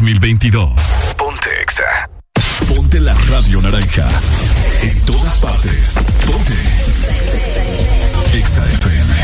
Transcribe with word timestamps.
Mexaneo 0.00 0.20
2022. 0.20 0.70
Ponte 1.16 1.62
Exa. 1.62 2.08
Ponte 2.68 3.00
la 3.00 3.14
radio 3.30 3.62
naranja. 3.62 4.08
En 4.82 5.00
todas 5.06 5.36
partes. 5.36 5.94
Ponte. 6.26 6.52
Exa 8.34 8.62
FM. 8.66 9.14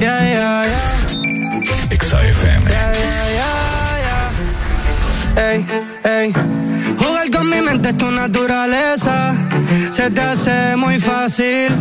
Yeah, 0.00 0.20
yeah, 0.20 0.64
yeah. 0.66 1.90
Exa 1.90 2.20
FM. 2.22 2.70
Ey, 5.36 5.66
ey. 6.04 6.32
Jugar 6.98 7.30
con 7.30 7.48
mi 7.48 7.60
mente 7.62 7.88
es 7.90 7.96
tu 7.96 8.10
naturaleza. 8.10 9.34
Se 9.90 10.10
te 10.10 10.20
hace 10.20 10.76
muy 10.76 10.98
fácil. 10.98 11.72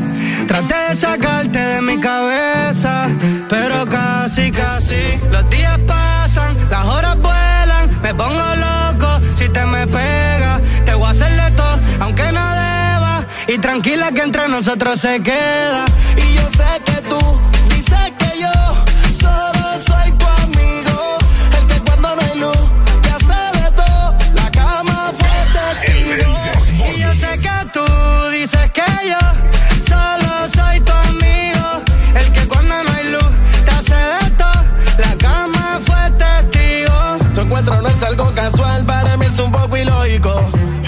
Traté 0.50 0.74
de 0.90 0.96
sacarte 0.96 1.60
de 1.60 1.82
mi 1.82 2.00
cabeza, 2.00 3.08
pero 3.48 3.86
casi, 3.88 4.50
casi. 4.50 5.20
Los 5.30 5.48
días 5.52 5.78
pasan, 5.86 6.58
las 6.72 6.88
horas 6.88 7.16
vuelan. 7.20 8.02
Me 8.02 8.16
pongo 8.16 8.42
loco 8.56 9.20
si 9.36 9.48
te 9.48 9.64
me 9.68 9.86
pegas. 9.86 10.60
Te 10.86 10.96
voy 10.96 11.06
a 11.06 11.12
hacerle 11.12 11.52
todo, 11.56 11.80
aunque 12.00 12.32
no 12.32 12.42
deba. 12.42 13.26
Y 13.48 13.60
tranquila 13.60 14.12
que 14.12 14.24
entre 14.24 14.48
nosotros 14.48 15.00
se 15.00 15.22
queda. 15.22 15.86
Casual, 38.60 38.86
para 38.86 39.18
mí 39.18 39.26
es 39.26 39.40
un 39.40 39.52
poco 39.52 39.78
ilógico. 39.78 40.34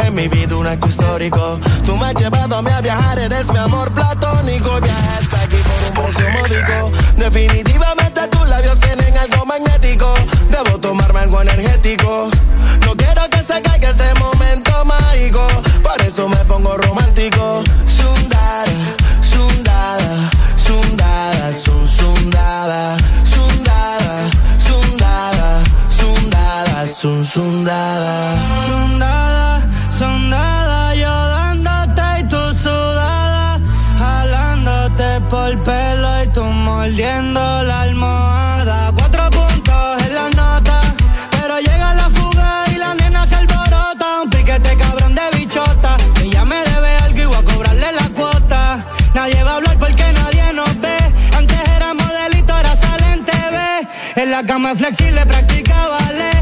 En 0.06 0.16
mi 0.16 0.28
vida 0.28 0.56
un 0.56 0.68
acto 0.68 0.88
histórico. 0.88 1.60
Tú 1.86 1.96
me 1.96 2.06
has 2.06 2.16
llevado 2.16 2.58
a 2.58 2.62
mí 2.62 2.72
a 2.72 2.82
viajar, 2.82 3.20
eres 3.20 3.52
mi 3.52 3.58
amor 3.58 3.92
platónico. 3.92 4.80
Viajaste 4.82 5.36
aquí 5.38 5.58
por 5.94 6.06
un 6.06 6.12
precio 6.12 6.30
módico. 6.32 6.92
Definitivamente 7.18 8.28
tus 8.28 8.48
labios 8.48 8.80
tienen 8.80 9.18
algo 9.18 9.46
magnético. 9.46 10.14
Debo 10.50 10.80
tomarme 10.80 11.20
algo 11.20 11.42
energético. 11.42 12.30
No 12.86 12.96
quiero 12.96 13.30
que 13.30 13.44
se 13.44 13.62
caiga 13.62 13.90
este 13.90 14.14
momento 14.16 14.86
mágico. 14.86 15.48
Por 15.84 16.02
eso 16.02 16.28
me 16.28 16.38
pongo 16.46 16.78
romántico. 16.78 17.64
Sundada. 27.02 28.36
Sondada, 28.68 29.62
sondada, 29.90 30.94
yo 30.94 31.10
dándote 31.10 32.02
y 32.20 32.24
tú 32.26 32.38
sudada, 32.54 33.60
jalándote 33.98 35.22
por 35.22 35.52
pelo 35.64 36.24
y 36.24 36.28
tú 36.28 36.44
mordiendo 36.44 37.64
la 37.64 37.82
almohada. 37.82 38.92
Cuatro 38.96 39.32
puntos 39.32 40.02
en 40.06 40.14
la 40.14 40.30
nota, 40.30 40.82
pero 41.32 41.58
llega 41.60 41.96
la 41.96 42.08
fuga 42.12 42.66
y 42.72 42.76
la 42.78 42.94
nena 42.94 43.26
se 43.26 43.36
alborota. 43.36 44.22
Un 44.24 44.30
piquete 44.30 44.78
cabrón 44.78 45.16
de 45.16 45.40
bichota, 45.40 45.98
ella 46.22 46.46
me 46.46 46.58
debe 46.58 46.98
algo 46.98 47.20
y 47.20 47.26
voy 47.26 47.36
a 47.36 47.44
cobrarle 47.44 47.92
la 47.94 48.10
cuota. 48.10 48.86
Nadie 49.16 49.42
va 49.44 49.54
a 49.54 49.56
hablar 49.56 49.78
porque 49.80 50.06
nadie 50.14 50.54
nos 50.54 50.80
ve. 50.80 50.98
Antes 51.36 51.58
era 51.78 51.96
modelito, 51.96 52.54
ahora 52.54 52.76
sale 52.76 53.14
en 53.14 53.26
TV. 53.26 53.88
En 54.18 54.30
la 54.30 54.44
cama 54.44 54.76
flexible, 54.76 55.26
practica 55.26 55.88
ballet. 55.88 56.41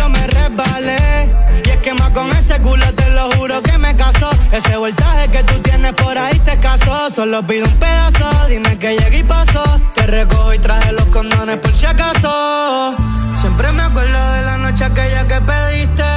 Yo 0.00 0.08
me 0.08 0.26
resbalé. 0.26 1.28
Y 1.64 1.68
es 1.68 1.76
que 1.78 1.92
más 1.94 2.10
con 2.10 2.30
ese 2.30 2.58
culo 2.60 2.86
te 2.94 3.08
lo 3.10 3.30
juro 3.32 3.62
que 3.62 3.76
me 3.78 3.94
casó. 3.96 4.30
Ese 4.52 4.76
voltaje 4.76 5.28
que 5.30 5.42
tú 5.44 5.58
tienes 5.60 5.92
por 5.92 6.16
ahí 6.16 6.38
te 6.40 6.58
casó. 6.58 7.10
Solo 7.10 7.46
pido 7.46 7.66
un 7.66 7.76
pedazo, 7.76 8.26
dime 8.48 8.78
que 8.78 8.96
llegué 8.98 9.18
y 9.18 9.22
pasó. 9.22 9.64
Te 9.94 10.06
recojo 10.06 10.54
y 10.54 10.58
traje 10.58 10.92
los 10.92 11.06
condones 11.06 11.58
por 11.58 11.76
si 11.76 11.86
acaso. 11.86 12.96
Siempre 13.34 13.70
me 13.72 13.82
acuerdo 13.82 14.32
de 14.32 14.42
la 14.42 14.56
noche 14.58 14.84
aquella 14.84 15.26
que 15.26 15.40
pediste. 15.40 16.10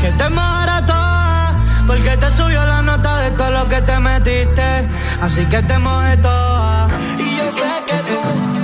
Que 0.00 0.12
te 0.12 0.28
mojara 0.28 0.84
toda. 0.86 1.64
Porque 1.86 2.16
te 2.16 2.30
subió 2.30 2.64
la 2.64 2.82
nota 2.82 3.10
de 3.20 3.30
todo 3.32 3.50
lo 3.50 3.68
que 3.68 3.80
te 3.80 3.98
metiste. 4.00 4.88
Así 5.20 5.44
que 5.46 5.62
te 5.62 5.78
mojé 5.78 6.16
toda. 6.18 6.88
Y 7.18 7.36
yo 7.38 7.46
sé 7.50 7.70
que 7.86 7.98
tú 8.08 8.63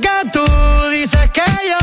que 0.00 0.30
tú 0.32 0.44
dices 0.90 1.30
que 1.30 1.42
yo 1.68 1.78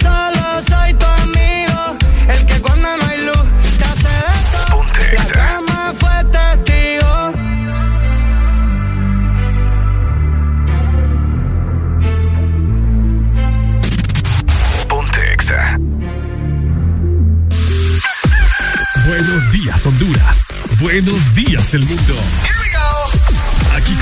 solo 0.00 0.62
soy 0.68 0.94
tu 0.94 1.06
amigo. 1.06 1.96
El 2.28 2.44
que 2.44 2.60
cuando 2.60 2.88
no 2.96 3.06
hay 3.06 3.24
luz 3.24 3.44
te 3.78 3.84
hace 3.84 4.08
de 4.08 4.38
todo. 4.52 4.82
La 5.12 5.24
cama 5.30 5.94
fue 5.98 6.24
testigo. 6.32 7.32
Ponte 14.88 15.32
Exa. 15.32 15.78
Buenos 19.06 19.52
días, 19.52 19.86
Honduras. 19.86 20.46
Buenos 20.80 21.34
días, 21.34 21.74
el 21.74 21.84
mundo. 21.84 22.15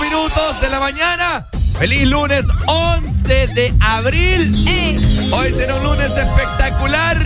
Minutos 0.00 0.60
de 0.60 0.68
la 0.68 0.80
mañana. 0.80 1.46
Feliz 1.78 2.08
lunes 2.08 2.44
11 2.66 3.46
de 3.48 3.74
abril. 3.80 4.66
Hoy 5.32 5.52
será 5.52 5.74
un 5.76 5.84
lunes 5.84 6.10
espectacular. 6.16 7.18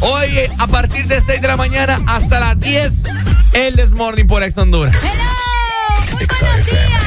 Hoy 0.00 0.38
a 0.58 0.66
partir 0.66 1.06
de 1.06 1.20
6 1.20 1.40
de 1.40 1.48
la 1.48 1.56
mañana 1.56 2.00
hasta 2.06 2.40
las 2.40 2.58
10, 2.58 2.92
el 3.52 3.76
Desmorning 3.76 4.26
por 4.26 4.42
Ex 4.42 4.56
Honduras. 4.58 4.94
Hello. 5.02 5.32
Muy 6.14 6.26
buenos 6.40 6.66
días. 6.66 7.02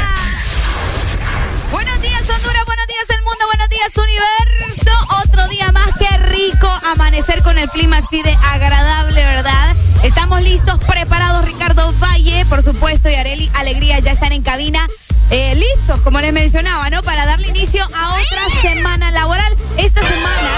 Buenos 1.72 2.02
días, 2.02 2.30
Honduras. 2.30 2.66
Buenos 2.66 2.88
días, 2.88 3.06
el 3.10 3.24
mundo. 3.24 3.46
Buenos 3.46 3.70
días, 3.70 3.92
universo. 3.98 5.24
Otro 5.24 5.48
día 5.48 5.72
más. 5.72 5.92
Qué 5.98 6.18
rico 6.18 6.68
amanecer 6.92 7.44
con 7.44 7.58
el 7.58 7.70
clima 7.70 7.98
así 7.98 8.22
de 8.22 8.38
agradable, 8.44 9.24
¿verdad? 9.24 9.75
Estamos 10.04 10.42
listos, 10.42 10.80
preparados. 10.86 11.46
Ricardo 11.46 11.94
Valle, 12.00 12.46
por 12.46 12.62
supuesto, 12.62 13.10
y 13.10 13.16
Areli 13.16 13.50
Alegría 13.56 14.00
ya 14.00 14.12
están 14.12 14.32
en 14.32 14.44
cabina. 14.44 14.88
Eh, 15.32 15.56
listos, 15.56 16.00
como 16.02 16.22
les 16.22 16.32
mencionaba, 16.32 16.90
¿no? 16.90 17.02
Para 17.02 17.26
darle 17.26 17.48
inicio 17.48 17.84
a 17.84 18.14
otra 18.14 18.62
semana 18.62 19.12
laboral. 19.12 19.58
Esta 19.78 20.02
semana, 20.08 20.50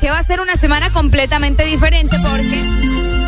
que 0.00 0.10
va 0.10 0.18
a 0.18 0.22
ser 0.22 0.40
una 0.40 0.56
semana 0.56 0.90
completamente 0.90 1.64
diferente 1.64 2.16
porque 2.22 2.64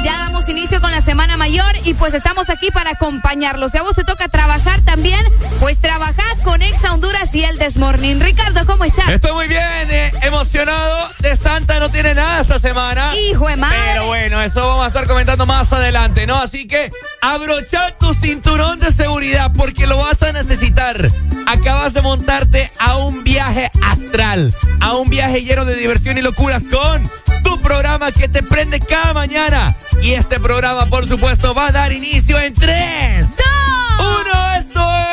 ya 0.03 0.26
damos 0.47 0.49
inicio 0.49 0.81
con 0.81 0.91
la 0.91 1.01
semana 1.01 1.37
mayor 1.37 1.75
y 1.85 1.95
pues 1.95 2.15
estamos 2.15 2.49
aquí 2.51 2.71
para 2.71 2.91
acompañarlos. 2.91 3.73
Si 3.73 3.79
a 3.79 3.83
vos 3.83 3.95
te 3.95 4.05
toca 4.05 4.29
trabajar 4.29 4.81
también, 4.83 5.21
pues 5.61 5.79
trabajad 5.79 6.39
con 6.45 6.63
Exa 6.63 6.93
Honduras 6.93 7.31
y 7.33 7.45
el 7.45 7.59
Desmorning. 7.59 8.21
Ricardo, 8.21 8.65
¿cómo 8.67 8.85
estás? 8.85 9.09
Estoy 9.09 9.33
muy 9.33 9.49
bien, 9.49 9.91
eh, 9.91 10.13
emocionado. 10.23 11.09
De 11.21 11.37
Santa 11.37 11.81
no 11.81 11.91
tiene 11.91 12.15
nada 12.15 12.41
esta 12.41 12.59
semana. 12.59 13.15
Hijo 13.17 13.49
de 13.49 13.57
madre. 13.57 13.79
Pero 13.93 14.07
bueno, 14.07 14.43
eso 14.43 14.67
vamos 14.67 14.85
a 14.85 14.89
estar 14.89 15.07
comentando 15.07 15.47
más 15.47 15.73
adelante, 15.73 16.27
¿no? 16.27 16.37
Así 16.37 16.67
que 16.67 16.91
abrocha 17.23 17.97
tu 17.99 18.13
cinturón 18.15 18.79
de 18.79 18.93
seguridad 18.93 19.53
porque 19.57 19.87
lo 19.87 19.99
vas 19.99 20.23
a 20.23 20.33
necesitar. 20.33 21.11
Acabas 21.47 21.95
de 21.95 22.03
montarte 22.03 22.71
a 22.79 22.97
un 22.97 23.23
viaje 23.25 23.71
astral, 23.83 24.55
a 24.81 24.95
un 24.97 25.09
viaje 25.09 25.43
lleno 25.43 25.65
de 25.65 25.77
diversión 25.77 26.19
y 26.19 26.23
locuras 26.23 26.63
con 26.65 27.09
tu 27.43 27.61
programa 27.61 28.11
que 28.11 28.29
te 28.29 28.43
prende 28.43 28.81
cada 28.81 29.15
mañana. 29.15 29.77
Y 30.03 30.13
este 30.13 30.36
programa, 30.41 30.87
por 30.87 31.07
supuesto, 31.07 31.55
va 31.55 31.69
a 31.69 31.73
dar 31.73 31.93
inicio 31.93 32.39
en 32.41 32.53
3, 32.53 33.27
¡Dos! 33.29 34.07
1. 34.25 34.55
Esto 34.59 34.81
es. 34.81 35.06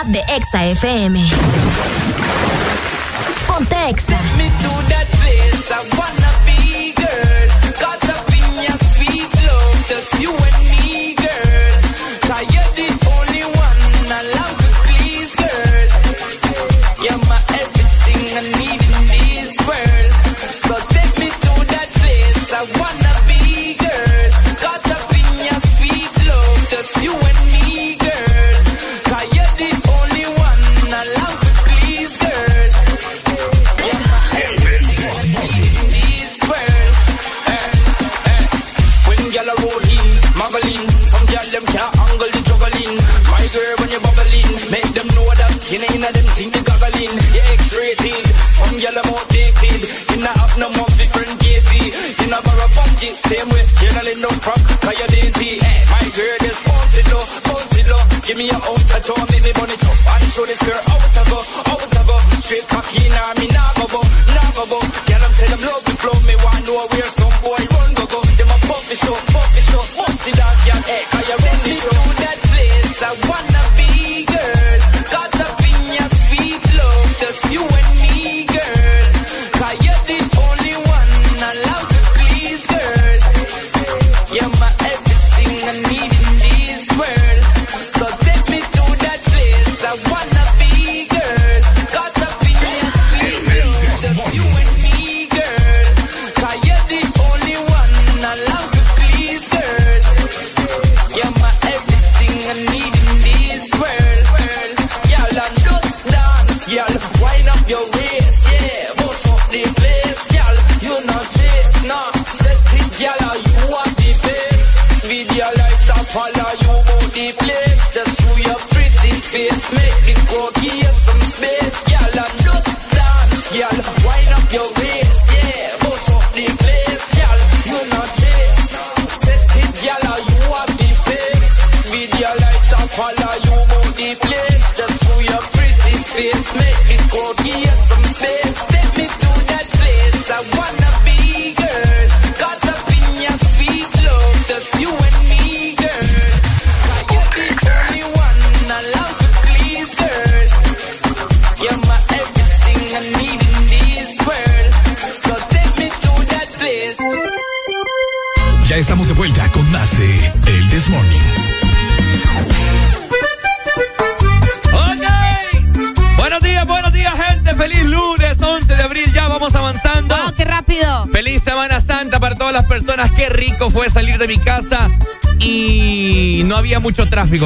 De 0.00 0.20
Exa 0.26 0.64
FM. 0.64 1.31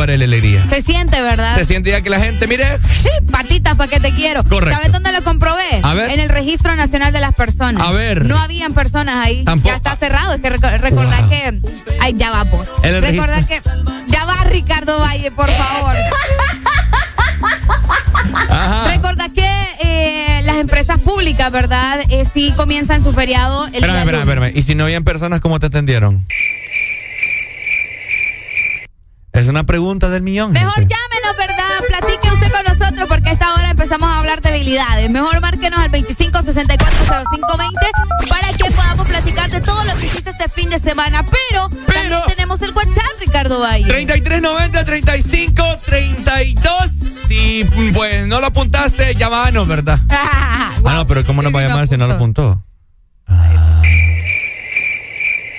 Arely 0.00 0.24
Alegría. 0.24 0.62
Se 0.68 0.82
siente, 0.82 1.20
¿verdad? 1.22 1.54
Se 1.54 1.64
siente 1.64 1.90
ya 1.90 2.00
que 2.00 2.10
la 2.10 2.18
gente, 2.20 2.46
mire, 2.46 2.66
Sí, 2.80 3.08
patitas, 3.30 3.76
¿para 3.76 3.88
qué 3.90 4.00
te 4.00 4.12
quiero? 4.12 4.42
Correcto. 4.44 4.74
¿Sabes 4.76 4.92
dónde 4.92 5.12
lo 5.12 5.22
comprobé? 5.22 5.80
A 5.82 5.94
ver. 5.94 6.10
En 6.10 6.20
el 6.20 6.28
Registro 6.28 6.74
Nacional 6.76 7.12
de 7.12 7.20
las 7.20 7.34
Personas. 7.34 7.82
A 7.82 7.92
ver. 7.92 8.24
No 8.26 8.38
habían 8.38 8.72
personas 8.74 9.16
ahí. 9.24 9.44
Tampoco. 9.44 9.68
Ya 9.68 9.76
está 9.76 9.96
cerrado. 9.96 10.34
Es 10.34 10.40
que 10.40 10.50
reco- 10.52 10.78
recordar 10.78 11.20
Wow. 11.22 11.30
que. 11.30 11.60
Ay, 12.00 12.14
ya 12.16 12.30
va, 12.30 12.44
vos. 12.44 12.68
Recordar 12.82 13.46
que. 13.46 13.60
Ya 14.08 14.24
va, 14.24 14.44
Ricardo 14.44 14.98
Valle, 15.00 15.30
por 15.32 15.50
favor. 15.50 15.94
Ajá. 18.50 18.88
Recordar 18.92 19.30
que 19.32 19.48
eh, 19.82 20.40
las 20.44 20.56
empresas 20.56 20.98
públicas, 21.00 21.50
¿verdad? 21.52 22.00
Eh, 22.08 22.24
sí 22.32 22.52
comienzan 22.56 23.02
su 23.02 23.12
feriado 23.12 23.66
el 23.66 23.74
Espérame, 23.74 23.92
día 23.94 24.00
espérame, 24.02 24.20
espérame. 24.28 24.52
¿Y 24.56 24.62
si 24.62 24.74
no 24.74 24.84
habían 24.84 25.04
personas, 25.04 25.40
cómo 25.40 25.60
te 25.60 25.66
atendieron? 25.66 26.24
Es 29.32 29.45
una 29.56 29.64
pregunta 29.64 30.10
del 30.10 30.20
millón. 30.22 30.52
Mejor 30.52 30.74
gente. 30.74 30.94
llámenos, 30.94 31.34
¿verdad? 31.38 31.64
Platique 31.88 32.28
usted 32.30 32.52
con 32.52 32.62
nosotros 32.78 33.08
porque 33.08 33.30
a 33.30 33.32
esta 33.32 33.54
hora 33.54 33.70
empezamos 33.70 34.06
a 34.10 34.18
hablar 34.18 34.42
de 34.42 34.50
habilidades. 34.50 35.08
Mejor 35.10 35.40
márquenos 35.40 35.78
al 35.80 35.90
25640520 35.92 38.28
para 38.28 38.52
que 38.52 38.70
podamos 38.70 39.08
platicar 39.08 39.50
de 39.50 39.62
todo 39.62 39.82
lo 39.84 39.96
que 39.96 40.04
hiciste 40.06 40.28
este 40.28 40.50
fin 40.50 40.68
de 40.68 40.78
semana. 40.78 41.24
Pero, 41.24 41.70
también 41.70 42.12
tenemos 42.26 42.60
el 42.60 42.70
WhatsApp, 42.72 43.18
Ricardo 43.20 43.60
Valle. 43.60 43.86
3390 43.86 44.84
35 44.84 45.64
32. 45.86 46.90
Si 47.26 47.64
pues 47.94 48.26
no 48.26 48.40
lo 48.40 48.48
apuntaste, 48.48 49.14
llámanos, 49.14 49.66
¿verdad? 49.66 49.98
Ah, 50.10 50.74
Ah, 50.84 50.94
no, 50.96 51.06
pero 51.06 51.24
¿cómo 51.24 51.40
nos 51.42 51.54
va 51.54 51.60
a 51.60 51.68
llamar 51.68 51.88
si 51.88 51.96
no 51.96 52.06
lo 52.06 52.12
apuntó. 52.14 52.62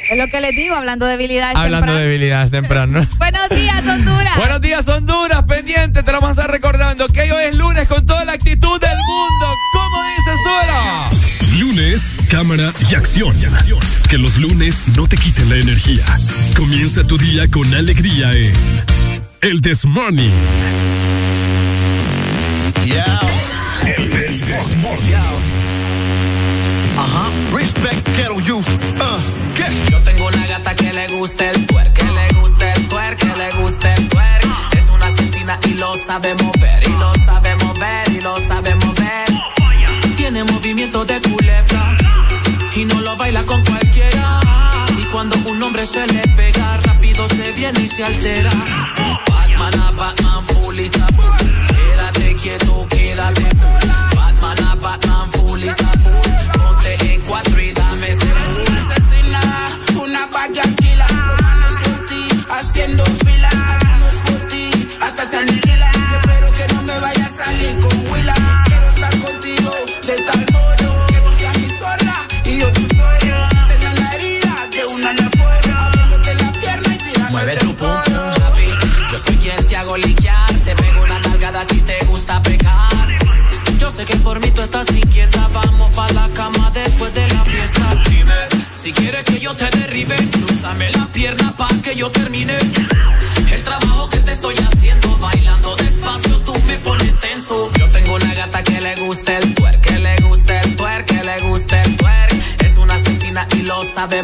Es 0.10 0.18
lo 0.18 0.26
que 0.28 0.40
les 0.40 0.56
digo, 0.56 0.74
hablando 0.74 1.06
de 1.06 1.16
habilidades 1.16 1.58
Hablando 1.58 1.92
de 1.92 2.00
tempranas. 2.00 2.04
debilidades 2.04 2.50
temprano. 2.52 3.06
Buenos 3.78 4.04
días, 4.04 4.08
Honduras. 4.08 4.38
Buenos 4.38 4.62
días, 4.62 4.88
Honduras, 4.88 5.44
pendiente. 5.44 6.02
Te 6.02 6.12
lo 6.12 6.20
vamos 6.20 6.38
a 6.38 6.42
estar 6.42 6.52
recordando 6.52 7.08
que 7.08 7.32
hoy 7.32 7.44
es 7.50 7.56
lunes 7.56 7.88
con 7.88 8.06
toda 8.06 8.26
la 8.26 8.34
actitud 8.34 8.80
del 8.80 8.98
mundo. 8.98 9.56
¿Cómo 9.72 9.98
dice 10.04 10.32
Suela? 10.44 11.10
Lunes, 11.60 12.18
cámara 12.30 12.74
y 12.90 12.96
acción. 12.96 13.36
Que 14.10 14.18
los 14.18 14.38
lunes 14.38 14.82
no 14.96 15.08
te 15.08 15.16
quiten 15.18 15.50
la 15.50 15.58
energía. 15.58 16.04
Comienza 16.56 17.04
tu 17.04 17.18
día 17.18 17.50
con 17.52 17.72
alegría 17.74 18.32
en 18.32 18.54
El 19.42 19.62
This 19.62 19.86
Morning. 19.86 20.32
Ajá. 26.98 27.30
Respect 27.56 28.08
ghetto 28.18 28.40
youth. 28.42 28.68
Uh, 28.68 29.20
¿qué? 29.56 29.92
Yo 29.92 30.00
tengo 30.00 30.28
una 30.28 30.48
gata 30.48 30.76
que 30.76 30.94
le 30.94 31.08
gusta 31.10 31.52
el 31.52 31.57
sabe 36.08 36.34
mover, 36.36 36.84
y 36.88 36.94
lo 37.02 37.14
sabe 37.26 37.54
mover, 37.58 38.12
y 38.12 38.22
lo 38.22 38.40
sabe 38.48 38.74
mover. 38.76 39.28
Tiene 40.16 40.42
movimiento 40.46 41.04
de 41.04 41.20
culebra 41.20 41.98
y 42.74 42.86
no 42.86 43.02
lo 43.02 43.18
baila 43.18 43.44
con 43.44 43.62
cualquiera. 43.66 44.40
Y 44.98 45.04
cuando 45.12 45.36
un 45.50 45.62
hombre 45.62 45.86
se 45.86 46.08
le 46.08 46.22
pega, 46.38 46.78
rápido 46.78 47.28
se 47.28 47.52
viene 47.52 47.82
y 47.82 47.88
se 47.88 48.06
altera. 48.06 48.52
Batman 49.28 49.80
a 49.82 49.92
Batman, 49.92 50.44
full 50.46 50.80
is 50.80 50.96
a. 50.96 51.08
Quédate 51.76 52.36
quieto, 52.36 52.88
quédate 52.90 53.44
cool. 53.58 53.97
Que 84.08 84.16
por 84.18 84.40
mí 84.40 84.50
tú 84.52 84.62
estás 84.62 84.90
inquieta. 84.90 85.48
Vamos 85.54 85.96
pa' 85.96 86.12
la 86.14 86.30
cama 86.30 86.72
después 86.74 87.14
de 87.14 87.28
la 87.28 87.44
fiesta. 87.44 88.04
Dime 88.10 88.34
si 88.72 88.92
quieres 88.94 89.24
que 89.26 89.40
yo 89.40 89.56
te 89.56 89.70
derribe. 89.78 90.16
Cruzame 90.32 90.90
la 90.92 91.06
pierna 91.08 91.54
pa' 91.56 91.70
que 91.84 91.96
yo 91.96 92.10
termine. 92.10 92.58
El 93.52 93.64
trabajo 93.64 94.10
que 94.10 94.20
te 94.20 94.32
estoy 94.32 94.56
haciendo, 94.56 95.18
bailando 95.18 95.76
despacio, 95.76 96.38
tú 96.40 96.54
me 96.68 96.76
pones 96.78 97.20
tenso. 97.20 97.70
Yo 97.78 97.88
tengo 97.90 98.16
una 98.16 98.34
gata 98.34 98.64
que 98.64 98.80
le 98.80 98.96
gusta 98.96 99.38
el 99.38 99.54
twerk, 99.54 99.82
que 99.82 100.00
le 100.00 100.16
gusta 100.28 100.62
el 100.62 100.76
twerk, 100.76 101.06
que 101.06 101.24
le 101.24 101.40
gusta 101.50 101.84
el 101.84 101.98
twerk. 101.98 102.64
Es 102.64 102.78
una 102.78 102.94
asesina 102.96 103.48
y 103.58 103.62
lo 103.64 103.84
sabe 103.94 104.24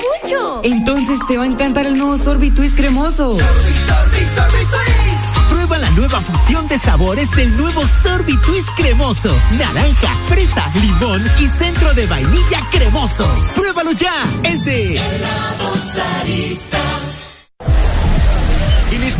mucho. 0.31 0.61
Entonces 0.63 1.19
te 1.27 1.37
va 1.37 1.43
a 1.43 1.47
encantar 1.47 1.85
el 1.85 1.97
nuevo 1.97 2.17
Sorbitwist 2.17 2.75
cremoso. 2.75 3.37
Prueba 5.49 5.77
la 5.77 5.89
nueva 5.91 6.21
fusión 6.21 6.67
de 6.67 6.79
sabores 6.79 7.31
del 7.31 7.55
nuevo 7.57 7.85
Sorbitwist 7.85 8.69
cremoso. 8.75 9.35
Naranja, 9.57 10.15
fresa, 10.29 10.69
limón 10.75 11.21
y 11.39 11.47
centro 11.47 11.93
de 11.93 12.07
vainilla 12.07 12.61
cremoso. 12.71 13.29
Pruébalo 13.55 13.91
ya. 13.91 14.13
Es 14.43 14.63
de 14.65 14.97
En 14.97 17.00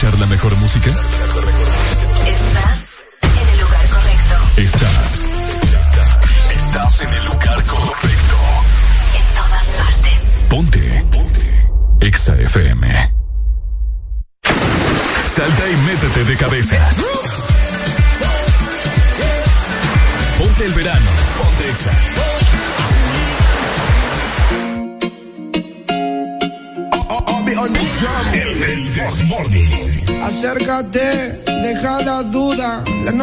Escuchar 0.00 0.18
la 0.18 0.26
mejor 0.26 0.56
música? 0.56 0.90
Estás 2.26 2.79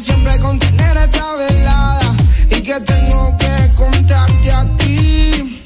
Siempre 0.00 0.38
con 0.40 0.58
tener 0.58 0.94
esta 0.98 1.36
velada 1.36 2.14
y 2.50 2.60
que 2.60 2.78
tengo 2.80 3.34
que 3.38 3.74
contarte 3.74 4.52
a 4.52 4.76
ti. 4.76 5.62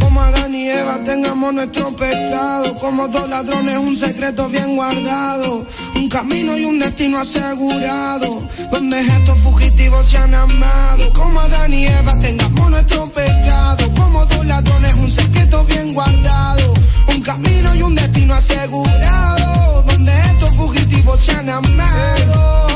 Como 0.00 0.18
Adán 0.22 0.54
y 0.54 0.66
Eva 0.66 1.04
tengamos 1.04 1.52
nuestro 1.52 1.94
pecado. 1.94 2.78
Como 2.78 3.06
dos 3.08 3.28
ladrones, 3.28 3.76
un 3.76 3.94
secreto 3.94 4.48
bien 4.48 4.76
guardado. 4.76 5.66
Un 5.94 6.08
camino 6.08 6.56
y 6.56 6.64
un 6.64 6.78
destino 6.78 7.20
asegurado. 7.20 8.48
Donde 8.72 8.98
estos 8.98 9.38
fugitivos 9.40 10.08
se 10.08 10.16
han 10.16 10.34
amado. 10.34 11.12
Como 11.12 11.38
Adán 11.38 11.74
y 11.74 11.84
Eva 11.84 12.18
tengamos 12.18 12.70
nuestro 12.70 13.10
pecado. 13.10 13.92
Como 13.94 14.24
dos 14.24 14.46
ladrones, 14.46 14.94
un 14.94 15.10
secreto 15.10 15.64
bien 15.64 15.92
guardado. 15.92 16.72
Un 17.08 17.20
camino 17.20 17.74
y 17.74 17.82
un 17.82 17.94
destino 17.94 18.34
asegurado. 18.34 19.82
Donde 19.82 20.12
estos 20.32 20.50
fugitivos 20.54 21.20
se 21.20 21.32
han 21.32 21.50
amado. 21.50 22.69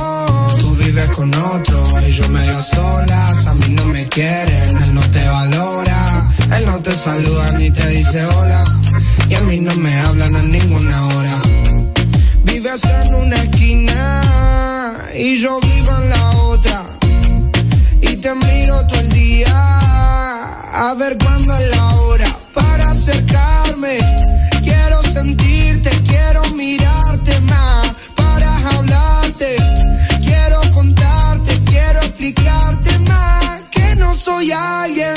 Vives 0.95 1.11
con 1.11 1.35
otro 1.35 2.01
y 2.07 2.13
yo 2.13 2.29
medio 2.29 2.63
solas. 2.63 3.47
A 3.47 3.55
mí 3.55 3.69
no 3.71 3.85
me 3.87 4.07
quieren, 4.07 4.77
él 4.81 4.95
no 4.95 5.01
te 5.11 5.29
valora. 5.29 6.31
Él 6.57 6.67
no 6.67 6.79
te 6.79 6.95
saluda 6.95 7.51
ni 7.59 7.69
te 7.73 7.85
dice 7.89 8.25
hola. 8.25 8.65
Y 9.29 9.35
a 9.35 9.41
mí 9.41 9.59
no 9.59 9.75
me 9.75 9.93
hablan 10.03 10.37
a 10.37 10.43
ninguna 10.43 11.07
hora. 11.09 11.43
Vives 12.45 12.85
en 12.85 13.13
una 13.13 13.37
esquina 13.43 15.03
y 15.19 15.37
yo 15.37 15.59
vivo 15.59 15.91
en 16.01 16.11
la 16.11 16.31
otra. 16.53 16.85
Y 18.01 18.15
te 18.19 18.33
miro 18.33 18.87
todo 18.87 19.01
el 19.01 19.13
día 19.13 19.51
a 19.51 20.95
ver 20.97 21.19
cuándo 21.19 21.57
es 21.57 21.71
la 21.71 21.95
hora 21.97 22.39
para 22.53 22.93
acercarme. 22.93 23.99
Quiero 24.63 25.03
sentirte, 25.03 25.91
quiero 26.07 26.43
mirarte 26.55 27.41
más 27.41 27.84
soy 34.35 34.51
alguien 34.51 35.15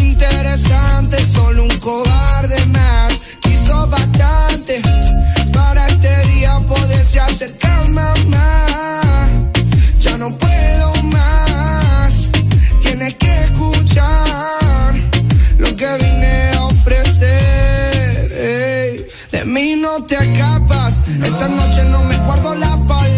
interesante, 0.00 1.16
solo 1.26 1.62
un 1.62 1.76
cobarde 1.78 2.66
más. 2.66 3.14
Quiso 3.40 3.86
bastante 3.86 4.82
para 5.52 5.88
este 5.88 6.12
día 6.28 6.60
poderse 6.68 7.20
acercar 7.20 7.88
más. 7.88 9.28
Ya 9.98 10.18
no 10.18 10.36
puedo 10.36 10.94
más, 11.04 12.12
tienes 12.82 13.14
que 13.14 13.32
escuchar 13.44 14.94
lo 15.58 15.74
que 15.74 15.88
vine 16.02 16.50
a 16.56 16.64
ofrecer. 16.66 18.28
De 19.32 19.44
mí 19.46 19.74
no 19.76 20.04
te 20.04 20.16
escapas, 20.16 21.02
esta 21.30 21.48
noche 21.48 21.82
no 21.90 22.02
me 22.04 22.16
guardo 22.26 22.54
las 22.56 22.76
palabras. 22.76 23.13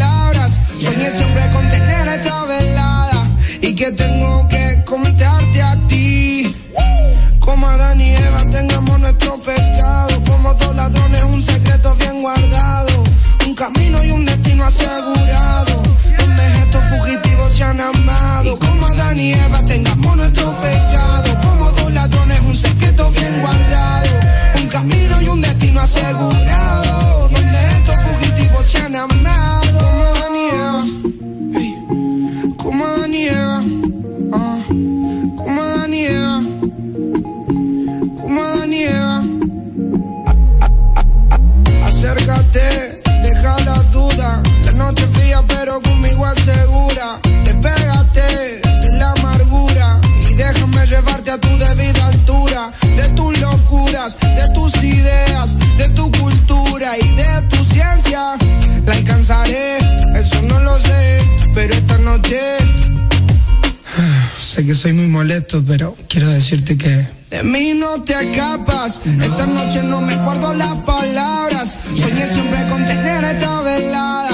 Pero 65.44 65.96
quiero 66.08 66.28
decirte 66.28 66.78
que 66.78 67.08
de 67.30 67.42
mí 67.42 67.74
no 67.74 68.02
te 68.02 68.14
escapas. 68.14 69.02
Esta 69.04 69.46
noche 69.46 69.82
no 69.82 70.00
me 70.00 70.16
guardo 70.16 70.54
las 70.54 70.74
palabras. 70.86 71.76
Soñé 71.94 72.26
siempre 72.26 72.66
con 72.68 72.86
tener 72.86 73.24
esta 73.24 73.60
velada 73.60 74.25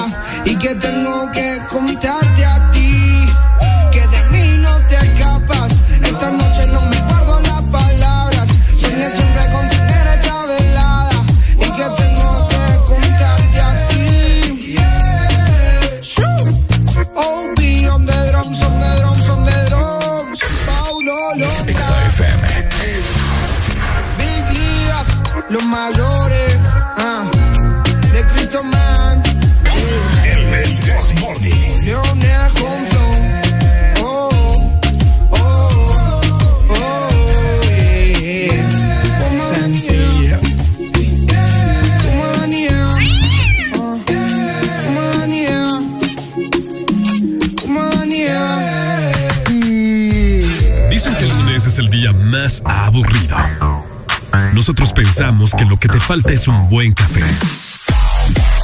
pensamos 55.15 55.53
que 55.53 55.63
lo 55.65 55.77
que 55.77 55.87
te 55.87 55.99
falta 55.99 56.33
es 56.33 56.47
un 56.47 56.67
buen 56.69 56.91
café. 56.91 57.21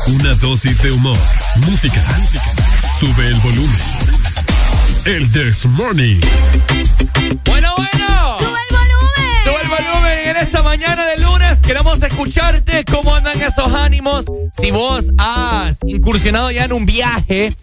Una 0.08 0.34
dosis 0.34 0.82
de 0.82 0.92
humor, 0.92 1.18
música. 1.68 2.04
Sube 3.00 3.28
el 3.28 3.36
volumen. 3.36 3.80
El 5.06 5.32
This 5.32 5.68
Morning. 5.68 6.20
Bueno, 7.46 7.72
bueno. 7.78 8.38
¡Sube 8.40 8.58
el 8.68 8.76
volumen! 8.76 9.44
Sube 9.44 9.62
el 9.62 9.70
volumen 9.70 10.18
en 10.26 10.38
esta 10.38 10.64
mañana 10.64 11.06
de 11.06 11.18
lunes. 11.18 11.58
Queremos 11.58 12.02
escucharte 12.02 12.84
cómo 12.86 13.14
andan 13.14 13.40
esos 13.40 13.72
ánimos. 13.76 14.26
Si 14.58 14.72
vos 14.72 15.06
has 15.20 15.78
incursionado 15.86 16.50
ya 16.50 16.66
en 16.66 16.74
un 16.74 16.88
viaje 16.88 17.54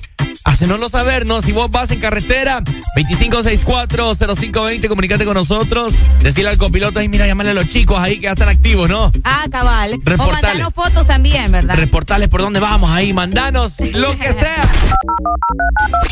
Hacenoslo 0.46 0.88
saber, 0.88 1.26
¿no? 1.26 1.42
Si 1.42 1.50
vos 1.50 1.68
vas 1.72 1.90
en 1.90 1.98
carretera, 1.98 2.62
2564-0520, 2.96 4.86
comunícate 4.86 5.24
con 5.24 5.34
nosotros. 5.34 5.92
Decirle 6.20 6.50
al 6.50 6.56
copiloto, 6.56 7.00
ahí 7.00 7.08
mira, 7.08 7.26
llamarle 7.26 7.50
a 7.50 7.54
los 7.54 7.66
chicos 7.66 7.98
ahí 7.98 8.16
que 8.16 8.22
ya 8.22 8.30
están 8.30 8.48
activos, 8.48 8.88
¿no? 8.88 9.10
Ah, 9.24 9.46
cabal. 9.50 9.98
Reportales. 10.04 10.28
O 10.28 10.32
mandanos 10.32 10.72
fotos 10.72 11.04
también, 11.04 11.50
¿verdad? 11.50 11.74
Reportales 11.74 12.28
por 12.28 12.42
dónde 12.42 12.60
vamos 12.60 12.88
ahí, 12.90 13.12
mandanos 13.12 13.80
lo 13.92 14.16
que 14.16 14.32
sea. 14.32 14.62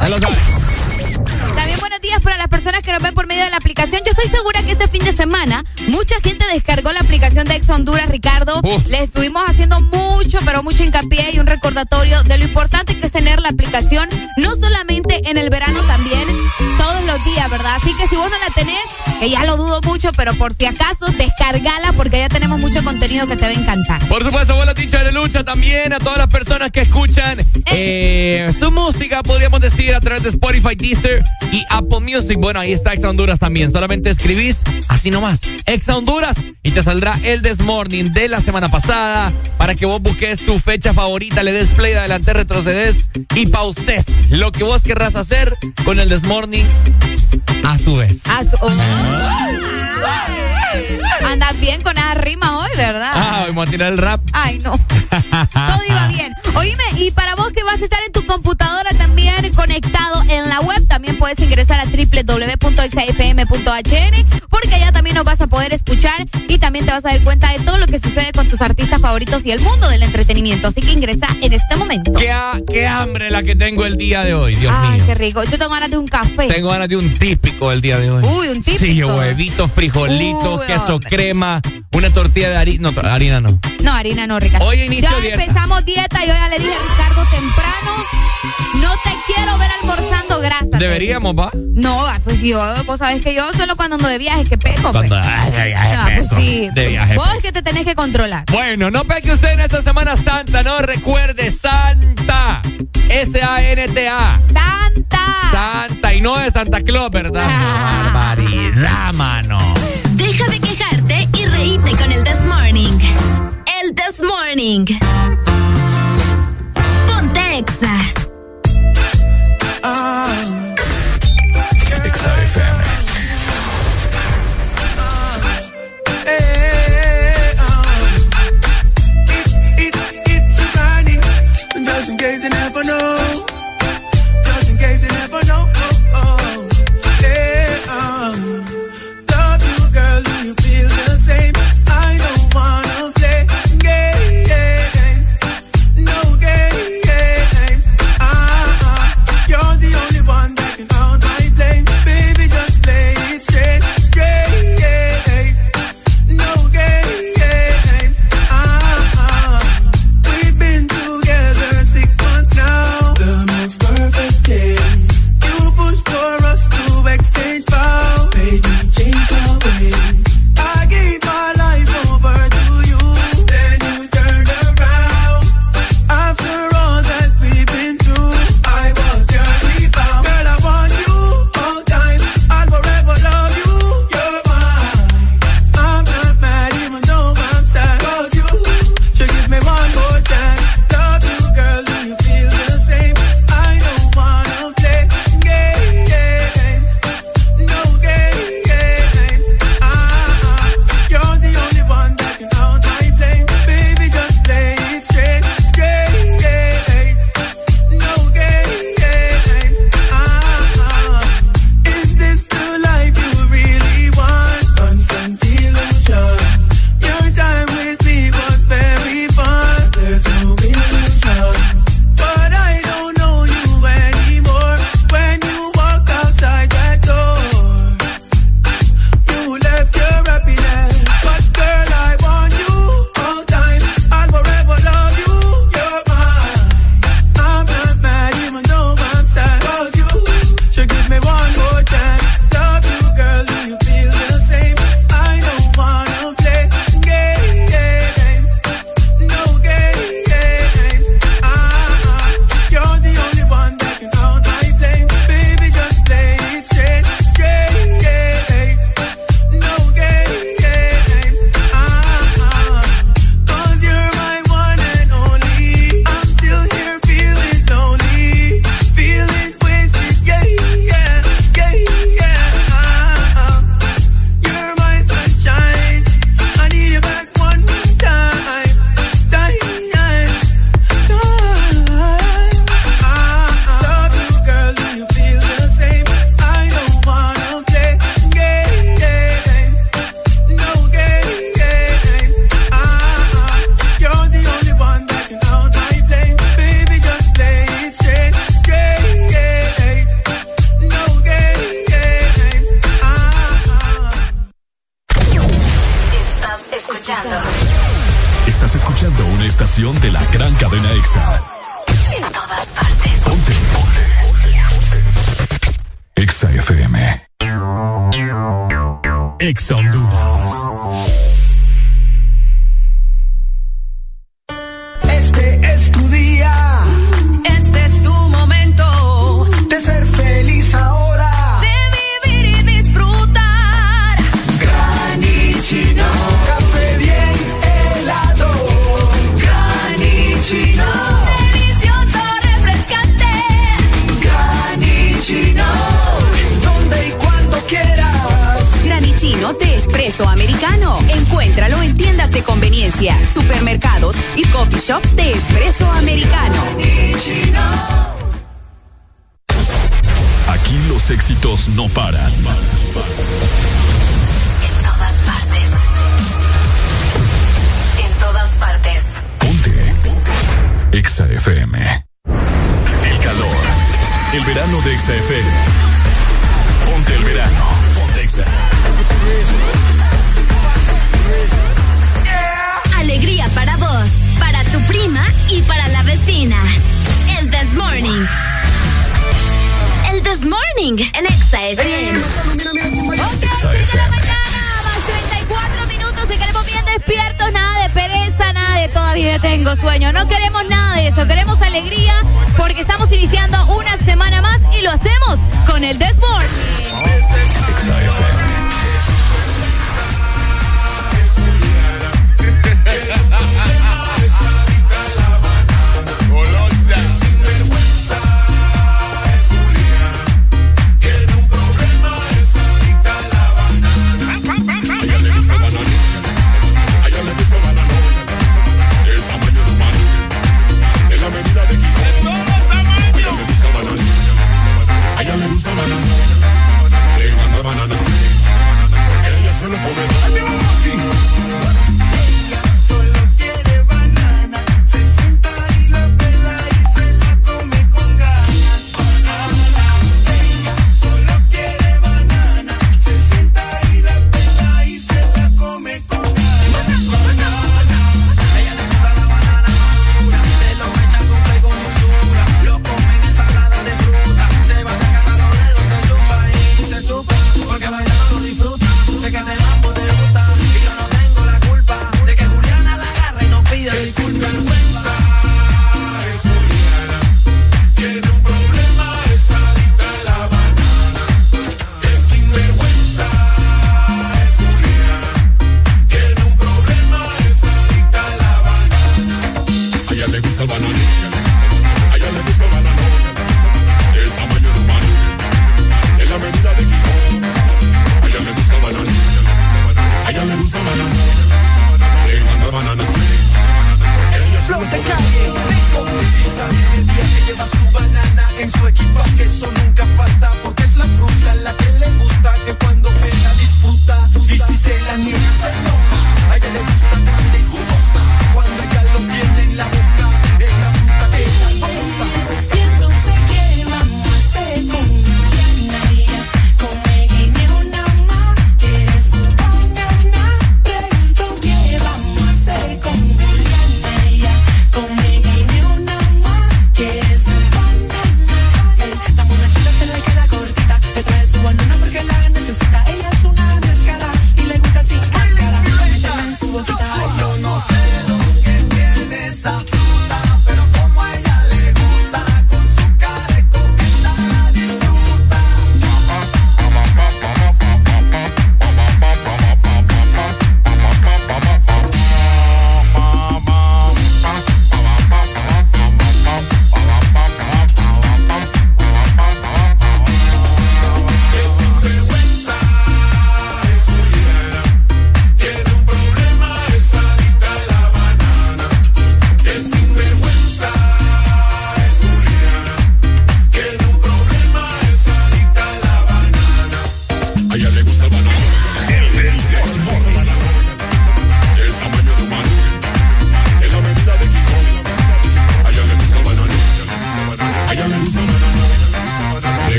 Ya 0.00 0.08
lo 0.08 0.18
sabes. 0.18 0.38
También 1.56 1.80
buenos 1.80 2.00
días 2.02 2.20
para 2.20 2.36
las 2.36 2.48
personas 2.48 2.82
que 2.82 2.92
nos 2.92 3.00
ven 3.02 3.14
por 3.14 3.26
medio 3.26 3.42
de 3.42 3.50
la 3.50 3.56
aplicación. 3.56 4.02
Yo 4.04 4.10
estoy 4.10 4.28
segura 4.28 4.62
que 4.62 4.72
este 4.72 4.88
fin 4.88 5.02
de 5.04 5.16
semana 5.16 5.64
mucha 5.88 6.16
gente 6.22 6.44
descargó 6.52 6.92
la 6.92 7.00
aplicación 7.00 7.48
de 7.48 7.54
Ex 7.56 7.68
Honduras, 7.70 8.08
Ricardo. 8.08 8.60
Uf. 8.62 8.86
Le 8.88 9.02
estuvimos 9.02 9.42
haciendo 9.48 9.80
mucho, 9.80 10.38
pero 10.44 10.62
mucho 10.62 10.84
hincapié 10.84 11.30
y 11.32 11.38
un 11.38 11.46
recordatorio 11.46 12.22
de 12.24 12.36
lo 12.38 12.44
importante 12.44 12.98
que 12.98 13.06
es 13.06 13.12
tener 13.12 13.40
la 13.40 13.48
aplicación, 13.48 14.08
no 14.36 14.54
solamente 14.54 15.28
en 15.30 15.38
el 15.38 15.48
verano, 15.48 15.80
también 15.86 16.28
todos 16.78 17.02
los 17.04 17.24
días, 17.24 17.48
¿verdad? 17.50 17.76
Así 17.82 17.94
que 17.94 18.06
si 18.06 18.16
vos 18.16 18.30
no 18.30 18.36
la 18.38 18.52
tenés, 18.54 18.84
que 19.18 19.30
ya 19.30 19.44
lo 19.44 19.56
dudo 19.56 19.80
mucho, 19.82 20.12
pero 20.12 20.34
por 20.36 20.52
si 20.52 20.66
acaso, 20.66 21.06
descargala 21.06 21.92
porque 21.94 22.18
ya 22.18 22.28
tenemos 22.28 22.60
mucho 22.60 22.84
contenido 22.84 23.26
que 23.26 23.36
te 23.36 23.42
va 23.42 23.48
a 23.48 23.54
encantar. 23.54 24.06
Por 24.08 24.22
supuesto, 24.22 24.54
buena 24.56 24.74
dicha 24.74 25.02
de 25.02 25.12
lucha 25.12 25.42
también 25.42 25.92
a 25.94 25.98
todas 25.98 26.18
las 26.18 26.28
personas 26.28 26.70
que 26.70 26.82
escuchan 26.82 27.38
eh, 27.72 28.50
su 28.58 28.70
música, 28.70 29.22
podríamos 29.22 29.60
decir, 29.60 29.94
a 29.94 30.00
través 30.00 30.22
de 30.22 30.28
Spotify, 30.28 30.76
Deezer 30.76 31.24
y 31.52 31.64
Apple 31.70 32.00
Music. 32.00 32.36
Bueno, 32.38 32.60
ahí 32.60 32.72
está 32.72 32.92
Exa 32.92 33.10
Honduras 33.10 33.38
también. 33.38 33.70
Solamente 33.70 34.10
escribís 34.10 34.62
así 34.88 35.10
nomás, 35.10 35.40
Exa 35.66 35.96
Honduras, 35.96 36.36
y 36.62 36.70
te 36.72 36.82
saldrá 36.82 37.18
el 37.22 37.42
This 37.42 37.60
Morning 37.60 38.12
de 38.12 38.28
la 38.28 38.40
semana 38.40 38.68
pasada 38.68 39.32
para 39.58 39.74
que 39.74 39.86
vos 39.86 40.00
busques 40.02 40.44
tu 40.44 40.58
fecha 40.58 40.92
favorita, 40.92 41.42
le 41.42 41.52
des 41.52 41.68
play, 41.70 41.94
adelante, 41.94 42.32
retrocedes 42.32 43.08
y 43.34 43.46
pauses 43.46 44.04
lo 44.30 44.52
que 44.52 44.64
vos 44.64 44.82
querrás 44.82 45.14
hacer 45.16 45.54
con 45.84 45.98
el 45.98 46.08
This 46.08 46.24
Morning 46.24 46.64
a 47.64 47.78
su 47.78 47.96
vez. 47.96 48.26
A 48.26 48.44
su- 48.44 48.56
oh. 48.60 48.70
Andas 51.26 51.58
bien 51.60 51.80
con 51.82 51.96
esa 51.96 52.14
rima 52.14 52.58
hoy, 52.58 52.70
¿verdad? 52.76 53.12
Ah, 53.14 53.44
vamos 53.48 53.66
a 53.66 53.70
tirar 53.70 53.92
el 53.92 53.98
rap. 53.98 54.20
Ay, 54.32 54.58
no. 54.58 54.72
Todo 55.54 55.80
iba 55.88 56.06
bien. 56.08 56.32
Oíme, 56.56 56.82
y 56.96 57.10
para 57.10 57.34
vos 57.34 57.48
que 57.52 57.62
vas 57.64 57.80
a 57.80 57.84
estar 57.84 57.98
en 58.06 58.12
tu 58.12 58.24
computadora 58.26 58.90
también 58.94 59.34
conectado 59.54 60.22
en 60.28 60.48
la 60.48 60.60
web, 60.60 60.86
también 60.88 61.18
puedes 61.18 61.38
ingresar 61.40 61.80
a 61.80 61.84
www.exafm.hn 61.84 64.26
porque 64.48 64.74
allá 64.74 64.92
también 64.92 65.16
nos 65.16 65.24
vas 65.24 65.40
a 65.40 65.46
poder 65.46 65.72
escuchar 65.72 66.26
y 66.48 66.58
también 66.58 66.86
te 66.86 66.92
vas 66.92 67.04
a 67.04 67.08
dar 67.10 67.20
cuenta 67.22 67.52
de 67.52 67.58
todo 67.60 67.78
lo 67.78 67.86
que 67.86 67.98
sucede 67.98 68.32
con 68.32 68.48
tus 68.48 68.60
artistas 68.62 69.00
favoritos 69.00 69.44
y 69.44 69.50
el 69.50 69.60
mundo 69.60 69.88
del 69.88 70.02
entretenimiento. 70.02 70.68
Así 70.68 70.80
que 70.80 70.92
ingresa 70.92 71.26
en 71.42 71.52
este 71.52 71.76
momento. 71.76 72.12
¿Qué, 72.12 72.30
ha- 72.30 72.58
qué 72.72 72.86
hambre 72.86 73.30
la 73.30 73.42
que 73.42 73.56
tengo 73.56 73.84
el 73.84 73.96
día 73.96 74.24
de 74.24 74.34
hoy, 74.34 74.54
Dios 74.56 74.72
Ay, 74.74 74.96
mío. 74.98 75.04
qué 75.06 75.14
rico. 75.14 75.42
Yo 75.44 75.58
tengo 75.58 75.70
ganas 75.72 75.90
de 75.90 75.98
un 75.98 76.08
café. 76.08 76.48
Tengo 76.48 76.70
ganas 76.70 76.88
de 76.88 76.96
un 76.96 77.12
típico 77.14 77.70
el 77.72 77.80
día 77.80 77.98
de 77.98 78.10
hoy. 78.10 78.24
Uy, 78.24 78.48
un 78.48 78.62
típico. 78.62 78.78
Sí, 78.84 79.02
huevitos, 79.04 79.70
frijolitos, 79.72 80.60
Uy, 80.60 80.66
queso, 80.66 80.94
hombre. 80.96 81.10
crema, 81.10 81.60
una 81.92 82.10
tortilla 82.10 82.50
de 82.50 82.56
harina. 82.56 82.90
No, 82.90 83.00
harina 83.08 83.40
no. 83.40 83.58
No, 83.82 83.92
harina 83.92 84.26
no, 84.26 84.40
Ricardo. 84.40 84.66
Hoy 84.66 84.82
inicio 84.82 85.10
ya 85.10 85.20
dieta. 85.20 85.42
empezamos 85.44 85.84
dieta. 85.84 86.24
Yo 86.24 86.32
le 86.48 86.58
dije 86.58 86.74
a 86.74 86.82
Ricardo 86.92 87.24
temprano, 87.30 88.04
no 88.82 88.90
te 89.04 89.16
quiero 89.26 89.58
ver 89.58 89.70
almorzando 89.80 90.40
grasa. 90.40 90.78
Deberíamos, 90.78 91.34
¿va? 91.36 91.50
No, 91.74 92.06
ah, 92.06 92.18
pues 92.24 92.40
yo, 92.40 92.60
vos 92.84 92.98
sabés 92.98 93.22
que 93.22 93.34
yo 93.34 93.50
solo 93.52 93.76
cuando 93.76 93.96
ando 93.96 94.08
de 94.08 94.18
viaje 94.18 94.44
que 94.44 94.56
peco. 94.58 94.92
pues. 94.92 95.08
Cuando- 95.08 95.16
de 95.16 95.64
viaje 95.66 95.94
Ah, 95.94 96.08
pues 96.14 96.28
sí. 96.36 96.68
De 96.74 96.88
viaje 96.88 97.16
Vos 97.16 97.26
peco. 97.26 97.36
es 97.38 97.42
que 97.44 97.52
te 97.52 97.62
tenés 97.62 97.84
que 97.84 97.94
controlar. 97.94 98.44
Bueno, 98.50 98.90
no 98.90 99.04
peque 99.04 99.32
usted 99.32 99.52
en 99.52 99.60
esta 99.60 99.82
Semana 99.82 100.16
Santa, 100.16 100.62
¿no? 100.62 100.78
Recuerde, 100.80 101.50
Santa. 101.50 102.62
S-A-N-T-A. 103.08 104.40
Santa. 104.52 105.20
Santa. 105.50 106.14
Y 106.14 106.20
no 106.20 106.36
de 106.38 106.50
Santa 106.50 106.80
Claus, 106.80 107.10
¿verdad? 107.10 107.46
Ah. 107.48 108.10
Barbaridad, 108.14 109.12
mano. 109.14 109.74
Deja 110.12 110.44
de 110.46 110.60
quejarte 110.60 111.28
y 111.36 111.44
reíte 111.46 111.90
con 111.92 112.10
el 112.12 112.24
This 112.24 112.46
Morning. 112.46 112.98
El 113.82 113.94
This 113.94 114.22
Morning. 114.22 114.86
Ponte 117.56 117.72
Exa. 117.72 118.16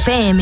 FM. 0.00 0.39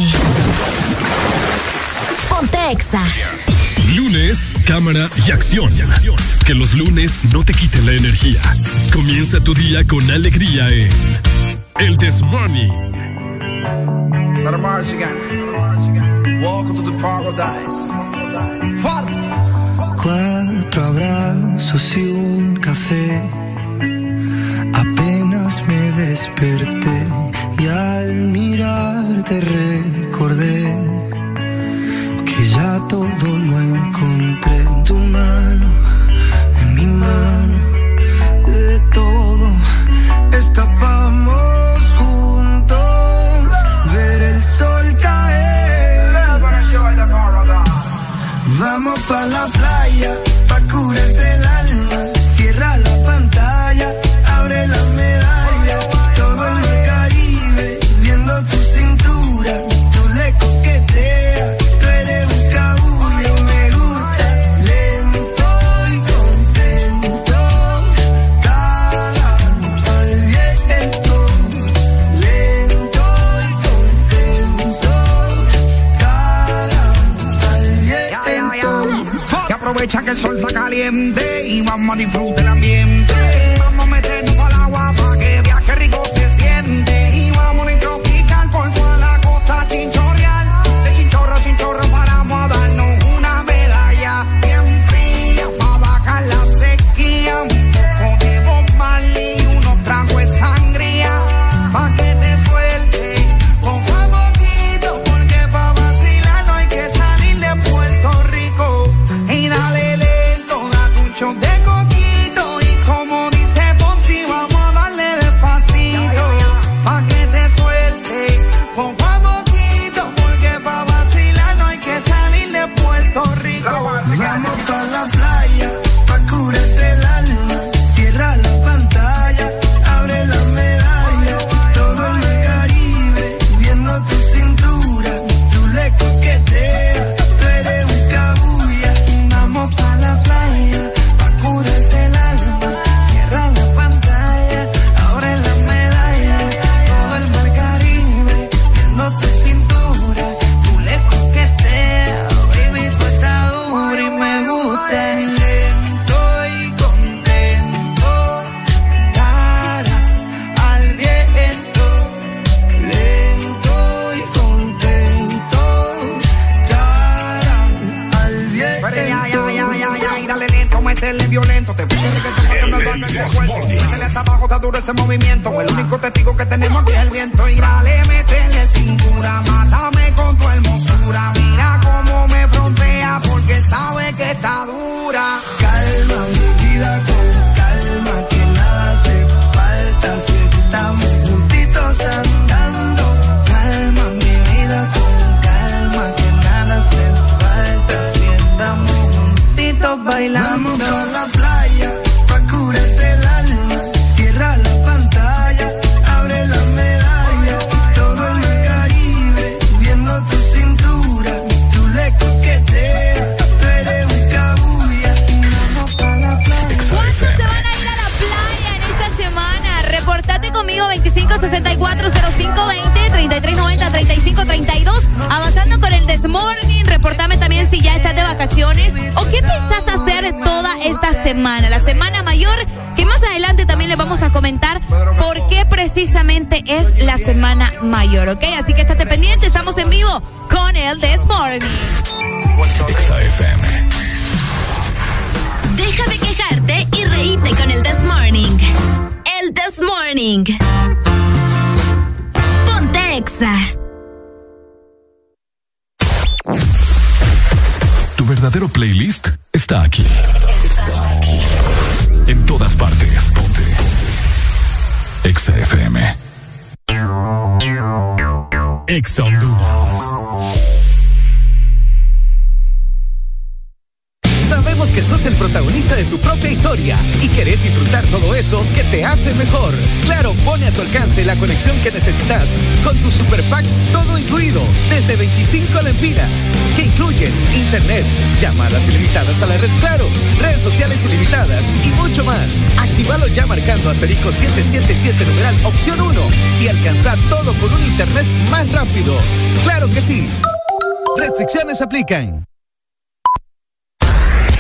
Aplican. 301.99 302.45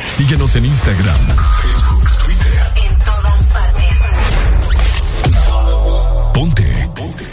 Síguenos 0.07 0.57
en 0.57 0.65
Instagram, 0.65 1.17
Facebook, 1.63 2.09
Twitter. 2.25 2.73
En 2.85 2.99
todas 2.99 3.43
partes. 3.53 3.99
Ponte. 6.35 6.89
Ponte. 6.95 7.25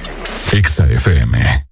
Exa 0.52 0.86
FM. 0.86 1.66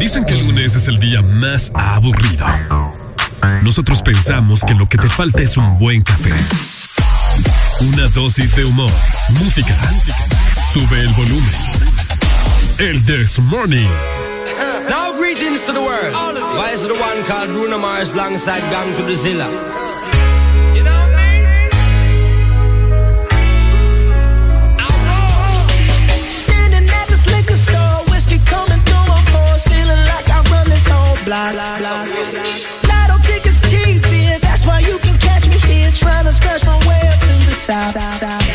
Dicen 0.00 0.24
que 0.24 0.32
el 0.32 0.46
lunes 0.46 0.76
es 0.76 0.88
el 0.88 0.98
día 1.00 1.22
más 1.22 1.70
aburrido. 1.74 2.46
Nosotros 3.62 4.02
pensamos 4.02 4.62
que 4.64 4.74
lo 4.74 4.88
que 4.88 4.98
te 4.98 5.08
falta 5.08 5.42
es 5.42 5.56
un 5.56 5.78
buen 5.78 6.02
café. 6.02 6.32
Una 7.80 8.08
dosis 8.08 8.54
de 8.54 8.64
humor, 8.64 8.90
música. 9.40 9.76
Sube 10.72 11.00
el 11.00 11.12
volumen. 11.14 11.54
El 12.78 13.04
This 13.04 13.38
Morning. 13.38 14.17
Now 15.38 15.44
greetings 15.44 15.62
to 15.66 15.72
the 15.72 15.80
world. 15.80 16.12
Why 16.58 16.70
is 16.72 16.82
the 16.82 16.94
one 16.94 17.22
called 17.24 17.50
Bruno 17.50 17.78
Mars 17.78 18.12
alongside 18.12 18.60
Gang 18.72 18.94
to 18.96 19.02
the 19.02 19.14
Zilla? 19.14 19.46
You 20.74 20.82
know 20.82 21.06
me? 21.14 21.46
Standing 26.26 26.88
at 26.90 27.06
this 27.06 27.26
liquor 27.28 27.54
store, 27.54 28.02
whiskey 28.10 28.38
coming 28.46 28.82
through 28.82 29.06
my 29.06 29.22
pores, 29.30 29.62
feeling 29.62 30.02
like 30.10 30.28
I 30.28 30.42
run 30.50 30.66
this 30.66 30.86
whole 30.90 31.16
block. 31.24 31.54
Lotto 31.54 33.22
tickets 33.22 33.60
cheap, 33.70 34.02
yeah, 34.10 34.38
that's 34.38 34.66
why 34.66 34.80
you 34.80 34.98
can 34.98 35.16
catch 35.18 35.46
me 35.48 35.58
here, 35.70 35.92
trying 35.92 36.24
to 36.24 36.32
scratch 36.32 36.64
my 36.66 36.78
way 36.88 37.00
up 37.12 37.20
to 37.20 37.34
the 37.46 37.54
top. 37.64 37.94
Cause 37.94 38.47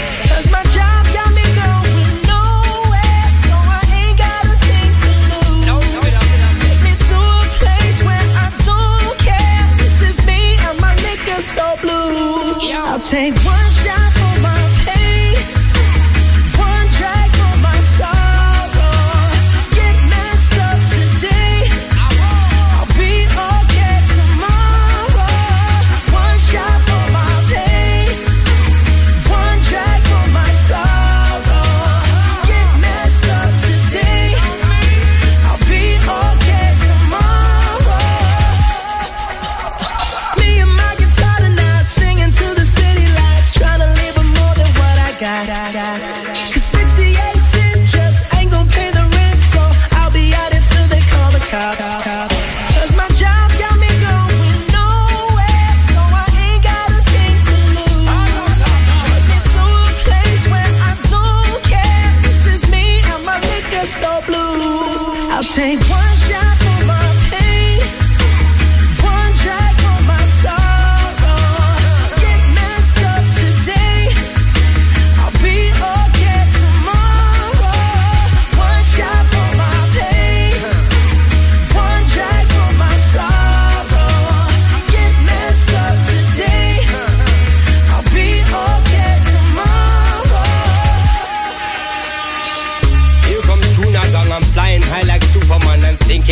take 13.13 13.35
one 13.45 13.69
shot 13.69 14.02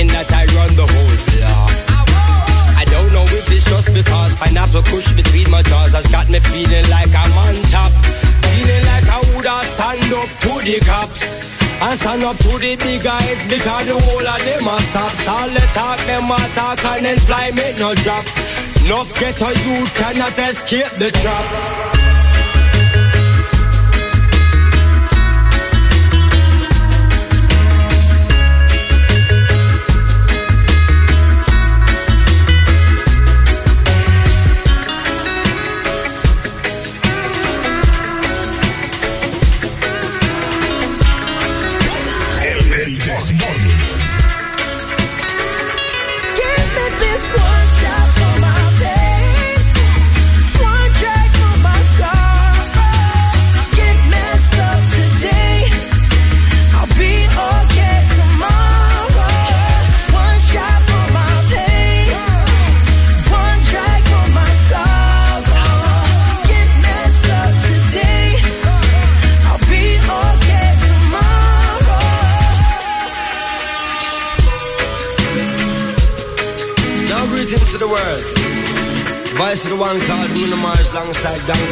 thinking 0.02 0.14
that 0.18 0.30
I 0.34 0.46
run 0.58 0.74
the 0.76 0.88
whole 0.88 1.18
block. 1.38 1.72
I 2.78 2.86
don't 2.86 3.14
know 3.14 3.24
if 3.24 3.46
it's 3.52 3.66
just 3.70 3.94
because 3.94 4.34
pineapple 4.40 4.84
push 4.84 5.12
between 5.14 5.50
my 5.52 5.62
jaws 5.62 5.94
has 5.94 6.08
got 6.08 6.30
me 6.30 6.40
feeling 6.40 6.88
like 6.90 7.12
I'm 7.14 7.34
on 7.46 7.56
top. 7.70 7.92
Feeling 8.50 8.84
like 8.90 9.06
I 9.10 9.20
woulda 9.34 9.56
stand 9.78 10.14
up 10.14 10.30
to 10.46 10.52
the 10.66 10.78
cops. 10.86 11.54
And 11.82 11.98
stand 11.98 12.24
up 12.24 12.38
to 12.38 12.58
the 12.58 12.78
big 12.78 13.04
guys 13.04 13.42
because 13.46 13.86
the 13.86 13.98
whole 13.98 14.26
of 14.26 14.42
them 14.46 14.68
are 14.68 14.86
soft. 14.90 15.28
All 15.28 15.50
the 15.50 15.66
talk, 15.74 16.00
them 16.10 16.30
a 16.30 16.40
talk 16.54 16.82
and 16.98 17.06
then 17.06 17.18
fly 17.26 17.52
me 17.52 17.74
no 17.78 17.94
drop. 18.02 18.26
Enough 18.86 19.14
ghetto 19.20 19.50
you 19.66 19.86
cannot 19.94 20.38
escape 20.38 20.94
the 20.98 21.12
trap. 21.22 21.91
Alongside 79.92 81.44
Gang. 81.48 81.68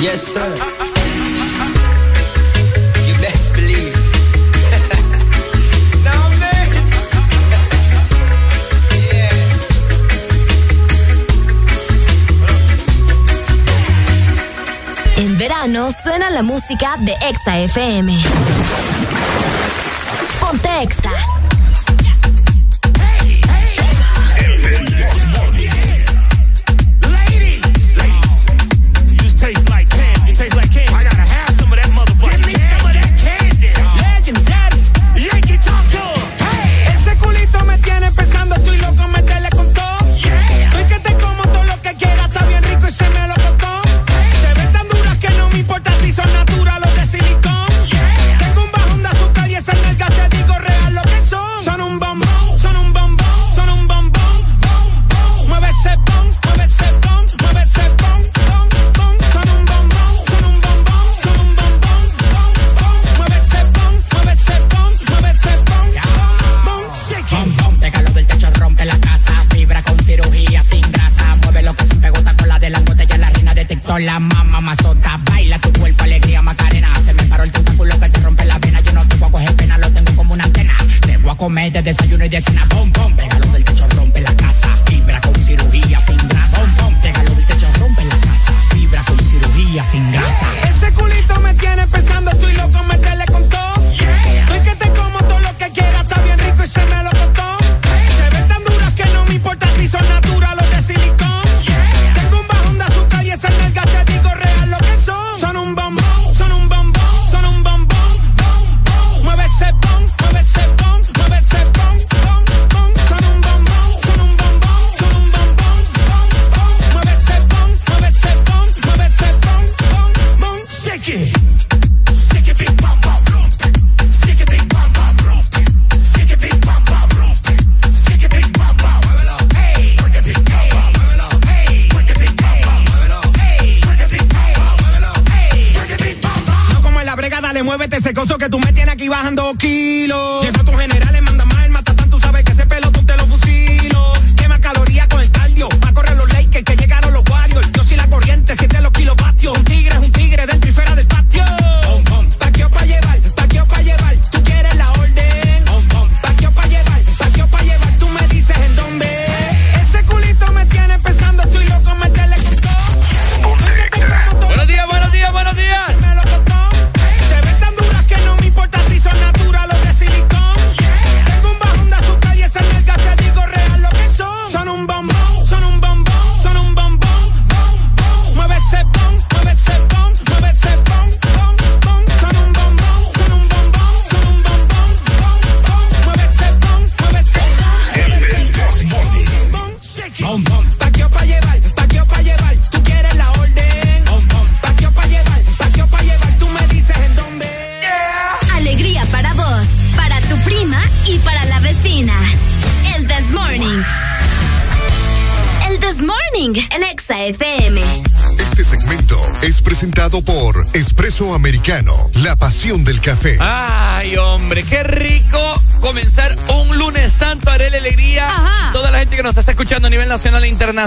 Yes, 0.00 0.32
sir. 0.32 0.56
You 3.06 3.14
best 3.20 3.52
believe. 3.52 3.92
man. 6.04 6.70
En 15.16 15.36
verano 15.36 15.90
suena 15.92 16.30
la 16.30 16.42
música 16.42 16.96
de 17.00 17.14
Exa 17.20 17.58
FM. 17.58 18.18
Ponte 20.40 20.82
Exa. 20.82 21.35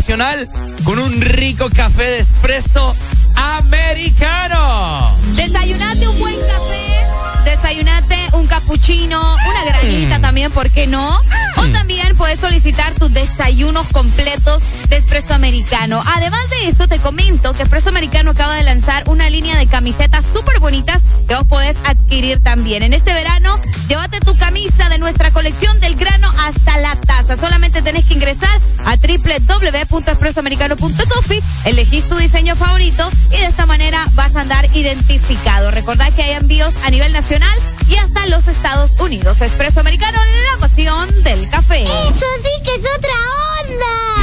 E 0.10 0.49
www.expresoamericano.coffee, 29.50 31.42
elegís 31.66 32.08
tu 32.08 32.16
diseño 32.16 32.56
favorito 32.56 33.10
y 33.32 33.38
de 33.38 33.46
esta 33.46 33.66
manera 33.66 34.08
vas 34.14 34.36
a 34.36 34.42
andar 34.42 34.66
identificado. 34.76 35.72
Recordad 35.72 36.14
que 36.14 36.24
hay 36.24 36.34
envíos 36.34 36.76
a 36.84 36.90
nivel 36.92 37.12
nacional 37.12 37.58
y 37.90 37.96
hasta 37.96 38.28
los 38.28 38.48
Estados 38.48 38.92
Unidos. 39.00 39.42
Espresso 39.42 39.80
Americano, 39.80 40.20
la 40.54 40.60
pasión 40.60 41.10
del 41.24 41.50
café. 41.50 41.84
Eso 41.84 42.26
sí 42.44 42.64
que 42.64 42.76
es 42.76 42.84
otra 42.98 43.14
onda. 43.64 44.20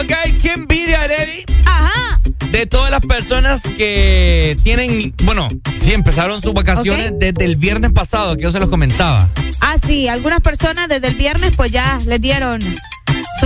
Ok, 0.00 0.12
qué 0.42 0.52
envidia, 0.52 1.02
Areli. 1.02 1.44
Ajá. 1.64 2.20
De 2.50 2.66
todas 2.66 2.90
las 2.90 3.00
personas 3.00 3.62
que 3.62 4.56
tienen, 4.62 5.14
bueno, 5.24 5.48
sí, 5.78 5.92
empezaron 5.92 6.40
sus 6.40 6.52
vacaciones 6.54 7.12
desde 7.16 7.44
el 7.44 7.56
viernes 7.56 7.92
pasado, 7.92 8.36
que 8.36 8.44
yo 8.44 8.50
se 8.50 8.60
los 8.60 8.68
comentaba. 8.68 9.28
Ah, 9.60 9.76
sí, 9.86 10.08
algunas 10.08 10.40
personas 10.40 10.88
desde 10.88 11.08
el 11.08 11.14
viernes 11.14 11.54
pues 11.56 11.70
ya 11.70 11.98
les 12.06 12.20
dieron 12.20 12.60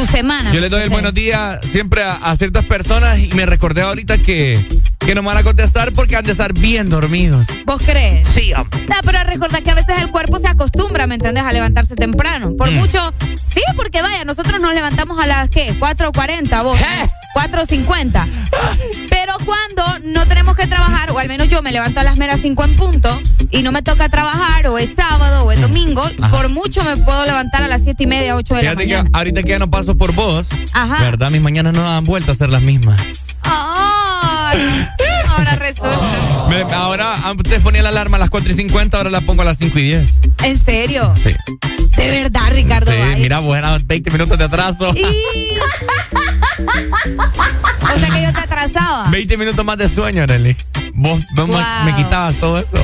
semana. 0.09 0.53
Yo 0.53 0.61
les 0.61 0.71
doy 0.71 0.83
el 0.83 0.91
buenos 0.91 1.15
días 1.15 1.61
siempre 1.73 2.03
a, 2.03 2.15
a 2.15 2.37
ciertas 2.37 2.65
personas 2.65 3.19
y 3.19 3.29
me 3.35 3.47
recordé 3.47 3.83
ahorita 3.83 4.19
que, 4.19 4.67
que 4.99 5.15
no 5.15 5.23
me 5.23 5.29
van 5.29 5.39
a 5.39 5.43
contestar 5.45 5.93
porque 5.93 6.17
han 6.17 6.25
de 6.25 6.33
estar 6.33 6.53
bien 6.53 6.89
dormidos. 6.89 7.47
¿Vos 7.67 7.81
crees? 7.85 8.27
Sí, 8.27 8.53
hombre. 8.55 8.85
No, 8.89 8.97
pero 9.05 9.23
recuerda 9.25 9.61
que 9.61 9.71
a 9.71 9.75
veces 9.75 9.97
el 10.01 10.11
cuerpo 10.11 10.39
se 10.39 10.49
acostumbra, 10.49 11.07
¿me 11.07 11.15
entiendes? 11.15 11.45
A 11.45 11.53
levantarse 11.53 11.95
temprano. 11.97 12.55
Por 12.57 12.71
Mm. 12.71 12.75
mucho. 12.75 13.13
Sí, 13.55 13.63
porque 13.77 14.03
vaya, 14.03 14.25
nosotros 14.25 14.61
nos 14.61 14.75
levantamos 14.75 15.19
a 15.23 15.27
las, 15.27 15.49
¿qué? 15.51 15.75
4.40, 15.79 16.63
vos. 16.63 16.79
4.50. 17.35 18.27
Pero 19.09 19.35
cuando 19.45 19.99
no 20.05 20.27
tenemos 20.27 20.57
que 20.57 20.67
trabajar, 20.67 21.11
o 21.13 21.19
al 21.19 21.29
menos 21.29 21.49
yo 21.49 21.63
me 21.63 21.73
levanto 21.73 22.01
a 22.01 22.05
las 22.05 22.17
meras 22.17 22.41
5 22.43 22.65
en 22.65 22.77
punto, 22.77 23.21
y 23.51 23.63
no 23.63 23.73
me 23.73 23.83
toca 23.83 24.09
trabajar, 24.09 24.67
o 24.69 24.79
es 24.79 24.95
sábado, 24.95 25.45
o 25.45 25.53
es 25.53 25.61
domingo. 25.61 26.03
Ajá. 26.21 26.31
por 26.37 26.49
mucho 26.49 26.85
me 26.85 26.97
puedo 26.97 27.25
levantar 27.27 27.63
a 27.63 27.69
las 27.69 27.83
7 27.83 28.03
y 28.05 28.07
media, 28.07 28.37
8 28.37 28.55
de 28.55 28.63
la 28.63 28.71
Fíjate 28.71 28.87
que 28.87 28.95
mañana. 28.95 29.11
ahorita 29.19 29.43
que 29.43 29.49
ya 29.51 29.59
no 29.59 29.71
paso 29.71 29.97
por 29.97 30.13
vos, 30.15 30.47
Ajá. 30.73 31.03
¿verdad? 31.03 31.31
Mis 31.31 31.41
mañanas 31.43 31.73
no 31.73 31.83
dan 31.83 32.05
vuelta 32.05 32.33
a 32.33 32.35
ser 32.35 32.51
las 32.51 32.63
mismas. 32.63 32.99
Ay, 33.43 34.87
ahora 35.29 35.57
resulta. 35.57 36.47
Me- 36.49 36.63
ahora 36.75 37.15
antes 37.29 37.61
ponía 37.63 37.83
la 37.83 37.89
alarma 37.91 38.17
a 38.17 38.21
las 38.21 38.31
4 38.31 38.51
y 38.53 38.55
50, 38.57 38.97
ahora 38.97 39.11
la 39.11 39.21
pongo 39.23 39.43
a 39.43 39.45
las 39.45 39.59
5 39.59 39.79
y 39.79 39.83
10. 39.83 40.11
¿En 40.43 40.59
serio? 40.59 41.15
Sí. 41.23 41.31
De 41.97 42.11
verdad, 42.21 42.43
Ricardo. 42.53 42.91
Sí, 42.93 42.99
Valle. 42.99 43.17
mira, 43.21 43.39
vos 43.41 43.57
eran 43.57 43.85
20 43.87 44.11
minutos 44.11 44.39
de 44.39 44.45
atraso. 44.45 44.93
Y- 44.95 45.03
O 46.61 47.99
sea 47.99 48.11
que 48.11 48.23
yo 48.23 48.33
te 48.33 48.41
atrasaba. 48.41 49.09
20 49.11 49.37
minutos 49.37 49.65
más 49.65 49.79
de 49.79 49.89
sueño, 49.89 50.23
Arely. 50.23 50.57
Vos, 50.95 51.21
vos 51.35 51.47
Wow. 51.49 51.59
me 51.85 51.95
quitabas 51.97 52.35
todo 52.37 52.59
eso. 52.59 52.79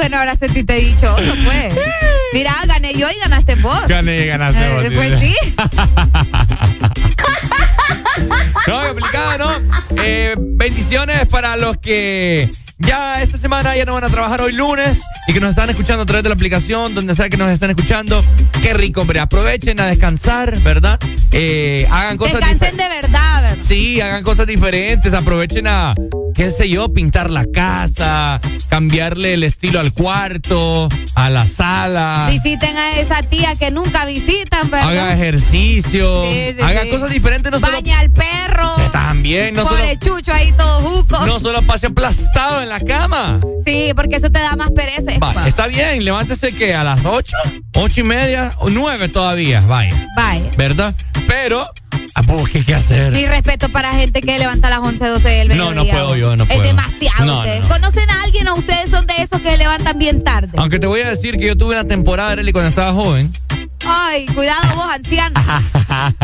Bueno, 0.00 0.16
ahora 0.16 0.34
sentiste 0.34 0.72
dichoso, 0.76 1.34
pues. 1.44 1.74
Mira, 2.32 2.56
gané 2.66 2.94
yo 2.94 3.06
y 3.10 3.18
ganaste 3.20 3.54
vos. 3.56 3.86
Gané 3.86 4.24
y 4.24 4.28
ganaste 4.28 4.58
Eh, 4.58 4.74
vos, 4.74 4.84
pues 4.94 5.20
sí. 5.20 5.34
No, 8.66 8.82
complicado, 8.86 9.38
¿no? 9.38 9.52
Eh, 10.02 10.34
bendiciones 10.38 11.26
para 11.26 11.58
los 11.58 11.76
que 11.76 12.50
ya 12.78 13.20
esta 13.20 13.36
semana 13.36 13.76
ya 13.76 13.84
no 13.84 13.92
van 13.92 14.04
a 14.04 14.08
trabajar 14.08 14.40
hoy 14.40 14.52
lunes 14.52 15.02
y 15.26 15.34
que 15.34 15.40
nos 15.40 15.50
están 15.50 15.68
escuchando 15.68 16.04
a 16.04 16.06
través 16.06 16.22
de 16.22 16.30
la 16.30 16.34
aplicación, 16.34 16.94
donde 16.94 17.14
sea 17.14 17.28
que 17.28 17.36
nos 17.36 17.50
están 17.50 17.68
escuchando. 17.68 18.24
Qué 18.62 18.72
rico, 18.72 19.02
hombre. 19.02 19.20
Aprovechen 19.20 19.80
a 19.80 19.86
descansar, 19.86 20.58
¿verdad? 20.60 20.98
Eh, 21.30 21.86
hagan 21.90 22.16
cosas 22.16 22.40
Descansen 22.40 22.78
de 22.78 22.88
verdad, 22.88 23.42
¿verdad? 23.42 23.58
Sí, 23.60 24.00
hagan 24.00 24.22
cosas 24.22 24.46
diferentes, 24.46 25.12
aprovechen 25.12 25.66
a, 25.66 25.94
qué 26.34 26.50
sé 26.50 26.70
yo, 26.70 26.90
pintar 26.90 27.30
la 27.30 27.44
casa, 27.44 28.40
cambiarle 28.70 29.34
el 29.34 29.42
estilo 29.44 29.80
al 29.80 29.92
cuarto, 29.92 30.88
a 31.16 31.28
la 31.28 31.46
sala. 31.48 32.28
Visiten 32.30 32.76
a 32.78 32.92
esa 33.00 33.20
tía 33.22 33.54
que 33.56 33.70
nunca 33.70 34.04
visitan, 34.06 34.70
¿verdad? 34.70 34.88
Haga 34.88 35.12
ejercicio, 35.12 36.24
Sí, 36.24 36.54
sí, 36.56 36.62
haga 36.62 36.82
sí. 36.84 36.90
cosas 36.90 37.10
diferentes, 37.10 37.50
no 37.52 37.58
solo 37.58 37.72
Baña 37.72 37.98
al 37.98 38.10
perro. 38.10 38.76
Se- 38.76 38.88
también, 38.90 39.54
no 39.54 39.64
solo, 39.64 39.76
Pobre 39.78 39.98
chucho 39.98 40.32
ahí 40.32 40.52
todo 40.52 40.80
juco. 40.88 41.18
no 41.26 41.40
solo 41.40 41.62
pase 41.62 41.88
aplastado 41.88 42.62
en 42.62 42.68
la 42.68 42.80
cama. 42.80 43.40
Sí, 43.66 43.92
porque 43.94 44.16
eso 44.16 44.30
te 44.30 44.38
da 44.38 44.54
más 44.56 44.70
pereza. 44.70 45.12
Va, 45.18 45.46
está 45.48 45.66
bien, 45.66 46.04
levántese 46.04 46.52
que 46.52 46.74
a 46.74 46.84
las 46.84 47.04
ocho, 47.04 47.36
ocho 47.74 48.00
y 48.00 48.04
media, 48.04 48.52
o 48.58 48.70
nueve 48.70 49.08
todavía, 49.08 49.60
vaya, 49.62 50.06
Vaya. 50.16 50.50
¿verdad? 50.56 50.94
Pero, 51.26 51.68
ah, 52.14 52.22
busque 52.22 52.64
qué 52.64 52.74
hacer. 52.74 53.12
Mi 53.12 53.26
respeto 53.26 53.68
para 53.70 53.92
gente 53.94 54.20
que 54.20 54.38
levanta 54.38 54.68
a 54.68 54.70
las 54.70 54.78
11, 54.80 55.06
12 55.06 55.28
del 55.28 55.48
No, 55.48 55.70
mediodía. 55.70 55.74
no 55.92 55.98
puedo 55.98 56.16
yo, 56.16 56.36
no 56.36 56.46
puedo. 56.46 56.60
Es 56.62 56.66
demasiado. 56.66 57.24
No, 57.26 57.44
no, 57.44 57.60
no. 57.60 57.68
¿Conocen 57.68 58.10
a 58.10 58.22
alguien 58.22 58.29
ustedes 58.60 58.90
son 58.90 59.06
de 59.06 59.14
esos 59.18 59.40
que 59.40 59.50
se 59.50 59.56
levantan 59.56 59.98
bien 59.98 60.22
tarde? 60.22 60.52
Aunque 60.56 60.78
te 60.78 60.86
voy 60.86 61.00
a 61.00 61.10
decir 61.10 61.36
que 61.36 61.46
yo 61.46 61.56
tuve 61.56 61.74
una 61.74 61.86
temporada, 61.86 62.32
Arely, 62.32 62.52
cuando 62.52 62.68
estaba 62.68 62.92
joven. 62.92 63.32
Ay, 63.86 64.26
cuidado 64.26 64.74
vos, 64.74 64.86
anciano. 64.90 65.40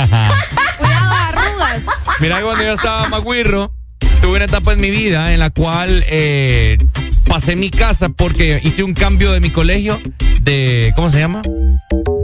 cuidado, 0.78 1.12
arrugas. 1.12 1.80
Mira 2.20 2.40
cuando 2.42 2.62
yo 2.64 2.74
estaba 2.74 3.08
maguirro, 3.08 3.72
tuve 4.20 4.36
una 4.36 4.44
etapa 4.44 4.72
en 4.72 4.80
mi 4.80 4.90
vida 4.90 5.32
en 5.32 5.40
la 5.40 5.50
cual 5.50 6.04
eh, 6.08 6.78
pasé 7.26 7.56
mi 7.56 7.70
casa 7.70 8.08
porque 8.10 8.60
hice 8.62 8.82
un 8.82 8.94
cambio 8.94 9.32
de 9.32 9.40
mi 9.40 9.50
colegio 9.50 10.00
de, 10.42 10.92
¿cómo 10.94 11.10
se 11.10 11.18
llama? 11.18 11.42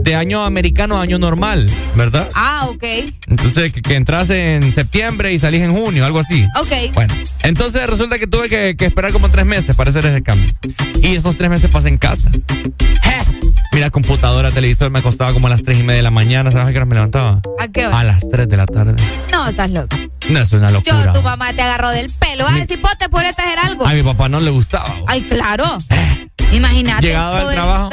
De 0.03 0.15
año 0.15 0.43
americano 0.43 0.97
a 0.99 1.01
año 1.03 1.17
normal, 1.17 1.71
¿verdad? 1.95 2.27
Ah, 2.35 2.67
ok. 2.69 2.83
Entonces, 3.27 3.71
que, 3.71 3.81
que 3.81 3.95
entras 3.95 4.29
en 4.29 4.73
septiembre 4.73 5.31
y 5.33 5.39
salís 5.39 5.61
en 5.61 5.71
junio, 5.71 6.05
algo 6.05 6.19
así. 6.19 6.45
Ok. 6.59 6.93
Bueno, 6.93 7.13
entonces 7.43 7.89
resulta 7.89 8.19
que 8.19 8.27
tuve 8.27 8.49
que, 8.49 8.75
que 8.77 8.85
esperar 8.85 9.13
como 9.13 9.29
tres 9.29 9.45
meses 9.45 9.75
para 9.77 9.91
hacer 9.91 10.05
ese 10.05 10.21
cambio. 10.21 10.51
Y 11.01 11.15
esos 11.15 11.37
tres 11.37 11.49
meses 11.49 11.71
pasé 11.71 11.87
en 11.87 11.97
casa. 11.97 12.29
¡Je! 13.01 13.52
Mira, 13.73 13.89
computadora, 13.89 14.51
televisor, 14.51 14.91
me 14.91 14.99
acostaba 14.99 15.33
como 15.33 15.47
a 15.47 15.49
las 15.49 15.63
tres 15.63 15.79
y 15.79 15.83
media 15.83 15.97
de 15.97 16.03
la 16.03 16.11
mañana. 16.11 16.51
¿Sabes 16.51 16.67
a 16.67 16.71
qué 16.71 16.77
hora 16.77 16.85
me 16.85 16.93
levantaba? 16.95 17.41
¿A 17.59 17.67
qué 17.69 17.87
hora? 17.87 17.99
A 17.99 18.03
las 18.03 18.21
tres 18.29 18.47
de 18.47 18.57
la 18.57 18.65
tarde. 18.67 18.95
No, 19.31 19.47
estás 19.47 19.69
loco. 19.71 19.95
No, 20.29 20.39
es 20.39 20.53
una 20.53 20.69
Yo, 20.69 20.75
locura. 20.93 21.13
tu 21.13 21.21
mamá 21.23 21.51
te 21.53 21.61
agarró 21.63 21.89
del 21.89 22.11
pelo. 22.11 22.43
Vas 22.45 22.53
a 22.53 22.57
decir, 22.57 22.79
pote, 22.79 23.09
por 23.09 23.25
hacer 23.25 23.57
algo. 23.63 23.85
A 23.87 23.93
mi 23.93 24.03
papá 24.03 24.29
no 24.29 24.39
le 24.39 24.51
gustaba. 24.51 24.95
Ay, 25.07 25.21
claro. 25.23 25.65
Imagínate. 26.51 27.07
Llegaba 27.07 27.41
el- 27.41 27.55
trabajo, 27.55 27.89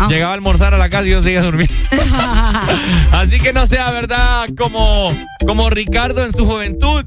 no. 0.00 0.08
llegaba 0.10 0.32
a 0.32 0.34
almorzar 0.34 0.74
a 0.74 0.78
la 0.78 0.90
casa 0.90 1.06
y 1.06 1.10
yo 1.10 1.22
seguía 1.22 1.42
durmiendo. 1.42 1.74
Así 3.12 3.40
que 3.40 3.54
no 3.54 3.66
sea 3.66 3.90
verdad 3.90 4.48
como, 4.56 5.16
como 5.46 5.70
Ricardo 5.70 6.24
en 6.26 6.32
su 6.32 6.44
juventud. 6.44 7.04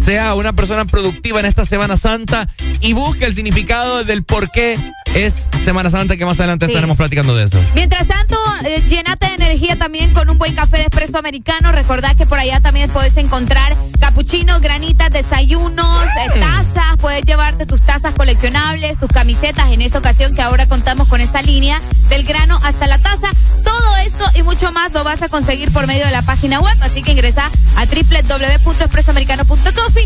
Sea 0.00 0.34
una 0.34 0.52
persona 0.54 0.84
productiva 0.84 1.40
en 1.40 1.46
esta 1.46 1.64
Semana 1.64 1.96
Santa 1.96 2.48
y 2.80 2.92
busque 2.92 3.24
el 3.26 3.34
significado 3.34 4.04
del 4.04 4.24
por 4.24 4.50
qué 4.50 4.78
es 5.14 5.48
Semana 5.60 5.90
Santa, 5.90 6.16
que 6.16 6.24
más 6.24 6.38
adelante 6.38 6.66
Sí. 6.66 6.72
estaremos 6.72 6.96
platicando 6.96 7.34
de 7.36 7.44
eso. 7.44 7.58
Mientras 7.74 8.06
tanto, 8.06 8.36
eh, 8.64 8.84
llenate 8.86 9.26
de 9.26 9.34
energía 9.34 9.76
también 9.76 10.12
con 10.12 10.30
un 10.30 10.38
buen 10.38 10.54
café 10.54 10.78
de 10.78 10.84
espresso 10.84 11.18
americano. 11.18 11.72
Recordad 11.72 12.16
que 12.16 12.26
por 12.26 12.38
allá 12.38 12.60
también 12.60 12.88
puedes 12.90 13.16
encontrar 13.16 13.74
capuchinos, 14.00 14.60
granitas, 14.60 15.10
desayunos, 15.10 16.04
eh, 16.04 16.40
tazas. 16.40 16.96
Puedes 16.98 17.24
llevarte 17.24 17.66
tus 17.66 17.80
tazas 17.80 18.14
coleccionables, 18.14 18.98
tus 18.98 19.10
camisetas. 19.10 19.72
En 19.72 19.82
esta 19.82 19.98
ocasión 19.98 20.32
que 20.34 20.42
ahora 20.42 20.66
contamos 20.66 21.08
con 21.08 21.20
esta 21.20 21.42
línea 21.42 21.80
del 22.08 22.24
grano 22.24 22.58
hasta 22.62 22.86
la 22.86 22.98
taza. 22.98 23.28
Todo 23.64 23.96
esto 23.98 24.24
y 24.34 24.42
mucho 24.42 24.72
más 24.72 24.92
lo 24.92 25.04
vas 25.04 25.22
a 25.22 25.28
conseguir 25.28 25.72
por 25.72 25.86
medio 25.86 26.06
de 26.06 26.12
la 26.12 26.22
página 26.22 26.60
web. 26.60 26.76
Así 26.80 27.02
que 27.02 27.12
ingresa 27.12 27.50
a 27.76 27.84
www.expresoamericano.coffee 27.84 30.05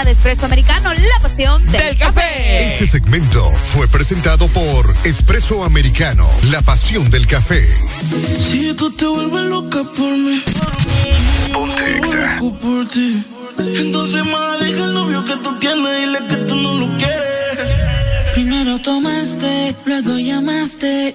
café 0.00 0.04
de 0.04 0.12
espresso 0.12 0.46
americano, 0.46 0.90
la 0.92 1.20
pasión 1.20 1.72
del, 1.72 1.96
café. 1.96 2.72
Este 2.72 2.86
segmento 2.86 3.50
fue 3.66 3.86
presentado 3.88 4.48
por 4.48 4.94
Espresso 5.04 5.64
Americano, 5.64 6.28
la 6.50 6.62
pasión 6.62 7.10
del 7.10 7.26
café. 7.26 7.66
Si 8.38 8.72
tú 8.74 8.90
te 8.92 9.06
vuelves 9.06 9.44
loca 9.44 9.84
por 9.84 10.10
mí, 10.16 10.42
Ponte 11.52 12.00
loco 12.00 12.58
por 12.58 12.88
ti. 12.88 13.24
Entonces 13.58 14.24
más 14.24 14.60
deja 14.60 14.84
el 14.84 14.94
novio 14.94 15.24
que 15.24 15.36
tú 15.36 15.58
tienes, 15.58 16.00
dile 16.00 16.26
que 16.28 16.36
tú 16.46 16.54
no 16.56 16.74
lo 16.74 16.96
quieres. 16.96 18.32
Primero 18.34 18.78
tomaste, 18.80 19.76
luego 19.84 20.18
llamaste 20.18 21.14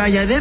playa 0.00 0.24
de 0.24 0.39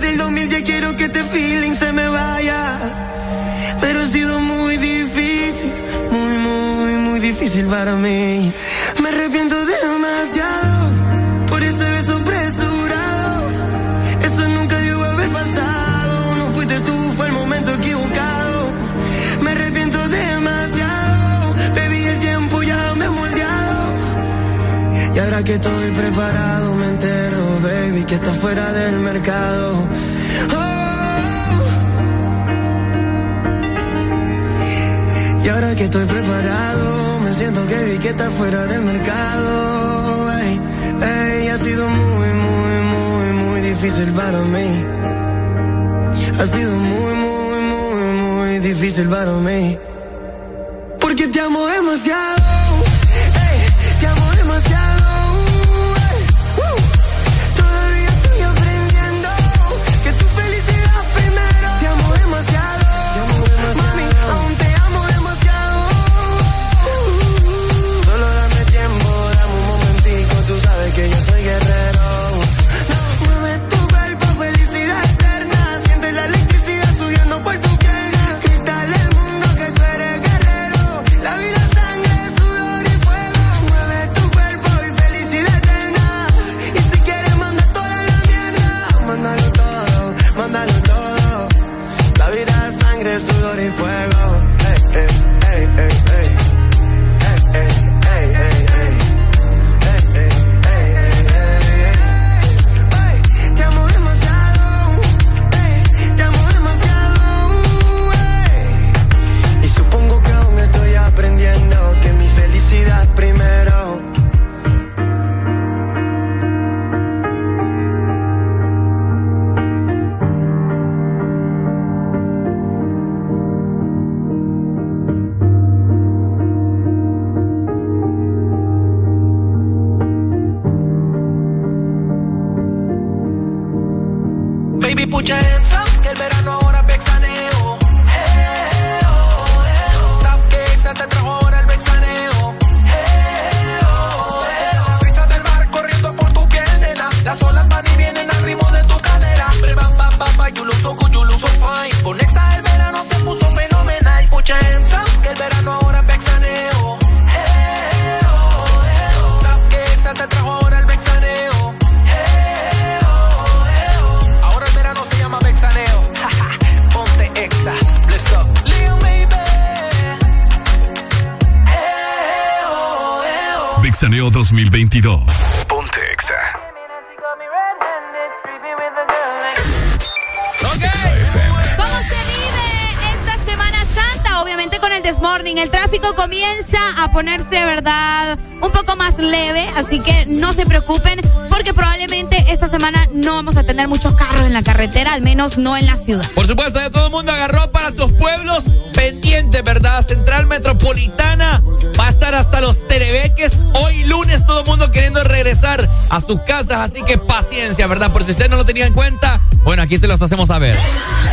al 195.20 195.26
menos 195.26 195.57
no 195.57 195.76
en 195.76 195.86
la 195.86 195.97
ciudad. 195.97 196.26
Por 196.32 196.47
supuesto, 196.47 196.80
ya 196.80 196.89
todo 196.89 197.07
el 197.07 197.11
mundo 197.11 197.34
agarró 197.34 197.70
para 197.74 197.91
tus 197.91 198.09
pueblos 198.13 198.63
pendientes, 198.93 199.61
¿verdad? 199.65 200.05
Central 200.07 200.47
Metropolitana 200.47 201.61
va 201.99 202.07
a 202.07 202.09
estar 202.09 202.34
hasta 202.34 202.61
los 202.61 202.88
terebeques. 202.88 203.51
Hoy 203.74 204.05
lunes 204.05 204.45
todo 204.45 204.61
el 204.61 204.65
mundo 204.65 204.89
queriendo 204.93 205.22
regresar 205.26 205.89
a 206.09 206.22
sus 206.22 206.39
casas, 206.41 206.80
así 206.80 207.03
que 207.03 207.17
paciencia, 207.17 207.86
¿verdad? 207.88 208.13
Por 208.13 208.24
si 208.24 208.32
usted 208.32 208.49
no 208.49 208.55
lo 208.55 208.63
tenía 208.63 208.86
en 208.86 208.93
cuenta, 208.93 209.41
bueno, 209.65 209.82
aquí 209.82 209.97
se 209.97 210.07
los 210.07 210.22
hacemos 210.22 210.47
saber. 210.47 210.78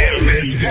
El, 0.01 0.29
el, 0.29 0.69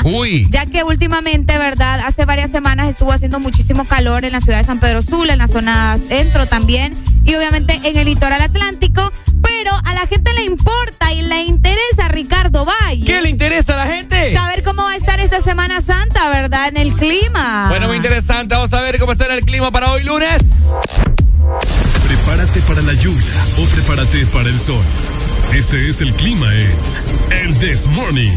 clima. 0.00 0.18
Uy. 0.18 0.46
Ya 0.50 0.66
que 0.66 0.84
últimamente, 0.84 1.58
¿verdad? 1.58 2.00
Hace 2.06 2.24
varias 2.24 2.50
semanas 2.50 2.88
estuvo 2.88 3.12
haciendo 3.12 3.40
muchísimo 3.40 3.84
calor 3.84 4.24
en 4.24 4.32
la 4.32 4.40
ciudad 4.40 4.58
de 4.58 4.64
San 4.64 4.80
Pedro 4.80 5.02
Sula, 5.02 5.32
en 5.32 5.38
la 5.38 5.48
zona 5.48 5.98
centro 6.06 6.46
también 6.46 6.94
y 7.24 7.34
obviamente 7.34 7.80
en 7.84 7.96
el 7.96 8.06
litoral 8.06 8.40
atlántico. 8.40 9.12
Pero 9.42 9.72
a 9.84 9.94
la 9.94 10.06
gente 10.06 10.32
le 10.34 10.44
importa 10.44 11.12
y 11.12 11.22
le 11.22 11.42
interesa, 11.44 12.08
Ricardo 12.08 12.64
Valle. 12.64 13.04
¿Qué 13.04 13.22
le 13.22 13.30
interesa 13.30 13.74
a 13.74 13.84
la 13.84 13.92
gente? 13.92 14.34
Saber 14.34 14.62
cómo 14.62 14.82
va 14.82 14.92
a 14.92 14.96
estar 14.96 15.20
esta 15.20 15.40
Semana 15.40 15.80
Santa, 15.80 16.28
¿verdad? 16.30 16.68
En 16.68 16.76
el 16.76 16.94
clima. 16.94 17.66
Bueno, 17.68 17.88
muy 17.88 17.96
interesante. 17.96 18.54
Vamos 18.54 18.72
a 18.72 18.80
ver 18.80 18.98
cómo 18.98 19.12
está 19.12 19.32
el 19.32 19.44
clima 19.44 19.70
para 19.70 19.92
hoy 19.92 20.04
lunes. 20.04 20.42
Prepárate 22.06 22.60
para 22.62 22.82
la 22.82 22.92
lluvia 22.94 23.32
o 23.58 23.66
prepárate 23.66 24.26
para 24.26 24.48
el 24.48 24.58
sol. 24.58 24.84
Este 25.52 25.88
es 25.88 26.00
el 26.00 26.14
clima 26.14 26.48
en 26.54 26.74
El 27.30 27.58
This 27.58 27.86
Morning. 27.86 28.32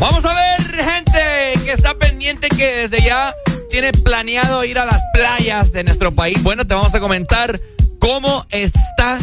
Vamos 0.00 0.24
a 0.24 0.32
ver, 0.32 0.82
gente 0.82 1.62
que 1.62 1.72
está 1.72 1.92
pendiente 1.92 2.48
que 2.48 2.78
desde 2.78 3.02
ya 3.02 3.34
tiene 3.68 3.92
planeado 3.92 4.64
ir 4.64 4.78
a 4.78 4.86
las 4.86 5.02
playas 5.12 5.72
de 5.72 5.84
nuestro 5.84 6.10
país. 6.10 6.42
Bueno, 6.42 6.66
te 6.66 6.72
vamos 6.72 6.94
a 6.94 7.00
comentar 7.00 7.60
cómo 7.98 8.46
está 8.50 9.18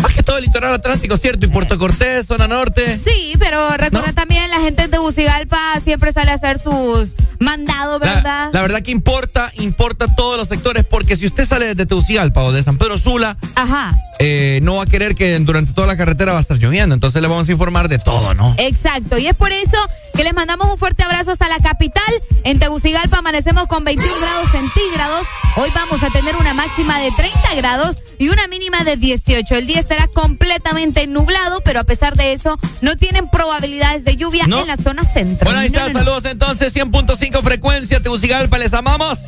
más 0.00 0.12
que 0.12 0.22
todo 0.22 0.38
el 0.38 0.44
litoral 0.44 0.72
atlántico, 0.72 1.16
¿cierto? 1.16 1.46
Y 1.46 1.48
Puerto 1.48 1.76
Cortés, 1.78 2.26
zona 2.26 2.46
norte. 2.46 2.96
Sí, 2.96 3.34
pero 3.40 3.76
recuerda 3.76 4.12
también 4.12 4.48
la 4.50 4.60
gente 4.60 4.82
de 4.82 4.88
Tegucigalpa 4.88 5.58
siempre 5.82 6.12
sale 6.12 6.30
a 6.30 6.34
hacer 6.34 6.60
sus 6.60 7.16
mandados, 7.40 7.98
¿verdad? 7.98 8.50
La, 8.52 8.62
verdad 8.62 8.82
que 8.82 8.92
importa, 8.92 9.50
importa 9.56 10.06
todos 10.14 10.38
los 10.38 10.46
sectores, 10.46 10.84
porque 10.84 11.16
si 11.16 11.26
usted 11.26 11.44
sale 11.44 11.74
de 11.74 11.86
Tegucigalpa 11.86 12.42
o 12.42 12.52
de 12.52 12.62
San 12.62 12.78
Pedro 12.78 12.98
Sula, 12.98 13.36
Ajá. 13.56 13.92
Eh, 14.24 14.60
no 14.62 14.76
va 14.76 14.84
a 14.84 14.86
querer 14.86 15.14
que 15.16 15.36
durante 15.40 15.72
toda 15.72 15.86
la 15.88 15.96
carretera 15.96 16.32
va 16.32 16.38
a 16.38 16.40
estar 16.40 16.56
lloviendo. 16.58 16.94
Entonces 16.94 17.20
le 17.20 17.28
vamos 17.28 17.48
a 17.48 17.52
informar 17.52 17.88
de 17.88 17.98
todo, 17.98 18.34
¿no? 18.34 18.54
Exacto, 18.58 19.18
y 19.18 19.26
es 19.26 19.34
por 19.34 19.50
eso 19.52 19.76
que 20.14 20.22
les 20.24 20.32
mandamos 20.34 20.70
un 20.70 20.78
fuerte 20.78 21.02
abrazo 21.02 21.32
hasta 21.32 21.48
la 21.48 21.58
capital. 21.58 22.04
En 22.44 22.58
Tegucigalpa 22.58 23.18
amanecemos 23.18 23.66
con 23.66 23.82
21 23.84 24.14
grados 24.20 24.48
centígrados. 24.50 25.26
Hoy 25.56 25.70
vamos 25.74 26.02
a 26.02 26.10
tener 26.10 26.36
una 26.36 26.54
máxima 26.54 27.00
de 27.00 27.10
30 27.10 27.54
grados 27.56 27.96
y 28.18 28.28
una 28.28 28.46
mínima 28.46 28.84
de 28.84 28.96
18. 28.96 29.54
El 29.56 29.66
día 29.66 29.80
estará 29.80 30.06
completamente 30.06 31.06
nublado, 31.06 31.60
pero 31.64 31.80
a 31.80 31.84
pesar 31.84 32.16
de 32.16 32.32
eso, 32.32 32.58
no 32.80 32.96
tienen 32.96 33.28
probabilidades 33.30 34.04
de 34.04 34.16
lluvia 34.16 34.46
No. 34.46 34.60
en 34.60 34.68
la 34.68 34.76
zona 34.76 35.04
centro. 35.04 35.46
Bueno, 35.46 35.60
ahí 35.60 35.66
está, 35.66 35.88
no, 35.88 35.92
no. 35.94 35.98
saludos 36.00 36.24
entonces, 36.26 36.74
100.5 36.74 37.42
frecuencia, 37.42 38.00
Tegucigalpa, 38.00 38.58
les 38.58 38.72
amamos. 38.74 39.18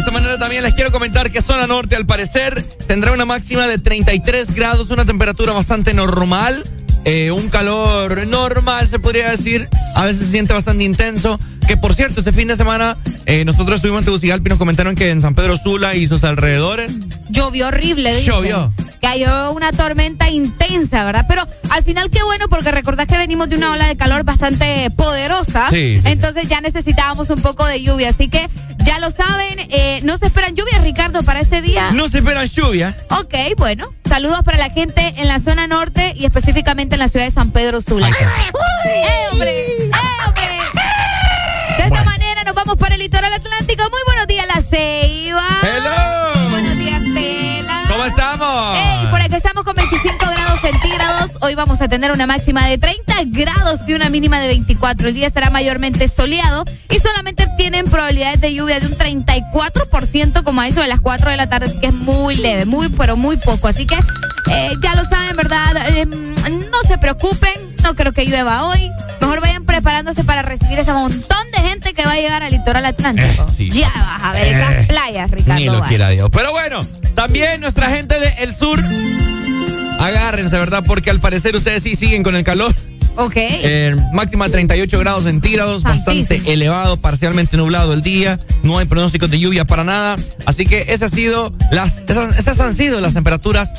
De 0.00 0.04
esta 0.06 0.12
manera 0.12 0.38
también 0.38 0.62
les 0.62 0.72
quiero 0.72 0.90
comentar 0.90 1.30
que 1.30 1.42
zona 1.42 1.66
norte, 1.66 1.94
al 1.94 2.06
parecer, 2.06 2.64
tendrá 2.86 3.12
una 3.12 3.26
máxima 3.26 3.66
de 3.66 3.76
33 3.76 4.54
grados, 4.54 4.90
una 4.90 5.04
temperatura 5.04 5.52
bastante 5.52 5.92
normal, 5.92 6.64
eh, 7.04 7.30
un 7.30 7.50
calor 7.50 8.26
normal, 8.26 8.88
se 8.88 8.98
podría 8.98 9.30
decir. 9.30 9.68
A 9.94 10.06
veces 10.06 10.20
se 10.20 10.32
siente 10.32 10.54
bastante 10.54 10.84
intenso. 10.84 11.38
Que 11.68 11.76
por 11.76 11.92
cierto, 11.92 12.20
este 12.20 12.32
fin 12.32 12.48
de 12.48 12.56
semana 12.56 12.96
eh, 13.26 13.44
nosotros 13.44 13.76
estuvimos 13.76 13.98
en 13.98 14.04
Tegucigalpa 14.06 14.48
y 14.48 14.48
nos 14.48 14.58
comentaron 14.58 14.94
que 14.94 15.10
en 15.10 15.20
San 15.20 15.34
Pedro 15.34 15.58
Sula 15.58 15.94
y 15.94 16.06
sus 16.06 16.24
alrededores 16.24 16.92
Llovió 17.30 17.68
horrible, 17.68 18.14
dicen. 18.14 18.34
Llovió. 18.34 18.72
Cayó 19.00 19.52
una 19.52 19.72
tormenta 19.72 20.28
intensa, 20.30 21.04
¿verdad? 21.04 21.26
Pero 21.28 21.46
al 21.70 21.82
final 21.84 22.10
qué 22.10 22.22
bueno 22.22 22.48
porque 22.48 22.70
recordás 22.70 23.06
que 23.06 23.16
venimos 23.16 23.48
de 23.48 23.56
una 23.56 23.72
ola 23.72 23.86
de 23.86 23.96
calor 23.96 24.24
bastante 24.24 24.90
poderosa. 24.90 25.68
Sí, 25.70 25.96
sí, 25.96 26.00
sí. 26.00 26.08
Entonces 26.08 26.48
ya 26.48 26.60
necesitábamos 26.60 27.30
un 27.30 27.40
poco 27.40 27.66
de 27.66 27.82
lluvia. 27.82 28.08
Así 28.10 28.28
que 28.28 28.48
lo 29.00 29.10
saben, 29.10 29.58
eh, 29.70 30.00
no 30.02 30.16
se 30.18 30.26
esperan 30.26 30.54
lluvias, 30.54 30.80
Ricardo, 30.82 31.22
para 31.22 31.40
este 31.40 31.62
día. 31.62 31.90
no 31.92 32.08
se 32.08 32.18
esperan 32.18 32.46
lluvia. 32.46 32.96
Ok, 33.10 33.34
bueno. 33.56 33.92
Saludos 34.08 34.40
para 34.44 34.58
la 34.58 34.70
gente 34.70 35.14
en 35.16 35.28
la 35.28 35.38
zona 35.38 35.66
norte 35.66 36.12
y 36.16 36.24
específicamente 36.26 36.96
en 36.96 37.00
la 37.00 37.08
ciudad 37.08 37.24
de 37.24 37.30
San 37.30 37.52
Pedro 37.52 37.80
Sula. 37.80 38.08
Está. 38.08 38.24
¡Eh, 38.24 38.52
hombre! 38.52 39.02
¡Eh, 39.02 39.28
hombre! 39.32 40.50
De 41.78 41.84
esta 41.84 42.04
manera 42.04 42.44
nos 42.44 42.54
vamos 42.54 42.76
para 42.76 42.94
el 42.96 43.00
litoral 43.00 43.32
atlántico. 43.32 43.82
Muy 43.90 44.00
buenos 44.06 44.26
días, 44.26 44.46
La 44.46 44.60
Ceiba. 44.60 45.46
Hello. 45.62 46.50
Buenos 46.50 46.76
días, 46.76 47.00
Tela. 47.14 47.82
¿Cómo 47.88 48.04
estamos? 48.04 48.78
Ey, 48.78 49.06
por 49.10 49.20
acá 49.22 49.36
estamos 49.36 49.64
con 49.64 49.76
25 49.76 50.16
grados 50.18 50.60
centígrados. 50.60 51.30
Hoy 51.40 51.54
vamos 51.54 51.80
a 51.80 51.88
tener 51.88 52.10
una 52.12 52.26
máxima 52.26 52.66
de 52.66 52.78
30 52.78 53.14
grados 53.26 53.80
y 53.86 53.94
una 53.94 54.10
mínima 54.10 54.40
de 54.40 54.48
24. 54.48 55.08
El 55.08 55.14
día 55.14 55.26
estará 55.26 55.50
mayormente 55.50 56.06
soleado 56.08 56.64
y 56.90 56.98
solamente 56.98 57.46
tienen 57.70 57.88
probabilidades 57.88 58.40
de 58.40 58.52
lluvia 58.52 58.80
de 58.80 58.88
un 58.88 58.96
34% 58.96 60.42
como 60.42 60.60
a 60.60 60.66
eso 60.66 60.80
de 60.80 60.88
las 60.88 61.00
4 61.00 61.30
de 61.30 61.36
la 61.36 61.48
tarde. 61.48 61.66
Así 61.66 61.78
que 61.78 61.86
es 61.86 61.94
muy 61.94 62.34
leve, 62.34 62.64
muy, 62.64 62.88
pero 62.88 63.16
muy 63.16 63.36
poco. 63.36 63.68
Así 63.68 63.86
que 63.86 63.94
eh, 63.94 64.72
ya 64.82 64.96
lo 64.96 65.04
saben, 65.04 65.36
¿verdad? 65.36 65.76
Eh, 65.90 66.04
no 66.04 66.82
se 66.88 66.98
preocupen. 66.98 67.76
No 67.84 67.94
creo 67.94 68.12
que 68.12 68.24
llueva 68.24 68.66
hoy. 68.66 68.90
Mejor 69.20 69.40
vayan 69.40 69.64
preparándose 69.64 70.24
para 70.24 70.42
recibir 70.42 70.80
ese 70.80 70.92
montón 70.92 71.50
de 71.52 71.60
gente 71.60 71.94
que 71.94 72.04
va 72.04 72.12
a 72.12 72.16
llegar 72.16 72.42
al 72.42 72.50
litoral 72.50 72.84
atlántico. 72.84 73.46
Eh, 73.48 73.52
sí. 73.54 73.70
Ya 73.70 73.88
vas 73.94 74.20
a 74.20 74.32
ver 74.32 74.48
esas 74.48 74.86
playas, 74.88 75.30
Ricardo. 75.30 75.60
Ni 75.60 75.66
lo 75.66 75.84
quiera 75.84 76.08
Dios. 76.08 76.28
Pero 76.32 76.50
bueno, 76.50 76.84
también 77.14 77.60
nuestra 77.60 77.88
gente 77.88 78.16
del 78.18 78.52
sur, 78.52 78.82
agárrense, 80.00 80.58
¿verdad? 80.58 80.82
Porque 80.84 81.10
al 81.10 81.20
parecer 81.20 81.54
ustedes 81.54 81.84
sí 81.84 81.94
siguen 81.94 82.24
con 82.24 82.34
el 82.34 82.42
calor. 82.42 82.74
Ok. 83.20 83.34
Eh, 83.36 83.94
máxima 84.14 84.48
38 84.48 84.98
grados 84.98 85.24
centígrados, 85.24 85.82
bastante 85.82 86.40
elevado, 86.46 86.96
parcialmente 86.96 87.58
nublado 87.58 87.92
el 87.92 88.02
día. 88.02 88.38
No 88.62 88.78
hay 88.78 88.86
pronósticos 88.86 89.30
de 89.30 89.38
lluvia 89.38 89.66
para 89.66 89.84
nada. 89.84 90.16
Así 90.46 90.64
que 90.64 90.80
esas, 90.88 91.12
ha 91.12 91.14
sido 91.14 91.52
las, 91.70 92.02
esas, 92.08 92.38
esas 92.38 92.58
han 92.60 92.74
sido 92.74 92.98
las 93.02 93.12
temperaturas 93.12 93.72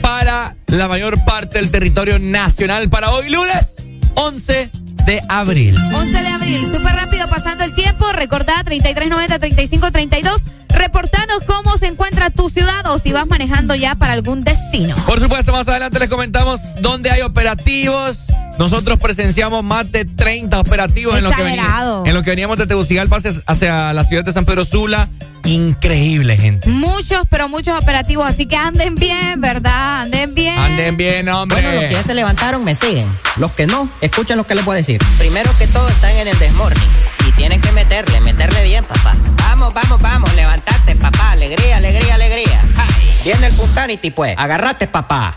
para 0.00 0.54
la 0.68 0.86
mayor 0.86 1.24
parte 1.24 1.58
del 1.58 1.72
territorio 1.72 2.20
nacional 2.20 2.88
para 2.88 3.10
hoy 3.10 3.30
lunes 3.30 3.84
11 4.14 4.70
de 5.06 5.20
abril. 5.28 5.76
11 5.76 6.10
de 6.12 6.28
abril, 6.28 6.60
súper 6.70 6.94
rápido 6.94 7.28
pasando 7.28 7.64
el 7.64 7.74
tiempo. 7.74 8.06
Recordá 8.12 8.62
3390-3532. 8.64 10.40
Reportanos 10.68 11.38
cómo 11.46 11.76
se 11.76 11.86
encuentra 11.86 12.30
tu 12.30 12.48
ciudad 12.48 12.86
o 12.86 12.98
si 12.98 13.12
vas 13.12 13.26
manejando 13.26 13.74
ya 13.74 13.94
para 13.94 14.12
algún 14.12 14.44
destino. 14.44 14.94
Por 15.06 15.20
supuesto, 15.20 15.52
más 15.52 15.66
adelante 15.68 15.98
les 15.98 16.08
comentamos 16.08 16.60
dónde 16.80 17.10
hay 17.10 17.22
operativos. 17.22 18.23
Nosotros 18.58 18.98
presenciamos 19.00 19.64
más 19.64 19.90
de 19.90 20.04
30 20.04 20.60
operativos 20.60 21.16
en 21.18 21.24
lo, 21.24 21.30
que 21.30 21.42
veni- 21.42 21.58
en 22.06 22.14
lo 22.14 22.22
que 22.22 22.30
veníamos 22.30 22.56
de 22.58 22.66
Tegucigalpa 22.66 23.16
hacia, 23.16 23.32
hacia 23.46 23.92
la 23.92 24.04
ciudad 24.04 24.24
de 24.24 24.32
San 24.32 24.44
Pedro 24.44 24.64
Sula. 24.64 25.08
Increíble, 25.44 26.36
gente. 26.38 26.68
Muchos, 26.70 27.22
pero 27.28 27.48
muchos 27.48 27.76
operativos, 27.80 28.24
así 28.26 28.46
que 28.46 28.56
anden 28.56 28.94
bien, 28.94 29.40
¿verdad? 29.40 30.02
Anden 30.02 30.34
bien. 30.34 30.58
Anden 30.58 30.96
bien, 30.96 31.28
hombre. 31.28 31.60
Bueno, 31.60 31.72
los 31.80 31.84
que 31.88 31.92
ya 31.94 32.02
se 32.02 32.14
levantaron 32.14 32.64
me 32.64 32.74
siguen. 32.74 33.06
Los 33.36 33.52
que 33.52 33.66
no, 33.66 33.88
escuchen 34.00 34.36
lo 34.38 34.46
que 34.46 34.54
les 34.54 34.64
voy 34.64 34.74
a 34.74 34.76
decir. 34.78 35.00
Primero 35.18 35.50
que 35.58 35.66
todo 35.66 35.86
están 35.88 36.12
en 36.12 36.28
el 36.28 36.38
desmorning. 36.38 36.82
Y 37.28 37.32
tienen 37.32 37.60
que 37.60 37.72
meterle, 37.72 38.20
meterle 38.20 38.62
bien, 38.64 38.84
papá. 38.84 39.14
Vamos, 39.38 39.74
vamos, 39.74 40.00
vamos, 40.00 40.34
levantate, 40.34 40.94
papá. 40.96 41.32
Alegría, 41.32 41.76
alegría, 41.76 42.14
alegría. 42.14 42.62
¡Ja! 42.76 42.86
Viene 43.24 43.46
el 43.48 43.52
Punsanity, 43.54 44.10
pues. 44.12 44.34
Agarrate, 44.38 44.86
papá. 44.86 45.36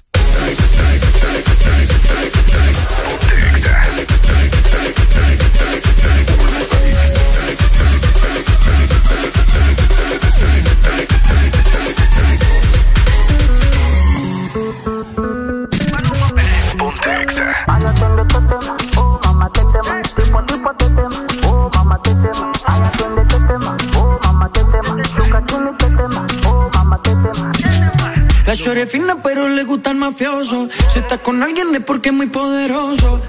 Chore 28.67 28.85
fina, 28.85 29.15
pero 29.23 29.47
le 29.47 29.63
gusta 29.63 29.91
el 29.91 29.95
mafioso. 29.95 30.67
Si 30.91 30.99
está 30.99 31.17
con 31.19 31.41
alguien 31.41 31.73
es 31.73 31.79
porque 31.85 32.09
es 32.09 32.15
muy 32.15 32.27
poderoso. 32.27 33.21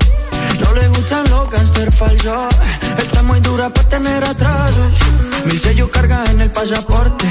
No 0.58 0.74
le 0.74 0.88
gustan 0.88 1.30
los 1.30 1.48
gangster 1.48 1.92
falsos. 1.92 2.52
Está 2.98 3.22
muy 3.22 3.38
dura 3.38 3.72
para 3.72 3.88
tener 3.88 4.24
atrasos. 4.24 4.92
Mil 5.44 5.60
sellos 5.60 5.90
carga 5.90 6.24
en 6.32 6.40
el 6.40 6.50
pasaporte. 6.50 7.26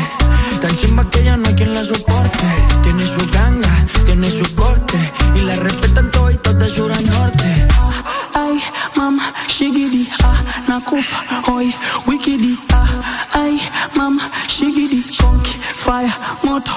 Tan 0.61 0.73
chimba 0.77 1.09
que 1.09 1.21
ya 1.21 1.35
no 1.35 1.49
hay 1.49 1.55
quien 1.55 1.73
la 1.73 1.83
soporte. 1.83 2.47
Tiene 2.81 3.05
su 3.05 3.29
ganga, 3.29 3.85
tiene 4.05 4.31
su 4.31 4.55
corte. 4.55 4.97
Y 5.35 5.41
la 5.41 5.57
respetan 5.57 6.09
toditos 6.09 6.57
de 6.57 6.69
sur 6.69 6.89
a 6.89 7.01
norte. 7.01 7.67
Ay, 8.33 8.63
mama, 8.95 9.33
shigidi, 9.49 10.07
ah, 10.23 10.41
nakufa, 10.69 11.17
hoy, 11.51 11.73
wikidi, 12.05 12.57
ah, 12.71 12.87
ay, 13.33 13.59
mama, 13.95 14.21
shigidi, 14.47 15.03
conky, 15.17 15.51
fire, 15.75 16.13
moto, 16.43 16.71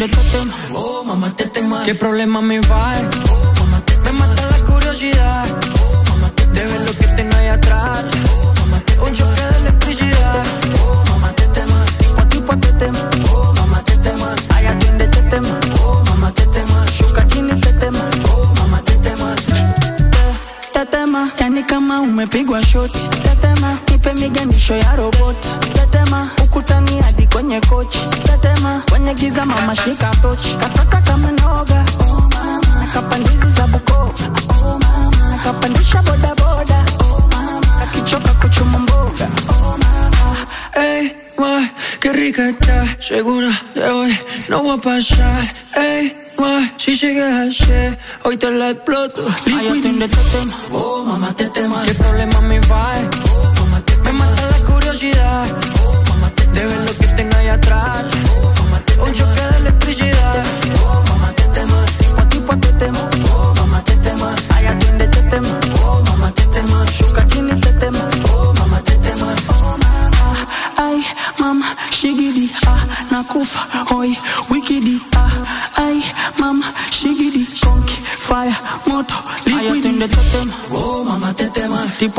siempre 0.00 0.22
te 0.22 0.30
temo. 0.30 0.52
Oh, 0.74 1.04
mamá, 1.04 1.34
te 1.34 1.44
temo. 1.46 1.82
¿Qué 1.84 1.94
problema 1.94 2.40
me 2.40 2.60
va? 2.60 2.92
Oh, 3.30 3.52
mamá, 3.60 3.80
te 3.84 3.94
temo. 3.96 4.04
Me 4.04 4.12
mata 4.12 4.46
la 4.50 4.58
curiosidad. 4.64 5.46
Oh, 5.78 6.04
mamá, 6.10 6.30
te 6.34 6.44
temo. 6.44 6.54
De 6.54 6.64
ver 6.66 6.80
lo 6.80 6.92
que 6.92 7.06
tengo 7.16 7.36
ahí 7.36 7.48
atrás. 7.48 8.04
Oh, 8.32 8.54
mamá, 8.60 8.80
te 8.80 8.92
temo. 8.94 9.06
Un 9.06 9.14
choque 9.14 9.40
de 9.40 9.58
electricidad. 9.58 10.44
Oh, 10.82 11.04
mamá, 11.10 11.32
te 11.32 11.46
temo. 11.48 11.74
Tipo 11.98 12.20
a 12.20 12.28
tipo 12.28 12.56
te 12.56 12.72
temo. 12.72 12.98
Oh, 13.32 13.52
mamá, 13.54 13.82
te 13.84 13.96
temo. 13.98 14.26
Hay 14.54 14.66
atiende 14.66 15.08
te 15.08 15.18
este 15.18 15.30
temo. 15.30 15.58
Oh, 15.82 16.02
mamá, 16.06 16.32
te 16.32 16.46
temo. 16.46 16.86
Shuka 16.86 17.26
chini 17.26 17.60
te 17.60 17.72
temo. 17.74 18.00
Oh, 18.32 18.54
mamá, 18.56 18.82
te 18.82 18.96
temo. 18.96 19.26
Te 20.72 20.86
temo. 20.86 21.30
Yani 21.38 21.62
kama 21.64 22.00
umepigwa 22.00 22.62
shoti. 22.62 23.00
Te 23.22 23.36
temo. 23.36 23.78
Nipe 23.88 24.14
migeni 24.14 24.58
shoyaro 24.58 25.09
Fica 29.90 30.08
touch, 30.22 30.79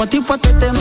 Tipo 0.09 0.33
a 0.33 0.37
tema. 0.37 0.79
Oh, 0.79 0.80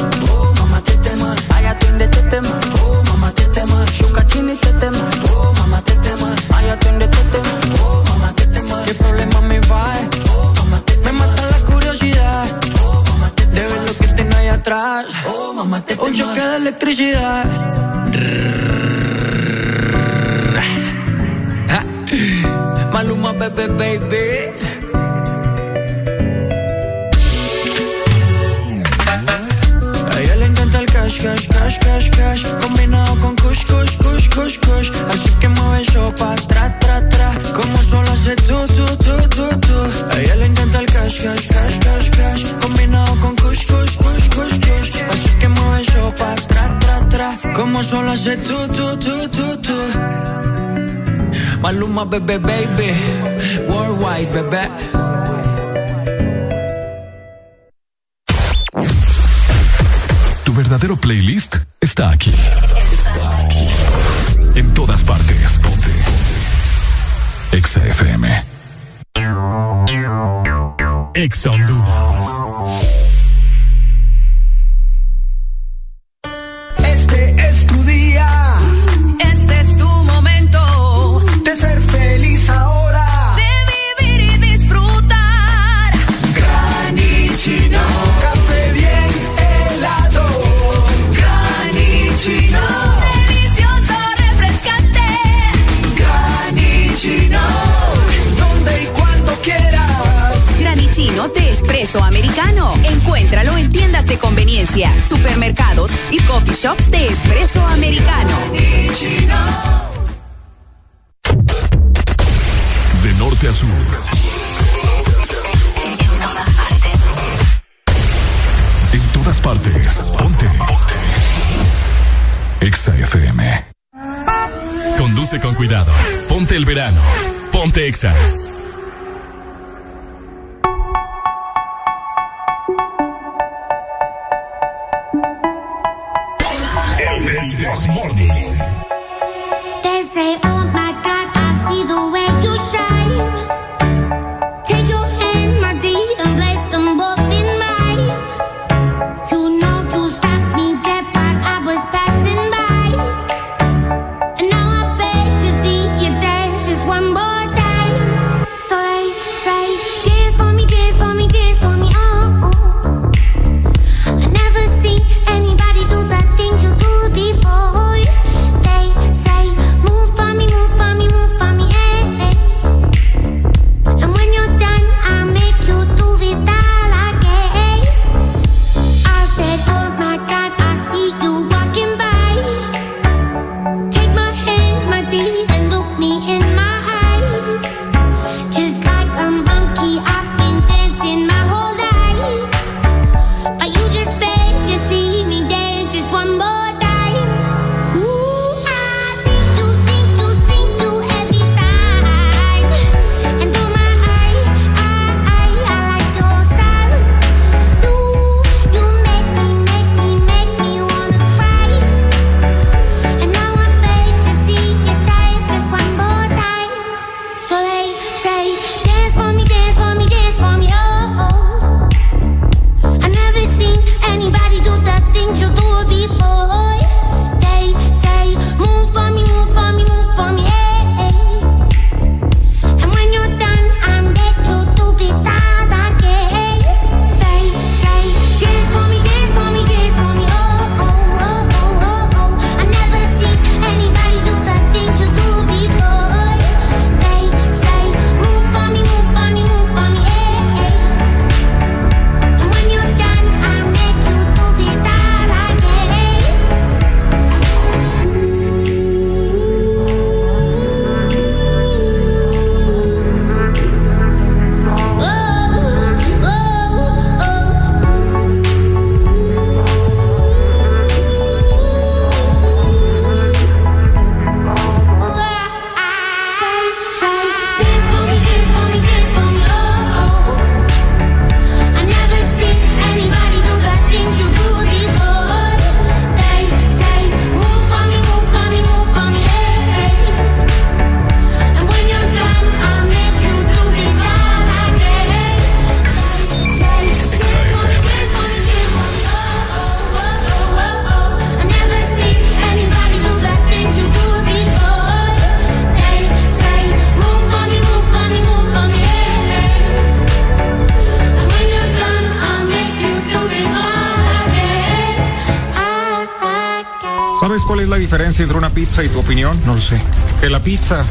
pizza 318.81 318.85
y 318.85 318.89
tu 318.89 319.01
opinión? 319.01 319.41
No 319.45 319.55
lo 319.55 319.61
sé. 319.61 319.81
Que 320.21 320.31
la 320.31 320.41
pizza 320.41 320.85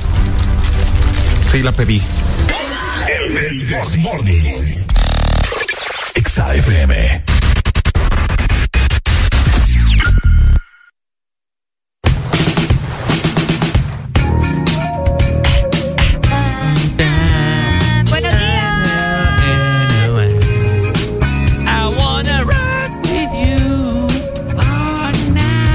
sí 1.51 1.61
la 1.61 1.71
pedí. 1.71 2.01
El 3.07 3.67
This 3.67 3.97
Morning. 3.97 4.85
Exa 6.15 6.55
FM. 6.55 7.23
Buenos 18.09 18.31
días. 18.31 18.73
I 21.65 21.87
wanna 21.97 22.43
rock 22.43 22.91
with 23.05 23.31
you 23.33 24.07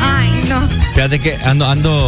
Ay, 0.03 0.31
no. 0.49 0.69
Fíjate 0.95 1.21
que 1.21 1.37
ando, 1.45 1.67
ando. 1.67 2.04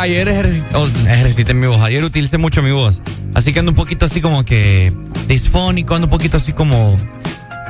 Ayer, 0.00 0.28
ayer 0.28 0.46
ejerci- 0.46 0.64
oh, 0.74 0.86
ejercité 1.08 1.54
mi 1.54 1.66
voz. 1.66 1.80
Ayer 1.82 2.02
utilicé 2.04 2.38
mucho 2.38 2.62
mi 2.62 2.70
voz. 2.70 3.02
Así 3.34 3.52
que 3.52 3.60
ando 3.60 3.72
un 3.72 3.76
poquito 3.76 4.06
así 4.06 4.20
como 4.20 4.44
que 4.44 4.92
disfónico, 5.26 5.94
ando 5.94 6.06
un 6.06 6.10
poquito 6.10 6.36
así 6.36 6.52
como. 6.52 6.96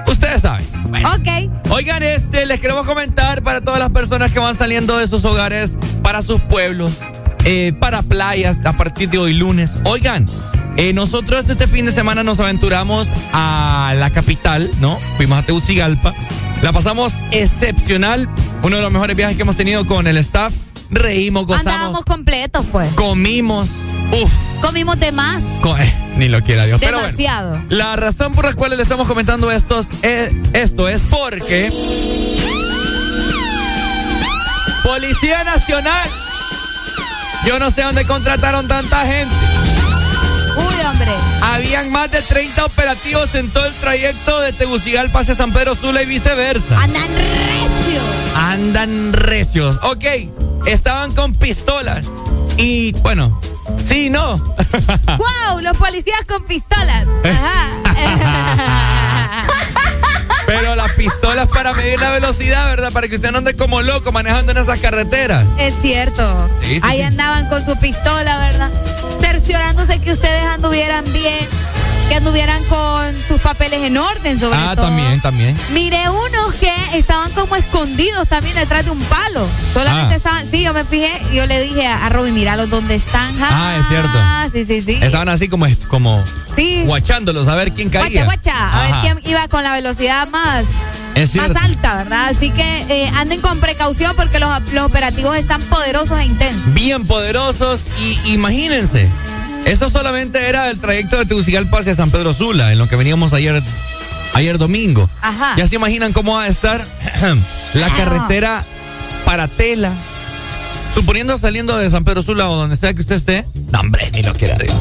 Ustedes 0.06 0.42
saben. 0.42 0.64
Ok. 1.04 1.70
Oigan, 1.70 2.02
este, 2.02 2.46
les 2.46 2.60
queremos 2.60 2.86
comentar 2.86 3.42
para 3.42 3.60
todas 3.60 3.78
las 3.78 3.90
personas 3.90 4.32
que 4.32 4.38
van 4.38 4.54
saliendo 4.56 4.96
de 4.98 5.06
sus 5.06 5.24
hogares 5.24 5.76
para 6.02 6.22
sus 6.22 6.40
pueblos, 6.40 6.92
eh, 7.44 7.72
para 7.78 8.02
playas 8.02 8.56
a 8.64 8.72
partir 8.72 9.10
de 9.10 9.18
hoy 9.18 9.34
lunes. 9.34 9.72
Oigan, 9.84 10.24
eh, 10.78 10.92
nosotros 10.94 11.44
este 11.48 11.66
fin 11.66 11.84
de 11.84 11.92
semana 11.92 12.22
nos 12.22 12.40
aventuramos 12.40 13.08
a 13.32 13.94
la 13.98 14.08
capital, 14.10 14.70
¿no? 14.80 14.98
Fuimos 15.18 15.38
a 15.38 15.42
Tegucigalpa. 15.42 16.14
La 16.62 16.72
pasamos 16.72 17.12
excepcional. 17.32 18.28
Uno 18.62 18.76
de 18.76 18.82
los 18.82 18.90
mejores 18.90 19.14
viajes 19.14 19.36
que 19.36 19.42
hemos 19.42 19.56
tenido 19.56 19.86
con 19.86 20.06
el 20.06 20.16
staff. 20.18 20.52
Reímos, 20.90 21.46
gozamos, 21.46 21.72
Andábamos 21.72 22.04
completos, 22.04 22.64
pues. 22.72 22.88
comimos. 22.94 23.68
Uf, 24.10 24.32
Comimos 24.62 24.98
de 24.98 25.12
más. 25.12 25.42
co- 25.60 25.76
eh, 25.76 25.94
ni 26.16 26.28
lo 26.28 26.42
quiera 26.42 26.64
Dios. 26.64 26.80
Pero 26.80 26.98
bueno. 26.98 27.12
Demasiado. 27.16 27.62
La 27.68 27.94
razón 27.96 28.32
por 28.32 28.44
la 28.46 28.54
cual 28.54 28.74
le 28.76 28.82
estamos 28.82 29.06
comentando 29.06 29.50
estos, 29.52 29.86
eh, 30.02 30.34
esto 30.54 30.88
es 30.88 31.00
porque 31.10 31.70
Policía 34.82 35.44
Nacional. 35.44 36.08
Yo 37.46 37.58
no 37.58 37.70
sé 37.70 37.82
dónde 37.82 38.04
contrataron 38.04 38.66
tanta 38.66 39.04
gente. 39.06 39.34
Uy, 40.56 40.86
hombre. 40.90 41.12
Habían 41.42 41.90
más 41.90 42.10
de 42.10 42.20
30 42.22 42.64
operativos 42.64 43.32
en 43.34 43.50
todo 43.52 43.66
el 43.66 43.74
trayecto 43.74 44.40
de 44.40 44.52
Tegucigalpa 44.52 45.20
hacia 45.20 45.34
San 45.34 45.52
Pedro 45.52 45.74
Sula 45.74 46.02
y 46.02 46.06
viceversa. 46.06 46.80
Andan 46.82 47.08
recios. 47.14 48.02
Andan 48.34 49.12
recios. 49.12 49.78
Ok, 49.82 50.04
estaban 50.66 51.12
con 51.14 51.34
pistolas. 51.34 52.06
Y 52.56 52.92
bueno, 53.02 53.40
sí, 53.84 54.10
no. 54.10 54.36
¡Wow! 55.18 55.60
Los 55.60 55.76
policías 55.76 56.24
con 56.26 56.44
pistolas. 56.44 57.06
Ajá. 57.24 57.68
Pero 60.46 60.74
las 60.76 60.92
pistolas 60.92 61.46
para 61.48 61.74
medir 61.74 62.00
la 62.00 62.10
velocidad, 62.10 62.66
¿verdad? 62.70 62.90
Para 62.90 63.06
que 63.08 63.16
usted 63.16 63.30
no 63.32 63.38
ande 63.38 63.54
como 63.54 63.82
loco 63.82 64.12
manejando 64.12 64.52
en 64.52 64.58
esas 64.58 64.80
carreteras. 64.80 65.44
es 65.58 65.74
cierto. 65.82 66.48
Sí, 66.62 66.76
sí, 66.76 66.80
Ahí 66.82 66.98
sí. 66.98 67.02
andaban 67.02 67.48
con 67.50 67.62
su 67.64 67.76
pistola, 67.78 68.38
¿verdad? 68.38 68.70
Cerciorándose 69.20 70.00
que 70.00 70.10
ustedes 70.12 70.44
anduvieran 70.46 71.04
bien, 71.12 71.46
que 72.08 72.14
anduvieran 72.16 72.62
con 72.64 73.14
sus 73.26 73.40
papeles 73.40 73.80
en 73.82 73.96
orden, 73.98 74.38
sobre 74.38 74.56
Ah, 74.58 74.74
todo. 74.74 74.86
también, 74.86 75.20
también. 75.20 75.56
Miré 75.72 76.08
unos 76.08 76.54
que 76.60 76.72
estaban 76.96 77.30
como 77.32 77.54
escondidos 77.56 78.26
también 78.28 78.56
detrás 78.56 78.84
de 78.84 78.90
un 78.90 79.00
palo. 79.04 79.46
Solamente 79.74 80.14
Ah. 80.14 80.16
estaban, 80.16 80.50
sí, 80.50 80.62
yo 80.62 80.72
me 80.72 80.84
fijé, 80.84 81.10
yo 81.32 81.46
le 81.46 81.60
dije 81.60 81.86
a, 81.86 82.06
a 82.06 82.08
Robin, 82.08 82.34
míralos 82.34 82.70
dónde 82.70 82.94
están. 82.94 83.34
Ah, 83.42 83.76
es 83.78 83.86
cierto. 83.88 84.18
Sí, 84.52 84.64
sí, 84.64 84.82
sí. 84.82 84.98
Estaban 85.02 85.28
así 85.28 85.48
como, 85.48 85.66
como 85.88 86.24
Sí. 86.56 86.82
guachándolos 86.86 87.46
a 87.48 87.54
ver 87.54 87.72
quién 87.72 87.88
caía. 87.90 88.24
Guacha, 88.24 88.52
guacha, 88.52 88.72
a 88.72 88.82
ver 88.82 88.94
quién 89.20 89.30
iba 89.32 89.46
con 89.48 89.62
la 89.62 89.72
velocidad 89.72 90.26
más, 90.28 90.64
Es 91.14 91.34
más 91.34 91.50
alta, 91.56 91.96
¿verdad? 91.96 92.28
Así 92.28 92.50
que 92.50 92.62
eh, 92.88 93.10
anden 93.16 93.40
con 93.40 93.58
precaución 93.60 94.14
porque 94.16 94.38
los, 94.38 94.48
los 94.72 94.84
operativos 94.84 95.36
están 95.36 95.60
poderosos 95.62 96.18
e 96.20 96.24
intensos. 96.24 96.72
Bien 96.74 97.06
poderosos 97.06 97.80
y 98.00 98.18
imagínense. 98.32 99.08
Eso 99.68 99.90
solamente 99.90 100.48
era 100.48 100.70
el 100.70 100.78
trayecto 100.80 101.18
de 101.18 101.26
Tegucigalpa 101.26 101.80
hacia 101.80 101.94
San 101.94 102.10
Pedro 102.10 102.32
Sula, 102.32 102.72
en 102.72 102.78
lo 102.78 102.88
que 102.88 102.96
veníamos 102.96 103.34
ayer, 103.34 103.62
ayer 104.32 104.56
domingo. 104.56 105.10
Ajá. 105.20 105.54
Ya 105.58 105.66
se 105.68 105.74
imaginan 105.76 106.14
cómo 106.14 106.34
va 106.36 106.44
a 106.44 106.48
estar 106.48 106.86
la 107.74 107.90
carretera 107.90 108.64
para 109.26 109.46
Tela. 109.46 109.92
Suponiendo 110.94 111.36
saliendo 111.36 111.76
de 111.76 111.90
San 111.90 112.02
Pedro 112.04 112.22
Sula 112.22 112.48
o 112.48 112.56
donde 112.56 112.76
sea 112.76 112.94
que 112.94 113.02
usted 113.02 113.16
esté. 113.16 113.46
No, 113.70 113.80
hombre, 113.80 114.10
ni 114.10 114.22
lo 114.22 114.32
quiera 114.32 114.56
Dios. 114.56 114.74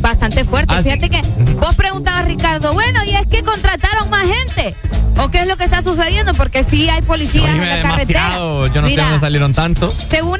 Bastante 0.00 0.44
fuerte. 0.44 0.72
Ah. 0.72 0.82
Fíjate 0.82 1.10
que 1.10 1.20
vos 1.60 1.74
preguntabas, 1.74 2.24
Ricardo, 2.26 2.72
bueno, 2.74 3.04
¿y 3.04 3.16
es 3.16 3.26
que 3.26 3.42
contrataron 3.42 4.08
más 4.08 4.22
gente? 4.22 4.76
¿O 5.18 5.30
qué 5.30 5.40
es 5.40 5.48
lo 5.48 5.56
que 5.56 5.64
está 5.64 5.82
sucediendo? 5.82 6.32
Porque 6.34 6.62
sí 6.62 6.88
hay 6.88 7.02
policías 7.02 7.50
en 7.50 7.68
la 7.68 7.82
carretera. 7.82 8.20
demasiado. 8.20 8.66
Yo 8.68 8.80
no 8.82 8.86
sé 8.86 8.92
Mira, 8.92 9.02
dónde 9.04 9.18
salieron 9.18 9.52
tantos. 9.52 9.94
Según 10.08 10.38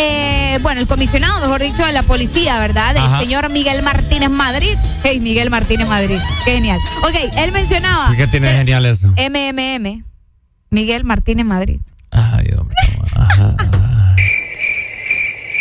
eh, 0.00 0.58
bueno, 0.62 0.80
el 0.80 0.86
comisionado, 0.86 1.40
mejor 1.40 1.60
dicho, 1.62 1.84
de 1.84 1.92
la 1.92 2.02
policía, 2.02 2.58
¿verdad? 2.58 2.96
El 2.96 3.20
señor 3.20 3.50
Miguel 3.50 3.82
Martínez 3.82 4.30
Madrid. 4.30 4.76
Hey, 5.02 5.20
Miguel 5.20 5.50
Martínez 5.50 5.88
Madrid. 5.88 6.18
Qué 6.44 6.52
genial. 6.52 6.78
Ok, 7.02 7.14
él 7.36 7.52
mencionaba. 7.52 8.14
¿Qué 8.16 8.26
tiene 8.26 8.48
de 8.48 8.54
genial 8.58 8.86
eso? 8.86 9.08
MMM. 9.08 10.04
Miguel 10.70 11.04
Martínez 11.04 11.46
Madrid. 11.46 11.80
Ay, 12.10 12.46
hombre. 12.58 12.74
Ajá. 13.14 13.54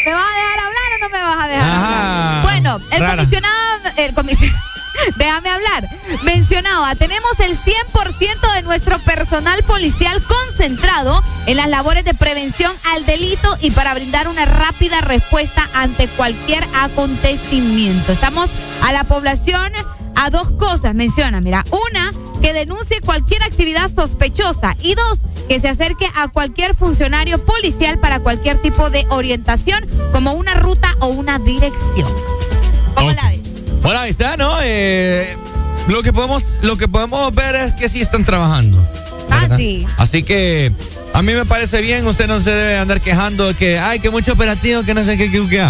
¿Me 0.05 0.13
vas 0.13 0.23
a 0.23 0.35
dejar 0.35 0.59
hablar 0.59 0.89
o 0.95 1.03
no 1.03 1.09
me 1.09 1.21
vas 1.21 1.43
a 1.43 1.47
dejar 1.47 1.69
Ajá. 1.69 2.37
hablar? 2.39 2.43
Bueno, 2.43 2.79
el 2.91 2.99
Rara. 2.99 3.15
comisionado, 3.17 3.55
el 3.97 4.13
comisionado, 4.13 4.63
déjame 5.17 5.49
hablar. 5.49 5.89
Mencionaba, 6.23 6.95
tenemos 6.95 7.31
el 7.39 7.57
100% 7.57 8.53
de 8.55 8.61
nuestro 8.63 8.99
personal 8.99 9.61
policial 9.63 10.21
concentrado 10.23 11.21
en 11.47 11.57
las 11.57 11.69
labores 11.69 12.03
de 12.03 12.13
prevención 12.13 12.71
al 12.93 13.05
delito 13.05 13.57
y 13.61 13.71
para 13.71 13.93
brindar 13.93 14.27
una 14.27 14.45
rápida 14.45 15.01
respuesta 15.01 15.67
ante 15.73 16.07
cualquier 16.09 16.63
acontecimiento. 16.75 18.11
Estamos 18.11 18.49
a 18.83 18.91
la 18.91 19.05
población 19.05 19.71
a 20.15 20.29
dos 20.29 20.49
cosas, 20.51 20.93
menciona, 20.93 21.39
mira, 21.39 21.63
una, 21.89 22.11
que 22.41 22.51
denuncie 22.51 22.99
cualquier 23.01 23.43
actividad 23.43 23.89
sospechosa 23.93 24.75
y 24.81 24.95
dos, 24.95 25.21
que 25.47 25.59
se 25.59 25.69
acerque 25.69 26.05
a 26.15 26.27
cualquier 26.27 26.75
funcionario 26.75 27.43
policial 27.43 27.97
para 27.97 28.19
cualquier 28.19 28.61
tipo 28.61 28.89
de 28.89 29.05
orientación, 29.09 29.85
como 30.11 30.33
una 30.33 30.53
ruta 30.53 30.95
o 30.99 31.07
una 31.07 31.39
dirección. 31.39 32.11
¿Cómo 32.95 33.11
la 33.13 33.29
ves? 33.29 33.45
Bueno, 33.81 34.01
ahí 34.01 34.09
está, 34.09 34.35
¿no? 34.35 34.57
Eh, 34.63 35.37
lo, 35.87 36.03
que 36.03 36.11
podemos, 36.11 36.55
lo 36.61 36.75
que 36.75 36.89
podemos 36.89 37.33
ver 37.33 37.55
es 37.55 37.73
que 37.73 37.87
sí 37.87 38.01
están 38.01 38.25
trabajando. 38.25 38.85
Ah, 39.29 39.41
¿verdad? 39.41 39.57
sí. 39.57 39.87
Así 39.97 40.23
que 40.23 40.73
a 41.17 41.21
mí 41.23 41.33
me 41.33 41.45
parece 41.45 41.81
bien, 41.81 42.05
usted 42.05 42.27
no 42.27 42.39
se 42.41 42.51
debe 42.51 42.77
andar 42.77 43.01
quejando 43.01 43.47
de 43.47 43.53
que, 43.55 43.79
ay, 43.79 43.99
que 43.99 44.09
mucho 44.11 44.33
operativo, 44.33 44.83
que 44.83 44.93
no 44.93 45.03
sé 45.03 45.17
qué, 45.17 45.31
qué, 45.31 45.47
qué. 45.49 45.65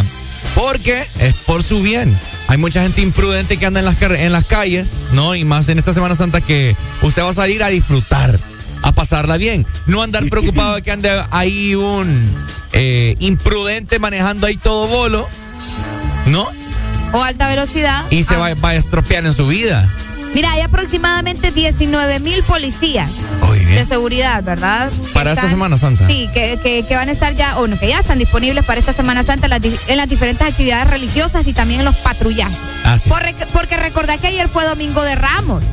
Porque 0.55 1.05
es 1.19 1.33
por 1.45 1.63
su 1.63 1.81
bien. 1.81 2.17
Hay 2.47 2.57
mucha 2.57 2.81
gente 2.81 3.01
imprudente 3.01 3.57
que 3.57 3.65
anda 3.65 3.79
en 3.79 3.85
las, 3.85 3.97
carre- 3.97 4.23
en 4.25 4.31
las 4.33 4.45
calles, 4.45 4.87
¿no? 5.13 5.35
Y 5.35 5.45
más 5.45 5.69
en 5.69 5.79
esta 5.79 5.93
Semana 5.93 6.15
Santa 6.15 6.41
que 6.41 6.75
usted 7.01 7.21
va 7.23 7.29
a 7.29 7.33
salir 7.33 7.63
a 7.63 7.67
disfrutar, 7.69 8.37
a 8.81 8.91
pasarla 8.91 9.37
bien. 9.37 9.65
No 9.85 10.01
andar 10.01 10.27
preocupado 10.29 10.75
de 10.75 10.81
que 10.81 10.91
ande 10.91 11.09
ahí 11.31 11.75
un 11.75 12.29
eh, 12.73 13.15
imprudente 13.19 13.99
manejando 13.99 14.47
ahí 14.47 14.57
todo 14.57 14.87
bolo, 14.87 15.27
¿no? 16.25 16.47
O 17.13 17.23
alta 17.23 17.47
velocidad. 17.47 18.03
Y 18.09 18.23
se 18.23 18.35
Ah. 18.35 18.39
va, 18.39 18.53
va 18.55 18.69
a 18.69 18.75
estropear 18.75 19.25
en 19.25 19.33
su 19.33 19.47
vida. 19.47 19.89
Mira, 20.33 20.51
hay 20.51 20.61
aproximadamente 20.61 21.51
19 21.51 22.19
mil 22.19 22.43
policías 22.43 23.09
bien. 23.67 23.79
de 23.79 23.85
seguridad, 23.85 24.43
¿verdad? 24.43 24.89
Para 25.13 25.33
esta 25.33 25.49
Semana 25.49 25.77
Santa. 25.77 26.07
Sí, 26.07 26.29
que, 26.33 26.59
que- 26.63 26.83
que 26.87 26.95
van 26.95 27.09
a 27.09 27.11
estar 27.11 27.35
ya, 27.35 27.57
o 27.59 27.67
no, 27.67 27.77
que 27.79 27.87
ya 27.89 27.99
están 27.99 28.19
disponibles 28.19 28.65
para 28.65 28.79
esta 28.79 28.93
Semana 28.93 29.23
Santa 29.23 29.45
en 29.47 29.49
las, 29.51 29.61
di- 29.61 29.75
en 29.87 29.97
las 29.97 30.09
diferentes 30.09 30.47
actividades 30.47 30.89
religiosas 30.89 31.45
y 31.47 31.53
también 31.53 31.79
en 31.81 31.85
los 31.85 31.95
patrullajes. 31.97 32.57
Ah, 32.83 32.97
sí. 32.97 33.09
Por 33.09 33.21
rec- 33.21 33.47
porque 33.53 33.77
recordad 33.77 34.19
que 34.19 34.27
ayer 34.27 34.47
fue 34.47 34.63
Domingo 34.65 35.03
de 35.03 35.15
Ramos. 35.15 35.63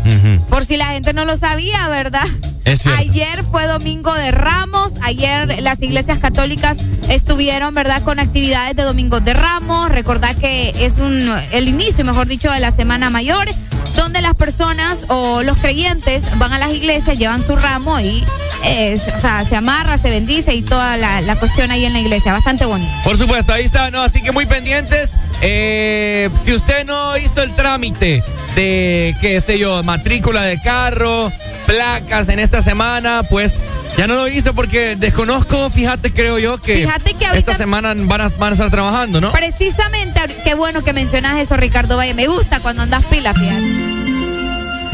Por 0.48 0.64
si 0.66 0.76
la 0.76 0.86
gente 0.86 1.12
no 1.12 1.24
lo 1.24 1.36
sabía, 1.36 1.88
¿verdad? 1.88 2.26
Es. 2.64 2.86
Ayer 2.86 3.44
fue 3.50 3.66
Domingo 3.66 4.12
de 4.14 4.30
Ramos, 4.30 4.92
ayer 5.02 5.60
las 5.62 5.80
iglesias 5.82 6.18
católicas 6.18 6.78
estuvieron, 7.08 7.74
¿verdad?, 7.74 8.02
con 8.02 8.18
actividades 8.18 8.74
de 8.74 8.82
Domingo 8.84 9.20
de 9.20 9.34
Ramos. 9.34 9.90
Recordad 9.90 10.34
que 10.36 10.72
es 10.84 10.94
un, 10.94 11.30
el 11.52 11.68
inicio, 11.68 12.04
mejor 12.04 12.26
dicho, 12.26 12.50
de 12.50 12.60
la 12.60 12.70
Semana 12.70 13.10
Mayor, 13.10 13.46
donde 13.94 14.20
las 14.20 14.34
personas 14.34 15.04
o 15.08 15.42
los 15.42 15.56
creyentes 15.56 16.24
van 16.38 16.52
a 16.52 16.58
las 16.58 16.70
iglesias, 16.72 17.18
llevan 17.18 17.42
su 17.42 17.56
ramo 17.56 17.98
y 18.00 18.24
o 18.64 19.20
sea, 19.20 19.44
se 19.48 19.56
amarra, 19.56 19.98
se 19.98 20.08
bendice 20.08 20.54
y 20.54 20.62
toda 20.62 20.96
la, 20.96 21.20
la 21.20 21.36
cuestión 21.36 21.70
ahí 21.70 21.84
en 21.84 21.92
la 21.92 22.00
iglesia. 22.00 22.32
Bastante 22.32 22.64
bonito. 22.64 22.90
Por 23.04 23.18
supuesto, 23.18 23.52
ahí 23.52 23.64
está, 23.64 23.90
¿no? 23.90 24.02
Así 24.02 24.22
que 24.22 24.32
muy 24.32 24.46
pendientes. 24.46 25.18
Eh, 25.42 26.30
si 26.44 26.52
usted 26.52 26.86
no 26.86 27.16
hizo 27.18 27.42
el 27.42 27.54
trámite 27.54 28.22
de, 28.54 29.14
qué 29.20 29.40
sé 29.40 29.58
yo, 29.58 29.82
matrícula 29.82 30.42
de 30.42 30.60
carro, 30.60 31.30
placas 31.66 32.28
en 32.28 32.38
esta 32.38 32.62
semana, 32.62 33.22
pues 33.28 33.54
Ya 33.96 34.06
no 34.08 34.14
lo 34.16 34.28
hice 34.28 34.52
porque 34.52 34.96
desconozco, 34.96 35.70
fíjate, 35.70 36.12
creo 36.12 36.38
yo, 36.38 36.58
que, 36.60 36.78
Fíjate 36.78 37.14
que 37.14 37.26
ahorita- 37.26 37.52
esta 37.52 37.54
semana 37.54 37.94
van 37.96 38.20
a, 38.22 38.28
van 38.30 38.50
a 38.50 38.52
estar 38.54 38.70
trabajando, 38.70 39.20
¿no? 39.20 39.30
Precisamente, 39.32 40.20
qué 40.44 40.54
bueno 40.54 40.82
que 40.82 40.92
mencionas 40.92 41.36
eso, 41.38 41.56
Ricardo 41.56 41.96
Valle. 41.96 42.12
Me 42.14 42.26
gusta 42.26 42.58
cuando 42.60 42.82
andas 42.82 43.04
pila, 43.04 43.32
fíjate. 43.34 44.03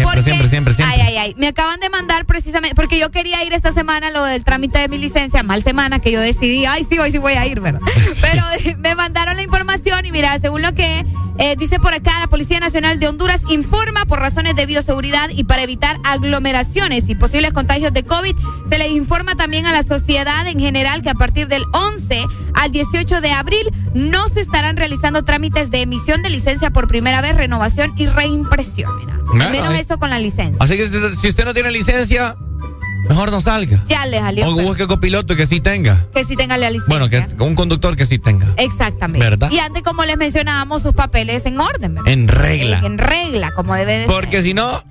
Siempre, 0.01 0.23
siempre, 0.23 0.49
siempre, 0.49 0.75
siempre. 0.75 0.97
Ay, 1.01 1.09
ay, 1.09 1.17
ay. 1.17 1.35
Me 1.37 1.49
acaban 1.49 1.81
de 1.81 1.91
mandar 1.91 2.25
precisamente, 2.27 2.75
porque 2.75 2.99
yo 2.99 3.11
quería 3.11 3.45
ir 3.45 3.53
esta 3.53 3.73
semana 3.73 4.11
lo 4.11 4.25
del 4.25 4.45
trámite 4.45 4.79
de 4.79 4.89
mi 4.89 4.99
licencia, 4.99 5.43
mal 5.43 5.63
semana 5.63 5.99
que 5.99 6.13
yo 6.13 6.21
decidí, 6.21 6.67
ay, 6.67 6.87
sí, 6.89 6.99
hoy 6.99 7.13
sí 7.13 7.19
voy 7.19 7.35
a 7.35 7.47
ir, 7.47 7.61
¿verdad? 7.61 7.81
Pero 8.21 8.43
me 8.79 8.95
mandaron 8.95 9.37
la 9.37 9.43
información 9.43 10.07
y 10.07 10.13
mira, 10.13 10.39
según 10.39 10.63
lo 10.63 10.75
que 10.75 11.05
eh, 11.39 11.57
dice 11.57 11.79
por 11.79 11.95
acá, 11.95 12.19
la 12.21 12.27
Policía 12.27 12.61
Nacional 12.61 12.99
de 12.99 13.09
Honduras 13.09 13.43
informa 13.49 14.05
por 14.05 14.21
razones 14.21 14.55
de 14.57 14.67
bioseguridad 14.67 15.31
y 15.31 15.45
para 15.45 15.63
evitar 15.63 15.97
aglomeraciones 16.05 17.09
y 17.09 17.15
posibles 17.15 17.53
contagios 17.53 17.95
de 17.95 18.03
COVID, 18.03 18.37
se 18.69 18.79
les 18.79 18.91
informa 18.91 19.35
también 19.35 19.65
a 19.65 19.73
la 19.73 19.83
sociedad 19.83 20.47
en 20.47 20.61
general 20.61 21.01
que 21.03 21.09
a 21.09 21.15
partir 21.15 21.49
del 21.49 21.63
11 21.73 22.27
al 22.61 22.70
18 22.70 23.23
de 23.23 23.32
abril 23.32 23.73
no 23.95 24.28
se 24.28 24.41
estarán 24.41 24.77
realizando 24.77 25.23
trámites 25.24 25.70
de 25.70 25.81
emisión 25.81 26.23
de 26.23 26.28
licencia 26.28 26.70
por 26.70 26.89
primera 26.89 27.23
vez, 27.23 27.35
renovación 27.35 27.93
y 27.97 28.07
reimpresión. 28.07 28.91
Mira. 28.99 29.47
Ah, 29.47 29.51
menos 29.51 29.74
eso 29.74 29.99
con 29.99 30.11
la 30.11 30.19
licencia. 30.19 30.57
Así 30.59 30.77
que 30.77 30.87
si, 30.87 31.28
usted 31.28 31.45
no 31.47 31.55
tiene 31.55 31.70
licencia, 31.70 32.37
mejor 33.09 33.31
no 33.31 33.41
salga. 33.41 33.82
Ya 33.87 34.05
le 34.07 34.19
salió. 34.19 34.47
O 34.47 34.53
busque 34.53 34.87
copiloto 34.87 35.37
que 35.37 35.47
sí 35.47 35.61
tenga. 35.61 36.07
que 36.12 36.23
sí 36.24 36.37
tenga 36.37 36.59
la 36.59 36.70
licencia. 36.70 36.99
Bueno, 36.99 37.09
que 37.09 37.43
un 37.43 37.55
conductor 37.55 37.97
que 37.97 38.05
sí 38.05 38.19
tenga. 38.19 38.53
Exactamente. 38.59 39.24
¿Verdad? 39.24 39.51
Y 39.51 39.59
antes, 39.59 39.82
como 39.82 40.05
les 40.05 40.19
mencionábamos, 40.19 40.82
sus 40.82 40.93
papeles 40.93 41.47
en 41.47 41.59
orden, 41.59 41.95
¿verdad? 41.95 42.12
En 42.12 42.28
regla. 42.28 42.81
En, 42.85 42.99
regla, 42.99 43.53
como 43.53 43.74
debe 43.74 44.01
de 44.01 44.07
Porque 44.07 44.39
ser. 44.39 44.43
si 44.43 44.55
no. 44.55 44.82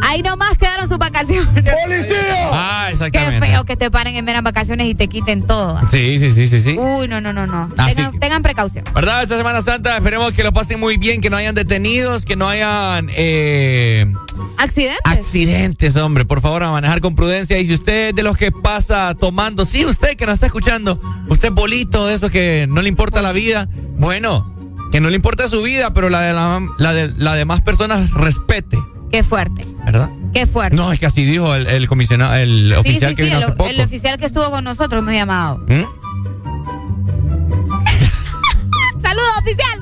Ahí 0.00 0.22
nomás 0.22 0.56
quedaron 0.58 0.88
sus 0.88 0.98
vacaciones. 0.98 1.46
¡Policía! 1.84 2.48
Ah, 2.52 2.84
Qué 2.88 2.92
exactamente. 2.92 3.46
feo 3.46 3.64
que 3.64 3.76
te 3.76 3.90
paren 3.90 4.16
en 4.16 4.24
meras 4.24 4.42
vacaciones 4.42 4.86
y 4.88 4.94
te 4.94 5.08
quiten 5.08 5.46
todo. 5.46 5.80
Sí, 5.90 6.18
sí, 6.18 6.30
sí, 6.30 6.46
sí, 6.46 6.60
sí. 6.60 6.76
Uy, 6.78 7.08
no, 7.08 7.20
no, 7.20 7.32
no, 7.32 7.46
no. 7.46 7.70
Así 7.76 7.94
Tengan, 7.94 8.12
que- 8.12 8.18
tengan 8.18 8.42
precaución. 8.42 8.84
¿Verdad? 8.94 9.22
Esta 9.22 9.36
Semana 9.36 9.62
Santa 9.62 9.96
esperemos 9.96 10.32
que 10.32 10.42
lo 10.42 10.52
pasen 10.52 10.80
muy 10.80 10.96
bien, 10.96 11.20
que 11.20 11.30
no 11.30 11.36
hayan 11.36 11.54
detenidos, 11.54 12.24
que 12.24 12.36
no 12.36 12.48
hayan 12.48 13.08
eh, 13.14 14.12
¿Accidentes? 14.58 15.00
accidentes, 15.04 15.96
hombre. 15.96 16.24
Por 16.24 16.40
favor, 16.40 16.62
a 16.64 16.70
manejar 16.70 17.00
con 17.00 17.14
prudencia. 17.14 17.58
Y 17.58 17.66
si 17.66 17.74
usted 17.74 18.08
es 18.08 18.14
de 18.14 18.22
los 18.22 18.36
que 18.36 18.52
pasa 18.52 19.14
tomando, 19.14 19.64
sí, 19.64 19.84
usted 19.84 20.16
que 20.16 20.26
nos 20.26 20.34
está 20.34 20.46
escuchando, 20.46 21.00
usted 21.28 21.48
es 21.48 21.54
bolito 21.54 22.06
de 22.06 22.14
esos 22.14 22.30
que 22.30 22.66
no 22.68 22.82
le 22.82 22.88
importa 22.88 23.22
la 23.22 23.32
vida, 23.32 23.68
bueno, 23.96 24.52
que 24.92 25.00
no 25.00 25.10
le 25.10 25.16
importa 25.16 25.48
su 25.48 25.62
vida, 25.62 25.92
pero 25.92 26.08
la 26.10 26.20
de 26.20 26.32
la, 26.32 26.60
la 26.78 26.92
de 26.92 27.08
las 27.16 27.36
demás 27.36 27.60
personas 27.62 28.10
respete, 28.12 28.78
Qué 29.10 29.22
fuerte. 29.22 29.64
¿Verdad? 29.84 30.10
Qué 30.32 30.46
fuerte. 30.46 30.76
No, 30.76 30.92
es 30.92 30.98
que 30.98 31.06
así 31.06 31.24
dijo 31.24 31.54
el, 31.54 31.66
el 31.66 31.88
comisionado, 31.88 32.34
el 32.34 32.70
sí, 32.70 32.74
oficial 32.74 33.10
sí, 33.12 33.16
que 33.16 33.22
sí, 33.24 33.28
vino 33.28 33.38
el, 33.38 33.44
hace 33.44 33.52
poco. 33.52 33.70
el 33.70 33.80
oficial 33.80 34.18
que 34.18 34.26
estuvo 34.26 34.50
con 34.50 34.64
nosotros 34.64 35.02
me 35.04 35.12
ha 35.12 35.16
llamado. 35.16 35.58
¿Mm? 35.66 35.72
¡Saludos, 39.02 39.38
oficial! 39.40 39.80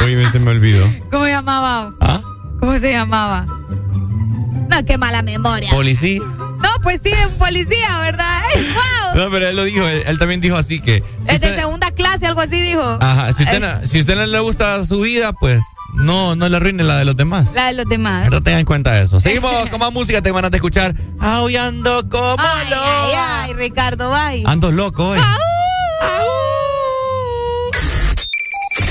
Oye, 0.04 0.30
se 0.30 0.38
me 0.38 0.50
olvidó. 0.50 0.86
¿Cómo 1.10 1.24
se 1.24 1.30
llamaba? 1.30 1.94
¿Ah? 2.00 2.20
¿Cómo 2.60 2.78
se 2.78 2.92
llamaba? 2.92 3.46
No, 3.46 4.84
qué 4.84 4.98
mala 4.98 5.22
memoria. 5.22 5.70
Policía. 5.70 6.20
No, 6.58 6.68
pues 6.82 7.00
sí, 7.04 7.10
un 7.28 7.34
policía, 7.34 7.98
¿verdad? 8.00 8.42
¡Ey, 8.54 8.62
¡Wow! 8.74 9.24
No, 9.24 9.30
pero 9.30 9.48
él 9.48 9.56
lo 9.56 9.64
dijo, 9.64 9.86
él, 9.86 10.02
él 10.06 10.18
también 10.18 10.40
dijo 10.40 10.56
así 10.56 10.80
que. 10.80 11.02
si 11.26 11.34
Es 11.34 11.40
de 11.40 11.48
usted- 11.48 11.58
segunda 11.60 11.90
clase, 11.92 12.26
algo 12.26 12.40
así 12.40 12.60
dijo. 12.60 12.98
Ajá, 13.00 13.32
si 13.32 13.42
usted, 13.44 13.56
Eh, 13.56 13.60
no, 13.60 13.86
si 13.86 14.00
usted 14.00 14.16
no 14.16 14.26
le 14.26 14.40
gusta 14.40 14.84
su 14.84 15.00
vida, 15.00 15.32
pues 15.32 15.62
no, 15.94 16.36
no 16.36 16.48
le 16.48 16.56
arruine 16.56 16.82
la 16.82 16.96
de 16.98 17.04
los 17.04 17.16
demás. 17.16 17.46
La 17.54 17.66
de 17.68 17.72
los 17.74 17.86
demás. 17.86 18.24
Pero 18.24 18.42
tengan 18.42 18.60
en 18.60 18.66
cuenta 18.66 19.00
eso. 19.00 19.20
Seguimos 19.20 19.52
con 19.70 19.78
más 19.80 19.92
música, 19.92 20.20
te 20.22 20.30
van 20.30 20.44
a 20.44 20.48
escuchar. 20.48 20.94
Aullando 21.20 22.08
como 22.08 22.36
Ay, 22.38 22.68
loco. 22.70 22.82
ay, 22.84 23.12
ay, 23.16 23.54
Ricardo, 23.54 24.10
bye. 24.10 24.42
Ando 24.46 24.70
loco 24.72 25.06
hoy. 25.08 25.20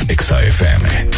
Exa 0.08 0.42
FM. 0.44 1.10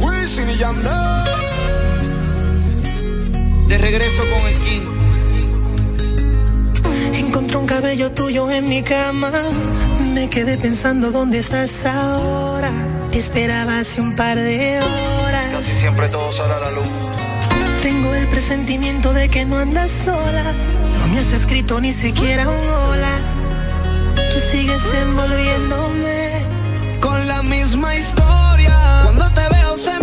Wisin 0.00 0.48
y 0.50 0.56
Yandel. 0.56 1.41
De 3.72 3.78
regreso 3.78 4.22
con 4.28 4.46
el 4.52 4.58
King. 4.58 4.86
Encontré 7.14 7.56
un 7.56 7.64
cabello 7.64 8.12
tuyo 8.12 8.50
en 8.50 8.68
mi 8.68 8.82
cama. 8.82 9.32
Me 10.12 10.28
quedé 10.28 10.58
pensando 10.58 11.10
dónde 11.10 11.38
estás 11.38 11.86
ahora. 11.86 12.70
Te 13.10 13.18
esperaba 13.18 13.78
hace 13.78 14.02
un 14.02 14.14
par 14.14 14.36
de 14.36 14.78
horas. 14.78 15.52
Casi 15.52 15.72
siempre 15.72 16.10
todo 16.10 16.30
sale 16.32 16.52
a 16.52 16.60
la 16.60 16.70
luz. 16.72 16.84
Tengo 17.80 18.14
el 18.14 18.28
presentimiento 18.28 19.14
de 19.14 19.30
que 19.30 19.46
no 19.46 19.56
andas 19.56 19.90
sola. 19.90 20.44
No 20.98 21.06
me 21.08 21.20
has 21.20 21.32
escrito 21.32 21.80
ni 21.80 21.92
siquiera 21.92 22.50
un 22.50 22.68
hola. 22.68 23.16
Tú 24.34 24.38
sigues 24.38 24.82
envolviéndome. 25.00 26.28
Con 27.00 27.26
la 27.26 27.42
misma 27.42 27.96
historia. 27.96 28.76
Cuando 29.04 29.30
te 29.30 29.48
veo 29.48 29.78
se 29.78 30.01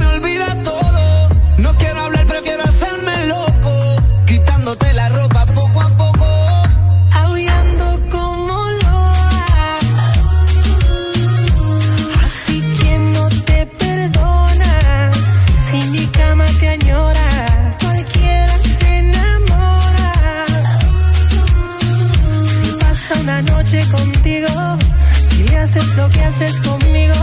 haces 26.30 26.62
conmigo. 26.62 27.16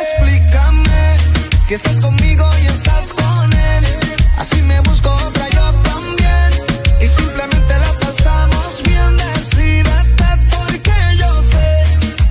Explícame 0.00 1.02
si 1.64 1.74
estás 1.74 2.00
conmigo 2.00 2.44
y 2.62 2.66
estás 2.66 3.06
con 3.14 3.52
él. 3.52 3.84
Así 4.36 4.60
me 4.62 4.78
busco 4.80 5.08
otra 5.26 5.48
yo 5.56 5.66
también. 5.90 6.50
Y 7.00 7.06
simplemente 7.06 7.72
la 7.84 7.92
pasamos 8.04 8.82
bien. 8.88 9.16
Decídete 9.16 10.30
porque 10.54 10.96
yo 11.20 11.30
sé 11.52 11.68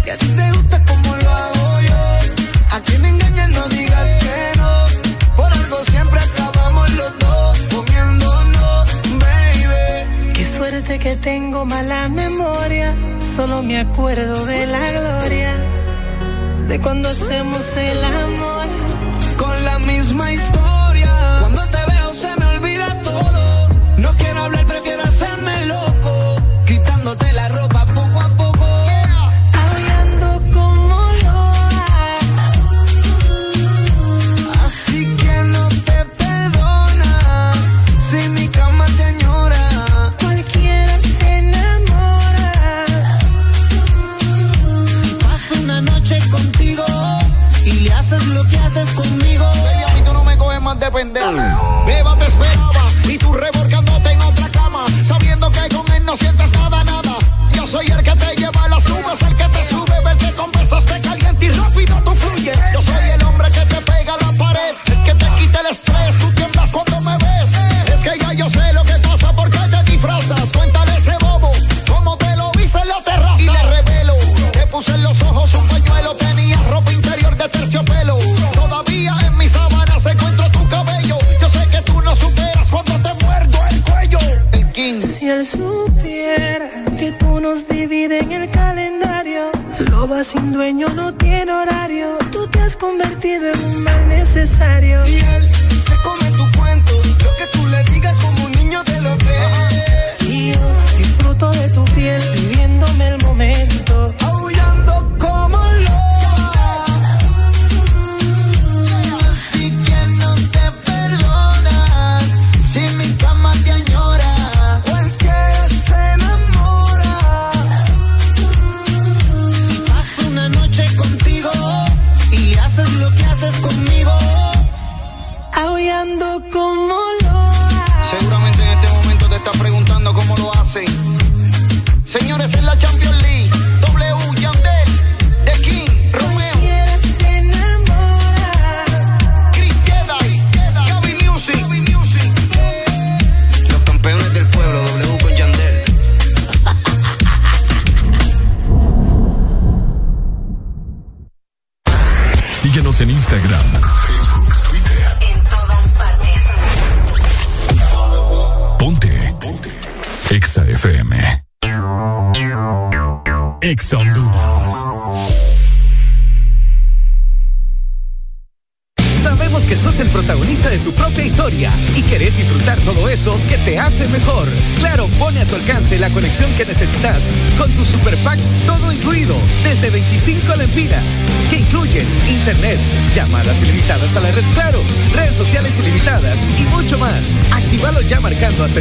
que 0.03 0.11
a 0.11 0.17
ti 0.17 0.27
te 0.39 0.51
gusta 0.51 0.77
como 0.85 1.15
lo 1.15 1.29
hago 1.29 1.81
yo. 1.89 2.01
A 2.75 2.79
quien 2.85 3.05
engañes 3.05 3.49
no 3.49 3.67
digas 3.69 4.07
que 4.23 4.37
no. 4.59 4.73
Por 5.35 5.51
algo 5.51 5.77
siempre 5.91 6.19
acabamos 6.19 6.89
los 6.91 7.11
dos 7.19 7.57
comiéndonos, 7.73 8.85
baby. 9.23 10.33
Qué 10.35 10.45
suerte 10.57 10.99
que 10.99 11.15
tengo 11.15 11.65
mala 11.65 12.07
memoria. 12.09 12.95
Solo 13.39 13.63
me 13.63 13.79
acuerdo 13.79 14.45
de 14.45 14.65
la 14.65 14.91
gloria. 14.91 15.55
De 16.67 16.77
cuando 16.81 17.07
hacemos 17.07 17.77
el 17.77 18.03
amor. 18.03 18.67
Con 19.37 19.63
la 19.63 19.79
misma 19.79 20.33
historia. 20.33 21.09
Cuando 21.39 21.61
te 21.67 21.77
veo 21.89 22.13
se 22.13 22.35
me 22.35 22.45
olvida 22.47 23.01
todo. 23.01 23.69
No 23.99 24.13
quiero 24.17 24.43
hablar, 24.43 24.65
prefiero 24.65 25.03
hacerme 25.03 25.65
loco. 25.67 25.98
Pendejo. 50.99 51.85
Beba 51.87 52.15
te 52.17 52.25
esperaba 52.25 52.83
y 53.05 53.17
tú 53.17 53.31
revolcándote 53.33 54.11
en 54.11 54.21
otra 54.21 54.49
cama. 54.49 54.85
Sabiendo 55.05 55.49
que 55.51 55.69
con 55.73 55.89
él 55.95 56.05
no 56.05 56.15
sientes 56.15 56.51
nada, 56.51 56.83
nada. 56.83 57.15
Yo 57.53 57.65
soy 57.67 57.87
el 57.87 58.03
que 58.03 58.15
dueño 90.59 90.89
no 90.89 91.13
tiene 91.13 91.53
horario. 91.53 92.17
Tú 92.33 92.45
te 92.47 92.59
has 92.59 92.75
convertido 92.75 93.49
en 93.53 93.63
un 93.63 93.81
mal 93.81 94.09
necesario. 94.09 94.99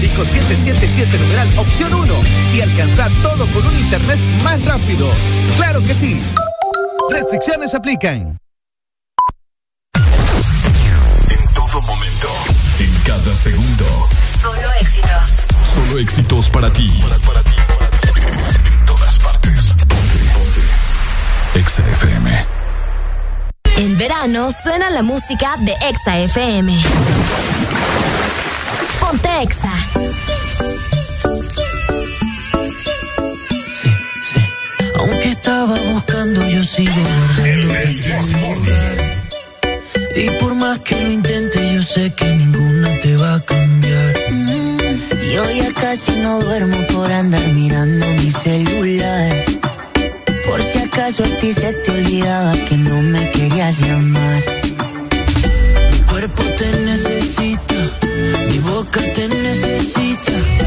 777 0.01 1.19
numeral 1.19 1.59
opción 1.59 1.93
1 1.93 2.15
y 2.55 2.61
alcanzá 2.61 3.09
todo 3.23 3.47
con 3.49 3.67
un 3.67 3.77
internet 3.79 4.19
más 4.45 4.65
rápido. 4.65 5.09
¡Claro 5.57 5.83
que 5.83 5.93
sí! 5.93 6.23
Restricciones 7.11 7.75
aplican. 7.75 8.39
En 11.31 11.55
todo 11.55 11.83
momento, 11.83 12.29
en 12.79 12.95
cada 13.05 13.35
segundo. 13.37 13.85
Solo 14.41 14.73
éxitos. 14.81 15.31
Solo 15.65 15.99
éxitos 15.99 16.51
para 16.51 16.73
ti. 16.73 17.03
Para, 17.27 17.43
ti. 17.43 17.51
En 18.71 18.87
todas 18.87 19.19
partes. 19.19 19.75
Ponte, 19.75 20.19
ponte. 21.55 21.69
XFM. 21.69 22.47
En 23.79 23.99
verano 23.99 24.51
suena 24.53 24.91
la 24.91 25.03
música 25.03 25.57
de 25.59 25.73
Exa 25.89 26.19
FM. 26.19 26.81
Ponte 29.01 29.43
Exa. 29.43 29.73
Aunque 34.99 35.29
estaba 35.29 35.77
buscando, 35.93 36.47
yo 36.49 36.65
sigo 36.65 36.93
guardando 37.37 37.75
tu 40.13 40.21
Y 40.21 40.31
por 40.41 40.55
más 40.55 40.79
que 40.81 41.01
lo 41.01 41.11
intente, 41.11 41.75
yo 41.75 41.83
sé 41.83 42.13
que 42.15 42.25
ninguna 42.25 42.91
te 43.01 43.17
va 43.17 43.35
a 43.35 43.41
cambiar. 43.41 44.15
Mm. 44.31 44.79
y 45.33 45.39
hoy 45.39 45.57
ya 45.59 45.73
casi 45.73 46.13
no 46.23 46.41
duermo 46.41 46.79
por 46.89 47.11
andar 47.13 47.47
mirando 47.55 48.07
mi 48.07 48.31
celular. 48.31 49.33
Por 50.47 50.63
si 50.63 50.79
acaso 50.79 51.25
a 51.25 51.29
ti 51.39 51.53
se 51.53 51.73
te 51.73 51.91
olvidaba 51.91 52.53
que 52.69 52.77
no 52.77 53.01
me 53.03 53.31
querías 53.31 53.79
llamar. 53.81 54.43
Mi 55.93 55.99
cuerpo 56.11 56.43
te 56.59 56.73
necesita, 56.85 57.75
mi 58.49 58.59
boca 58.59 59.01
te 59.15 59.29
necesita 59.29 60.58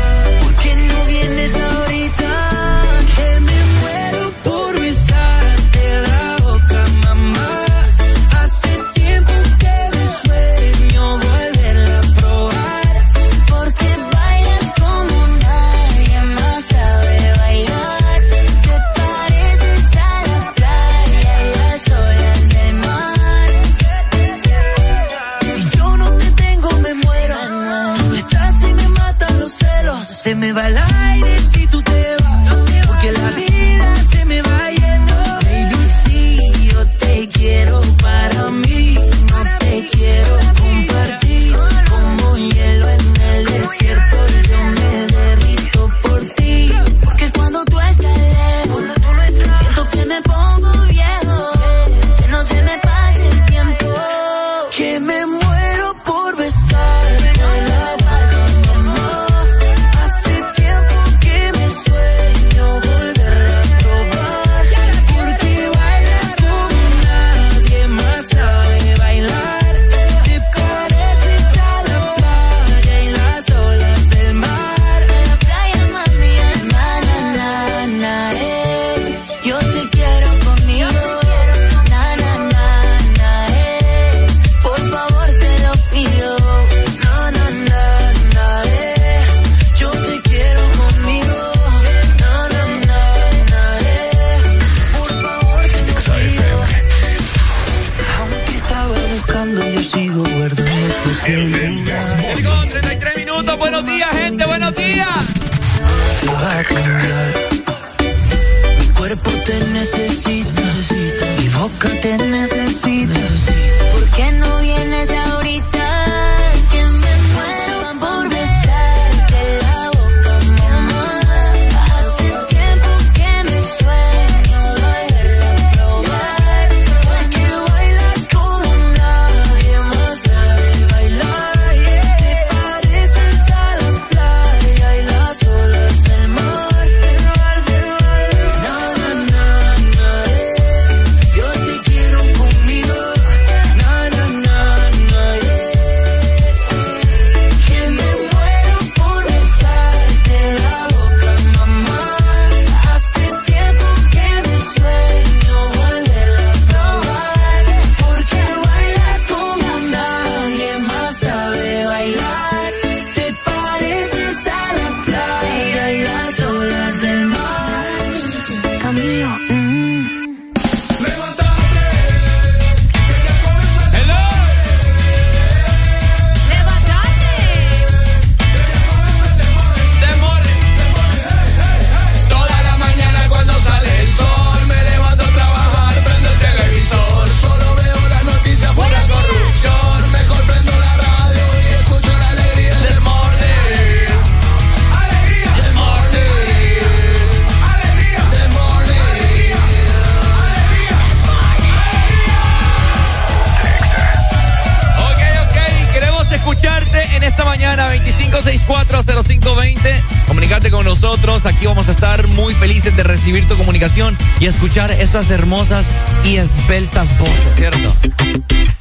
escuchar 214.52 214.92
esas 214.92 215.32
hermosas 215.32 215.88
y 216.26 216.36
esbeltas 216.36 217.18
voces, 217.18 217.56
¿cierto? 217.56 217.96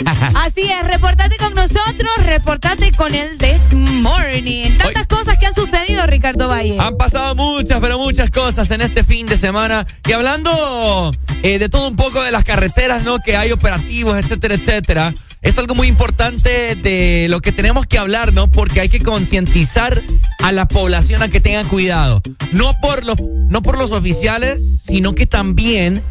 Así 0.35 0.63
es, 0.63 0.87
reportate 0.87 1.37
con 1.37 1.55
nosotros, 1.55 2.11
reportate 2.25 2.91
con 2.93 3.15
el 3.15 3.39
This 3.39 3.73
Morning. 3.73 4.77
Tantas 4.77 5.07
cosas 5.07 5.39
que 5.39 5.47
han 5.47 5.55
sucedido, 5.55 6.05
Ricardo 6.07 6.49
Valle. 6.49 6.77
Han 6.81 6.97
pasado 6.97 7.35
muchas, 7.37 7.81
pero 7.81 7.99
muchas 7.99 8.31
cosas 8.31 8.71
en 8.73 8.81
este 8.81 9.05
fin 9.05 9.27
de 9.27 9.37
semana. 9.37 9.87
Y 10.09 10.13
hablando 10.13 11.13
eh, 11.43 11.59
de 11.59 11.69
todo 11.69 11.89
un 11.89 11.97
poco 11.97 12.21
de 12.23 12.33
las 12.33 12.45
carreteras, 12.45 13.05
¿no? 13.05 13.21
Que 13.21 13.37
hay 13.37 13.53
operativos, 13.53 14.19
etcétera, 14.19 14.55
etcétera. 14.55 15.13
Es 15.43 15.57
algo 15.57 15.75
muy 15.75 15.89
importante 15.89 16.75
de 16.75 17.27
lo 17.31 17.41
que 17.41 17.53
tenemos 17.53 17.87
que 17.87 17.97
hablar, 17.97 18.35
¿no? 18.35 18.51
Porque 18.51 18.81
hay 18.81 18.89
que 18.91 19.01
concientizar 19.01 20.03
a 20.41 20.53
la 20.53 20.69
población 20.69 21.23
a 21.23 21.29
que 21.29 21.41
tengan 21.41 21.67
cuidado. 21.67 22.21
No 22.53 22.75
por 22.83 23.05
los, 23.05 23.17
no 23.49 23.63
por 23.63 23.79
los 23.79 23.93
oficiales, 23.93 24.80
sino 24.91 25.15
que 25.15 25.27
también 25.27 26.03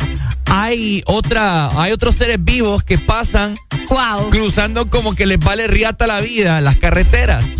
hay 0.45 1.03
otra, 1.05 1.69
hay 1.81 1.91
otros 1.91 2.15
seres 2.15 2.37
vivos 2.43 2.83
que 2.83 2.97
pasan 2.97 3.55
Wow. 3.89 4.29
cruzando 4.29 4.89
como 4.89 5.15
que 5.15 5.25
les 5.25 5.39
vale 5.39 5.67
riata 5.67 6.05
la 6.07 6.21
vida 6.21 6.61
las 6.61 6.77
carreteras. 6.77 7.43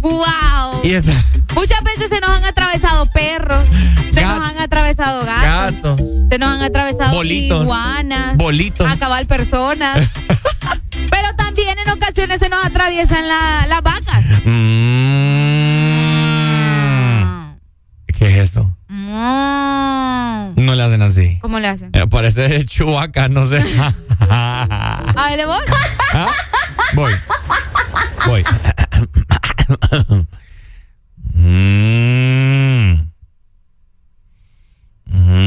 Wow. 0.00 0.80
Y 0.82 0.94
esa, 0.94 1.12
Muchas 1.54 1.82
veces 1.84 2.08
se 2.08 2.20
nos 2.20 2.30
han 2.30 2.44
atravesado 2.44 3.04
perros, 3.06 3.64
se 4.12 4.22
nos 4.22 4.48
han 4.48 4.58
atravesado 4.58 5.24
gatos, 5.26 5.96
gato, 5.96 6.04
se 6.30 6.38
nos 6.38 6.48
han 6.48 6.62
atravesado 6.62 7.12
Bolitos. 7.14 7.62
iguanas, 7.64 8.36
Bolitos. 8.36 8.90
acabar 8.90 9.26
personas. 9.26 10.08
Pero 11.10 11.28
también 11.36 11.78
en 11.78 11.90
ocasiones 11.90 12.38
se 12.40 12.48
nos 12.48 12.64
atraviesan 12.64 13.28
la- 13.28 13.66
las 13.68 13.82
vacas. 13.82 14.24
Mm. 15.40 17.56
¿Qué 18.18 18.28
es 18.28 18.50
eso? 18.50 18.70
Mm. 18.88 20.54
No 20.64 20.74
le 20.74 20.82
hacen 20.82 21.02
así. 21.02 21.38
¿Cómo 21.50 21.58
le 21.58 21.66
hacen? 21.66 21.90
Eh, 21.94 22.06
Parece 22.08 22.64
chubaca, 22.64 23.28
no 23.28 23.44
sé. 23.44 23.58
A 24.30 25.26
ver, 25.30 25.36
¿le 25.36 25.46
voy? 25.46 25.58
¿Ah? 26.14 26.28
Voy. 26.94 27.12
Voy. 28.24 28.44
Mm. 31.34 32.92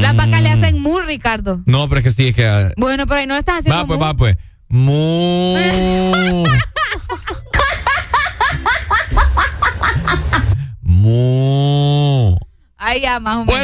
Las 0.02 0.14
vacas 0.18 0.42
le 0.42 0.50
hacen 0.50 0.82
mu, 0.82 1.00
Ricardo. 1.00 1.62
No, 1.68 1.88
pero 1.88 2.00
es 2.00 2.04
que 2.04 2.12
sí, 2.12 2.28
es 2.28 2.36
que. 2.36 2.46
ah, 2.46 2.72
Bueno, 2.76 3.08
pero 3.08 3.22
ahí 3.22 3.28
no 3.28 3.38
estás 3.38 3.60
haciendo 3.60 3.78
Va, 3.82 3.88
pues, 3.88 3.98
mu. 3.98 4.06
va, 4.06 4.14
pues. 4.14 4.36
Mu. 4.68 6.44
Mu. 10.82 12.36
Ahí 12.78 13.00
ya, 13.02 13.22
más 13.22 13.38
o 13.38 13.46
menos. 13.46 13.56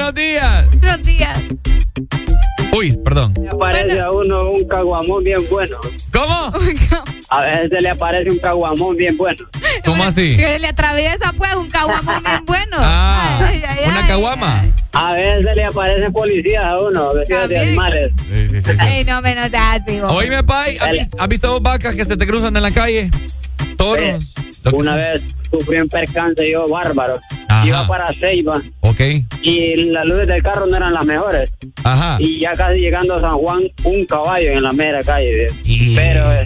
Caguamón 4.84 5.24
bien 5.24 5.42
bueno. 5.50 5.78
¿Cómo? 6.14 6.54
A 7.32 7.42
veces 7.44 7.70
se 7.70 7.82
le 7.82 7.90
aparece 7.90 8.32
un 8.32 8.40
caguamón 8.40 8.96
bien 8.96 9.16
bueno. 9.18 9.46
¿Cómo 9.86 10.04
así? 10.04 10.36
Que 10.38 10.58
le 10.60 10.68
atraviesa, 10.68 11.32
pues, 11.38 11.54
un 11.56 11.70
caguamón 11.70 12.24
bien 12.24 12.46
bueno. 12.46 12.78
Ah, 12.80 13.40
Ay, 13.48 13.62
ay, 13.68 13.80
¿Una 13.88 14.08
caguama? 14.08 14.64
A 14.94 15.14
veces 15.14 15.46
le 15.56 15.64
aparecen 15.66 16.12
policías 16.14 16.66
a 16.66 16.80
uno, 16.80 17.14
vestidos 17.14 17.50
de 17.50 17.60
animales. 17.60 18.12
Sí, 18.32 18.50
sí, 18.50 18.62
sí. 18.62 18.70
Ay, 18.80 19.04
no, 19.04 19.22
menos 19.22 19.50
así, 19.54 20.00
vos. 20.00 20.12
Oíme, 20.12 20.44
Pai, 20.44 20.78
¿has, 20.78 20.90
vis- 20.90 21.10
has 21.18 21.28
visto 21.28 21.48
dos 21.48 21.62
vacas 21.62 21.96
que 21.96 22.04
se 22.06 22.18
te 22.18 22.26
cruzan 22.26 22.56
en 22.56 22.64
la 22.64 22.72
calle? 22.72 23.12
Toros. 23.78 24.34
Una 24.74 24.96
sea. 24.96 25.04
vez 25.12 25.22
sufrí 25.52 25.80
un 25.80 25.88
percance 25.90 26.52
yo 26.52 26.68
bárbaro. 26.68 27.20
Ajá. 27.48 27.66
Iba 27.68 27.88
para 27.88 28.14
Ceiba 28.20 28.62
Ok. 28.82 29.00
y 29.42 29.76
las 29.92 30.06
luces 30.06 30.28
del 30.28 30.42
carro 30.44 30.66
no 30.68 30.76
eran 30.78 30.94
las 30.94 31.06
mejores. 31.06 31.52
Ajá. 31.94 32.18
Y 32.20 32.40
ya 32.42 32.52
casi 32.54 32.78
llegando 32.80 33.14
a 33.16 33.22
San 33.22 33.34
Juan, 33.34 33.62
un 33.84 34.06
caballo 34.06 34.52
en 34.52 34.64
la 34.64 34.72
mera 34.72 35.00
calle. 35.04 35.48
Pero 35.96 36.32
eh, 36.34 36.46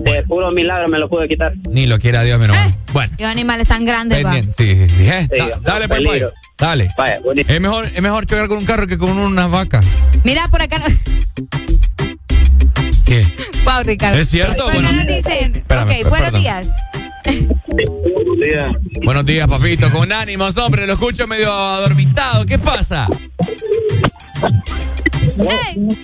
de 0.00 0.22
puro 0.24 0.50
milagro 0.52 0.88
me 0.88 0.98
lo 0.98 1.08
pude 1.08 1.28
quitar. 1.28 1.52
Ni 1.70 1.86
lo 1.86 1.98
quiera 1.98 2.22
Dios, 2.22 2.38
menos. 2.38 2.56
mal. 2.56 2.74
Bueno, 2.92 3.12
Los 3.18 3.28
animales 3.28 3.68
tan 3.68 3.84
grandes, 3.84 4.22
pendiente. 4.22 4.52
Sí, 4.56 4.88
sí, 4.88 4.96
sí. 5.04 5.08
Eh, 5.10 5.28
Sí, 5.32 5.38
da- 5.38 5.58
dale, 5.62 5.88
pues, 5.88 6.00
peligro. 6.00 6.30
Dale. 6.58 6.88
Vaya. 6.96 7.18
Es 7.48 7.60
mejor, 7.60 7.86
es 7.86 8.00
mejor 8.02 8.26
chocar 8.26 8.46
con 8.48 8.58
un 8.58 8.64
carro 8.64 8.86
que 8.86 8.96
con 8.96 9.18
una 9.18 9.46
vaca. 9.48 9.80
Mira, 10.22 10.46
por 10.48 10.62
acá. 10.62 10.80
¿Qué? 13.04 13.26
Wow, 13.64 13.82
Ricardo. 13.84 14.18
¿Es 14.18 14.28
cierto? 14.28 14.64
Por 14.64 14.72
acá 14.72 14.80
Bueno. 14.80 14.92
nos 14.92 15.06
dicen. 15.06 15.56
Espérame, 15.56 15.90
ok, 16.02 16.08
buenos 16.08 16.20
perdón. 16.30 16.40
días. 16.40 16.68
Buenos 17.24 18.38
días. 18.40 18.76
Buenos 19.04 19.26
días, 19.26 19.48
papito. 19.48 19.90
Con 19.90 20.12
ánimos, 20.12 20.56
hombre. 20.58 20.86
Lo 20.86 20.92
escucho 20.94 21.26
medio 21.26 21.52
adormitado. 21.52 22.46
¿Qué 22.46 22.58
pasa? 22.58 23.08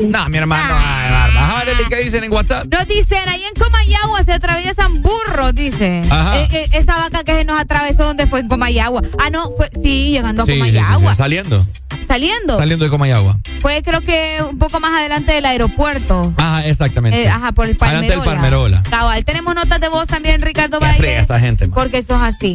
No, 0.09 0.29
mi 0.29 0.39
hermano. 0.39 0.75
Ay, 0.77 1.13
barba. 1.13 1.59
Arely, 1.61 1.85
¿qué 1.89 1.97
dicen 1.97 2.25
en 2.25 2.33
WhatsApp? 2.33 2.67
Nos 2.73 2.87
dicen, 2.87 3.29
ahí 3.29 3.43
en 3.45 3.55
Comayagua 3.63 4.25
se 4.25 4.33
atraviesan 4.33 5.03
burros, 5.03 5.55
dice. 5.55 6.03
Ajá. 6.11 6.39
Eh, 6.39 6.49
eh, 6.53 6.67
esa 6.73 6.97
vaca 6.97 7.23
que 7.25 7.33
se 7.35 7.45
nos 7.45 7.61
atravesó, 7.61 8.05
¿dónde 8.05 8.27
fue? 8.27 8.41
En 8.41 8.49
Comayagua. 8.49 9.03
Ah, 9.19 9.31
no, 9.31 9.51
fue, 9.57 9.69
sí, 9.83 10.11
llegando 10.13 10.43
a 10.43 10.47
Sí, 10.47 10.53
sí, 10.53 10.59
sí, 10.59 10.61
Comayagua. 10.61 11.13
sí, 11.13 11.19
Saliendo. 11.19 11.67
Saliendo. 12.09 12.59
Saliendo 12.59 12.85
de 12.85 12.91
Comayagua. 12.91 13.39
Fue 13.61 13.83
creo 13.83 14.01
que 14.01 14.39
un 14.49 14.59
poco 14.59 14.81
más 14.81 14.99
adelante 14.99 15.33
del 15.33 15.45
aeropuerto. 15.47 16.33
Ajá, 16.39 16.67
exactamente. 16.67 17.23
Eh, 17.23 17.29
ajá, 17.29 17.53
por 17.53 17.69
el 17.69 17.77
Palmerola. 17.77 17.99
Adelante 18.09 18.29
del 18.31 18.35
Palmerola. 18.37 18.83
Cabal, 18.91 19.25
tenemos 19.25 19.55
notas 19.55 19.81
de 19.81 19.89
voz 19.89 20.09
también, 20.09 20.41
Ricardo 20.41 20.81
Valle. 20.81 21.19
esta 21.19 21.39
gente, 21.39 21.67
man. 21.69 21.75
Porque 21.75 21.99
eso 21.99 22.15
es 22.17 22.35
así. 22.35 22.55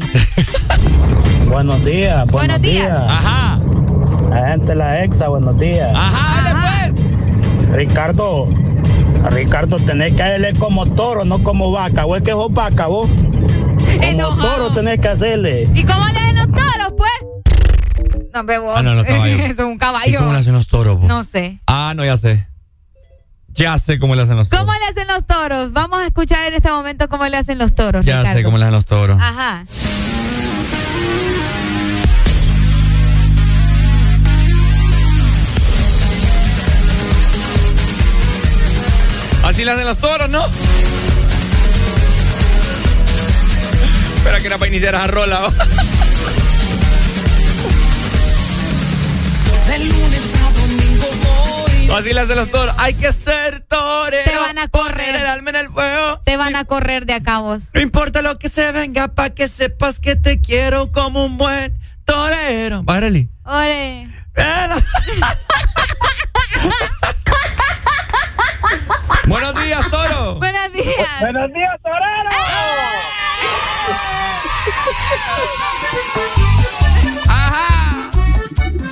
Buenos 1.47 1.85
días, 1.85 2.25
buenos, 2.27 2.59
días. 2.59 2.89
Ajá. 3.07 3.59
La 4.45 4.51
gente 4.51 4.65
de 4.67 4.75
la 4.75 5.03
EXA, 5.03 5.27
buenos 5.29 5.57
días. 5.57 5.91
Ajá, 5.95 6.53
dale 6.53 6.93
pues. 6.93 7.71
Ricardo, 7.75 8.47
Ricardo, 9.31 9.77
tenés 9.79 10.13
que 10.13 10.21
hacerle 10.21 10.53
como 10.53 10.85
toro, 10.85 11.25
no 11.25 11.41
como 11.41 11.71
vaca. 11.71 12.03
Vos 12.03 12.19
es 12.19 12.23
que 12.23 12.29
sos 12.29 12.53
vaca, 12.53 12.85
vos. 12.85 13.09
Como 13.09 14.35
toro 14.37 14.69
tenés 14.69 14.99
que 14.99 15.07
hacerle. 15.07 15.67
¿Y 15.73 15.83
cómo 15.83 16.05
le 16.09 16.19
hacen 16.19 16.35
los 16.35 16.45
toros, 16.51 16.93
pues? 16.95 17.11
No, 18.35 18.43
me 18.43 18.53
Ah, 18.75 18.83
no, 18.83 18.93
los 18.93 19.03
caballos. 19.07 19.39
Eso 19.39 19.51
es 19.51 19.59
un 19.67 19.73
¿Y 19.73 19.77
caballo. 19.79 20.19
cómo 20.19 20.33
le 20.33 20.37
hacen 20.39 20.53
los 20.53 20.67
toros? 20.67 20.97
po? 20.97 21.07
No 21.07 21.23
sé. 21.23 21.59
Ah, 21.65 21.93
no, 21.95 22.05
ya 22.05 22.15
sé. 22.15 22.45
Ya 23.47 23.79
sé 23.79 23.97
cómo 23.97 24.13
le 24.13 24.21
hacen 24.21 24.37
los 24.37 24.47
toros. 24.47 24.63
¿Cómo 24.63 24.77
le 24.77 24.85
hacen 24.91 25.07
los 25.07 25.25
toros? 25.25 25.73
Vamos 25.73 26.01
a 26.01 26.05
escuchar 26.05 26.47
en 26.49 26.53
este 26.53 26.69
momento 26.69 27.09
cómo 27.09 27.25
le 27.25 27.35
hacen 27.37 27.57
los 27.57 27.73
toros, 27.73 28.05
Ya 28.05 28.19
Ricardo. 28.19 28.37
sé 28.37 28.43
cómo 28.43 28.57
le 28.59 28.65
hacen 28.65 28.75
los 28.75 28.85
toros. 28.85 29.17
Ajá. 29.19 29.65
Así 39.45 39.63
le 39.63 39.71
hacen 39.71 39.85
los 39.85 39.97
toros, 39.99 40.27
¿no? 40.27 40.43
Espera 44.17 44.39
que 44.39 44.47
era 44.47 44.57
para 44.57 44.69
iniciar 44.69 44.95
esa 44.95 45.05
rola. 45.05 45.51
De 49.67 49.79
lunes 49.79 50.33
a 50.33 50.51
domingo 50.51 51.05
voy. 51.23 51.89
Así 51.95 52.11
le 52.11 52.21
hacen 52.21 52.37
los 52.37 52.49
toros. 52.49 52.73
Hay 52.79 52.95
que 52.95 53.11
ser 53.11 53.59
torero. 53.59 54.31
Te 54.31 54.35
van 54.35 54.57
a 54.57 54.67
correr. 54.67 55.13
el 55.13 55.27
alma 55.27 55.51
en 55.51 55.57
el 55.57 55.69
fuego. 55.69 56.21
Te 56.25 56.37
van 56.37 56.55
a 56.55 56.65
correr 56.65 57.05
de 57.05 57.13
acá 57.13 57.37
vos. 57.37 57.65
No 57.75 57.81
importa 57.81 58.23
lo 58.23 58.39
que 58.39 58.49
se 58.49 58.71
venga, 58.71 59.09
pa' 59.09 59.29
que 59.29 59.47
sepas 59.47 59.99
que 59.99 60.15
te 60.15 60.41
quiero 60.41 60.91
como 60.91 61.23
un 61.23 61.37
buen 61.37 61.79
torero. 62.03 62.81
Bárale. 62.81 63.29
Ore. 63.43 64.09
Buenos 69.27 69.63
días, 69.63 69.89
toro. 69.89 70.35
Buenos 70.39 70.71
días. 70.71 71.07
Buenos 71.19 71.51
días, 71.53 71.79
Torero. 71.81 72.29
Ajá. 77.27 78.09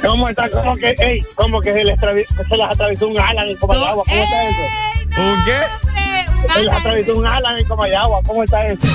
¿Cómo 0.01 0.29
está? 0.29 0.49
¿Cómo 0.49 0.75
que, 0.75 0.95
ey, 0.99 1.25
cómo 1.35 1.61
que 1.61 1.73
se 1.73 1.83
les, 1.83 1.99
se 1.99 2.57
les 2.57 2.67
atravesó 2.67 3.07
un 3.07 3.19
Alan 3.19 3.47
en 3.47 3.57
Comayagua? 3.57 4.03
¿Cómo 4.03 4.23
está 4.23 4.43
eso? 4.43 5.21
¿Un 5.21 5.45
qué? 5.45 6.53
Se 6.53 6.63
les 6.63 6.73
atravesó 6.73 7.17
un 7.17 7.27
Alan 7.27 7.57
en 7.57 7.65
Comayagua. 7.65 8.21
¿Cómo 8.25 8.43
está 8.43 8.65
eso? 8.67 8.87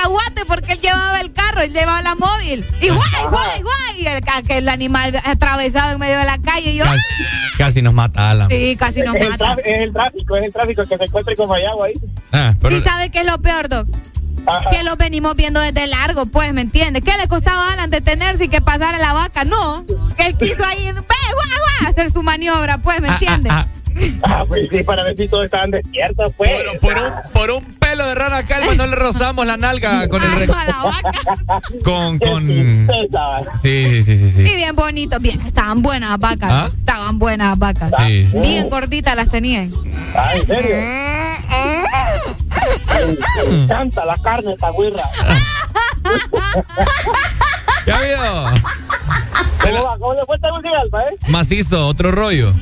Cacahuate 0.00 0.44
porque 0.46 0.72
él 0.72 0.80
llevaba 0.80 1.20
el 1.20 1.32
carro, 1.32 1.60
él 1.62 1.72
llevaba 1.72 2.02
la 2.02 2.14
móvil. 2.14 2.64
Y 2.80 2.88
guay, 2.88 3.00
guay, 3.28 3.62
guay. 3.62 4.02
Y 4.02 4.06
el, 4.06 4.20
ca- 4.22 4.42
que 4.42 4.58
el 4.58 4.68
animal 4.68 5.18
atravesado 5.24 5.92
en 5.92 5.98
medio 5.98 6.18
de 6.18 6.24
la 6.24 6.38
calle. 6.38 6.72
Y 6.72 6.76
yo, 6.76 6.84
Casi, 6.84 7.00
casi 7.58 7.82
nos 7.82 7.94
mata 7.94 8.30
Alan. 8.30 8.48
sí, 8.48 8.76
casi 8.78 9.00
nos 9.02 9.14
es, 9.16 9.28
mata. 9.28 9.56
es 9.64 9.78
el 9.80 9.92
tráfico, 9.92 10.36
es 10.36 10.44
el 10.44 10.52
tráfico 10.52 10.82
que 10.88 10.96
se 10.96 11.04
encuentra 11.04 11.32
en 11.32 11.36
Comayagua 11.36 11.86
ahí. 11.86 11.92
Ah, 12.32 12.54
pero 12.60 12.76
¿Y 12.76 12.80
sabe 12.80 13.10
qué 13.10 13.20
es 13.20 13.26
lo 13.26 13.40
peor, 13.40 13.68
Doc? 13.68 13.88
Que 14.70 14.82
lo 14.82 14.96
venimos 14.96 15.36
viendo 15.36 15.60
desde 15.60 15.86
largo, 15.86 16.24
pues, 16.26 16.52
¿me 16.54 16.62
entiendes? 16.62 17.04
¿Qué 17.04 17.12
le 17.18 17.28
costaba 17.28 17.68
a 17.68 17.72
Alan 17.74 17.90
detenerse 17.90 18.44
y 18.44 18.48
que 18.48 18.60
pasara 18.62 18.98
la 18.98 19.12
vaca? 19.12 19.44
No, 19.44 19.84
que 20.16 20.26
él 20.26 20.36
quiso 20.38 20.64
ahí, 20.64 20.90
ve, 20.92 21.86
hacer 21.86 22.10
su 22.10 22.22
maniobra, 22.22 22.78
pues, 22.78 23.00
¿me 23.00 23.08
Ah, 23.08 23.12
entiendes? 23.12 23.52
ah, 23.52 23.66
Ah, 23.68 23.79
pues 24.48 24.68
sí, 24.70 24.82
para 24.82 25.02
ver 25.04 25.16
si 25.16 25.28
todos 25.28 25.44
estaban 25.44 25.70
despiertos, 25.70 26.32
pues. 26.36 26.50
Por, 26.80 26.82
por 26.94 26.98
un, 27.02 27.12
por 27.32 27.50
un 27.50 27.64
pelo 27.78 28.06
de 28.06 28.14
rana 28.14 28.42
calva 28.44 28.74
no 28.74 28.86
le 28.86 28.96
rozamos 28.96 29.46
la 29.46 29.56
nalga 29.56 30.08
con 30.08 30.22
el... 30.22 30.32
re- 30.32 30.46
Con, 31.84 32.18
con... 32.18 32.46
Sí, 33.62 34.00
sí, 34.00 34.02
sí, 34.02 34.16
sí. 34.16 34.30
Sí, 34.30 34.32
sí. 34.32 34.42
bien 34.54 34.74
bonito, 34.76 35.18
bien. 35.18 35.40
Estaban 35.46 35.82
buenas 35.82 36.18
vacas. 36.18 36.50
¿Ah? 36.52 36.70
Estaban 36.78 37.18
buenas 37.18 37.58
vacas. 37.58 37.90
Sí. 37.98 38.28
Bien 38.34 38.68
gorditas 38.70 39.16
las 39.16 39.28
tenían. 39.28 39.72
Ah, 40.14 40.32
¿en 40.34 40.46
serio? 40.46 40.76
Me 43.50 43.62
encanta 43.64 44.04
la 44.04 44.16
carne 44.18 44.52
esta 44.52 44.70
güirra. 44.70 45.02
¿Ya 47.86 48.00
vio? 48.02 48.16
¿Cómo, 49.62 49.84
va? 49.84 49.98
¿Cómo 49.98 50.14
le 50.14 50.24
fue 50.26 50.38
Tegucigalpa, 50.38 51.00
eh? 51.04 51.16
Macizo, 51.28 51.86
otro 51.86 52.10
rollo. 52.12 52.52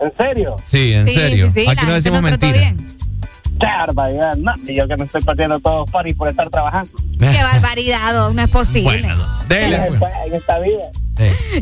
¿En 0.00 0.12
serio? 0.16 0.56
Sí, 0.64 0.92
en 0.92 1.06
Sí, 1.08 1.14
serio. 1.14 1.46
sí, 1.54 1.62
sí, 1.64 1.68
Aquí 1.68 1.76
la 1.82 1.88
no 1.88 1.94
decimos 1.94 2.22
mentiras. 2.22 2.74
barbaridad. 3.58 4.36
No, 4.36 4.52
y 4.66 4.76
yo 4.76 4.86
que 4.88 4.96
me 4.96 5.04
estoy 5.04 5.22
partiendo 5.22 5.58
todos 5.60 5.90
paris 5.90 6.16
por 6.16 6.28
estar 6.28 6.48
trabajando. 6.50 6.90
Qué 7.18 7.42
barbaridad, 7.42 8.12
Doc, 8.14 8.34
no 8.34 8.42
es 8.42 8.50
posible. 8.50 8.82
Bueno, 9.02 9.26
dele, 9.48 9.76
en, 9.76 9.86
pues. 9.98 10.02
esta, 10.02 10.24
en 10.26 10.34
esta 10.34 10.58
vida. 10.58 10.82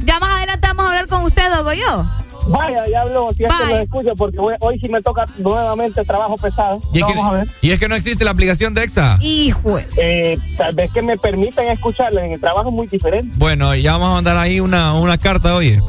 Ya 0.04 0.18
más 0.18 0.34
adelante 0.36 0.68
vamos 0.68 0.84
a 0.86 0.88
hablar 0.88 1.06
con 1.06 1.24
usted, 1.24 1.42
Dogo, 1.54 1.72
yo. 1.74 2.04
Vaya, 2.48 2.82
ya 2.90 3.02
hablo, 3.02 3.28
si 3.36 3.44
es 3.44 3.52
que 3.54 3.66
lo 3.72 3.76
escucho, 3.78 4.14
porque 4.16 4.36
hoy, 4.40 4.54
hoy 4.60 4.76
sí 4.82 4.88
me 4.88 5.00
toca 5.00 5.24
nuevamente 5.38 6.02
trabajo 6.04 6.34
pesado. 6.36 6.80
Y 6.92 6.96
es, 6.98 7.02
No, 7.02 7.06
que, 7.08 7.14
vamos 7.14 7.30
a 7.30 7.36
ver. 7.36 7.48
y 7.60 7.70
es 7.70 7.78
que 7.78 7.88
no 7.88 7.94
existe 7.94 8.24
la 8.24 8.32
aplicación 8.32 8.74
de 8.74 8.82
EXA. 8.82 9.18
Hijo. 9.20 9.78
Eh, 9.96 10.36
tal 10.56 10.74
vez 10.74 10.90
que 10.92 11.02
me 11.02 11.16
permitan 11.18 11.66
escucharlo 11.68 12.20
en 12.20 12.32
el 12.32 12.40
trabajo 12.40 12.70
es 12.70 12.74
muy 12.74 12.88
diferente. 12.88 13.28
Bueno, 13.36 13.72
ya 13.76 13.92
vamos 13.92 14.08
a 14.10 14.14
mandar 14.14 14.38
ahí 14.38 14.58
una, 14.58 14.94
una 14.94 15.18
carta, 15.18 15.54
oye. 15.54 15.80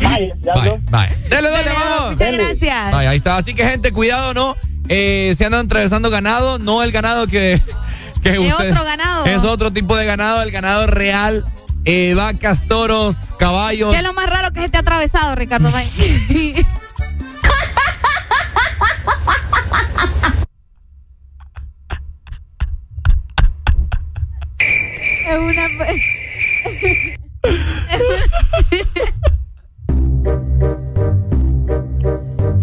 Bye. 0.00 0.34
Dele, 1.28 1.50
dale, 1.50 1.70
vamos. 1.70 2.12
Muchas 2.12 2.32
gracias. 2.32 2.94
Ahí 2.94 3.16
está. 3.16 3.36
Así 3.36 3.54
que, 3.54 3.64
gente, 3.64 3.92
cuidado, 3.92 4.34
¿no? 4.34 4.56
Eh, 4.88 5.34
se 5.38 5.44
andan 5.44 5.66
atravesando 5.66 6.10
ganado, 6.10 6.58
no 6.58 6.82
el 6.82 6.90
ganado 6.92 7.26
que, 7.26 7.60
que 8.22 8.30
Es 8.30 8.38
usted- 8.38 8.70
otro 8.70 8.84
ganado. 8.84 9.26
Es 9.26 9.44
otro 9.44 9.70
tipo 9.72 9.96
de 9.96 10.04
ganado, 10.06 10.42
el 10.42 10.50
ganado 10.50 10.86
real. 10.86 11.44
eh, 11.84 12.14
vacas, 12.16 12.66
toros, 12.66 13.16
caballos. 13.38 13.90
¿Qué 13.92 13.98
es 13.98 14.02
lo 14.04 14.12
más 14.14 14.28
raro 14.28 14.50
que 14.52 14.60
se 14.62 14.68
te 14.68 14.76
ha 14.78 14.80
atravesado, 14.80 15.34
Ricardo? 15.34 15.70
Valle? 15.70 16.66
es 24.58 25.38
una... 25.38 25.66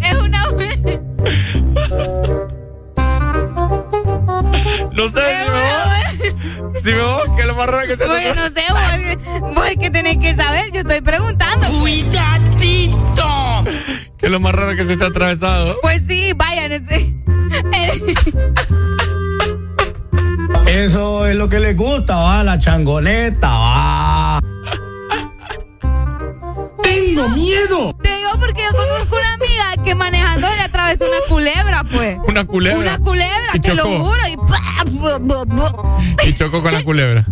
es 0.02 0.14
una... 0.22 0.48
No 4.94 5.08
sé, 5.10 5.22
si 5.22 5.52
me. 5.52 5.68
Si 6.82 6.92
me 6.92 7.02
voy, 7.02 7.36
que 7.36 7.42
es 7.42 7.48
lo 7.48 7.56
más 7.56 7.68
raro 7.68 7.88
que 7.88 7.96
se 7.96 8.06
Porque 8.06 8.34
no 8.34 8.48
sé, 8.48 8.64
vos, 8.70 8.80
vos 9.54 9.68
es 9.68 9.78
que 9.78 9.90
tenés 9.92 10.18
que 10.18 10.36
saber, 10.36 10.72
yo 10.72 10.80
estoy 10.80 11.02
preguntando. 11.02 11.68
¡Cuidadito! 11.80 13.64
Que 14.18 14.26
es 14.26 14.32
lo 14.32 14.40
más 14.40 14.54
raro 14.54 14.76
que 14.76 14.84
se 14.86 14.94
está 14.94 15.06
atravesado. 15.08 15.78
Pues 15.82 16.02
sí, 16.08 16.34
vayan. 16.36 16.72
Este, 16.72 17.14
Eso 20.66 21.28
es 21.28 21.36
lo 21.36 21.48
que 21.48 21.60
les 21.60 21.78
gusta, 21.78 22.16
va, 22.16 22.44
la 22.44 22.58
changoneta, 22.58 23.50
va. 23.50 24.40
¡Tengo 27.18 27.30
miedo! 27.36 27.96
Te 28.04 28.16
digo 28.16 28.30
porque 28.40 28.62
yo 28.62 28.78
conozco 28.78 29.18
una 29.18 29.34
amiga 29.34 29.84
que 29.84 29.96
manejando 29.96 30.48
le 30.48 30.62
atravesó 30.62 31.06
una 31.08 31.18
culebra, 31.28 31.84
pues. 31.92 32.18
Una 32.28 32.46
culebra. 32.46 32.80
Una 32.80 33.00
culebra, 33.00 33.52
Y 33.56 33.60
te 33.60 33.74
lo 33.74 33.86
juro. 33.86 34.22
Y. 36.24 36.30
Y 36.30 36.34
chocó 36.36 36.62
con 36.62 36.74
la 36.74 36.84
culebra. 36.84 37.26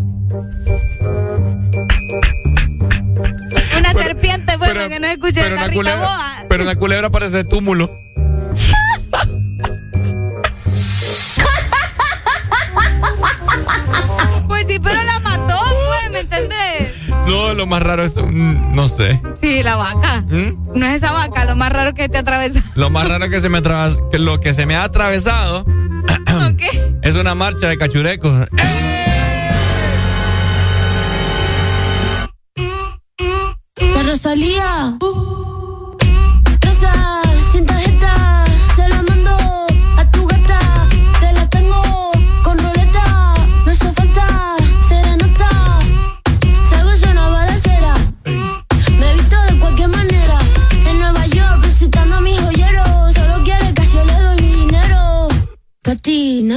Una 3.77 3.93
serpiente, 3.93 4.57
pues, 4.57 4.71
porque 4.73 4.99
no 4.99 5.05
escuché 5.07 5.41
Pero 5.43 5.55
la 5.55 5.65
una 5.65 5.73
culebra, 5.73 5.99
Boa. 5.99 6.45
pero 6.49 6.63
una 6.63 6.75
culebra 6.75 7.09
parece 7.11 7.43
túmulo. 7.43 8.04
No, 17.27 17.53
lo 17.53 17.65
más 17.65 17.81
raro 17.81 18.03
es, 18.03 18.13
no 18.15 18.87
sé. 18.87 19.21
Sí, 19.39 19.63
la 19.63 19.75
vaca. 19.75 20.21
¿Mm? 20.27 20.79
No 20.79 20.85
es 20.85 20.95
esa 20.95 21.11
vaca, 21.11 21.45
lo 21.45 21.55
más 21.55 21.71
raro 21.71 21.93
que 21.93 22.07
te 22.07 22.17
atravesó. 22.17 22.59
Lo 22.75 22.89
más 22.89 23.07
raro 23.07 23.29
que 23.29 23.41
se 23.41 23.49
me 23.49 23.57
atravesa, 23.59 23.97
que 24.11 24.19
lo 24.19 24.39
que 24.39 24.53
se 24.53 24.65
me 24.65 24.75
ha 24.75 24.83
atravesado 24.83 25.65
es 27.01 27.15
una 27.15 27.35
marcha 27.35 27.67
de 27.67 27.77
cachurecos. 27.77 28.47
La 33.77 34.03
Rosalía. 34.03 34.97
Rosa, 34.99 35.34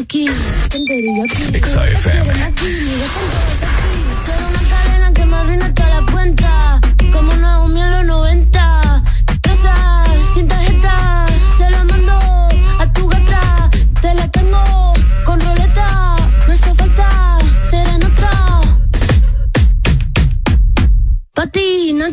aquí, 0.08 0.26
aquí. 0.26 1.58
XFM. 1.60 2.54
Quiero 4.24 4.48
una 4.48 4.62
cadena 4.70 5.12
que 5.12 5.24
me 5.26 5.36
arruine 5.36 5.70
toda 5.72 6.00
la 6.00 6.06
cuenta. 6.10 6.80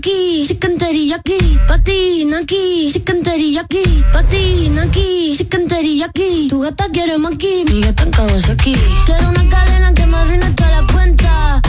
Aquí, 0.06 0.46
chicken 0.48 0.78
teriyaki. 0.78 1.60
Patina 1.68 2.38
aquí, 2.38 2.92
chicken 2.94 3.24
teriyaki. 3.24 3.84
Patina 4.14 4.84
aquí, 4.84 5.36
chicken 5.36 5.68
teriyaki. 5.68 6.48
Tu 6.50 6.60
gata 6.60 6.86
quiere 6.92 7.18
maki, 7.18 7.66
mi 7.68 7.82
gata 7.82 8.04
en 8.04 8.12
Kawasaki. 8.12 8.76
Quiero 9.06 9.30
una 9.30 9.50
cadena 9.50 9.94
que 9.94 10.06
me 10.06 10.18
arruine 10.18 10.52
toda 10.52 10.70
la 10.70 10.94
cuenta. 10.94 11.62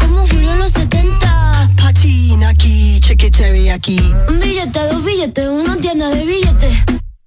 Como 0.00 0.26
Julio 0.26 0.52
en 0.52 0.58
los 0.58 0.72
70. 0.72 1.70
Patina 1.76 2.48
aquí, 2.48 2.98
chicken 3.00 3.30
teriyaki. 3.30 3.98
Un 4.28 4.40
billete, 4.40 4.80
dos 4.88 5.04
billetes, 5.04 5.48
una 5.48 5.76
tienda 5.76 6.08
de 6.08 6.24
billetes. 6.24 6.74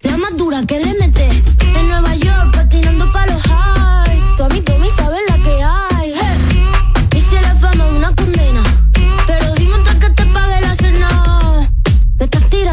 La 0.01 0.17
más 0.17 0.35
dura 0.35 0.65
que 0.65 0.79
le 0.79 0.93
mete. 0.99 1.27
En 1.75 1.87
Nueva 1.87 2.13
York, 2.15 2.51
patinando 2.53 3.09
pa' 3.13 3.25
los 3.27 3.41
highs. 3.45 4.35
Tu 4.35 4.43
amigo 4.43 4.65
Tommy 4.65 4.89
sabe 4.89 5.17
la 5.29 5.37
que 5.37 5.63
hay. 5.63 5.96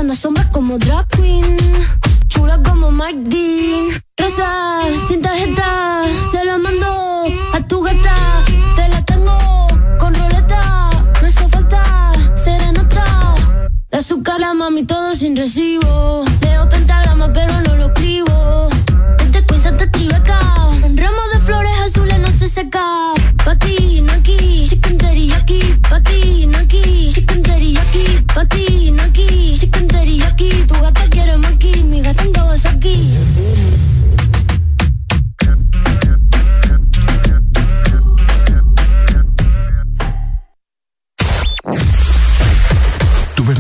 Tirando 0.05 0.17
sombras 0.17 0.47
como 0.49 0.79
drag 0.79 1.07
queen. 1.09 1.57
Chula 2.29 2.61
como 2.63 2.91
Mike 2.91 3.31
Dean. 3.31 3.89
Rosa, 4.19 4.83
sin 5.09 5.23
tarjeta. 5.23 6.05
Se 6.31 6.45
la 6.45 6.59
mando 6.59 7.25
a 7.55 7.61
tu 7.67 7.81
gata. 7.81 8.45
Te 8.77 8.89
la 8.89 9.03
tengo 9.05 9.67
con 9.99 10.15
roleta. 10.15 10.91
No 11.23 11.29
hizo 11.29 11.49
falta 11.49 12.13
serenata. 12.35 13.35
De 13.91 13.99
azúcar 13.99 14.41
la 14.41 14.53
mami 14.53 14.85
todo 14.85 15.15
sin 15.15 15.37
recibo. 15.37 16.25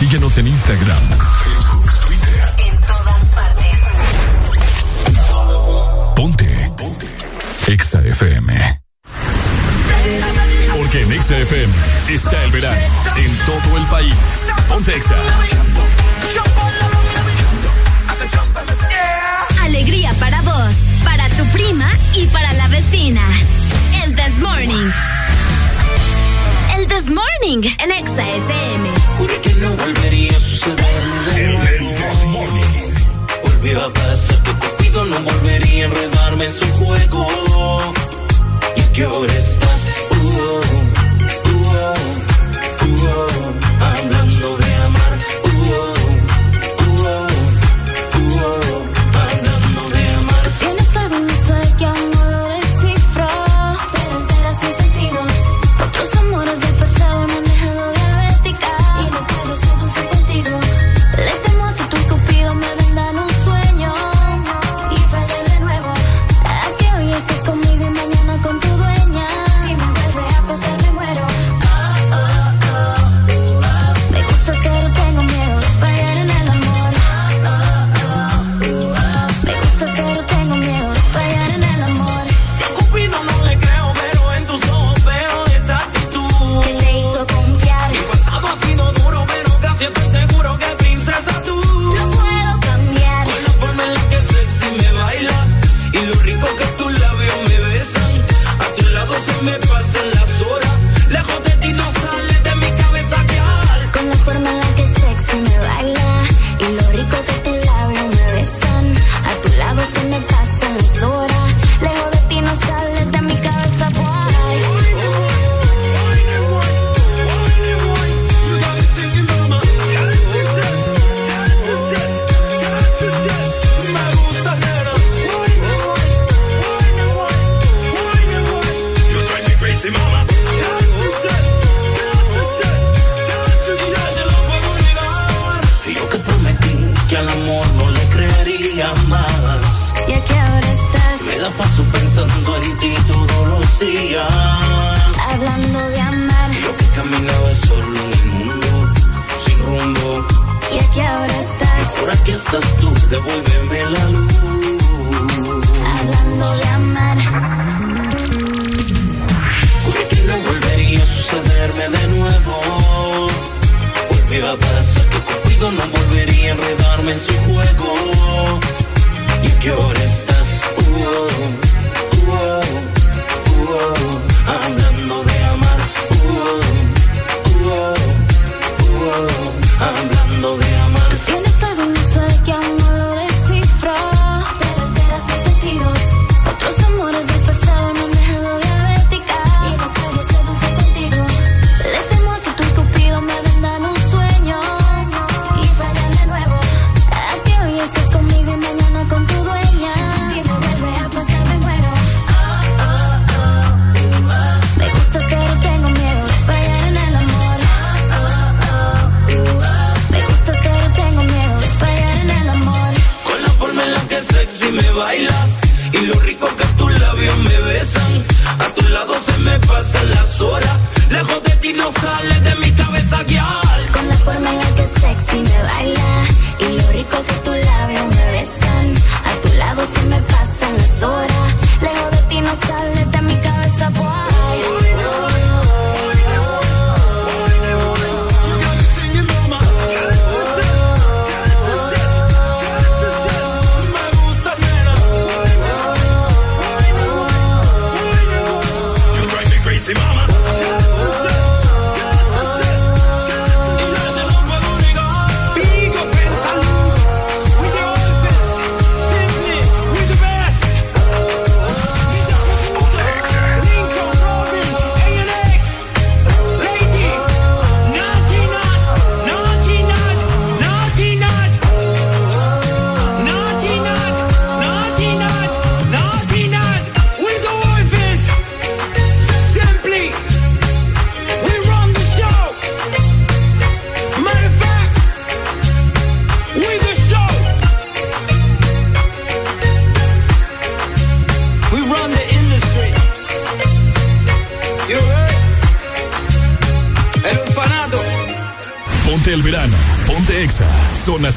Síguenos 0.00 0.38
en 0.38 0.46
Instagram, 0.46 0.96
Facebook, 1.44 1.84
Twitter. 2.06 2.54
En 2.56 2.80
todas 2.80 3.24
partes. 3.34 3.80
Ponte. 6.16 6.72
Ponte. 6.78 7.06
Exa 7.66 8.00
FM. 8.00 8.80
Porque 10.74 11.02
en 11.02 11.12
Exa 11.12 11.36
FM 11.36 11.74
está 12.08 12.42
el 12.44 12.50
verano. 12.50 12.80
En 13.18 13.36
todo 13.44 13.76
el 13.76 13.84
país. 13.88 14.14
Ponte 14.70 14.96
Exa. 14.96 15.16
Alegría 19.64 20.14
para 20.14 20.40
vos, 20.40 20.76
para 21.04 21.28
tu 21.28 21.44
prima 21.52 21.90
y 22.14 22.24
para 22.28 22.54
la 22.54 22.68
vecina. 22.68 23.20
El 24.02 24.14
This 24.14 24.38
Morning. 24.38 24.90
El 26.76 26.86
This 26.88 27.10
Morning, 27.10 27.62
el 27.78 27.90
Exa 27.92 28.28
FM. 28.28 28.88
Juré 29.18 29.40
que 29.40 29.54
no 29.54 29.70
volvería 29.76 30.36
a 30.36 30.40
suceder. 30.40 31.02
El, 31.36 31.94
This 31.94 32.24
Morning. 32.26 32.92
Volvió 33.42 33.84
a 33.84 33.92
pasar 33.92 34.42
que 34.42 34.52
Cupido 34.52 35.04
no 35.04 35.20
volvería 35.20 35.84
a 35.84 35.88
enredarme 35.88 36.44
en 36.46 36.52
su 36.52 36.66
juego. 36.78 37.26
¿Y 38.76 38.80
a 38.80 38.92
qué 38.92 39.06
hora 39.06 39.32
estás? 39.32 39.96
Uh. 40.10 40.99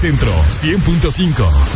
Centro 0.03 0.33
100.5. 0.49 1.72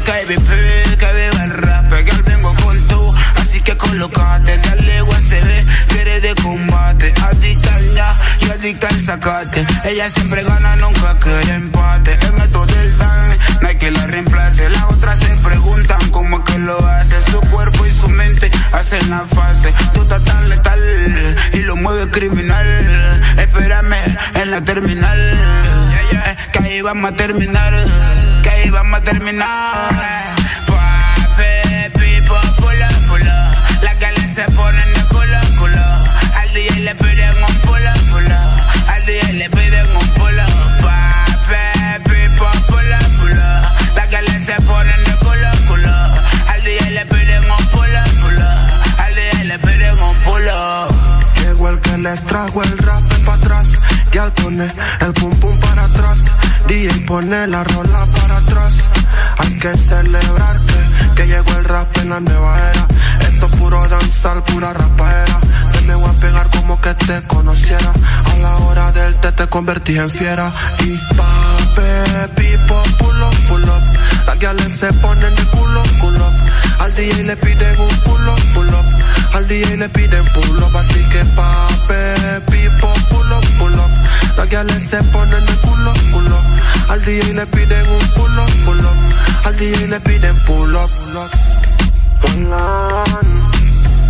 dijo 0.00 0.42
up. 0.42 0.50
KBP 0.50 0.98
que 0.98 1.12
viva 1.12 1.44
el 1.44 1.50
rap, 1.50 1.92
que 1.92 2.10
al 2.10 2.22
vengo 2.22 2.54
con 2.56 2.88
tú. 2.88 3.14
colocate. 3.78 4.58
Dale 4.58 5.02
USB, 5.02 5.66
que 5.88 6.20
de 6.20 6.34
combate. 6.42 7.14
Adicta 7.22 7.74
al 7.74 7.94
ya 7.94 8.18
y 8.40 8.50
adicta 8.50 8.88
al 8.88 9.04
sacate. 9.04 9.66
Ella 9.84 10.10
siempre 10.10 10.42
gana, 10.42 10.76
nunca 10.76 11.18
quiere 11.20 11.54
empate. 11.54 12.18
En 12.26 12.40
esto 12.40 12.66
del 12.66 12.98
dan, 12.98 13.30
no 13.60 13.68
hay 13.68 13.76
que 13.76 13.90
la 13.90 14.06
reemplace. 14.06 14.68
Las 14.70 14.84
otras 14.84 15.18
se 15.18 15.36
preguntan 15.38 16.10
cómo 16.10 16.38
es 16.38 16.44
que 16.44 16.58
lo 16.58 16.78
hace. 16.86 17.20
Su 17.30 17.40
cuerpo 17.40 17.86
y 17.86 17.90
su 17.90 18.08
mente 18.08 18.50
hacen 18.72 19.10
la 19.10 19.20
fase. 19.20 19.72
Tú 19.94 20.02
estás 20.02 20.22
tan 20.24 20.48
letal 20.48 21.36
y 21.52 21.58
lo 21.58 21.76
mueves 21.76 22.08
criminal. 22.08 23.22
Espérame 23.38 23.96
en 24.34 24.50
la 24.50 24.60
terminal. 24.62 25.20
Que 26.52 26.58
ahí 26.58 26.80
vamos 26.82 27.12
a 27.12 27.16
terminar. 27.16 27.72
Que 28.42 28.50
ahí 28.50 28.70
vamos 28.70 29.00
a 29.00 29.04
terminar. 29.04 29.89
Poner 54.30 54.72
el 55.00 55.12
pum 55.14 55.34
pum 55.40 55.58
para 55.58 55.84
atrás, 55.84 56.18
DJ 56.68 57.06
pone 57.06 57.46
la 57.46 57.64
rola 57.64 58.06
para 58.06 58.36
atrás. 58.38 58.74
Hay 59.38 59.58
que 59.58 59.76
celebrar 59.76 60.60
que, 61.14 61.26
llegó 61.26 61.52
el 61.58 61.64
rap 61.64 61.96
en 61.98 62.10
la 62.10 62.20
nueva 62.20 62.58
era. 62.70 62.86
Esto 63.28 63.46
es 63.46 63.56
puro 63.56 63.86
danzar, 63.88 64.44
pura 64.44 64.72
rapaera. 64.72 65.40
Que 65.72 65.80
me 65.82 65.94
voy 65.94 66.10
a 66.10 66.20
pegar 66.20 66.48
como 66.50 66.80
que 66.80 66.94
te 66.94 67.22
conociera. 67.26 67.92
A 68.32 68.36
la 68.38 68.56
hora 68.58 68.92
del 68.92 69.14
té 69.16 69.32
te 69.32 69.46
convertí 69.46 69.98
en 69.98 70.10
fiera. 70.10 70.52
Y 70.80 70.96
pape, 71.16 72.28
pipo, 72.36 72.82
pull 72.98 73.22
up, 73.22 73.36
pull 73.48 73.64
up. 73.64 73.82
Las 74.26 74.38
guiales 74.38 74.72
se 74.78 74.92
ponen 74.94 75.34
de 75.34 75.44
culo, 75.46 75.82
culo. 76.00 76.49
Al 76.80 76.94
DJ 76.94 77.24
le 77.24 77.36
piden 77.36 77.80
un 77.80 77.96
pull 78.04 78.28
up, 78.28 78.40
pull 78.54 78.68
up. 78.68 78.86
Al 79.34 79.46
DJ 79.46 79.76
le 79.76 79.88
piden 79.90 80.24
pull 80.34 80.62
up, 80.62 80.76
así 80.76 81.00
que 81.12 81.24
pape, 81.36 82.40
pipo, 82.50 82.92
pull 83.10 83.32
up, 83.32 83.44
pull 83.58 83.78
up. 83.78 83.90
Las 84.36 84.48
guiales 84.48 84.82
se 84.90 85.02
ponen 85.12 85.44
de 85.46 85.54
culo, 85.64 85.92
culo. 86.12 86.38
Al 86.88 87.04
DJ 87.04 87.34
le 87.34 87.46
piden 87.46 87.86
un 87.88 88.08
pull 88.16 88.38
up, 88.38 88.50
pull 88.64 88.80
up. 88.80 89.46
Al 89.46 89.56
DJ 89.56 89.88
le 89.88 90.00
piden 90.00 90.36
pull 90.46 90.74
up, 90.74 90.90
pull 91.00 91.16
up. 91.16 91.30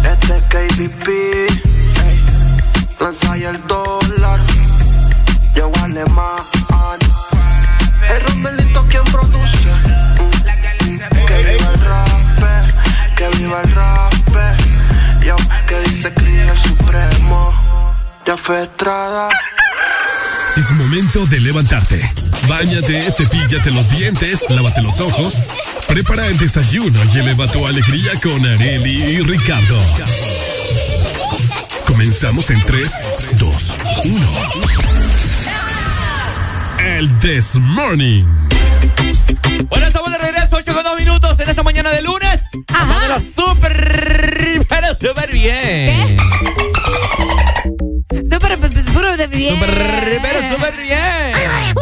Este 0.04 0.36
es 0.36 0.42
KBP, 0.44 1.08
ey. 1.08 2.24
lanza 3.00 3.32
ahí 3.32 3.44
el 3.44 3.60
dólar, 3.66 4.40
yo 5.54 5.70
alemán. 5.82 6.36
El 8.08 8.20
Romelito 8.26 8.86
quien 8.88 9.04
produce, 9.04 9.70
viva 13.50 13.62
el 13.62 13.74
rap, 13.74 14.12
yo 15.24 15.34
que 15.66 15.80
dice 15.90 16.12
Cris 16.14 16.50
el 16.50 16.62
supremo, 16.62 17.52
ya 18.24 18.36
fue 18.36 18.62
Estrada. 18.62 19.28
Es 20.56 20.70
momento 20.70 21.26
de 21.26 21.40
levantarte. 21.40 22.00
Báñate, 22.48 23.10
cepíllate 23.10 23.72
los 23.72 23.90
dientes, 23.90 24.44
lávate 24.48 24.82
los 24.82 25.00
ojos, 25.00 25.42
prepara 25.88 26.26
el 26.26 26.38
desayuno 26.38 27.00
y 27.12 27.18
eleva 27.18 27.48
tu 27.48 27.66
alegría 27.66 28.12
con 28.22 28.44
Areli 28.46 29.02
y 29.02 29.20
Ricardo. 29.22 29.80
Comenzamos 31.86 32.50
en 32.50 32.62
3, 32.62 32.92
2, 33.32 33.74
1. 34.04 34.28
El 36.78 37.18
This 37.18 37.56
Morning. 37.56 38.24
Bueno, 39.68 39.86
estamos 39.86 40.12
de 40.12 40.18
regreso, 40.18 40.56
8 40.56 40.72
con 40.72 40.84
2 40.84 40.96
minutos 40.96 41.40
en 41.40 41.48
esta 41.48 41.62
mañana 41.64 41.90
de 41.90 42.02
lunes. 42.02 42.29
Pasándola 42.80 43.20
súper, 43.20 44.64
pero 44.68 44.88
súper 44.98 45.30
bien. 45.32 46.16
Súper, 48.30 48.58
súper 48.84 49.28
bien. 49.28 49.54
Súper, 49.54 50.18
pero 50.22 50.54
súper 50.54 50.76
bien. 50.76 51.74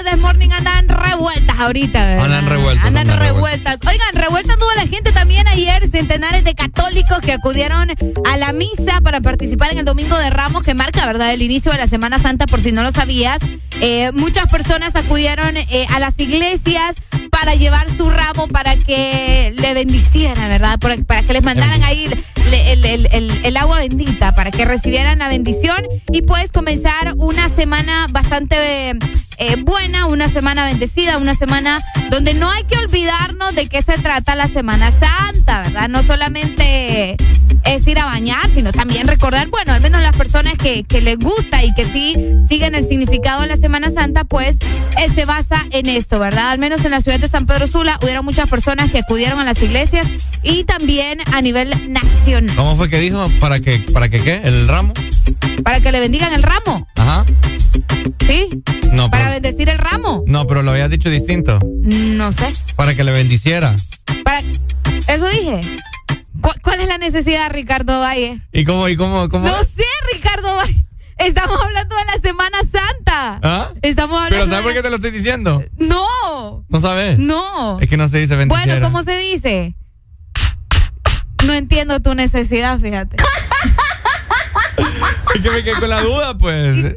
Mascotas 0.00 0.04
de 0.04 0.10
This 0.10 0.20
Morning 0.20 0.50
andan 0.50 0.88
revueltas 0.88 1.58
ahorita, 1.58 2.04
¿verdad? 2.04 2.24
Andan 2.24 2.46
revueltas, 2.46 2.86
Andan 2.86 3.10
andan 3.10 3.20
revueltas. 3.20 3.78
Oigan, 3.86 4.14
revuelta 4.14 4.56
toda 4.56 4.74
la 4.76 4.86
gente 4.86 5.12
también 5.12 5.46
ayer, 5.48 5.88
centenares 5.90 6.44
de 6.44 6.54
católicos 6.54 7.18
que 7.20 7.32
acudieron 7.32 7.88
a 8.24 8.36
la 8.36 8.52
misa 8.52 9.00
para 9.02 9.20
participar 9.20 9.72
en 9.72 9.78
el 9.78 9.84
Domingo 9.84 10.16
de 10.18 10.30
Ramos, 10.30 10.64
que 10.64 10.74
marca, 10.74 11.06
¿verdad?, 11.06 11.32
el 11.32 11.42
inicio 11.42 11.72
de 11.72 11.78
la 11.78 11.86
Semana 11.86 12.18
Santa, 12.18 12.46
por 12.46 12.60
si 12.60 12.72
no 12.72 12.82
lo 12.82 12.92
sabías. 12.92 13.40
Eh, 13.80 14.10
muchas 14.12 14.50
personas 14.50 14.94
acudieron 14.96 15.56
eh, 15.56 15.86
a 15.90 16.00
las 16.00 16.18
iglesias 16.18 16.96
para 17.30 17.54
llevar 17.54 17.86
su 17.96 18.10
ramo 18.10 18.48
para 18.48 18.76
que 18.76 19.54
le 19.56 19.74
bendicieran, 19.74 20.48
¿verdad? 20.48 20.78
Para 20.78 21.22
que 21.22 21.32
les 21.32 21.42
mandaran 21.42 21.82
ahí 21.82 22.08
el, 22.52 22.84
el- 23.44 23.56
agua 23.56 23.78
bendita, 23.78 24.34
para 24.34 24.50
que 24.50 24.64
recibieran 24.64 25.18
la 25.18 25.28
bendición 25.28 25.76
y 26.12 26.22
pues 26.22 26.50
comenzar 26.50 27.12
una 27.18 27.48
semana 27.50 28.06
bastante 28.10 28.96
eh, 29.38 29.56
buena, 29.62 30.06
una 30.06 30.28
semana 30.28 30.64
bendecida, 30.64 31.18
una 31.18 31.34
semana 31.34 31.80
donde 32.10 32.32
no 32.34 32.50
hay 32.50 32.64
que 32.64 32.78
olvidarnos 32.78 33.54
de 33.54 33.66
qué 33.68 33.82
se 33.82 33.98
trata 33.98 34.34
la 34.34 34.48
Semana 34.48 34.90
Santa, 34.92 35.62
¿verdad? 35.62 35.88
No 35.88 36.02
solamente 36.02 37.16
es 37.64 37.86
ir 37.86 37.98
a 37.98 38.06
bañar, 38.06 38.48
sino 38.54 38.72
también 38.72 39.06
recordar, 39.06 39.48
bueno, 39.48 39.72
al 39.74 39.80
menos 39.82 40.00
las 40.00 40.16
personas 40.16 40.54
que, 40.54 40.84
que 40.84 41.00
les 41.02 41.18
gusta 41.18 41.62
y 41.62 41.74
que 41.74 41.84
sí 41.92 42.16
siguen 42.48 42.74
el 42.74 42.88
significado 42.88 43.42
de 43.42 43.48
la 43.48 43.56
Semana 43.58 43.90
Santa, 43.90 44.24
pues 44.24 44.56
eh, 44.98 45.08
se 45.14 45.24
basa 45.26 45.66
en 45.70 45.86
esto, 45.88 46.18
¿verdad? 46.18 46.50
Al 46.50 46.58
menos 46.58 46.82
en 46.84 46.92
la 46.92 47.00
ciudad 47.02 47.19
de 47.20 47.28
San 47.28 47.46
Pedro 47.46 47.66
Sula 47.66 47.98
hubieron 48.02 48.24
muchas 48.24 48.48
personas 48.48 48.90
que 48.90 48.98
acudieron 48.98 49.38
a 49.38 49.44
las 49.44 49.60
iglesias 49.62 50.06
y 50.42 50.64
también 50.64 51.18
a 51.32 51.40
nivel 51.42 51.92
nacional. 51.92 52.56
¿Cómo 52.56 52.76
fue 52.76 52.88
que 52.88 52.98
dijo? 52.98 53.28
¿Para 53.40 53.60
que, 53.60 53.78
para 53.92 54.08
que 54.08 54.22
qué? 54.22 54.40
¿El 54.44 54.66
ramo? 54.68 54.92
Para 55.62 55.80
que 55.80 55.92
le 55.92 56.00
bendigan 56.00 56.32
el 56.32 56.42
ramo, 56.42 56.86
Ajá. 56.96 57.24
¿sí? 58.26 58.48
No, 58.92 59.10
Para 59.10 59.24
pero, 59.28 59.40
bendecir 59.42 59.68
el 59.68 59.78
ramo. 59.78 60.24
no, 60.26 60.46
pero 60.46 60.62
lo 60.62 60.70
habías 60.72 60.90
dicho 60.90 61.10
distinto. 61.10 61.58
No 61.82 62.32
sé. 62.32 62.52
Para 62.76 62.94
que 62.94 63.04
le 63.04 63.12
bendiciera. 63.12 63.74
Para... 64.24 64.40
Eso 65.06 65.28
dije. 65.28 65.60
¿Cu- 66.40 66.50
¿Cuál 66.62 66.80
es 66.80 66.88
la 66.88 66.98
necesidad, 66.98 67.50
Ricardo 67.52 68.00
Valle? 68.00 68.40
¿Y 68.52 68.64
cómo, 68.64 68.88
y 68.88 68.96
cómo, 68.96 69.28
cómo? 69.28 69.46
No 69.46 69.58
sé, 69.58 69.84
Ricardo 70.14 70.54
Valle. 70.56 70.86
Estamos 71.20 71.56
hablando 71.62 71.94
de 71.96 72.04
la 72.06 72.18
Semana 72.22 72.58
Santa. 72.60 73.40
¿Ah? 73.42 73.70
Estamos 73.82 74.16
hablando 74.16 74.36
¿Pero 74.36 74.46
sabes 74.46 74.58
de 74.58 74.62
por 74.64 74.72
qué 74.74 74.82
te 74.82 74.90
lo 74.90 74.96
estoy 74.96 75.10
diciendo? 75.10 75.62
No, 75.78 76.64
¿No 76.68 76.80
sabes? 76.80 77.18
no. 77.18 77.78
Es 77.80 77.88
que 77.88 77.96
no 77.96 78.08
se 78.08 78.18
dice 78.18 78.36
bendiciera. 78.36 78.74
Bueno, 78.74 78.86
¿cómo 78.86 79.02
se 79.02 79.16
dice? 79.18 79.74
No 81.44 81.52
entiendo 81.52 82.00
tu 82.00 82.14
necesidad, 82.14 82.78
fíjate. 82.78 83.16
Es 85.34 85.40
que 85.42 85.50
me 85.50 85.62
quedé 85.62 85.74
con 85.78 85.88
la 85.88 86.00
duda, 86.00 86.36
pues. 86.36 86.94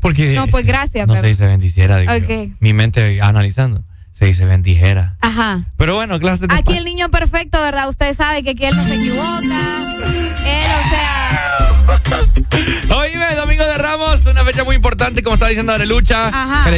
Porque 0.00 0.34
No, 0.34 0.46
pues 0.48 0.66
gracias, 0.66 1.06
no 1.06 1.14
pero- 1.14 1.22
se 1.22 1.28
dice 1.28 1.46
bendiciera, 1.46 1.96
digo 1.96 2.14
yo. 2.14 2.24
Ok. 2.24 2.50
Mi 2.60 2.72
mente 2.72 3.20
analizando. 3.22 3.84
Se 4.18 4.24
dice 4.26 4.44
bendijera. 4.44 5.16
Ajá. 5.20 5.62
Pero 5.76 5.94
bueno, 5.94 6.18
clase 6.18 6.48
de 6.48 6.54
Aquí 6.54 6.76
el 6.76 6.84
niño 6.84 7.08
perfecto, 7.08 7.60
¿verdad? 7.60 7.88
Usted 7.88 8.16
sabe 8.16 8.42
que 8.42 8.50
aquí 8.50 8.64
él 8.64 8.74
no 8.74 8.82
se 8.84 8.94
equivoca. 8.94 9.84
Él, 10.44 10.70
o 10.84 10.88
sea. 10.90 11.18
Oíme, 12.96 13.34
Domingo 13.36 13.64
de 13.64 13.74
Ramos, 13.78 14.26
una 14.26 14.44
fecha 14.44 14.64
muy 14.64 14.74
importante, 14.76 15.22
como 15.22 15.34
estaba 15.34 15.50
diciendo 15.50 15.72
Arelucha, 15.72 16.28
Ajá. 16.28 16.68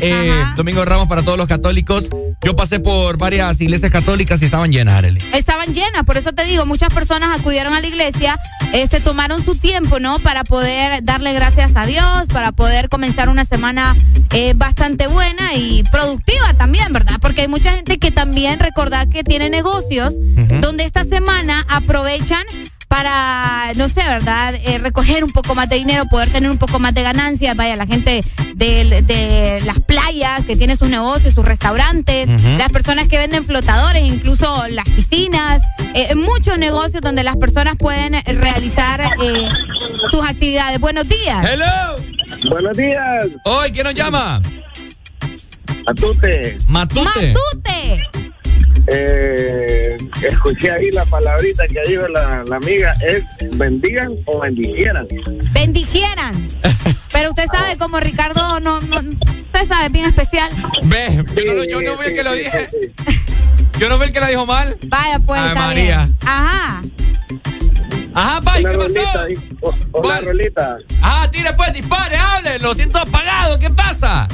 Eh, 0.00 0.40
Ajá. 0.40 0.54
Domingo 0.56 0.80
de 0.80 0.86
Ramos 0.86 1.08
para 1.08 1.22
todos 1.22 1.38
los 1.38 1.46
católicos. 1.46 2.08
Yo 2.42 2.56
pasé 2.56 2.80
por 2.80 3.16
varias 3.16 3.60
iglesias 3.60 3.90
católicas 3.90 4.42
y 4.42 4.46
estaban 4.46 4.72
llenas, 4.72 4.94
Arely. 4.96 5.20
estaban 5.32 5.72
llenas, 5.72 6.04
por 6.04 6.16
eso 6.16 6.32
te 6.32 6.44
digo, 6.44 6.66
muchas 6.66 6.92
personas 6.92 7.38
acudieron 7.38 7.74
a 7.74 7.80
la 7.80 7.86
iglesia, 7.86 8.38
eh, 8.72 8.86
se 8.90 9.00
tomaron 9.00 9.44
su 9.44 9.56
tiempo, 9.56 9.98
¿no? 10.00 10.18
Para 10.18 10.44
poder 10.44 11.04
darle 11.04 11.32
gracias 11.32 11.72
a 11.76 11.86
Dios, 11.86 12.28
para 12.32 12.52
poder 12.52 12.88
comenzar 12.88 13.28
una 13.28 13.44
semana 13.44 13.96
eh, 14.30 14.52
bastante 14.54 15.06
buena 15.06 15.54
y 15.54 15.82
productiva 15.90 16.52
también, 16.56 16.92
¿verdad? 16.92 17.16
Porque 17.20 17.42
hay 17.42 17.48
mucha 17.48 17.72
gente 17.72 17.98
que 17.98 18.10
también 18.10 18.58
recordad 18.58 19.08
que 19.08 19.24
tiene 19.24 19.50
negocios 19.50 20.14
donde 20.60 20.84
esta 20.84 21.04
semana 21.04 21.64
aprovechan 21.68 22.44
para, 22.88 23.72
no 23.74 23.88
sé, 23.88 24.00
¿verdad? 24.06 24.54
Eh, 24.64 24.78
recoger 24.78 25.24
un 25.24 25.32
poco 25.32 25.54
más 25.54 25.68
de 25.68 25.76
dinero, 25.76 26.04
poder 26.08 26.30
tener 26.30 26.50
un 26.50 26.58
poco 26.58 26.78
más 26.78 26.94
de 26.94 27.02
ganancias. 27.02 27.56
Vaya, 27.56 27.74
la 27.76 27.86
gente 27.86 28.22
de, 28.54 29.02
de 29.02 29.60
las 29.64 29.80
playas 29.80 30.44
que 30.44 30.56
tiene 30.56 30.76
sus 30.76 30.88
negocios, 30.88 31.34
sus 31.34 31.44
restaurantes, 31.44 32.28
las 32.56 32.70
personas 32.72 33.08
que 33.08 33.18
venden 33.18 33.44
flotadores, 33.44 34.02
incluso 34.04 34.66
las 34.68 34.84
piscinas, 34.84 35.60
eh, 35.94 36.14
muchos 36.14 36.58
negocios 36.58 37.02
donde 37.02 37.24
las 37.24 37.36
personas 37.36 37.76
pueden 37.76 38.14
realizar 38.24 39.00
eh, 39.22 39.48
sus 40.10 40.24
actividades. 40.24 40.78
Buenos 40.78 41.08
días. 41.08 41.44
Hello. 41.44 42.02
Buenos 42.48 42.76
días. 42.76 43.26
Hoy, 43.44 43.72
¿quién 43.72 43.84
nos 43.84 43.94
llama? 43.94 44.42
Matute. 45.86 46.56
Matute. 46.68 47.04
¡Matute! 47.04 48.10
Eh, 48.88 49.96
escuché 50.22 50.70
ahí 50.70 50.90
la 50.90 51.04
palabrita 51.04 51.66
que 51.68 51.80
dijo 51.88 52.06
la, 52.08 52.44
la 52.48 52.56
amiga, 52.56 52.92
es 53.06 53.22
bendigan 53.56 54.12
o 54.26 54.40
bendicieran. 54.40 55.06
Bendijieran. 55.52 56.48
Pero 57.12 57.30
usted 57.30 57.46
sabe, 57.52 57.76
como 57.78 57.98
Ricardo, 58.00 58.60
no, 58.60 58.80
no, 58.80 58.98
usted 58.98 59.68
sabe, 59.68 59.88
bien 59.90 60.06
especial. 60.06 60.50
Ve, 60.84 61.24
yo 61.36 61.54
no, 61.54 61.64
yo 61.64 61.82
no 61.82 61.96
vi 61.98 62.06
el 62.06 62.14
que 62.14 62.22
lo 62.22 62.32
dije. 62.32 62.68
Yo 63.78 63.88
no 63.88 63.98
vi 63.98 64.04
el 64.06 64.12
que 64.12 64.20
la 64.20 64.28
dijo 64.28 64.46
mal. 64.46 64.76
Vaya, 64.88 65.18
pues, 65.20 65.40
Ay, 65.40 65.48
está 65.48 65.60
María. 65.66 66.04
bien. 66.04 66.16
Ajá. 66.22 66.82
Ajá, 68.16 68.38
Una 68.40 68.52
¿qué 68.54 68.62
pasó? 68.62 68.78
rolita 68.80 69.22
ahí. 69.24 69.34
O- 69.60 70.00
Una 70.00 70.20
rolita. 70.20 70.76
Ajá, 71.02 71.30
tire 71.30 71.52
pues, 71.52 71.72
dispare, 71.74 72.16
hable. 72.16 72.58
Lo 72.60 72.74
siento 72.74 72.98
apagado, 72.98 73.58
¿qué 73.58 73.68
pasa? 73.68 74.26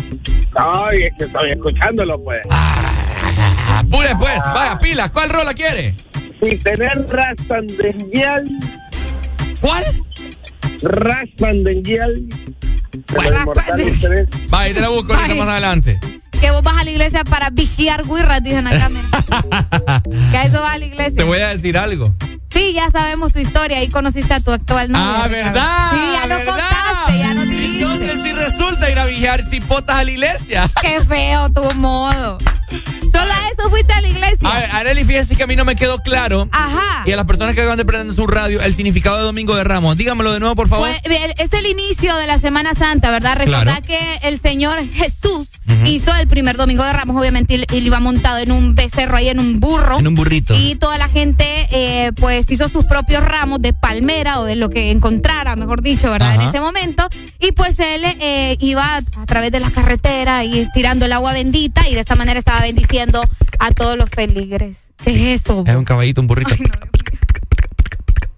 Ay, 0.55 1.03
es 1.03 1.13
que 1.19 1.25
estoy 1.25 1.51
escuchándolo, 1.51 2.23
pues. 2.23 2.41
Apure 2.49 4.15
pues, 4.21 4.39
vaya, 4.55 4.79
pilas. 4.79 5.11
¿Cuál 5.11 5.31
rola 5.31 5.53
quiere? 5.53 5.97
Sin 6.41 6.59
tener 6.63 7.05
raspandengial. 7.09 8.49
¿Cuál? 9.61 9.85
Inmortales 13.33 14.01
tres. 14.01 14.29
Vaya, 14.49 14.75
te 14.75 14.81
la 14.81 14.89
busco 14.91 15.13
ahorita 15.15 15.35
más 15.35 15.49
adelante. 15.49 15.99
Que 16.41 16.51
vos 16.51 16.63
vas 16.63 16.79
a 16.79 16.85
la 16.85 16.91
iglesia 16.91 17.25
para 17.25 17.51
vigiar 17.51 18.05
guirras, 18.07 18.43
dicen 18.43 18.67
acá. 18.67 18.89
mira. 18.89 20.03
que 20.31 20.37
a 20.37 20.43
eso 20.45 20.61
vas 20.61 20.73
a 20.75 20.79
la 20.79 20.85
iglesia. 20.85 21.17
Te 21.17 21.25
voy 21.25 21.39
a 21.39 21.49
decir 21.49 21.77
algo. 21.79 22.15
Sí, 22.53 22.73
ya 22.75 22.91
sabemos 22.91 23.33
tu 23.33 23.39
historia. 23.39 23.79
Ahí 23.79 23.89
conociste 23.89 24.35
a 24.35 24.41
tu 24.41 24.53
actual 24.53 24.91
novio. 24.91 25.05
Ah. 25.25 25.29
¿verdad? 25.29 25.91
Sí, 25.93 25.99
ya 26.13 26.27
nos 26.27 26.39
¿verdad? 26.39 26.55
contaste, 26.55 27.19
ya 27.19 27.35
nos 27.35 27.49
dijiste. 27.49 27.83
Entonces 27.85 28.23
si 28.23 28.33
resulta 28.33 28.91
ir 28.91 28.99
a 28.99 29.05
vigiar 29.07 29.43
cipotas 29.49 29.97
a 29.97 30.05
la 30.05 30.11
iglesia. 30.11 30.71
Qué 30.81 31.01
feo 31.05 31.49
tu 31.51 31.63
modo. 31.77 32.39
Solo 33.13 33.33
a 33.33 33.49
eso 33.51 33.69
fuiste 33.71 33.93
a 33.93 34.01
la 34.01 34.09
iglesia. 34.09 34.49
A 34.49 34.79
Areli, 34.79 35.05
fíjese 35.05 35.37
que 35.37 35.43
a 35.43 35.47
mí 35.47 35.57
no 35.57 35.65
me 35.65 35.77
quedó 35.77 35.99
claro. 35.99 36.49
Ajá. 36.53 37.03
Y 37.07 37.13
a 37.13 37.17
las 37.17 37.27
personas 37.27 37.55
que 37.55 37.61
acaban 37.61 37.79
de 37.79 37.85
prender 37.85 38.15
su 38.15 38.27
radio, 38.27 38.61
el 38.63 38.75
significado 38.75 39.19
de 39.19 39.25
Domingo 39.25 39.55
de 39.55 39.65
Ramos. 39.65 39.97
Dígamelo 39.97 40.33
de 40.33 40.41
nuevo, 40.41 40.55
por 40.57 40.69
favor. 40.69 40.89
Pues, 41.05 41.19
es 41.39 41.53
el 41.53 41.67
inicio 41.67 42.17
de 42.17 42.27
la 42.27 42.39
Semana 42.39 42.75
Santa, 42.75 43.11
¿verdad? 43.11 43.37
Recordá 43.37 43.63
Claro. 43.81 43.83
que 43.87 44.29
el 44.29 44.41
Señor 44.41 44.79
Jesús 44.93 45.49
hizo 45.87 46.15
el 46.17 46.29
primer 46.29 46.57
domingo 46.57 46.85
de 46.85 46.93
Ramos, 46.93 47.17
obviamente 47.17 47.55
él, 47.55 47.67
él 47.73 47.87
iba 47.87 47.99
montado 47.99 48.39
en 48.39 48.53
un 48.53 48.75
becerro 48.75 49.17
ahí 49.17 49.29
en 49.29 49.39
un 49.41 49.59
burro. 49.61 49.99
en 49.99 50.07
un 50.07 50.15
burrito. 50.15 50.55
Y 50.55 50.75
toda 50.77 50.99
la 50.99 51.09
gente, 51.09 51.45
eh, 51.71 52.13
pues, 52.17 52.51
hizo 52.51 52.69
sus 52.69 52.85
propios 52.85 53.23
ramos 53.25 53.61
de 53.63 53.73
palmera 53.73 54.41
o 54.41 54.45
de 54.45 54.57
lo 54.57 54.71
que 54.71 54.91
encontrara, 54.91 55.57
mejor 55.57 55.83
dicho, 55.83 56.11
¿verdad? 56.11 56.33
Ajá. 56.33 56.43
En 56.43 56.49
ese 56.49 56.61
momento. 56.61 57.07
Y 57.41 57.53
pues 57.53 57.79
él 57.81 58.03
eh, 58.21 58.57
iba 58.61 58.97
a 58.97 59.27
través 59.27 59.51
de 59.53 59.61
la 59.61 59.71
carretera 59.71 60.45
y 60.45 60.67
tirando 60.75 61.07
el 61.07 61.13
agua 61.13 61.33
bendita 61.33 61.89
y 61.89 61.95
de 61.95 62.01
esta 62.01 62.15
manera 62.15 62.39
estaba 62.39 62.61
bendiciendo 62.63 63.23
a 63.59 63.71
todos 63.71 63.97
los 63.97 64.09
feligres. 64.11 64.79
¿Qué 65.05 65.33
es 65.35 65.43
eso? 65.43 65.65
Es 65.67 65.77
un 65.77 65.85
caballito, 65.85 66.21
un 66.21 66.27
burrito. 66.27 66.55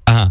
Ajá. 0.07 0.31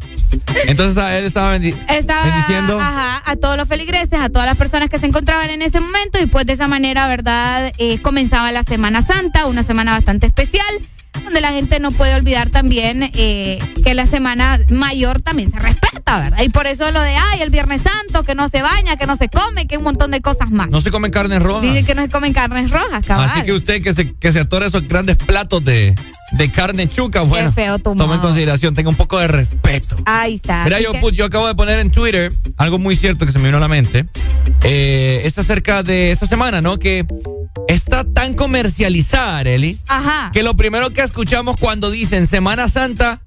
Entonces 0.67 0.97
a 0.97 1.17
él 1.17 1.25
estaba 1.25 1.57
bendi- 1.57 1.75
Estaba 1.89 2.23
bendiciendo. 2.25 2.79
ajá, 2.79 3.21
a 3.25 3.35
todos 3.35 3.57
los 3.57 3.67
feligreses, 3.67 4.19
a 4.19 4.29
todas 4.29 4.45
las 4.47 4.55
personas 4.57 4.89
que 4.89 4.99
se 4.99 5.05
encontraban 5.07 5.49
en 5.49 5.61
ese 5.61 5.79
momento 5.79 6.21
y 6.21 6.27
pues 6.27 6.45
de 6.45 6.53
esa 6.53 6.67
manera, 6.67 7.07
¿verdad? 7.07 7.71
Eh, 7.79 8.01
comenzaba 8.01 8.51
la 8.51 8.63
Semana 8.63 9.01
Santa, 9.01 9.45
una 9.47 9.63
semana 9.63 9.91
bastante 9.93 10.27
especial, 10.27 10.65
donde 11.13 11.41
la 11.41 11.51
gente 11.51 11.79
no 11.79 11.91
puede 11.91 12.15
olvidar 12.15 12.49
también 12.49 13.09
eh, 13.13 13.59
que 13.83 13.93
la 13.93 14.05
Semana 14.07 14.59
Mayor 14.69 15.21
también 15.21 15.49
se 15.51 15.59
respeta, 15.59 16.19
¿verdad? 16.19 16.41
Y 16.43 16.49
por 16.49 16.67
eso 16.67 16.89
lo 16.91 17.01
de, 17.01 17.15
ay, 17.15 17.41
el 17.41 17.49
Viernes 17.49 17.81
Santo, 17.81 18.23
que 18.23 18.35
no 18.35 18.49
se 18.49 18.61
baña, 18.61 18.95
que 18.97 19.05
no 19.07 19.15
se 19.15 19.29
come, 19.29 19.67
que 19.67 19.77
un 19.77 19.83
montón 19.83 20.11
de 20.11 20.21
cosas 20.21 20.49
más. 20.51 20.69
No 20.69 20.81
se 20.81 20.91
comen 20.91 21.11
carne 21.11 21.39
roja. 21.39 21.61
Dicen 21.61 21.85
que 21.85 21.95
no 21.95 22.01
se 22.03 22.09
comen 22.09 22.33
carnes 22.33 22.69
rojas, 22.71 23.05
cabal. 23.05 23.29
Así 23.29 23.43
que 23.43 23.53
usted 23.53 23.81
que 23.83 23.93
se, 23.93 24.13
que 24.13 24.31
se 24.31 24.39
atore 24.41 24.67
esos 24.67 24.87
grandes 24.87 25.17
platos 25.17 25.63
de, 25.63 25.95
de 26.33 26.51
carne 26.51 26.87
chuca, 26.89 27.21
bueno, 27.21 27.51
feo 27.51 27.77
tu 27.79 27.95
tome 27.95 28.15
en 28.15 28.21
consideración, 28.21 28.73
tenga 28.75 28.89
un 28.89 28.95
poco 28.97 29.19
de 29.19 29.27
respeto. 29.27 29.95
Ahí 30.05 30.35
está. 30.35 30.63
Mira, 30.65 30.79
yo, 30.81 30.91
que- 30.91 31.01
pu- 31.01 31.11
yo 31.11 31.25
acabo 31.25 31.47
de 31.47 31.55
poner 31.55 31.79
en 31.79 31.91
Twitter 31.91 32.31
algo 32.57 32.79
muy 32.79 32.95
cierto 32.95 33.25
que 33.25 33.31
se 33.31 33.39
me 33.39 33.45
vino 33.45 33.57
a 33.57 33.61
la 33.61 33.67
mente. 33.67 34.05
Eh, 34.63 35.21
es 35.25 35.37
acerca 35.37 35.83
de 35.83 36.11
esta 36.11 36.27
semana, 36.27 36.61
¿no? 36.61 36.77
Que 36.79 37.05
está 37.67 38.03
tan 38.03 38.33
comercializada, 38.33 39.37
Areli, 39.37 39.77
Ajá. 39.87 40.31
que 40.33 40.43
lo 40.43 40.55
primero 40.55 40.91
que 40.91 41.01
escuchamos 41.03 41.57
cuando 41.59 41.91
dicen 41.91 42.27
Semana 42.27 42.67
Santa, 42.67 43.21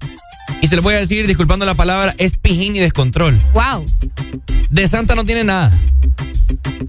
y 0.61 0.67
se 0.67 0.75
le 0.75 0.81
voy 0.81 0.95
a 0.95 0.99
decir, 0.99 1.27
disculpando 1.27 1.65
la 1.65 1.75
palabra, 1.75 2.15
es 2.17 2.37
pijín 2.37 2.75
y 2.75 2.79
descontrol. 2.79 3.37
Wow. 3.53 3.85
De 4.69 4.87
Santa 4.87 5.15
no 5.15 5.25
tiene 5.25 5.43
nada. 5.43 5.71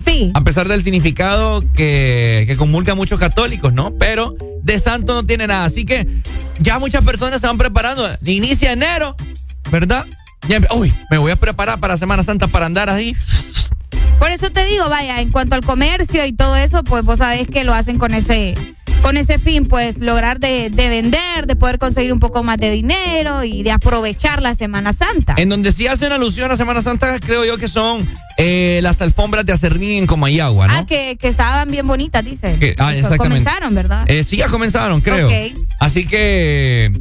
Sí. 0.04 0.30
A 0.34 0.42
pesar 0.42 0.68
del 0.68 0.82
significado 0.82 1.62
que, 1.72 2.44
que 2.46 2.56
comulgan 2.56 2.96
muchos 2.96 3.18
católicos, 3.18 3.72
¿no? 3.72 3.92
Pero 3.92 4.36
de 4.62 4.78
santo 4.78 5.14
no 5.14 5.24
tiene 5.24 5.46
nada. 5.46 5.64
Así 5.64 5.84
que 5.84 6.06
ya 6.60 6.78
muchas 6.78 7.04
personas 7.04 7.40
se 7.40 7.46
van 7.46 7.58
preparando. 7.58 8.08
Inicia 8.24 8.72
enero, 8.72 9.16
¿verdad? 9.70 10.06
Ya, 10.48 10.60
uy, 10.74 10.94
me 11.10 11.18
voy 11.18 11.32
a 11.32 11.36
preparar 11.36 11.80
para 11.80 11.96
Semana 11.96 12.22
Santa 12.22 12.46
para 12.46 12.66
andar 12.66 12.88
ahí. 12.88 13.16
Por 14.18 14.30
eso 14.30 14.50
te 14.50 14.64
digo, 14.66 14.88
vaya, 14.88 15.20
en 15.20 15.30
cuanto 15.30 15.54
al 15.54 15.64
comercio 15.64 16.24
y 16.24 16.32
todo 16.32 16.56
eso, 16.56 16.82
pues 16.84 17.04
vos 17.04 17.18
sabés 17.18 17.46
que 17.46 17.64
lo 17.64 17.74
hacen 17.74 17.98
con 17.98 18.14
ese 18.14 18.54
con 19.02 19.16
ese 19.16 19.38
fin, 19.38 19.66
pues 19.66 19.98
lograr 19.98 20.38
de, 20.38 20.70
de 20.70 20.88
vender, 20.88 21.46
de 21.46 21.56
poder 21.56 21.78
conseguir 21.78 22.12
un 22.12 22.20
poco 22.20 22.42
más 22.42 22.58
de 22.58 22.70
dinero 22.70 23.44
y 23.44 23.62
de 23.62 23.72
aprovechar 23.72 24.42
la 24.42 24.54
Semana 24.54 24.92
Santa. 24.92 25.34
En 25.36 25.48
donde 25.48 25.72
sí 25.72 25.86
hacen 25.86 26.12
alusión 26.12 26.50
a 26.50 26.56
Semana 26.56 26.82
Santa, 26.82 27.18
creo 27.20 27.44
yo 27.44 27.58
que 27.58 27.68
son 27.68 28.08
eh, 28.38 28.80
las 28.82 29.02
alfombras 29.02 29.44
de 29.44 29.52
Acerrín 29.52 29.98
en 29.98 30.06
Comayagua, 30.06 30.68
¿no? 30.68 30.74
Ah, 30.74 30.86
que, 30.86 31.16
que 31.20 31.28
estaban 31.28 31.70
bien 31.70 31.86
bonitas, 31.86 32.24
dice. 32.24 32.56
Que- 32.58 32.74
ah, 32.78 32.94
exactamente. 32.94 33.44
Comenzaron, 33.44 33.74
¿verdad? 33.74 34.04
Eh, 34.08 34.22
sí, 34.22 34.36
ya 34.38 34.48
comenzaron, 34.48 35.00
creo. 35.00 35.26
Ok. 35.26 35.58
Así 35.80 36.06
que 36.06 36.92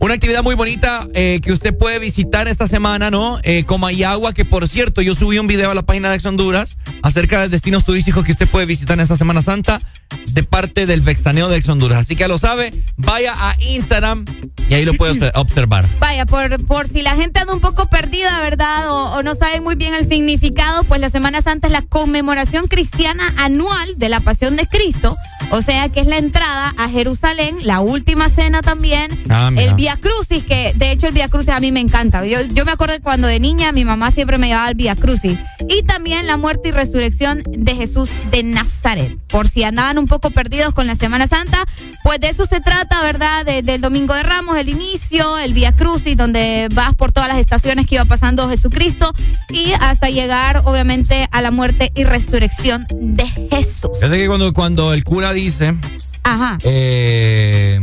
una 0.00 0.14
actividad 0.14 0.42
muy 0.42 0.54
bonita 0.54 1.06
eh, 1.14 1.40
que 1.42 1.52
usted 1.52 1.76
puede 1.76 1.98
visitar 1.98 2.48
esta 2.48 2.66
semana, 2.66 3.10
¿no? 3.10 3.38
Comayagua, 3.66 4.32
que 4.32 4.44
por 4.44 4.66
cierto, 4.66 5.02
yo 5.02 5.14
subí 5.14 5.38
un 5.38 5.46
video 5.46 5.70
a 5.70 5.74
la 5.74 5.82
página 5.82 6.08
de 6.10 6.16
Ex 6.16 6.26
Honduras 6.26 6.76
acerca 7.02 7.40
de 7.42 7.48
destinos 7.48 7.84
turísticos 7.84 8.24
que 8.24 8.32
usted 8.32 8.48
puede 8.48 8.66
visitar 8.66 8.94
en 8.98 9.02
esta 9.02 9.16
Semana 9.16 9.42
Santa 9.42 9.80
de 10.26 10.42
parte 10.42 10.86
del 10.86 11.00
Vexaneo 11.02 11.48
de 11.48 11.56
Ex 11.58 11.68
Honduras. 11.68 11.98
Así 11.98 12.16
que 12.16 12.20
ya 12.20 12.28
lo 12.28 12.38
sabe, 12.38 12.72
vaya 12.96 13.32
a 13.36 13.56
Instagram 13.60 14.24
y 14.68 14.74
ahí 14.74 14.84
lo 14.84 14.94
puede 14.94 15.30
observar. 15.34 15.86
Vaya, 16.00 16.26
por, 16.26 16.64
por 16.64 16.88
si 16.88 17.02
la 17.02 17.14
gente 17.16 17.40
anda 17.40 17.52
un 17.54 17.60
poco 17.60 17.86
perdida, 17.88 18.40
¿verdad? 18.40 18.90
O, 18.90 19.14
o 19.16 19.22
no 19.22 19.34
sabe 19.34 19.60
muy 19.60 19.74
bien 19.74 19.94
el 19.94 20.08
significado, 20.08 20.61
pues 20.88 21.00
la 21.00 21.08
Semana 21.08 21.40
Santa 21.42 21.66
es 21.68 21.72
la 21.72 21.82
conmemoración 21.82 22.66
cristiana 22.68 23.34
anual 23.36 23.94
de 23.96 24.08
la 24.08 24.20
Pasión 24.20 24.56
de 24.56 24.66
Cristo. 24.66 25.16
O 25.50 25.60
sea 25.60 25.88
que 25.90 26.00
es 26.00 26.06
la 26.06 26.16
entrada 26.18 26.72
a 26.78 26.88
Jerusalén, 26.88 27.56
la 27.62 27.80
última 27.80 28.28
cena 28.28 28.62
también, 28.62 29.22
Ah, 29.28 29.50
el 29.56 29.74
Via 29.74 29.96
Crucis, 29.96 30.44
que 30.44 30.72
de 30.76 30.92
hecho 30.92 31.08
el 31.08 31.14
Via 31.14 31.28
Crucis 31.28 31.50
a 31.50 31.60
mí 31.60 31.72
me 31.72 31.80
encanta. 31.80 32.24
Yo, 32.26 32.40
yo 32.42 32.64
me 32.64 32.72
acuerdo 32.72 32.94
cuando 33.02 33.26
de 33.28 33.38
niña 33.40 33.72
mi 33.72 33.84
mamá 33.84 34.10
siempre 34.12 34.38
me 34.38 34.46
llevaba 34.48 34.66
al 34.68 34.74
Via 34.74 34.94
Crucis. 34.96 35.38
Y 35.68 35.82
también 35.82 36.26
la 36.26 36.36
muerte 36.36 36.68
y 36.70 36.72
resurrección 36.72 37.42
de 37.46 37.74
Jesús 37.74 38.10
de 38.30 38.42
Nazaret. 38.42 39.18
Por 39.28 39.48
si 39.48 39.64
andaban 39.64 39.98
un 39.98 40.06
poco 40.06 40.30
perdidos 40.30 40.72
con 40.74 40.86
la 40.86 40.94
Semana 40.94 41.26
Santa, 41.26 41.64
pues 42.02 42.20
de 42.20 42.28
eso 42.28 42.46
se 42.46 42.60
trata, 42.60 43.02
¿verdad? 43.02 43.44
De- 43.44 43.62
del 43.62 43.80
Domingo 43.80 44.14
de 44.14 44.22
Ramos, 44.22 44.56
el 44.56 44.68
inicio, 44.68 45.38
el 45.38 45.52
Via 45.54 45.72
Crucis, 45.72 46.16
donde 46.16 46.68
vas 46.72 46.94
por 46.94 47.12
todas 47.12 47.28
las 47.28 47.38
estaciones 47.38 47.86
que 47.86 47.96
iba 47.96 48.04
pasando 48.04 48.48
Jesucristo 48.48 49.12
y 49.50 49.72
hasta 49.80 50.08
llegar, 50.08 50.51
obviamente, 50.64 51.28
a 51.30 51.40
la 51.40 51.50
muerte 51.50 51.90
y 51.94 52.04
resurrección 52.04 52.86
de 52.90 53.26
Jesús. 53.50 53.90
Es 54.02 54.10
que 54.10 54.26
cuando, 54.26 54.52
cuando 54.52 54.92
el 54.92 55.04
cura 55.04 55.32
dice, 55.32 55.74
Ajá. 56.22 56.58
eh, 56.64 57.80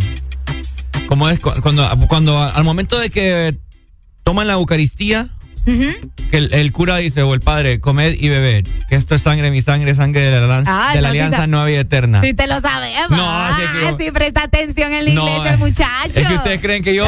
¿cómo 1.08 1.30
es? 1.30 1.40
Cu- 1.40 1.54
Cuando, 1.62 1.88
cuando 2.08 2.42
al 2.42 2.64
momento 2.64 3.00
de 3.00 3.10
que 3.10 3.58
toman 4.24 4.48
la 4.48 4.54
Eucaristía, 4.54 5.28
que 5.66 6.38
el, 6.38 6.52
el 6.54 6.72
cura 6.72 6.98
dice, 6.98 7.22
o 7.22 7.34
el 7.36 7.42
padre, 7.42 7.80
comed 7.80 8.16
y 8.20 8.30
bebed, 8.30 8.66
que 8.88 8.96
esto 8.96 9.14
es 9.14 9.22
sangre, 9.22 9.52
mi 9.52 9.62
sangre, 9.62 9.94
sangre 9.94 10.22
de 10.22 10.40
la, 10.42 10.48
lanza- 10.48 10.90
Ah, 10.90 10.96
de 10.96 11.02
la 11.02 11.10
no, 11.10 11.14
sí 11.14 11.20
alianza 11.20 11.48
nueva 11.48 11.70
y 11.70 11.76
eterna. 11.76 12.22
Si 12.24 12.34
te 12.34 12.48
lo 12.48 12.60
sabemos. 12.60 13.10
No, 13.12 13.24
ah, 13.30 13.56
que- 13.98 14.04
sí, 14.04 14.12
presta 14.12 14.44
atención 14.44 14.94
en 14.94 15.06
la 15.06 15.12
No, 15.14 15.28
iglesia, 15.28 15.54
el 15.54 15.60
muchacho. 15.60 16.12
Es 16.20 16.28
que 16.28 16.34
ustedes 16.34 16.62
creen 16.62 16.84
que 16.84 16.96
yo, 16.96 17.06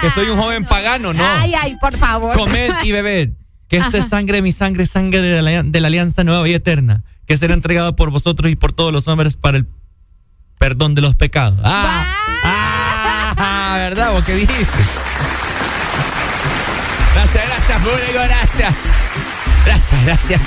que 0.00 0.10
soy 0.10 0.28
un 0.28 0.38
joven 0.38 0.64
pagano, 0.64 1.12
¿no? 1.12 1.24
Ay, 1.26 1.54
ay, 1.60 1.74
por 1.80 1.96
favor. 1.96 2.36
Comed 2.36 2.70
y 2.84 2.92
bebed, 2.92 3.30
que 3.72 3.78
esto 3.78 3.96
es 3.96 4.06
sangre, 4.06 4.42
mi 4.42 4.52
sangre, 4.52 4.84
sangre 4.84 5.22
de 5.22 5.40
la, 5.40 5.62
de 5.62 5.80
la 5.80 5.86
alianza 5.86 6.24
nueva 6.24 6.46
y 6.46 6.52
eterna, 6.52 7.04
que 7.26 7.38
será 7.38 7.54
entregado 7.54 7.96
por 7.96 8.10
vosotros 8.10 8.52
y 8.52 8.54
por 8.54 8.74
todos 8.74 8.92
los 8.92 9.08
hombres 9.08 9.34
para 9.34 9.56
el 9.56 9.66
perdón 10.58 10.94
de 10.94 11.00
los 11.00 11.14
pecados. 11.14 11.58
Ah, 11.64 12.04
ah, 12.44 13.74
¿verdad? 13.78 14.12
¿Vos 14.12 14.24
qué 14.24 14.34
dijiste? 14.34 14.78
Gracias, 17.14 17.44
gracias, 17.48 17.82
público, 17.82 18.20
gracias. 18.22 18.74
Gracias, 19.64 20.04
gracias. 20.04 20.40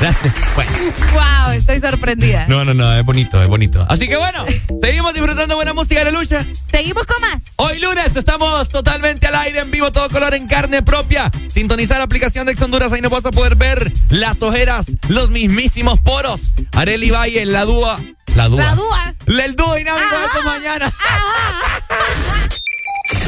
Gracias. 0.00 0.34
Bueno. 0.54 0.70
Wow, 1.12 1.52
estoy 1.52 1.80
sorprendida. 1.80 2.46
No, 2.48 2.64
no, 2.64 2.74
no, 2.74 2.92
es 2.92 3.04
bonito, 3.04 3.40
es 3.42 3.48
bonito. 3.48 3.86
Así 3.88 4.08
que 4.08 4.16
bueno, 4.16 4.44
seguimos 4.82 5.14
disfrutando 5.14 5.54
buena 5.54 5.72
música 5.72 6.04
de 6.04 6.12
lucha. 6.12 6.46
Seguimos 6.70 7.04
con 7.06 7.20
más. 7.20 7.42
Hoy 7.56 7.78
lunes 7.78 8.14
estamos 8.14 8.68
totalmente 8.68 9.26
al 9.26 9.34
aire, 9.36 9.60
en 9.60 9.70
vivo, 9.70 9.92
todo 9.92 10.08
color 10.10 10.34
en 10.34 10.46
carne 10.46 10.82
propia. 10.82 11.30
Sintonizar 11.48 11.98
la 11.98 12.04
aplicación 12.04 12.46
de 12.46 12.52
Ex 12.52 12.62
Honduras, 12.62 12.92
ahí 12.92 13.00
nos 13.00 13.10
vas 13.10 13.24
a 13.24 13.30
poder 13.30 13.56
ver 13.56 13.92
las 14.08 14.42
ojeras, 14.42 14.86
los 15.08 15.30
mismísimos 15.30 16.00
poros. 16.00 16.54
Areli 16.72 17.10
Valle, 17.10 17.46
la 17.46 17.64
dúa. 17.64 18.00
La 18.34 18.48
dúa. 18.48 18.62
La 18.62 18.74
dúa. 18.74 19.14
El 19.26 19.56
dúo 19.56 19.74
dinámico 19.74 20.18
de 20.18 20.24
esta 20.24 20.38
ah. 20.40 20.44
mañana. 20.44 20.86
Ajá. 20.86 21.76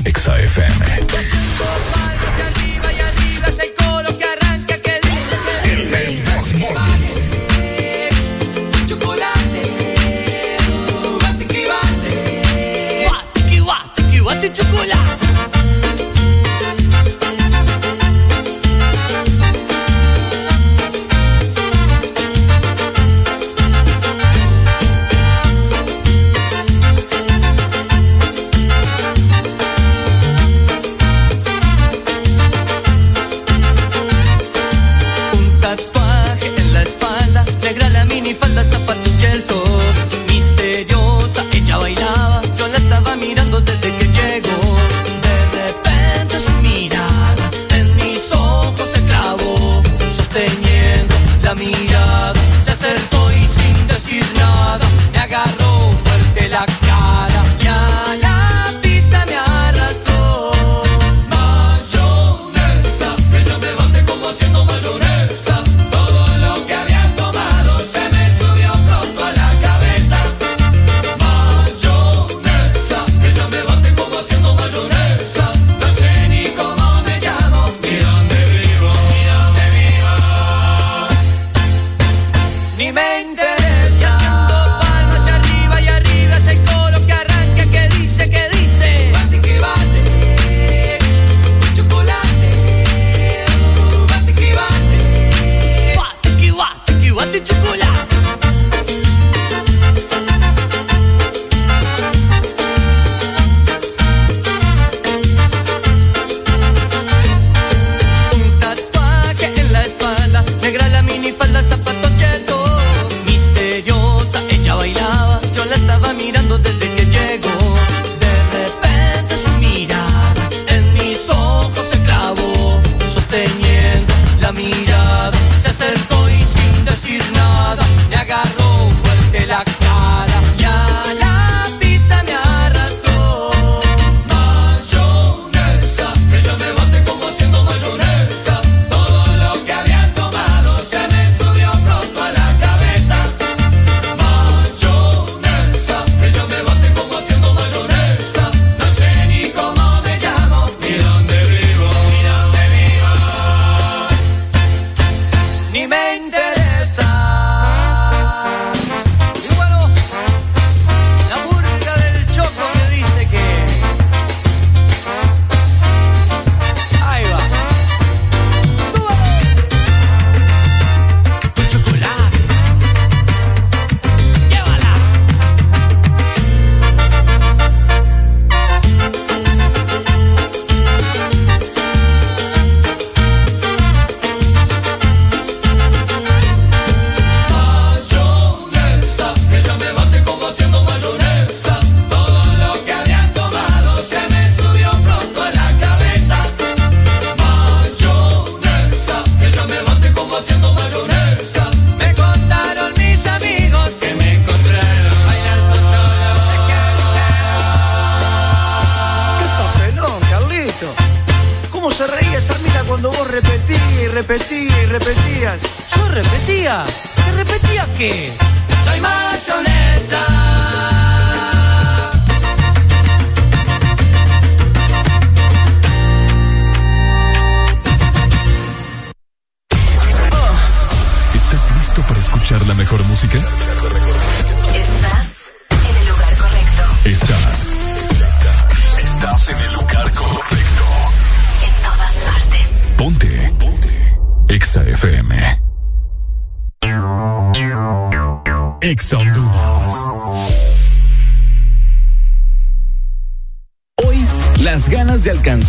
Exa 0.05 0.37
chocolate. 14.51 15.28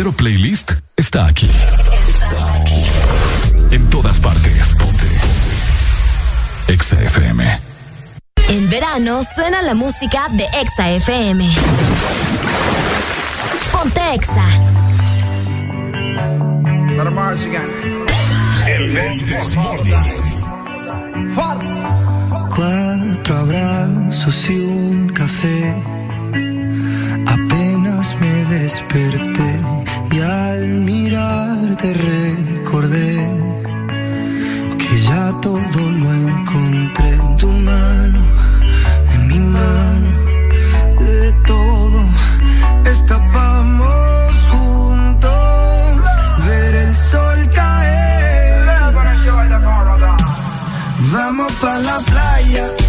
verdadero 0.00 0.12
playlist 0.12 0.72
está 0.96 1.26
aquí. 1.26 1.50
Está 2.22 2.54
aquí. 2.54 2.82
En 3.70 3.90
todas 3.90 4.18
partes. 4.18 4.74
Ponte. 4.76 5.06
Exa 6.68 6.96
FM. 7.02 7.60
En 8.48 8.70
verano 8.70 9.22
suena 9.24 9.60
la 9.62 9.74
música 9.74 10.28
de 10.30 10.44
Exa 10.62 10.90
FM. 10.90 11.50
Ponte 13.72 14.00
Exa. 14.14 14.46
Cuatro 22.56 23.36
abrazos 23.36 24.50
y 24.50 24.60
un 24.60 25.08
café. 25.10 25.74
Apenas 27.26 28.16
me 28.20 28.44
desperté 28.44 29.59
y 30.20 30.22
al 30.22 30.66
mirarte 30.88 31.94
recordé 31.94 33.26
que 34.78 35.00
ya 35.08 35.32
todo 35.40 35.80
lo 36.00 36.12
encontré 36.12 37.08
en 37.10 37.36
tu 37.38 37.46
mano, 37.46 38.20
en 39.14 39.28
mi 39.28 39.38
mano, 39.38 40.10
de 40.98 41.32
todo. 41.46 42.00
Escapamos 42.84 44.34
juntos, 44.52 46.00
ver 46.46 46.74
el 46.74 46.94
sol 46.94 47.38
caer. 47.54 48.64
Vamos 51.12 51.52
pa' 51.62 51.78
la 51.78 51.98
playa. 52.10 52.79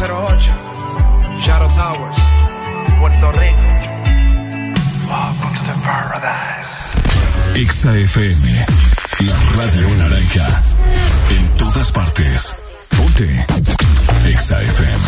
08, 0.00 0.08
Shadow 1.42 1.68
Towers, 1.74 2.16
Puerto 2.98 3.32
Rico. 3.38 3.68
Welcome 5.06 5.54
to 5.56 5.62
the 5.64 5.76
paradise. 5.82 6.94
Exa 7.54 7.94
FM, 7.94 8.64
la 9.20 9.34
radio 9.56 9.88
naranja. 9.98 10.62
En 11.28 11.54
todas 11.58 11.92
partes. 11.92 12.54
Ponte. 12.96 13.44
Exa 14.26 14.62
FM. 14.62 15.04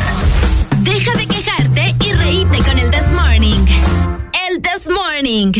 Deja 0.83 1.13
de 1.17 1.27
quejarte 1.27 1.95
y 2.05 2.13
reíte 2.13 2.59
con 2.59 2.79
el 2.79 2.91
This 2.91 3.13
Morning. 3.15 3.65
El 4.47 4.61
This 4.61 4.91
Morning. 4.91 5.53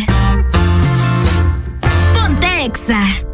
Ponte 2.13 2.65
Exa. 2.67 3.32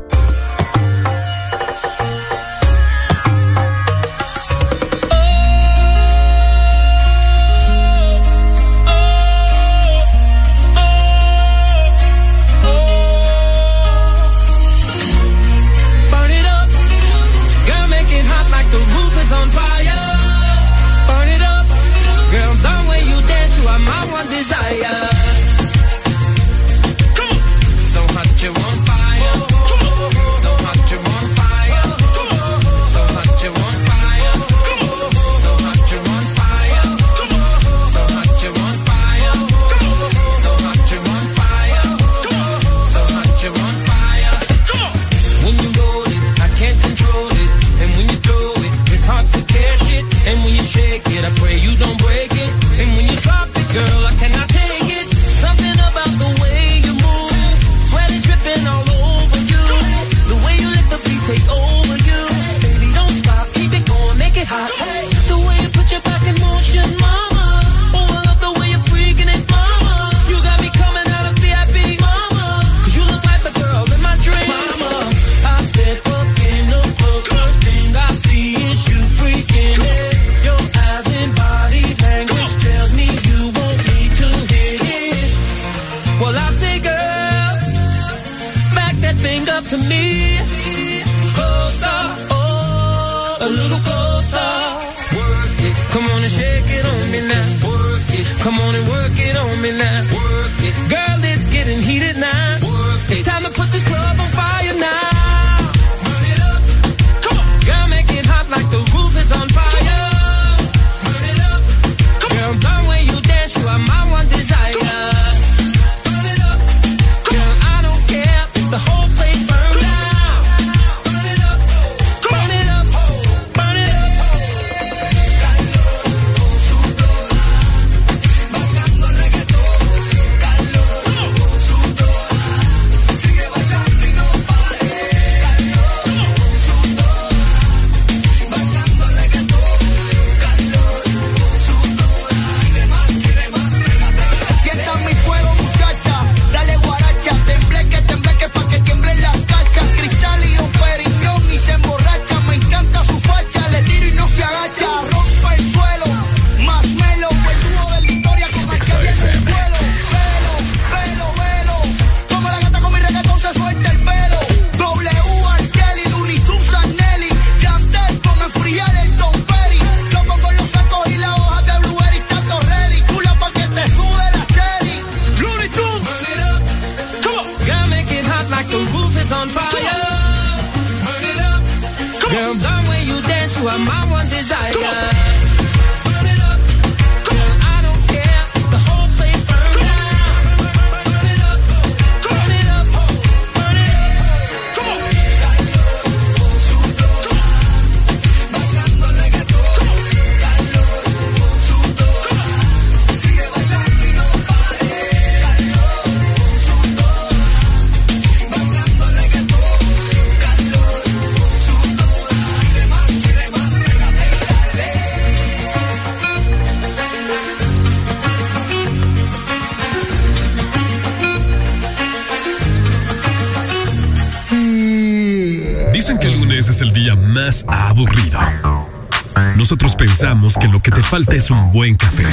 Que 230.89 230.94
te 230.94 231.02
falta 231.02 231.36
es 231.36 231.50
un 231.50 231.70
buen 231.70 231.97
café. 231.97 232.25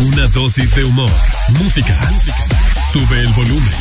Una 0.00 0.26
dosis 0.28 0.74
de 0.74 0.84
humor, 0.84 1.10
música. 1.60 1.94
Sube 2.92 3.20
el 3.20 3.28
volumen. 3.34 3.74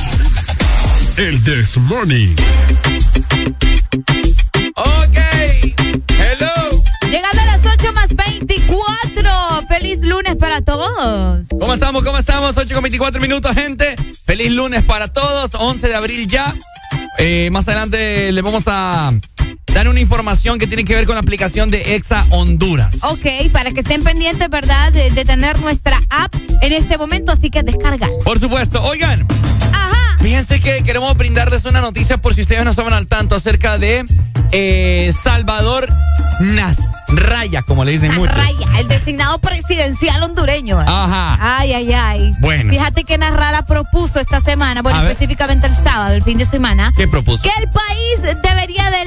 El 1.17 1.43
This 1.43 1.77
Morning. 1.77 2.35
Ok. 4.75 5.17
Hello. 6.09 6.83
Llegando 7.09 7.41
a 7.41 7.45
las 7.45 7.61
8 7.65 7.93
más 7.93 8.15
24. 8.15 9.67
Feliz 9.67 9.99
lunes 10.01 10.35
para 10.35 10.61
todos. 10.61 11.47
¿Cómo 11.49 11.73
estamos? 11.73 12.03
¿Cómo 12.03 12.17
estamos? 12.19 12.55
8 12.55 12.73
con 12.73 12.83
24 12.83 13.19
minutos, 13.19 13.55
gente. 13.55 13.95
Feliz 14.25 14.51
lunes 14.51 14.83
para 14.83 15.07
todos. 15.07 15.51
11 15.55 15.87
de 15.87 15.95
abril 15.95 16.27
ya. 16.27 16.55
Eh, 17.17 17.49
más 17.51 17.67
adelante 17.67 18.31
les 18.31 18.43
vamos 18.43 18.63
a 18.67 19.11
una 19.93 20.01
información 20.01 20.57
que 20.57 20.65
tiene 20.65 20.83
que 20.85 20.95
ver 20.95 21.05
con 21.05 21.13
la 21.15 21.21
aplicación 21.21 21.69
de 21.69 21.95
Exa 21.95 22.25
Honduras. 22.31 23.03
Ok, 23.03 23.51
para 23.51 23.71
que 23.71 23.81
estén 23.81 24.03
pendientes, 24.03 24.49
¿verdad? 24.49 24.91
De, 24.91 25.11
de 25.11 25.23
tener 25.23 25.59
nuestra 25.59 26.01
app 26.09 26.33
en 26.61 26.73
este 26.73 26.97
momento, 26.97 27.31
así 27.31 27.51
que 27.51 27.61
descarga. 27.61 28.07
Por 28.25 28.39
supuesto. 28.39 28.81
Oigan. 28.83 29.25
Fíjense 30.19 30.59
que 30.61 30.83
queremos 30.83 31.15
brindarles 31.17 31.65
una 31.65 31.81
noticia 31.81 32.17
por 32.17 32.33
si 32.33 32.41
ustedes 32.41 32.63
no 32.63 32.71
estaban 32.71 32.93
al 32.93 33.07
tanto 33.07 33.35
acerca 33.35 33.77
de 33.77 34.05
eh, 34.53 35.13
Salvador 35.21 35.89
Nasraya, 36.39 37.61
como 37.63 37.83
le 37.83 37.91
dicen 37.91 38.15
muchos. 38.15 38.33
Raya, 38.33 38.79
el 38.79 38.87
designado 38.87 39.37
presidencial 39.39 40.23
hondureño. 40.23 40.81
¿eh? 40.81 40.85
Ajá. 40.87 41.57
Ay, 41.59 41.73
ay, 41.73 41.93
ay. 41.93 42.33
Bueno. 42.39 42.71
Fíjate 42.71 43.03
que 43.03 43.17
Narrala 43.17 43.65
propuso 43.65 44.21
esta 44.21 44.39
semana, 44.39 44.81
bueno, 44.81 45.01
específicamente 45.03 45.67
el 45.67 45.75
sábado, 45.83 46.15
el 46.15 46.23
fin 46.23 46.37
de 46.37 46.45
semana, 46.45 46.93
¿Qué 46.95 47.07
propuso? 47.07 47.43
que 47.43 47.51
el 47.61 47.69
país 47.69 48.41
debería 48.41 48.89
de 48.91 49.05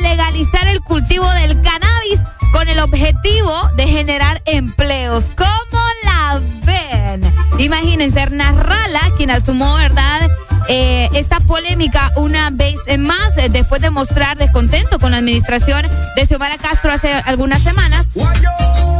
del 1.24 1.60
cannabis 1.62 2.20
con 2.52 2.68
el 2.68 2.78
objetivo 2.80 3.70
de 3.74 3.86
generar 3.86 4.42
empleos. 4.44 5.32
¿Cómo 5.36 5.82
la 6.04 6.40
ven? 6.64 7.22
Imagínense, 7.58 8.28
Narrala, 8.30 9.00
quien 9.16 9.30
asumó, 9.30 9.76
¿verdad? 9.76 10.30
Eh, 10.68 11.08
esta 11.14 11.40
polémica 11.40 12.12
una 12.16 12.50
vez 12.50 12.74
más 12.98 13.36
eh, 13.38 13.48
después 13.48 13.80
de 13.80 13.90
mostrar 13.90 14.36
descontento 14.36 14.98
con 14.98 15.12
la 15.12 15.18
administración 15.18 15.86
de 16.16 16.26
Xiomara 16.26 16.58
Castro 16.58 16.92
hace 16.92 17.12
algunas 17.12 17.62
semanas, 17.62 18.06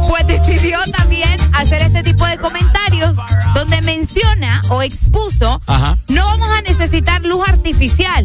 pues 0.07 0.25
decidió 0.25 0.79
también 0.95 1.37
hacer 1.53 1.81
este 1.81 2.01
tipo 2.03 2.25
de 2.25 2.37
comentarios 2.37 3.13
donde 3.53 3.81
menciona 3.81 4.61
o 4.69 4.81
expuso 4.81 5.61
Ajá. 5.67 5.97
no 6.07 6.25
vamos 6.25 6.49
a 6.57 6.61
necesitar 6.61 7.23
luz 7.23 7.41
artificial. 7.47 7.56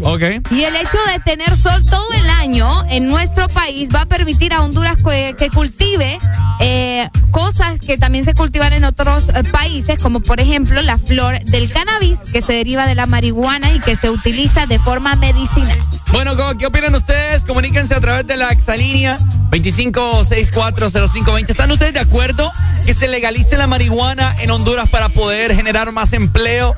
Ok. 0.05 0.23
Y 0.51 0.65
el 0.65 0.77
hecho 0.77 0.99
de 1.13 1.19
tener 1.25 1.55
sol 1.57 1.85
todo 1.87 2.07
el 2.13 2.29
año 2.31 2.85
en 2.91 3.09
nuestro 3.09 3.49
país 3.49 3.89
va 3.95 4.03
a 4.03 4.07
permitir 4.07 4.53
a 4.55 4.63
Honduras 4.63 4.97
que, 5.03 5.35
que 5.39 5.51
cultive 5.51 6.19
eh, 6.61 7.09
cosas 7.31 7.81
que 7.81 7.97
también 7.99 8.25
se 8.25 8.35
cultivan 8.35 8.73
en 8.73 8.85
otros 8.85 9.29
eh, 9.31 9.43
países, 9.51 10.01
como 10.03 10.21
por 10.21 10.41
ejemplo 10.41 10.81
la 10.83 10.99
flor 10.99 11.39
del 11.45 11.73
cannabis, 11.73 12.19
que 12.33 12.43
se 12.43 12.53
deriva 12.53 12.87
de 12.87 12.95
la 12.95 13.07
marihuana 13.07 13.73
y 13.73 13.81
que 13.81 13.97
se 13.97 14.11
utiliza 14.11 14.67
de 14.67 14.79
forma 14.79 15.17
medicinal. 15.17 15.79
Bueno, 16.13 16.37
¿cómo- 16.37 16.57
¿qué 16.59 16.67
opinan 16.67 16.95
ustedes? 16.95 17.45
Comuníquense 17.45 17.95
a 17.95 18.01
través 18.01 18.27
de 18.27 18.37
la 18.37 18.51
exalínea 18.51 19.19
25640520. 19.51 21.51
¿Están 21.51 21.71
ustedes 21.71 21.95
de 21.95 22.01
acuerdo 22.01 22.51
que 22.85 22.95
se 22.95 23.09
legalice 23.09 23.57
la 23.57 23.67
marihuana 23.67 24.35
en 24.41 24.51
Honduras 24.51 24.89
para 24.89 25.09
poder 25.09 25.55
generar 25.55 25.93
más 25.93 26.13
empleo? 26.13 26.75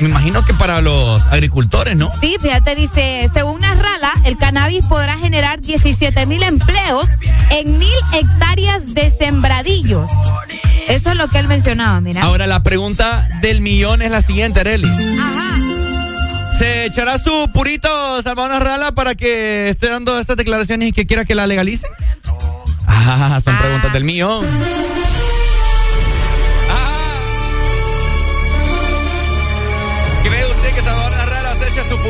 Me 0.00 0.08
imagino 0.08 0.44
que 0.44 0.54
para 0.54 0.80
los 0.80 1.22
agricultores, 1.26 1.96
¿no? 1.96 2.10
Sí, 2.20 2.36
fíjate, 2.40 2.74
dice, 2.74 3.28
según 3.34 3.60
Narrala, 3.60 4.12
el 4.24 4.38
cannabis 4.38 4.86
podrá 4.86 5.18
generar 5.18 5.60
17 5.60 6.24
mil 6.26 6.42
empleos 6.42 7.06
en 7.50 7.78
mil 7.78 7.92
hectáreas 8.14 8.94
de 8.94 9.10
sembradillos. 9.10 10.10
Eso 10.88 11.10
es 11.10 11.16
lo 11.16 11.28
que 11.28 11.38
él 11.38 11.48
mencionaba, 11.48 12.00
mira. 12.00 12.22
Ahora 12.22 12.46
la 12.46 12.62
pregunta 12.62 13.28
del 13.42 13.60
millón 13.60 14.00
es 14.00 14.10
la 14.10 14.22
siguiente, 14.22 14.60
Arely. 14.60 14.88
¿Se 16.58 16.86
echará 16.86 17.18
su 17.18 17.50
purito 17.52 18.20
Salvador 18.22 18.62
Rala 18.62 18.92
para 18.92 19.14
que 19.14 19.68
esté 19.68 19.88
dando 19.88 20.18
estas 20.18 20.36
declaraciones 20.36 20.88
y 20.88 20.92
que 20.92 21.06
quiera 21.06 21.24
que 21.24 21.34
la 21.34 21.46
legalicen? 21.46 21.90
Ah, 22.86 23.40
son 23.42 23.56
preguntas 23.58 23.92
del 23.92 24.04
millón. 24.04 24.46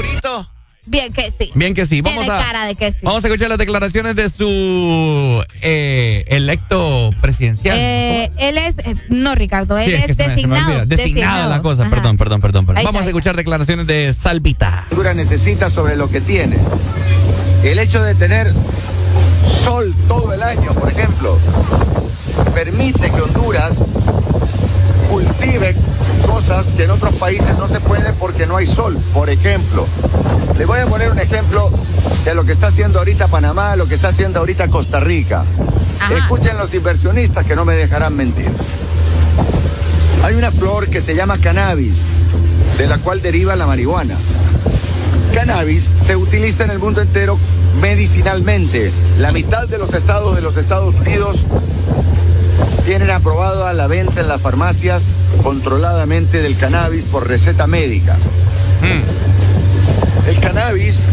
Purito? 0.09 0.51
Bien 0.87 1.13
que 1.13 1.31
sí. 1.31 1.51
Bien 1.55 1.75
que 1.75 1.85
sí. 1.87 2.01
Vamos 2.01 2.25
Tiene 2.25 2.41
a, 2.41 2.45
cara 2.45 2.65
de 2.67 2.75
que 2.75 2.91
sí. 2.91 2.99
Vamos 3.03 3.23
a 3.23 3.27
escuchar 3.27 3.49
las 3.51 3.59
declaraciones 3.59 4.17
de 4.17 4.29
su 4.31 5.45
eh, 5.61 6.25
electo 6.29 7.11
presidencial. 7.21 7.77
Eh, 7.79 8.31
él 8.39 8.57
es, 8.59 8.79
eh, 8.79 8.95
no 9.11 9.35
Ricardo, 9.35 9.77
él 9.79 9.85
Sí, 9.91 9.93
es 9.95 10.01
es, 10.01 10.07
que 10.07 10.15
se 10.15 10.23
me- 10.23 10.29
me 10.29 10.35
designado. 10.37 10.87
Designada 10.87 11.47
la 11.49 11.63
cosa, 11.63 11.83
Ajá. 11.83 11.91
perdón, 11.91 12.17
perdón, 12.17 12.41
perdón. 12.41 12.67
perdón. 12.67 12.79
Ahí 12.79 12.85
Vamos 12.85 13.01
está, 13.01 13.09
a 13.09 13.11
escuchar 13.11 13.37
declaraciones 13.37 13.87
de 13.87 14.13
Salvita. 14.15 14.87
Honduras 14.91 15.15
necesita 15.15 15.69
sobre 15.71 15.97
lo 15.97 16.09
que 16.11 16.21
tiene. 16.23 16.57
El 17.63 17.79
hecho 17.79 18.03
de 18.03 18.15
tener 18.15 18.51
sol 19.47 19.95
todo 20.09 20.33
el 20.33 20.43
año, 20.43 20.73
por 20.73 20.91
ejemplo, 20.91 21.39
permite 22.55 23.11
que 23.11 23.21
Honduras 23.21 23.85
cultive 25.11 25.77
cosas 26.23 26.73
que 26.73 26.85
en 26.85 26.91
otros 26.91 27.15
países 27.15 27.57
no 27.59 27.69
se 27.69 27.81
puede 27.81 28.13
porque 28.15 28.47
no 28.47 28.57
hay 28.57 28.67
sol. 28.67 28.99
Por 29.13 29.31
ejemplo, 29.31 29.87
le 30.59 30.65
voy 30.65 30.79
a 30.79 30.87
poner 30.87 31.11
un 31.11 31.19
ejemplo 31.19 31.71
de 32.25 32.35
lo 32.35 32.45
que 32.45 32.53
está 32.53 32.69
haciendo 32.69 32.99
ahorita 32.99 33.29
Panamá, 33.29 33.77
lo 33.77 33.87
que 33.87 33.95
está 33.95 34.09
haciendo 34.09 34.41
ahorita 34.41 34.69
Costa 34.69 35.01
Rica. 35.01 35.45
Escuchen 36.17 36.57
los 36.59 36.75
inversionistas 36.75 37.45
que 37.45 37.55
no 37.55 37.65
me 37.65 37.75
dejarán 37.75 38.17
mentir. 38.17 38.51
Hay 40.25 40.35
una 40.35 40.51
flor 40.51 40.89
que 40.89 41.01
se 41.01 41.15
llama 41.15 41.39
cannabis, 41.39 42.05
de 42.79 42.87
la 42.87 42.99
cual 42.99 43.23
deriva 43.23 43.57
la 43.57 43.67
marihuana. 43.67 44.17
Cannabis 45.35 45.85
se 45.85 46.17
utiliza 46.17 46.65
en 46.65 46.71
el 46.71 46.79
mundo 46.79 47.01
entero 47.01 47.39
medicinalmente. 47.81 48.93
La 49.19 49.33
mitad 49.33 49.69
de 49.69 49.79
los 49.79 49.95
estados 49.95 50.35
de 50.35 50.43
los 50.43 50.57
Estados 50.57 50.97
Unidos 50.97 51.47
tienen 52.85 53.11
aprobada 53.11 53.73
la 53.73 53.87
venta 53.87 54.21
en 54.21 54.29
las 54.29 54.41
farmacias 54.41 55.17
controladamente 55.43 56.43
del 56.43 56.57
cannabis 56.57 57.05
por 57.05 57.29
receta 57.29 57.67
médica. 57.67 58.17
El 60.27 60.41
cannabis 60.41 61.05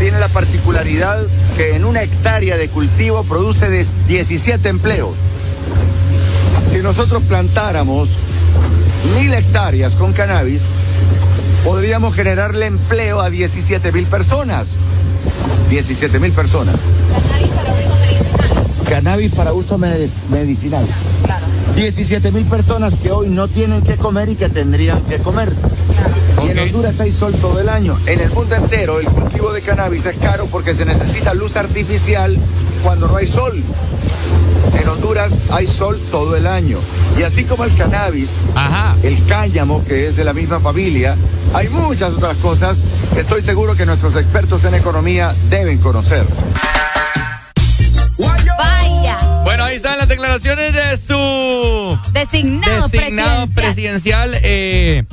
tiene 0.00 0.18
la 0.18 0.28
particularidad 0.28 1.18
que 1.56 1.76
en 1.76 1.84
una 1.84 2.02
hectárea 2.02 2.56
de 2.56 2.68
cultivo 2.68 3.24
produce 3.24 3.68
de 3.68 3.86
17 4.08 4.68
empleos. 4.68 5.14
Si 6.68 6.78
nosotros 6.78 7.22
plantáramos 7.22 8.16
mil 9.18 9.32
hectáreas 9.32 9.96
con 9.96 10.12
cannabis, 10.12 10.64
podríamos 11.64 12.14
generarle 12.14 12.66
empleo 12.66 13.20
a 13.20 13.30
17 13.30 13.92
mil 13.92 14.06
personas. 14.06 14.68
17 15.70 16.18
mil 16.20 16.32
personas. 16.32 16.76
Cannabis 18.88 19.32
para 19.32 19.52
uso 19.52 19.78
medic- 19.78 20.14
medicinal. 20.30 20.84
17 21.74 22.30
mil 22.32 22.44
personas 22.44 22.94
que 22.94 23.10
hoy 23.10 23.28
no 23.28 23.48
tienen 23.48 23.82
que 23.82 23.96
comer 23.96 24.28
y 24.28 24.36
que 24.36 24.48
tendrían 24.48 25.00
que 25.02 25.18
comer. 25.18 25.52
Y 26.46 26.50
en 26.50 26.58
Honduras 26.58 27.00
hay 27.00 27.12
sol 27.12 27.34
todo 27.40 27.60
el 27.60 27.68
año. 27.68 27.98
En 28.06 28.20
el 28.20 28.30
mundo 28.30 28.54
entero 28.54 29.00
el 29.00 29.06
cultivo 29.06 29.52
de 29.52 29.60
cannabis 29.62 30.06
es 30.06 30.16
caro 30.16 30.46
porque 30.46 30.74
se 30.74 30.84
necesita 30.84 31.34
luz 31.34 31.56
artificial 31.56 32.36
cuando 32.82 33.08
no 33.08 33.16
hay 33.16 33.26
sol. 33.26 33.62
En 34.80 34.88
Honduras 34.88 35.44
hay 35.50 35.66
sol 35.66 36.00
todo 36.10 36.36
el 36.36 36.46
año. 36.46 36.78
Y 37.18 37.22
así 37.24 37.44
como 37.44 37.64
el 37.64 37.74
cannabis, 37.76 38.30
el 39.02 39.24
cáñamo, 39.26 39.84
que 39.84 40.06
es 40.08 40.16
de 40.16 40.24
la 40.24 40.32
misma 40.32 40.60
familia, 40.60 41.16
hay 41.54 41.68
muchas 41.68 42.12
otras 42.14 42.36
cosas 42.38 42.84
que 43.14 43.20
estoy 43.20 43.40
seguro 43.40 43.74
que 43.74 43.84
nuestros 43.86 44.14
expertos 44.16 44.64
en 44.64 44.74
economía 44.74 45.34
deben 45.50 45.78
conocer. 45.78 46.24
Declaraciones 50.16 50.72
de 50.72 50.96
su 50.96 51.98
Designado, 52.12 52.88
designado 52.88 53.46
presidencial. 53.48 54.30
presidencial. 54.30 54.38
eh, 54.42 55.04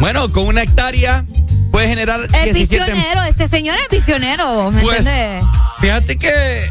bueno, 0.00 0.30
con 0.32 0.46
una 0.46 0.62
hectárea 0.62 1.24
puede 1.70 1.88
generar 1.88 2.24
Es 2.24 2.54
17 2.54 2.84
visionero, 2.84 3.22
este 3.24 3.48
señor 3.48 3.76
es 3.78 3.88
visionero, 3.88 4.70
¿me 4.72 4.82
Pues, 4.82 4.98
entiendes? 4.98 5.44
Fíjate 5.78 6.16
que 6.18 6.68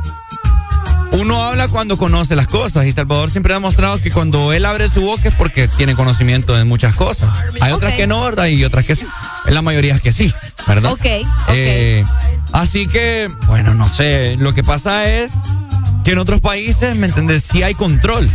uno 1.11 1.43
habla 1.43 1.67
cuando 1.67 1.97
conoce 1.97 2.35
las 2.35 2.47
cosas 2.47 2.85
y 2.85 2.91
Salvador 2.91 3.29
siempre 3.29 3.53
ha 3.53 3.57
demostrado 3.57 3.99
que 4.01 4.11
cuando 4.11 4.51
él 4.51 4.65
abre 4.65 4.89
su 4.89 5.01
boca 5.01 5.29
es 5.29 5.35
porque 5.35 5.67
tiene 5.67 5.95
conocimiento 5.95 6.55
de 6.55 6.63
muchas 6.63 6.95
cosas. 6.95 7.29
Hay 7.61 7.71
otras 7.71 7.93
que 7.93 8.07
no, 8.07 8.21
¿verdad? 8.23 8.47
Y 8.47 8.65
otras 8.65 8.85
que 8.85 8.95
sí. 8.95 9.05
La 9.45 9.61
mayoría 9.61 9.93
es 9.95 10.01
que 10.01 10.11
sí, 10.11 10.33
¿verdad? 10.67 10.91
Ok, 10.91 11.05
Eh, 11.49 12.03
así 12.51 12.87
que, 12.87 13.29
bueno, 13.47 13.73
no 13.75 13.87
sé. 13.89 14.35
Lo 14.37 14.53
que 14.55 14.63
pasa 14.63 15.07
es 15.09 15.31
que 16.03 16.11
en 16.11 16.17
otros 16.19 16.41
países, 16.41 16.95
¿me 16.95 17.07
entiendes? 17.07 17.43
Sí 17.43 17.63
hay 17.63 17.73
control. 17.75 18.29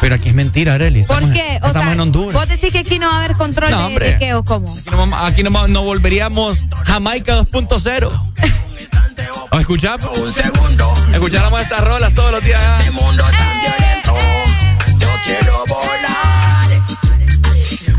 Pero 0.00 0.14
aquí 0.16 0.28
es 0.28 0.34
mentira, 0.34 0.74
Arely. 0.74 1.04
¿Por 1.04 1.16
Estamos, 1.22 1.34
qué? 1.36 1.58
O 1.62 1.66
estamos 1.66 1.82
sea, 1.84 1.92
en 1.92 2.00
Honduras. 2.00 2.32
vos 2.34 2.48
decís 2.48 2.70
que 2.70 2.78
aquí 2.78 2.98
no 2.98 3.08
va 3.08 3.14
a 3.14 3.24
haber 3.24 3.36
control 3.36 3.70
No, 3.70 3.78
de- 3.78 3.84
hombre. 3.84 4.10
de, 4.12 4.18
qué 4.18 4.34
o 4.34 4.44
cómo. 4.44 4.70
Aquí 4.70 4.90
no, 4.90 4.96
vamos- 4.96 5.18
aquí 5.22 5.42
no, 5.42 5.50
vamos- 5.50 5.70
no 5.70 5.82
volveríamos 5.82 6.58
Jamaica 6.84 7.36
2.0. 7.36 8.10
¿O 9.50 9.58
escuchamos? 9.58 10.16
Un 10.18 10.32
segundo. 10.32 10.92
Escucháramos 11.12 11.60
estas 11.60 11.80
rolas 11.84 12.12
todos 12.14 12.32
los 12.32 12.42
días. 12.44 12.60
Este 12.80 12.90
mundo 12.90 13.22
tan 13.24 13.60
violento. 13.60 14.16
Yo 14.98 15.08
quiero 15.24 15.64
volar 15.68 16.68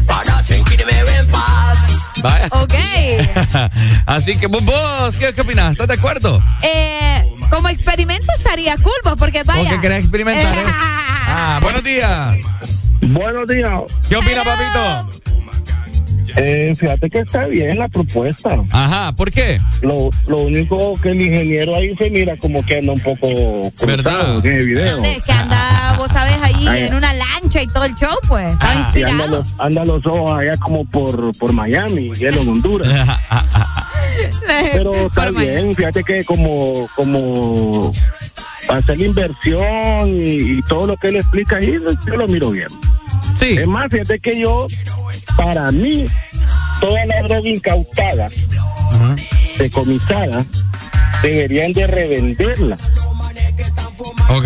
para 0.06 0.44
sentirme 0.44 0.92
en 1.18 1.28
paz. 1.28 1.78
Vaya. 2.22 2.48
Ok. 2.52 2.74
Así 4.06 4.38
que 4.38 4.48
vos, 4.48 4.64
vos, 4.64 5.16
¿qué, 5.16 5.34
qué 5.34 5.42
opinas? 5.42 5.72
¿Estás 5.72 5.88
de 5.88 5.94
acuerdo? 5.94 6.44
Eh, 6.62 7.24
como 7.50 7.70
experimento 7.70 8.28
estaría 8.38 8.76
cool, 8.78 8.94
pues, 9.04 9.16
porque 9.18 9.44
vaya. 9.44 9.62
¿Vos 9.64 9.74
qué 9.74 9.80
querés 9.82 10.00
experimentar? 10.00 10.58
eh? 10.58 10.64
Ah, 11.28 11.60
buenos 11.62 11.84
días. 11.84 12.38
Buenos 13.02 13.48
días. 13.48 13.72
¿Qué 14.08 14.16
opina, 14.16 14.44
papito? 14.44 15.20
Eh, 16.38 16.74
fíjate 16.78 17.10
que 17.10 17.20
está 17.20 17.46
bien 17.48 17.80
la 17.80 17.88
propuesta. 17.88 18.50
Ajá, 18.72 19.12
¿por 19.14 19.32
qué? 19.32 19.60
Lo, 19.82 20.10
lo 20.28 20.38
único 20.40 20.92
que 21.02 21.10
el 21.10 21.22
ingeniero 21.22 21.76
ahí 21.76 21.96
se 21.96 22.10
mira 22.10 22.36
como 22.38 22.64
que 22.66 22.78
anda 22.78 22.92
un 22.94 23.00
poco 23.00 23.72
¿Verdad? 23.86 24.46
en 24.46 24.56
el 24.58 24.66
video. 24.68 25.02
Es 25.04 25.24
que 25.24 25.32
anda, 25.32 25.96
vos 25.98 26.08
sabés, 26.10 26.38
ahí 26.42 26.68
Ay. 26.68 26.84
en 26.88 26.94
una 26.96 27.14
lancha 27.14 27.62
y 27.62 27.68
todo 27.68 27.86
el 27.86 27.96
show, 27.96 28.16
pues. 28.28 28.52
Estaba 28.54 28.74
Y 28.74 28.78
anda 28.78 28.86
inspirado. 29.00 29.38
los, 29.40 29.54
anda 29.60 29.86
los 29.86 30.06
ojos 30.06 30.38
allá 30.40 30.58
como 30.58 30.84
por, 30.86 31.36
por 31.38 31.54
Miami 31.54 32.12
y 32.20 32.26
en 32.26 32.38
Honduras. 32.38 32.90
Pero 34.74 34.94
está 35.08 35.32
bien, 35.32 35.76
fíjate 35.76 36.04
que 36.04 36.24
como, 36.26 36.88
como 36.96 37.92
hacer 38.70 38.98
la 38.98 39.06
inversión 39.06 40.10
y, 40.10 40.58
y 40.58 40.62
todo 40.64 40.88
lo 40.88 40.98
que 40.98 41.10
él 41.10 41.18
explica 41.18 41.58
ahí, 41.58 41.78
yo 42.08 42.16
lo 42.16 42.28
miro 42.28 42.52
bien. 42.52 42.68
Sí. 43.40 43.58
Es 43.58 43.68
más, 43.68 43.92
fíjate 43.92 44.20
que 44.20 44.42
yo, 44.42 44.66
para 45.36 45.72
mí, 45.72 46.06
toda 46.80 47.06
la 47.06 47.22
droga 47.24 47.50
incautada, 47.50 48.30
decomisada, 49.58 50.46
deberían 51.22 51.74
de 51.74 51.88
revenderla. 51.88 52.78
Ok. 54.30 54.46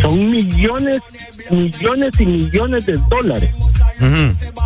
Son 0.00 0.30
millones, 0.30 1.02
millones 1.50 2.12
y 2.18 2.26
millones 2.26 2.86
de 2.86 2.98
dólares. 3.10 3.50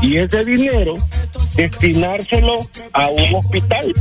Y 0.03 0.17
ese 0.17 0.45
dinero, 0.45 0.95
destinárselo 1.55 2.59
a 2.93 3.09
un 3.09 3.35
hospital. 3.35 3.95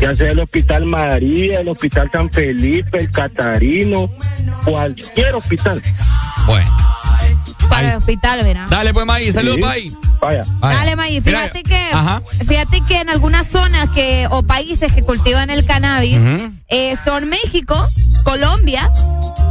Ya 0.00 0.16
sea 0.16 0.32
el 0.32 0.40
Hospital 0.40 0.86
María, 0.86 1.60
el 1.60 1.68
Hospital 1.68 2.10
San 2.10 2.30
Felipe, 2.30 2.98
el 2.98 3.10
Catarino, 3.10 4.10
cualquier 4.64 5.34
hospital. 5.34 5.80
Bueno. 6.46 6.91
Para 7.76 7.90
el 7.92 7.96
hospital, 7.98 8.42
verá. 8.44 8.66
Dale, 8.68 8.92
pues, 8.92 9.06
May. 9.06 9.32
Saludos, 9.32 9.56
Sí. 9.56 9.62
May. 9.62 9.92
Vaya. 10.20 10.42
Dale, 10.60 10.96
May. 10.96 11.20
Mira, 11.20 11.40
Fíjate 11.40 11.62
que, 11.62 11.88
Ajá. 11.92 12.22
fíjate 12.46 12.80
que 12.82 13.00
en 13.00 13.08
algunas 13.10 13.46
zonas 13.48 13.88
que 13.90 14.26
o 14.30 14.42
países 14.42 14.92
que 14.92 15.02
cultivan 15.02 15.50
el 15.50 15.64
cannabis 15.64 16.18
eh, 16.68 16.94
son 17.02 17.28
México, 17.28 17.76
Colombia, 18.24 18.88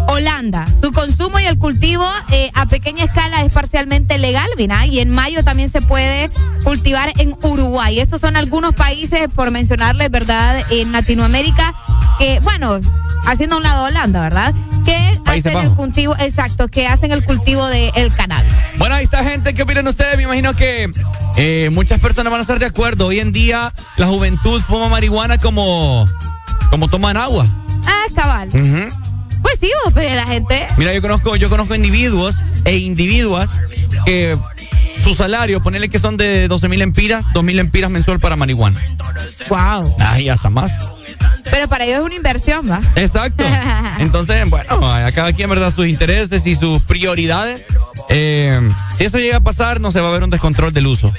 Holanda. 0.08 0.66
Su 0.82 0.92
consumo 0.92 1.40
y 1.40 1.46
el 1.46 1.58
cultivo 1.58 2.06
eh, 2.32 2.52
a 2.56 2.66
pequeña 2.66 3.04
escala 3.06 3.44
es 3.44 3.54
parcialmente 3.54 4.18
legal, 4.18 4.50
¿verdad? 4.58 4.86
Y 4.86 5.00
en 5.00 5.10
mayo 5.10 5.44
también 5.44 5.70
se 5.70 5.82
puede 5.82 6.30
cultivar 6.64 7.12
en 7.18 7.36
Uruguay. 7.44 8.00
Estos 8.00 8.22
son 8.22 8.36
algunos 8.36 8.74
países, 8.74 9.28
por 9.34 9.52
mencionarles, 9.52 10.10
¿verdad? 10.10 10.64
En 10.70 10.92
Latinoamérica, 10.92 11.74
que, 12.18 12.40
bueno, 12.42 12.80
haciendo 13.26 13.56
a 13.56 13.58
un 13.60 13.64
lado 13.64 13.86
Holanda, 13.86 14.22
¿verdad? 14.22 14.54
Que 14.86 15.20
Países 15.24 15.56
hacen 15.56 15.70
el 15.70 15.76
cultivo, 15.76 16.16
exacto, 16.20 16.68
que 16.68 16.88
hacen 16.88 17.12
el 17.12 17.24
cultivo 17.24 17.66
del 17.68 17.92
el 17.96 18.14
cannabis. 18.14 18.76
Bueno, 18.78 18.96
ahí 18.96 19.04
está, 19.04 19.24
gente. 19.24 19.54
¿Qué 19.54 19.64
opinan 19.64 19.88
ustedes? 19.88 20.18
Me 20.18 20.24
imagino 20.24 20.54
que 20.56 20.92
eh, 21.38 21.70
muchas 21.72 22.00
personas 22.00 22.32
van 22.32 22.40
a 22.40 22.42
estar 22.42 22.60
de 22.60 22.66
acuerdo. 22.66 23.08
Hoy 23.08 23.20
en 23.20 23.32
día, 23.32 23.74
la 23.98 24.08
juventud 24.08 24.62
fuma 24.62 24.90
marihuana 24.90 25.38
como, 25.38 26.06
como 26.70 26.88
toman 26.88 27.18
agua. 27.18 27.48
Ah, 27.86 28.06
cabal. 28.16 28.50
Ujú. 28.50 28.90
Pues 29.42 29.58
sí, 29.60 29.70
vos, 29.84 29.94
pero 29.94 30.14
la 30.16 30.26
gente. 30.26 30.68
Mira, 30.78 30.94
yo 30.94 31.02
conozco, 31.02 31.36
yo 31.36 31.50
conozco 31.50 31.76
individuos 31.76 32.36
e 32.66 32.78
individuas 32.78 33.50
que 34.06 34.38
su 35.04 35.14
salario, 35.16 35.62
ponerle 35.64 35.90
que 35.90 36.00
son 36.00 36.18
de 36.18 36.48
12 36.48 36.70
mil 36.70 36.82
empiras, 36.82 37.26
2 37.34 37.44
mil 37.44 37.60
empiras 37.60 37.90
mensual 37.90 38.20
para 38.20 38.36
marihuana. 38.36 38.80
Wow. 39.50 39.96
Ay, 40.00 40.30
hasta 40.30 40.50
más. 40.50 40.72
Pero 41.52 41.68
para 41.68 41.84
ellos 41.86 42.00
es 42.00 42.06
una 42.06 42.16
inversión, 42.16 42.70
¿va? 42.70 42.82
Exacto. 42.96 43.44
Entonces, 44.00 44.50
bueno, 44.50 44.92
a 44.92 45.12
cada 45.12 45.34
quien, 45.34 45.50
¿verdad? 45.50 45.74
Sus 45.76 45.86
intereses 45.88 46.46
y 46.48 46.56
sus 46.56 46.82
prioridades. 46.84 47.66
Eh, 48.10 48.60
si 48.98 49.04
eso 49.06 49.20
llega 49.20 49.38
a 49.38 49.42
pasar, 49.42 49.80
no 49.80 49.92
se 49.92 50.00
va 50.02 50.10
a 50.10 50.12
ver 50.12 50.24
un 50.24 50.30
descontrol 50.30 50.74
del 50.74 50.88
uso. 50.88 51.14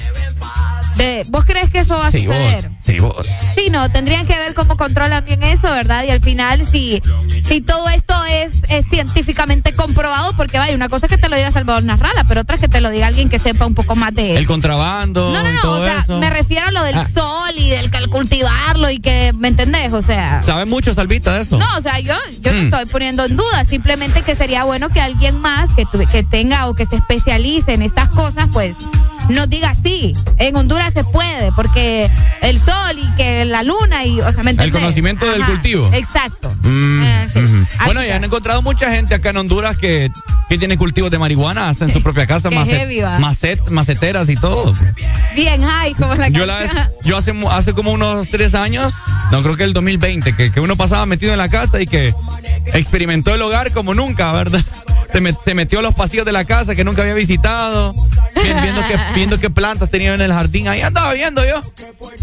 De, 0.96 1.24
¿Vos 1.28 1.46
crees 1.46 1.70
que 1.70 1.78
eso 1.78 1.96
va 1.96 2.08
a 2.08 2.10
Sí, 2.10 2.26
vos. 2.26 2.36
suceder? 2.36 2.70
Sí, 2.84 2.98
vos. 2.98 3.26
Sí, 3.56 3.70
no, 3.70 3.90
tendrían 3.90 4.26
que 4.26 4.38
ver 4.38 4.52
cómo 4.54 4.76
controlan 4.76 5.24
bien 5.24 5.42
eso, 5.42 5.70
¿verdad? 5.72 6.04
Y 6.04 6.10
al 6.10 6.20
final, 6.20 6.66
si, 6.70 7.00
si 7.48 7.62
todo 7.62 7.88
esto 7.88 8.14
es, 8.30 8.52
es 8.68 8.84
científicamente 8.90 9.72
comprobado, 9.72 10.36
porque 10.36 10.58
vaya, 10.58 10.74
una 10.74 10.90
cosa 10.90 11.06
es 11.06 11.10
que 11.10 11.16
te 11.16 11.30
lo 11.30 11.36
diga 11.36 11.50
Salvador 11.50 11.82
Narrala, 11.84 12.24
pero 12.24 12.42
otra 12.42 12.56
es 12.56 12.60
que 12.60 12.68
te 12.68 12.82
lo 12.82 12.90
diga 12.90 13.06
alguien 13.06 13.30
que 13.30 13.38
sepa 13.38 13.64
un 13.64 13.74
poco 13.74 13.94
más 13.96 14.12
de 14.14 14.36
El 14.36 14.46
contrabando. 14.46 15.32
No, 15.32 15.42
no, 15.42 15.50
y 15.50 15.54
no, 15.54 15.62
todo 15.62 15.80
o 15.80 15.84
sea, 15.86 16.00
eso. 16.00 16.18
me 16.18 16.28
refiero 16.28 16.66
a 16.66 16.70
lo 16.72 16.82
del 16.82 16.98
Ah. 16.98 17.08
sol 17.08 17.54
y 17.56 17.70
del 17.70 17.90
cultivarlo 18.10 18.90
y 18.90 18.98
que, 19.00 19.32
¿me 19.38 19.48
entendés? 19.48 19.94
O 19.94 20.02
sea... 20.02 20.21
¿Sabe 20.44 20.64
mucho, 20.66 20.92
Salvita, 20.94 21.34
de 21.34 21.42
eso? 21.42 21.58
No, 21.58 21.66
o 21.76 21.80
sea, 21.80 21.98
yo, 22.00 22.14
yo 22.40 22.52
no 22.52 22.58
Mm. 22.58 22.64
estoy 22.64 22.86
poniendo 22.86 23.24
en 23.24 23.36
duda, 23.36 23.64
simplemente 23.64 24.22
que 24.22 24.34
sería 24.34 24.64
bueno 24.64 24.88
que 24.88 25.00
alguien 25.00 25.38
más 25.40 25.70
que, 25.74 25.84
que 26.10 26.22
tenga 26.22 26.68
o 26.68 26.74
que 26.74 26.86
se 26.86 26.96
especialice 26.96 27.72
en 27.74 27.82
estas 27.82 28.08
cosas, 28.10 28.48
pues 28.52 28.76
nos 29.28 29.48
diga 29.48 29.74
sí, 29.82 30.12
en 30.38 30.56
Honduras 30.56 30.92
se 30.92 31.04
puede, 31.04 31.50
porque 31.56 32.10
el 32.42 32.58
sol 32.60 32.96
y 32.98 33.16
que 33.16 33.44
la 33.44 33.62
luna 33.62 34.04
y, 34.04 34.20
o 34.20 34.30
sea, 34.32 34.42
¿me 34.42 34.50
El 34.52 34.70
conocimiento 34.72 35.30
del 35.30 35.44
cultivo. 35.44 35.90
Exacto. 35.92 36.50
Mm, 36.62 37.02
Eh, 37.02 37.28
sí. 37.32 37.38
Así 37.38 37.84
Bueno, 37.86 38.04
ya 38.04 38.16
han 38.16 38.24
encontrado 38.24 38.62
mucha 38.62 38.90
gente 38.90 39.14
acá 39.14 39.30
en 39.30 39.36
Honduras 39.38 39.78
que, 39.78 40.10
que 40.48 40.58
tiene 40.58 40.76
cultivos 40.76 41.10
de 41.10 41.18
marihuana 41.18 41.68
hasta 41.68 41.84
en 41.84 41.92
su 41.92 42.02
propia 42.02 42.26
casa, 42.26 42.50
macet- 42.50 42.66
heavy, 42.78 43.00
macet- 43.00 43.68
maceteras 43.70 44.28
y 44.28 44.36
todo. 44.36 44.74
Bien 45.34 45.62
high, 45.62 45.94
como 45.94 46.14
la 46.14 46.28
Yo, 46.28 46.44
la, 46.46 46.90
yo 47.04 47.16
hace, 47.16 47.32
hace 47.50 47.72
como 47.72 47.92
unos 47.92 48.28
tres 48.30 48.54
años, 48.54 48.92
no 49.30 49.42
creo 49.42 49.56
que 49.56 49.64
el 49.64 49.72
2020, 49.72 50.34
que, 50.36 50.50
que 50.52 50.60
uno 50.60 50.76
pasaba 50.76 51.06
metido 51.06 51.32
en 51.32 51.38
la 51.38 51.48
casa 51.48 51.80
y 51.80 51.86
que 51.86 52.14
experimentó 52.66 53.34
el 53.34 53.42
hogar 53.42 53.72
como 53.72 53.94
nunca, 53.94 54.32
¿verdad? 54.32 54.62
Se, 55.12 55.20
met- 55.20 55.38
se 55.44 55.54
metió 55.54 55.80
a 55.80 55.82
los 55.82 55.94
pasillos 55.94 56.24
de 56.24 56.32
la 56.32 56.44
casa 56.44 56.74
que 56.74 56.84
nunca 56.84 57.02
había 57.02 57.14
visitado, 57.14 57.92
vi- 57.92 58.60
viendo 58.62 58.80
qué, 58.88 58.98
viendo 59.14 59.38
qué 59.38 59.50
plantas 59.50 59.90
tenía 59.90 60.14
en 60.14 60.20
el 60.22 60.32
jardín. 60.32 60.68
Ahí 60.68 60.80
andaba 60.80 61.12
viendo 61.12 61.44
yo. 61.46 61.60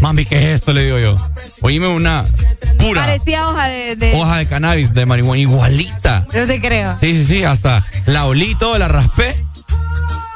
Mami, 0.00 0.24
¿qué 0.24 0.36
es 0.38 0.44
esto? 0.60 0.72
Le 0.72 0.84
digo 0.84 0.98
yo. 0.98 1.16
Oíme 1.62 1.86
una 1.88 2.24
pura 2.78 3.02
Parecía 3.02 3.48
hoja 3.48 3.66
de... 3.68 3.96
de- 3.96 4.14
hoja 4.14 4.38
de 4.38 4.46
cannabis 4.46 4.92
de 4.92 5.06
marihuana, 5.06 5.40
igualita. 5.40 6.26
Yo 6.32 6.46
te 6.46 6.60
creo. 6.60 6.96
Sí, 7.00 7.12
sí, 7.16 7.24
sí, 7.26 7.44
hasta 7.44 7.84
la 8.06 8.24
olí 8.26 8.54
todo, 8.56 8.76
la 8.78 8.88
raspé. 8.88 9.44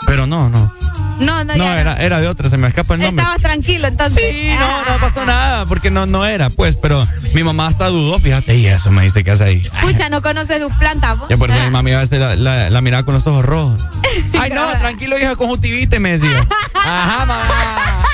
Pero 0.06 0.26
no, 0.26 0.48
no. 0.48 0.72
No, 1.20 1.44
no, 1.44 1.54
No, 1.56 1.64
ya 1.64 1.80
era, 1.80 1.96
era 1.96 2.20
de 2.20 2.26
otra, 2.26 2.48
se 2.48 2.56
me 2.56 2.66
escapa 2.66 2.94
el 2.94 3.00
nombre. 3.00 3.22
Estabas 3.22 3.40
tranquilo, 3.40 3.86
entonces. 3.86 4.22
Sí, 4.32 4.50
no, 4.58 4.84
no 4.92 4.98
pasó 5.00 5.24
nada, 5.24 5.64
porque 5.64 5.90
no, 5.90 6.06
no 6.06 6.26
era, 6.26 6.50
pues, 6.50 6.74
pero 6.76 7.06
mi 7.34 7.44
mamá 7.44 7.68
hasta 7.68 7.86
dudó, 7.86 8.18
fíjate, 8.18 8.56
y 8.56 8.66
eso 8.66 8.90
me 8.90 9.02
dice 9.04 9.22
que 9.22 9.30
hace 9.30 9.44
ahí. 9.44 9.62
Escucha, 9.80 10.08
no 10.08 10.20
conoces 10.22 10.60
tus 10.60 10.72
plantas, 10.72 11.16
vos? 11.18 11.28
Ya 11.28 11.36
por 11.36 11.50
eso 11.50 11.60
mi 11.62 11.70
mami 11.70 11.92
a 11.92 12.00
veces 12.00 12.18
la, 12.20 12.34
la- 12.34 12.68
la 12.68 12.80
miraba 12.80 13.04
con 13.04 13.14
los 13.14 13.24
ojos 13.28 13.44
rojos. 13.44 13.80
Ay, 14.40 14.50
no, 14.50 14.68
tranquilo, 14.72 15.16
hija, 15.18 15.36
conjuntivite, 15.36 16.00
me 16.00 16.18
decía. 16.18 16.44
Ajá, 16.74 17.18
mamá. 17.24 18.04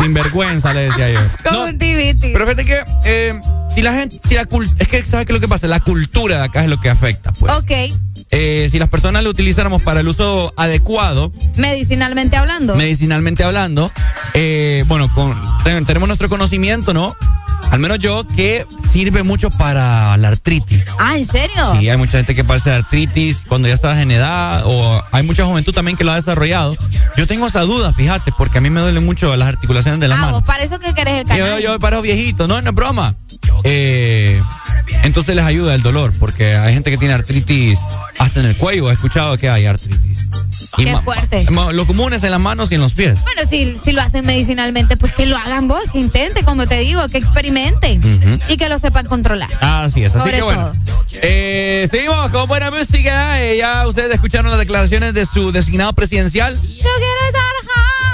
Sin 0.00 0.14
vergüenza, 0.14 0.72
le 0.72 0.82
decía 0.82 1.10
yo. 1.10 1.20
No, 1.44 1.58
Conjuntivitis. 1.58 2.30
pero 2.32 2.44
fíjate 2.46 2.64
que 2.64 2.80
eh, 3.04 3.40
si 3.68 3.82
la 3.82 3.92
gente, 3.92 4.20
si 4.24 4.34
la 4.36 4.42
es 4.78 4.88
que, 4.88 5.02
¿sabes 5.04 5.26
qué 5.26 5.32
es 5.32 5.36
lo 5.36 5.40
que 5.40 5.48
pasa? 5.48 5.66
La 5.66 5.80
cultura 5.80 6.36
de 6.38 6.44
acá 6.44 6.62
es 6.62 6.70
lo 6.70 6.78
que 6.80 6.88
afecta, 6.90 7.32
pues. 7.32 7.52
Ok, 7.52 7.70
Eh, 8.30 8.68
si 8.70 8.78
las 8.78 8.88
personas 8.88 9.22
lo 9.22 9.30
utilizáramos 9.30 9.82
para 9.82 10.00
el 10.00 10.08
uso 10.08 10.52
adecuado, 10.56 11.32
medicinalmente 11.56 12.36
hablando. 12.36 12.74
medicinalmente 12.74 13.44
hablando, 13.44 13.92
eh, 14.34 14.84
bueno, 14.88 15.08
con, 15.14 15.40
ten- 15.64 15.84
tenemos 15.84 16.08
nuestro 16.08 16.28
conocimiento, 16.28 16.92
¿no? 16.92 17.16
Al 17.70 17.80
menos 17.80 17.98
yo, 17.98 18.24
que 18.36 18.64
sirve 18.92 19.22
mucho 19.24 19.48
para 19.50 20.16
la 20.18 20.28
artritis. 20.28 20.84
ah, 20.98 21.16
¿en 21.18 21.24
serio? 21.24 21.76
Sí, 21.78 21.88
hay 21.88 21.96
mucha 21.96 22.18
gente 22.18 22.34
que 22.34 22.44
padece 22.44 22.70
de 22.70 22.76
artritis 22.76 23.42
cuando 23.48 23.66
ya 23.66 23.74
estás 23.74 23.98
en 23.98 24.10
edad, 24.12 24.62
o 24.66 25.02
hay 25.10 25.22
mucha 25.24 25.44
juventud 25.44 25.72
también 25.72 25.96
que 25.96 26.04
lo 26.04 26.12
ha 26.12 26.16
desarrollado. 26.16 26.76
Yo 27.16 27.26
tengo 27.26 27.46
esa 27.46 27.62
duda, 27.62 27.92
fíjate, 27.92 28.32
porque 28.36 28.58
a 28.58 28.60
mí 28.60 28.70
me 28.70 28.80
duelen 28.80 29.04
mucho 29.04 29.34
las 29.36 29.48
articulaciones 29.48 29.98
de 30.00 30.06
la 30.08 30.14
ah, 30.16 30.18
mano. 30.18 30.32
vos 30.34 30.42
para 30.44 30.62
eso 30.62 30.78
que 30.78 30.94
querés 30.94 31.14
el 31.22 31.36
Yo, 31.36 31.44
canal. 31.44 31.60
yo 31.62 31.78
paro 31.80 32.02
viejito, 32.02 32.46
no, 32.46 32.60
no 32.62 32.68
es 32.70 32.74
broma. 32.74 33.14
Eh, 33.64 34.40
entonces 35.02 35.34
les 35.36 35.44
ayuda 35.44 35.74
el 35.74 35.82
dolor, 35.82 36.12
porque 36.18 36.54
hay 36.56 36.72
gente 36.74 36.90
que 36.90 36.98
tiene 36.98 37.14
artritis 37.14 37.78
hasta 38.18 38.40
en 38.40 38.46
el 38.46 38.56
cuello. 38.56 38.90
He 38.90 38.94
escuchado 38.94 39.36
que 39.36 39.48
hay 39.48 39.66
artritis. 39.66 40.16
Qué 40.76 40.90
ma- 40.92 41.00
fuerte. 41.00 41.46
Lo 41.72 41.86
común 41.86 42.12
es 42.12 42.22
en 42.24 42.30
las 42.30 42.40
manos 42.40 42.70
y 42.72 42.74
en 42.74 42.80
los 42.80 42.94
pies. 42.94 43.20
Bueno, 43.22 43.42
si, 43.48 43.76
si 43.82 43.92
lo 43.92 44.02
hacen 44.02 44.26
medicinalmente, 44.26 44.96
pues 44.96 45.12
que 45.14 45.26
lo 45.26 45.36
hagan 45.36 45.68
vos, 45.68 45.82
que 45.92 45.98
intenten, 45.98 46.44
como 46.44 46.66
te 46.66 46.78
digo, 46.80 47.06
que 47.08 47.18
experimenten 47.18 48.40
y 48.48 48.56
que 48.56 48.68
lo 48.68 48.78
sepan 48.78 49.06
controlar. 49.06 49.48
Así 49.60 50.04
es, 50.04 50.10
así 50.10 50.18
Sobre 50.18 50.36
que 50.38 50.42
bueno. 50.42 50.72
Eh, 51.22 51.88
seguimos 51.90 52.30
con 52.30 52.46
buena 52.48 52.70
música. 52.70 53.42
Eh, 53.42 53.56
ya 53.58 53.86
ustedes 53.86 54.12
escucharon 54.12 54.50
las 54.50 54.58
declaraciones 54.60 55.14
de 55.14 55.24
su 55.26 55.52
designado 55.52 55.92
presidencial. 55.92 56.54
Yo 56.54 56.60
quiero 56.68 57.26
estar. 57.26 57.42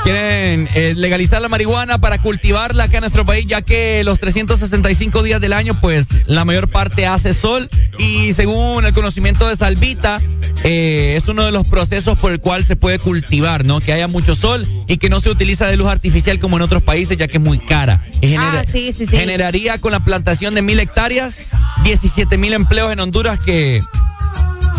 Quieren 0.05 0.69
eh, 0.75 0.95
legalizar 0.97 1.41
la 1.41 1.49
marihuana 1.49 1.99
para 1.99 2.21
cultivarla 2.21 2.85
acá 2.85 2.97
en 2.99 3.03
nuestro 3.03 3.25
país, 3.25 3.47
ya 3.47 3.63
que 3.63 4.03
los 4.03 4.19
365 4.19 5.23
días 5.23 5.41
del 5.41 5.53
año, 5.53 5.79
pues 5.81 6.07
la 6.27 6.45
mayor 6.45 6.69
parte 6.69 7.07
hace 7.07 7.33
sol. 7.35 7.69
Y 7.99 8.33
según 8.33 8.85
el 8.85 8.93
conocimiento 8.93 9.47
de 9.49 9.55
Salvita, 9.55 10.21
eh, 10.65 11.15
es 11.17 11.29
uno 11.29 11.45
de 11.45 11.53
los 11.53 11.69
procesos 11.69 12.19
por 12.19 12.33
el 12.33 12.41
cual 12.41 12.65
se 12.65 12.75
puede 12.75 12.99
cultivar, 12.99 13.65
¿no? 13.65 13.79
Que 13.81 13.93
haya 13.93 14.09
mucho 14.09 14.35
sol 14.35 14.67
y 14.89 14.97
que 14.97 15.09
no 15.09 15.21
se 15.21 15.31
utiliza 15.31 15.69
de 15.69 15.77
luz 15.77 15.87
artificial 15.87 16.41
como 16.41 16.57
en 16.57 16.63
otros 16.63 16.83
países, 16.83 17.17
ya 17.17 17.29
que 17.29 17.37
es 17.37 17.43
muy 17.43 17.59
cara. 17.61 18.05
Genera- 18.21 18.61
Ah, 18.61 18.65
sí, 18.71 18.91
sí, 18.91 19.07
sí. 19.07 19.17
Generaría 19.17 19.79
con 19.79 19.93
la 19.93 20.05
plantación 20.05 20.55
de 20.57 20.63
mil 20.63 20.81
hectáreas 20.81 21.45
17 21.85 22.39
mil 22.39 22.55
empleos 22.55 22.93
en 22.93 22.99
Honduras 22.99 23.39
que 23.39 23.81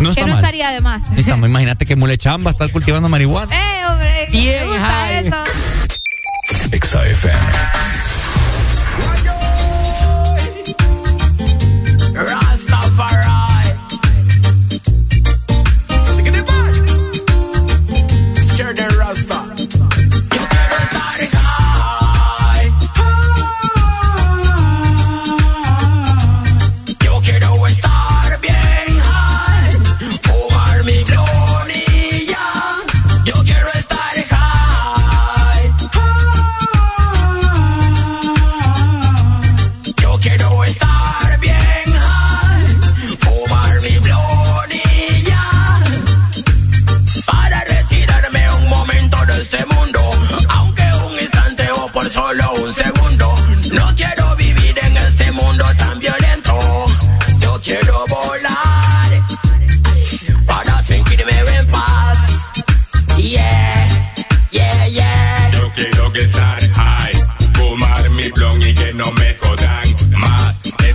no 0.02 0.10
está 0.10 0.22
que 0.22 0.26
no 0.26 0.34
mal. 0.34 0.44
estaría 0.44 0.70
de 0.70 0.80
más. 0.80 1.10
No 1.10 1.18
está 1.18 1.36
mal. 1.36 1.50
Imagínate 1.50 1.86
que 1.86 1.96
Mule 1.96 2.18
Chamba 2.18 2.50
está 2.50 2.68
cultivando 2.68 3.08
marihuana. 3.08 3.54
¡Eh, 3.54 3.86
hombre! 3.86 4.28
Bien 4.30 4.64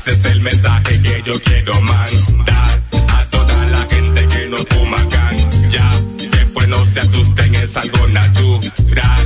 Ese 0.10 0.18
es 0.18 0.26
el 0.26 0.42
mensaje 0.42 1.02
que 1.04 1.22
yo 1.24 1.40
quiero 1.40 1.80
mandar 1.82 2.82
a 3.10 3.26
toda 3.26 3.66
la 3.68 3.86
gente 3.88 4.28
que 4.28 4.50
no 4.50 4.58
fuma 4.58 4.98
ya. 5.70 5.92
Después 6.32 6.68
no 6.68 6.84
se 6.84 7.00
asusten, 7.02 7.54
es 7.54 7.78
algo 7.78 8.08
natural. 8.08 9.19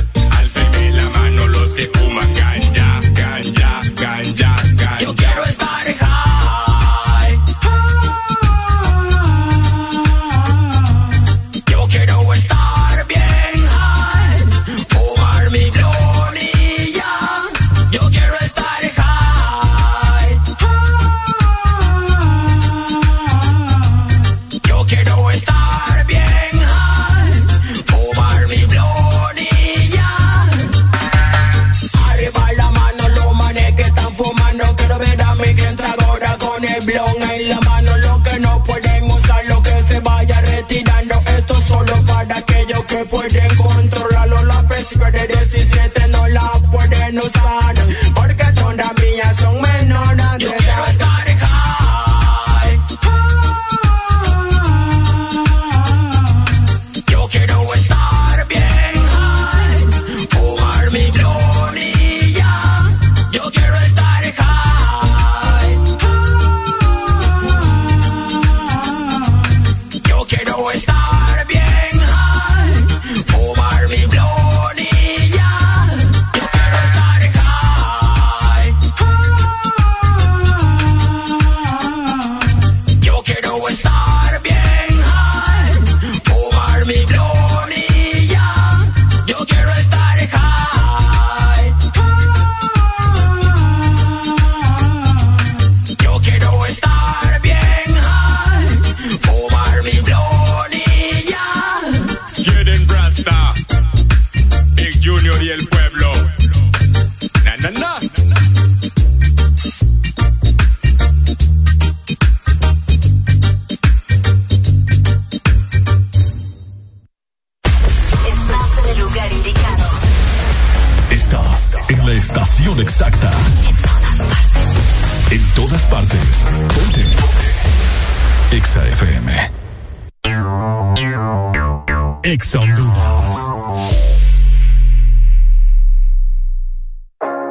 Exa 132.24 132.58
Honduras. 132.58 133.36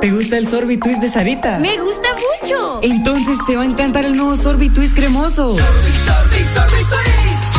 ¿Te 0.01 0.09
gusta 0.09 0.37
el 0.39 0.47
Sorbitwist 0.47 0.99
de 0.99 1.09
Sarita? 1.09 1.59
Me 1.59 1.77
gusta 1.77 2.09
mucho. 2.41 2.79
Entonces 2.81 3.37
te 3.45 3.55
va 3.55 3.61
a 3.61 3.65
encantar 3.65 4.03
el 4.03 4.17
nuevo 4.17 4.35
Sorbitwist 4.35 4.95
cremoso. 4.95 5.55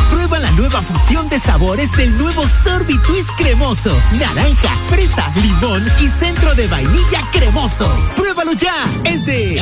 Prueba 0.09 0.39
la 0.39 0.51
nueva 0.51 0.81
fusión 0.81 1.29
de 1.29 1.39
sabores 1.39 1.93
del 1.93 2.17
nuevo 2.17 2.45
Sorbitwist 2.47 3.29
cremoso. 3.37 3.97
Naranja, 4.19 4.77
fresa, 4.89 5.31
limón 5.41 5.89
y 6.01 6.09
centro 6.09 6.53
de 6.53 6.67
vainilla 6.67 7.21
cremoso. 7.31 7.89
Pruébalo 8.17 8.51
ya. 8.53 8.75
Es 9.05 9.25
de 9.25 9.61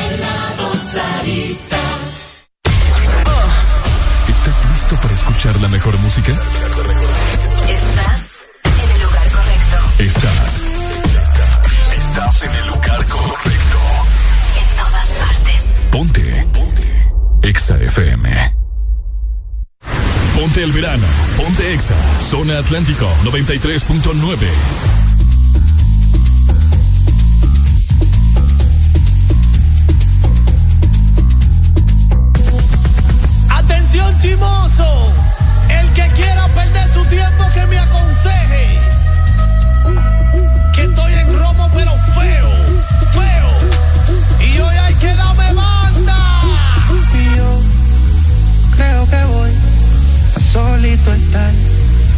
¿Estás 4.28 4.70
listo 4.72 4.96
para 4.96 5.14
escuchar 5.14 5.62
la 5.62 5.68
mejor 5.68 5.98
música? 6.00 6.34
Estás 7.74 8.45
en 8.64 8.90
el 8.92 9.02
lugar 9.02 9.27
correcto. 9.32 9.77
Estás. 10.00 10.64
Estás 11.98 12.43
en 12.43 12.52
el 12.52 12.68
lugar 12.68 13.06
correcto. 13.08 13.80
En 14.60 14.68
todas 14.77 15.10
partes. 15.19 15.64
Ponte. 15.92 16.48
Ponte. 16.53 17.11
Exa 17.42 17.77
FM. 17.80 18.56
Ponte 20.35 20.64
el 20.64 20.72
verano. 20.72 21.08
Ponte 21.35 21.74
Exa. 21.74 21.95
Zona 22.22 22.60
Atlántico 22.60 23.08
93.9. 23.24 24.38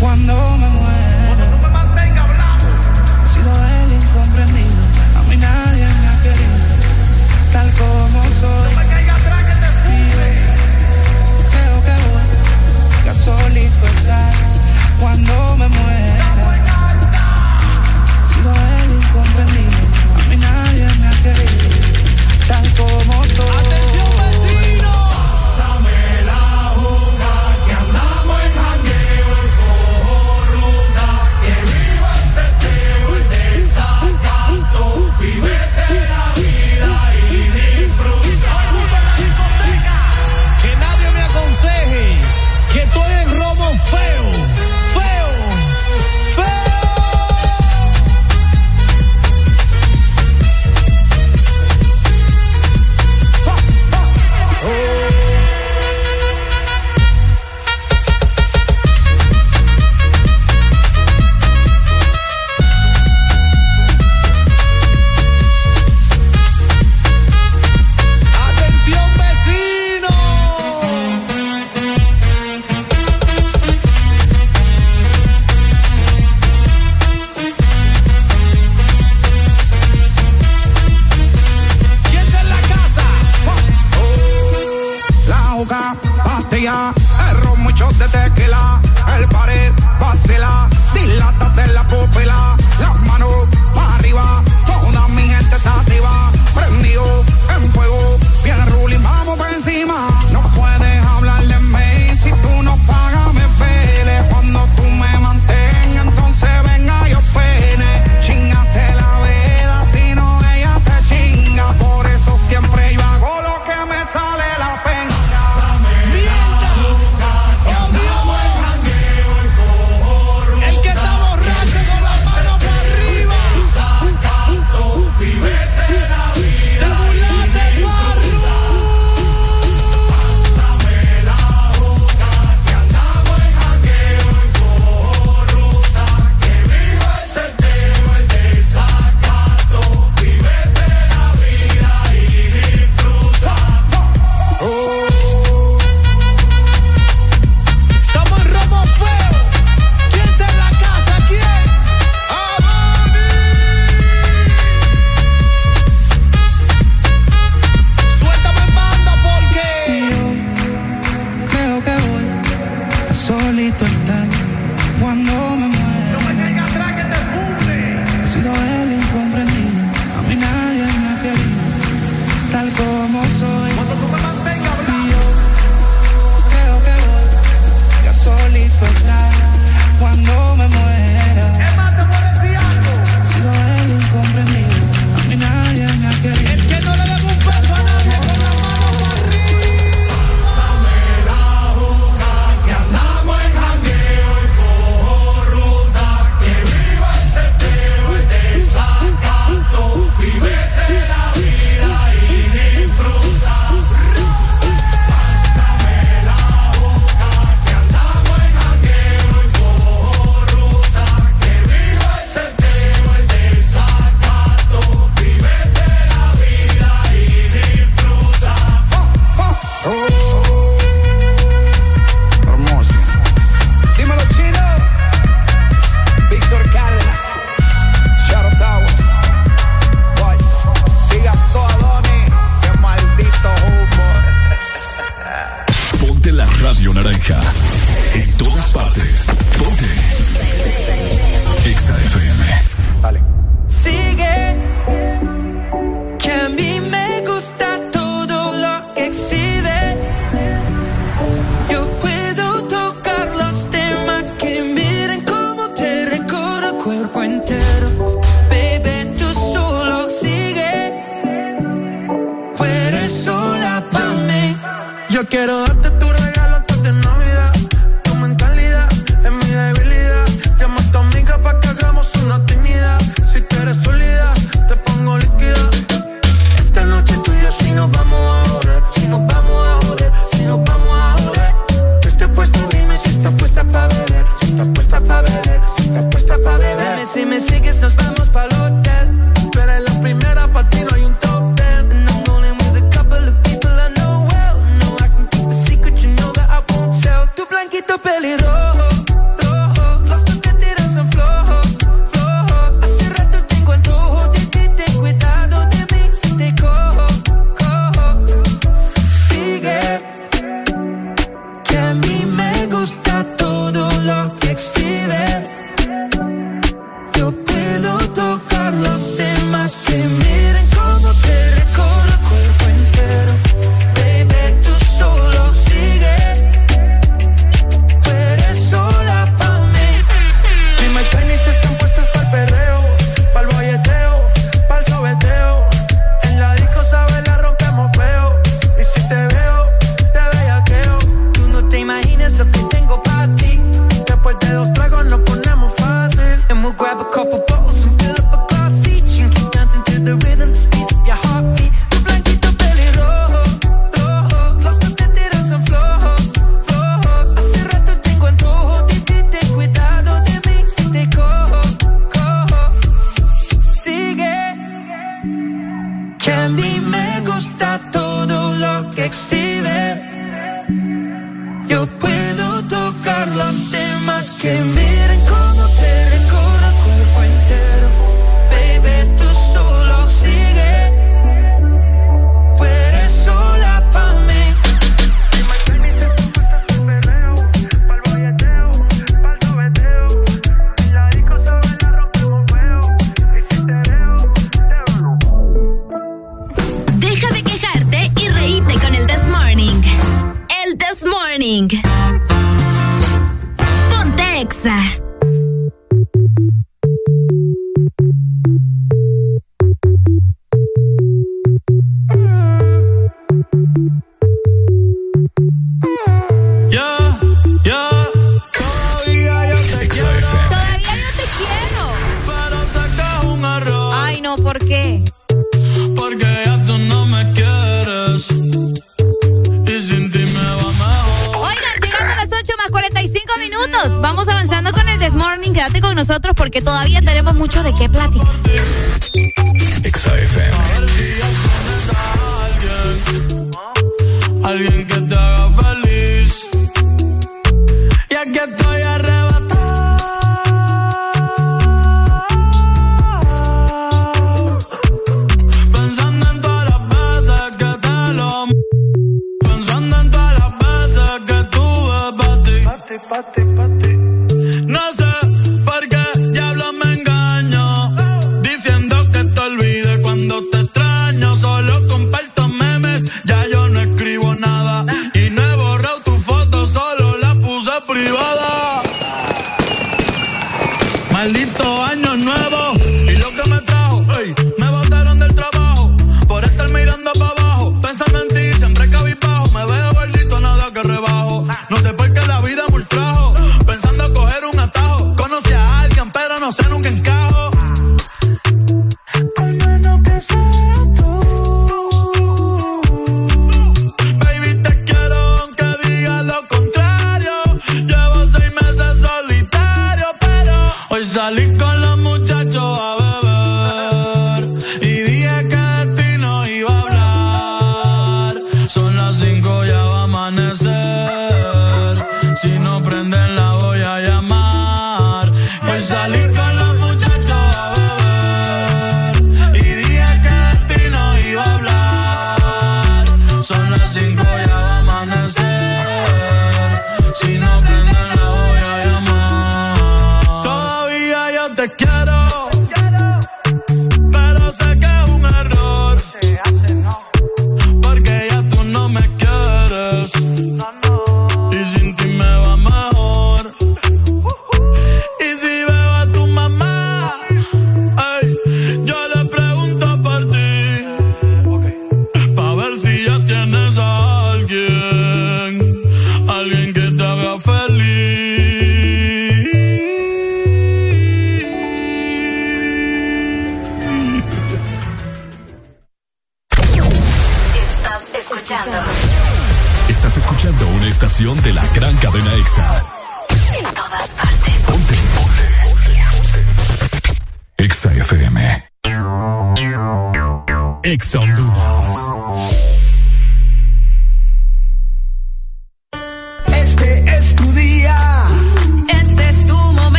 cuando 0.00 0.34
me 0.58 0.68
muera. 0.68 1.46
He 3.24 3.28
sido 3.28 3.52
el 3.52 3.92
incomprendido, 3.92 4.82
a 5.16 5.22
mí 5.28 5.36
nadie 5.36 5.86
me 5.86 6.08
ha 6.08 6.16
querido, 6.22 6.58
tal 7.52 7.70
como 7.72 8.22
soy. 8.40 8.72
Y 9.88 10.04
yo 10.12 10.20
creo 11.50 11.76
que 11.86 11.94
voy 12.04 13.08
a 13.08 13.14
solito 13.14 13.84
estar 13.86 14.32
cuando 15.00 15.34
me 15.56 15.68
muera. 15.68 16.26
He 18.24 18.28
sido 18.34 18.50
el 18.52 18.88
incomprendido, 18.94 19.78
a 20.16 20.20
mí 20.28 20.36
nadie 20.36 20.86
me 21.00 21.06
ha 21.08 21.16
querido, 21.22 21.67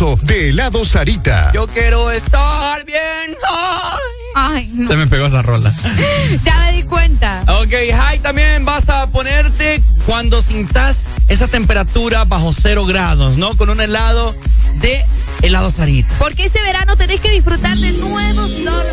de 0.00 0.48
helado 0.48 0.82
Sarita. 0.86 1.50
Yo 1.52 1.66
quiero 1.66 2.10
estar 2.10 2.86
bien. 2.86 3.36
Ay, 4.34 4.64
Ay 4.64 4.70
no. 4.72 4.88
Se 4.88 4.96
me 4.96 5.06
pegó 5.06 5.26
esa 5.26 5.42
rola. 5.42 5.74
ya 6.44 6.58
me 6.60 6.72
di 6.72 6.82
cuenta. 6.84 7.44
Ok, 7.60 7.74
hi, 8.14 8.18
también 8.20 8.64
vas 8.64 8.88
a 8.88 9.06
ponerte 9.08 9.82
cuando 10.06 10.40
sintas 10.40 11.10
esa 11.28 11.48
temperatura 11.48 12.24
bajo 12.24 12.54
cero 12.54 12.86
grados, 12.86 13.36
¿no? 13.36 13.54
Con 13.58 13.68
un 13.68 13.82
helado 13.82 14.34
de 14.76 15.04
helado 15.42 15.70
Sarita. 15.70 16.14
Porque 16.18 16.44
este 16.44 16.62
verano 16.62 16.96
tenés 16.96 17.20
que 17.20 17.30
disfrutar 17.30 17.76
de 17.76 17.92
nuevos 17.92 18.58
Lord 18.60 18.86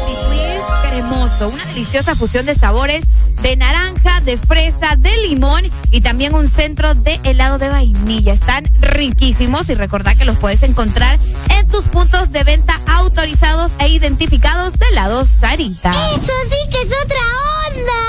una 1.45 1.63
deliciosa 1.65 2.15
fusión 2.15 2.47
de 2.47 2.55
sabores 2.55 3.05
de 3.41 3.55
naranja, 3.55 4.21
de 4.21 4.37
fresa, 4.37 4.95
de 4.97 5.15
limón 5.17 5.63
y 5.91 6.01
también 6.01 6.33
un 6.33 6.47
centro 6.47 6.95
de 6.95 7.19
helado 7.23 7.59
de 7.59 7.69
vainilla. 7.69 8.33
Están 8.33 8.63
riquísimos 8.79 9.69
y 9.69 9.75
recordá 9.75 10.15
que 10.15 10.25
los 10.25 10.37
puedes 10.37 10.63
encontrar 10.63 11.19
en 11.49 11.67
tus 11.67 11.85
puntos 11.85 12.31
de 12.31 12.43
venta 12.43 12.81
autorizados 12.87 13.71
e 13.79 13.89
identificados 13.89 14.73
de 14.73 14.87
helados 14.87 15.27
Sarita. 15.27 15.91
Eso 15.91 16.33
sí 16.49 16.69
que 16.71 16.81
es 16.81 16.91
otra 17.03 17.19
onda. 17.67 18.07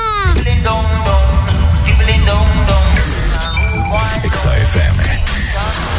XFM. 4.38 5.97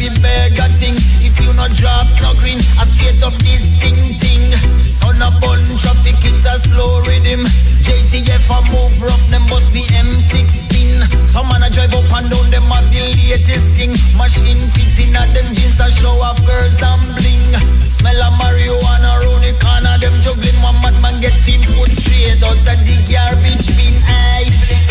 Fi 0.00 0.08
beg 0.24 0.56
a 0.56 0.66
thing. 0.80 0.96
If 1.20 1.36
you 1.44 1.52
no 1.52 1.68
drop 1.76 2.08
no 2.24 2.32
green, 2.40 2.56
I 2.80 2.88
straight 2.88 3.20
up 3.22 3.36
this 3.44 3.60
thing 3.80 4.16
thing. 4.16 4.48
Son 4.88 5.20
a 5.20 5.28
bun 5.40 5.60
traffic, 5.76 6.16
it's 6.24 6.44
a 6.48 6.56
slow 6.64 7.04
rhythm. 7.04 7.44
JCF 7.84 8.48
a 8.48 8.58
move 8.72 8.96
rough, 8.96 9.24
them 9.28 9.44
bust 9.52 9.68
the 9.76 9.84
M16. 9.92 11.28
Some 11.28 11.48
man 11.52 11.62
a 11.62 11.68
drive 11.68 11.92
up 11.92 12.08
and 12.16 12.32
down, 12.32 12.46
them 12.48 12.72
have 12.72 12.88
the 12.88 13.00
latest 13.28 13.68
thing. 13.76 13.92
Machine 14.16 14.64
fits 14.72 14.98
in 15.04 15.16
at 15.16 15.28
them 15.36 15.52
jeans 15.52 15.78
a 15.80 15.92
show 15.92 16.16
off 16.24 16.40
girls 16.48 16.80
and 16.80 17.04
bling. 17.20 17.52
Smell 17.84 18.22
of 18.24 18.32
marijuana 18.40 19.20
round 19.20 19.44
the 19.44 19.52
corner, 19.60 20.00
them 20.00 20.16
juggling. 20.24 20.56
One 20.64 20.80
madman 20.80 21.20
get 21.20 21.36
team 21.44 21.60
foot 21.60 21.92
straight 21.92 22.40
out 22.40 22.56
of 22.56 22.80
the 22.88 22.96
garbage 23.04 23.68
bin. 23.76 23.96
Aye. 24.08 24.48
This 24.48 24.88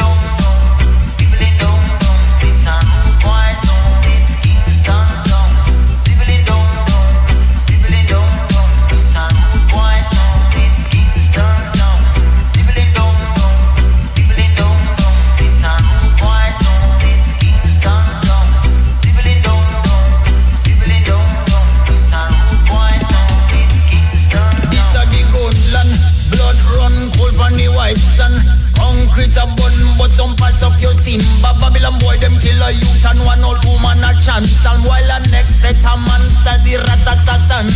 and 33.05 33.21
one 33.23 33.43
old 33.43 33.63
woman 33.65 34.03
a 34.03 34.11
chance 34.19 34.65
And 34.65 34.83
while 34.83 35.11
a 35.11 35.17
next 35.29 35.61
set 35.61 35.79
a 35.83 35.93
man 35.95 36.23
study 36.41 36.75
ratatatan. 36.75 37.67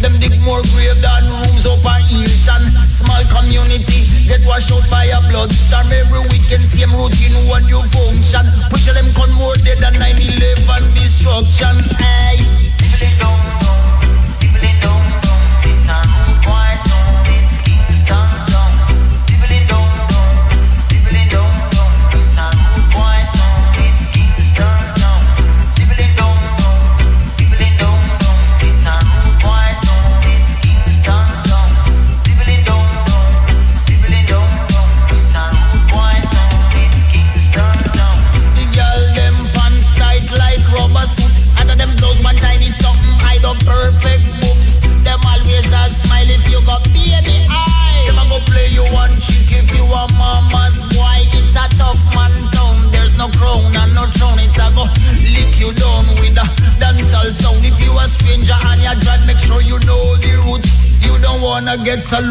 Them 0.00 0.18
dig 0.18 0.40
more 0.42 0.62
grave 0.74 0.98
than 1.00 1.24
rooms 1.30 1.66
up 1.66 1.84
a 1.84 1.94
Hilton 2.02 2.62
Small 2.88 3.22
community 3.30 4.02
get 4.26 4.46
washed 4.46 4.72
out 4.72 4.88
by 4.90 5.04
a 5.04 5.20
blood 5.28 5.52
storm. 5.52 5.92
Every 5.92 6.20
weekend 6.32 6.64
same 6.64 6.92
routine 6.92 7.36
one 7.48 7.64
new 7.66 7.82
function. 7.92 8.46
Push 8.70 8.86
them 8.86 9.12
con 9.14 9.30
more 9.32 9.56
dead 9.56 9.78
than 9.78 9.94
9-11 9.94 10.94
destruction. 10.94 11.76
Aye. 12.00 13.31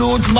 l'autre 0.01 0.33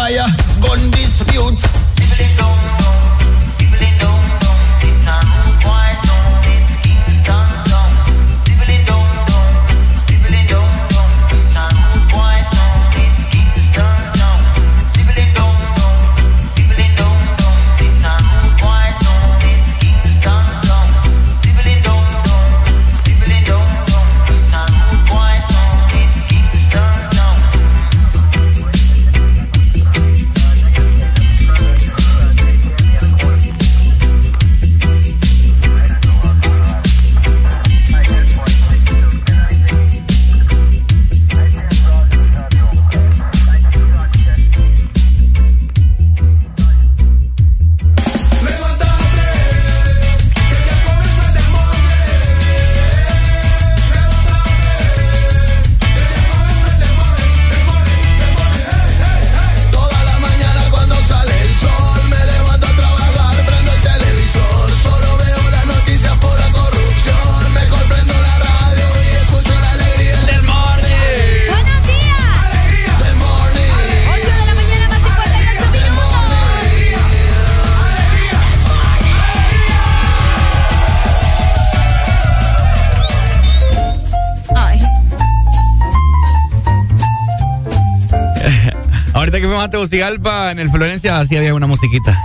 Tegucigalpa, 89.72 90.52
en 90.52 90.60
el 90.60 90.70
Florencia, 90.70 91.26
sí 91.26 91.38
había 91.38 91.54
una 91.56 91.66
musiquita. 91.66 92.18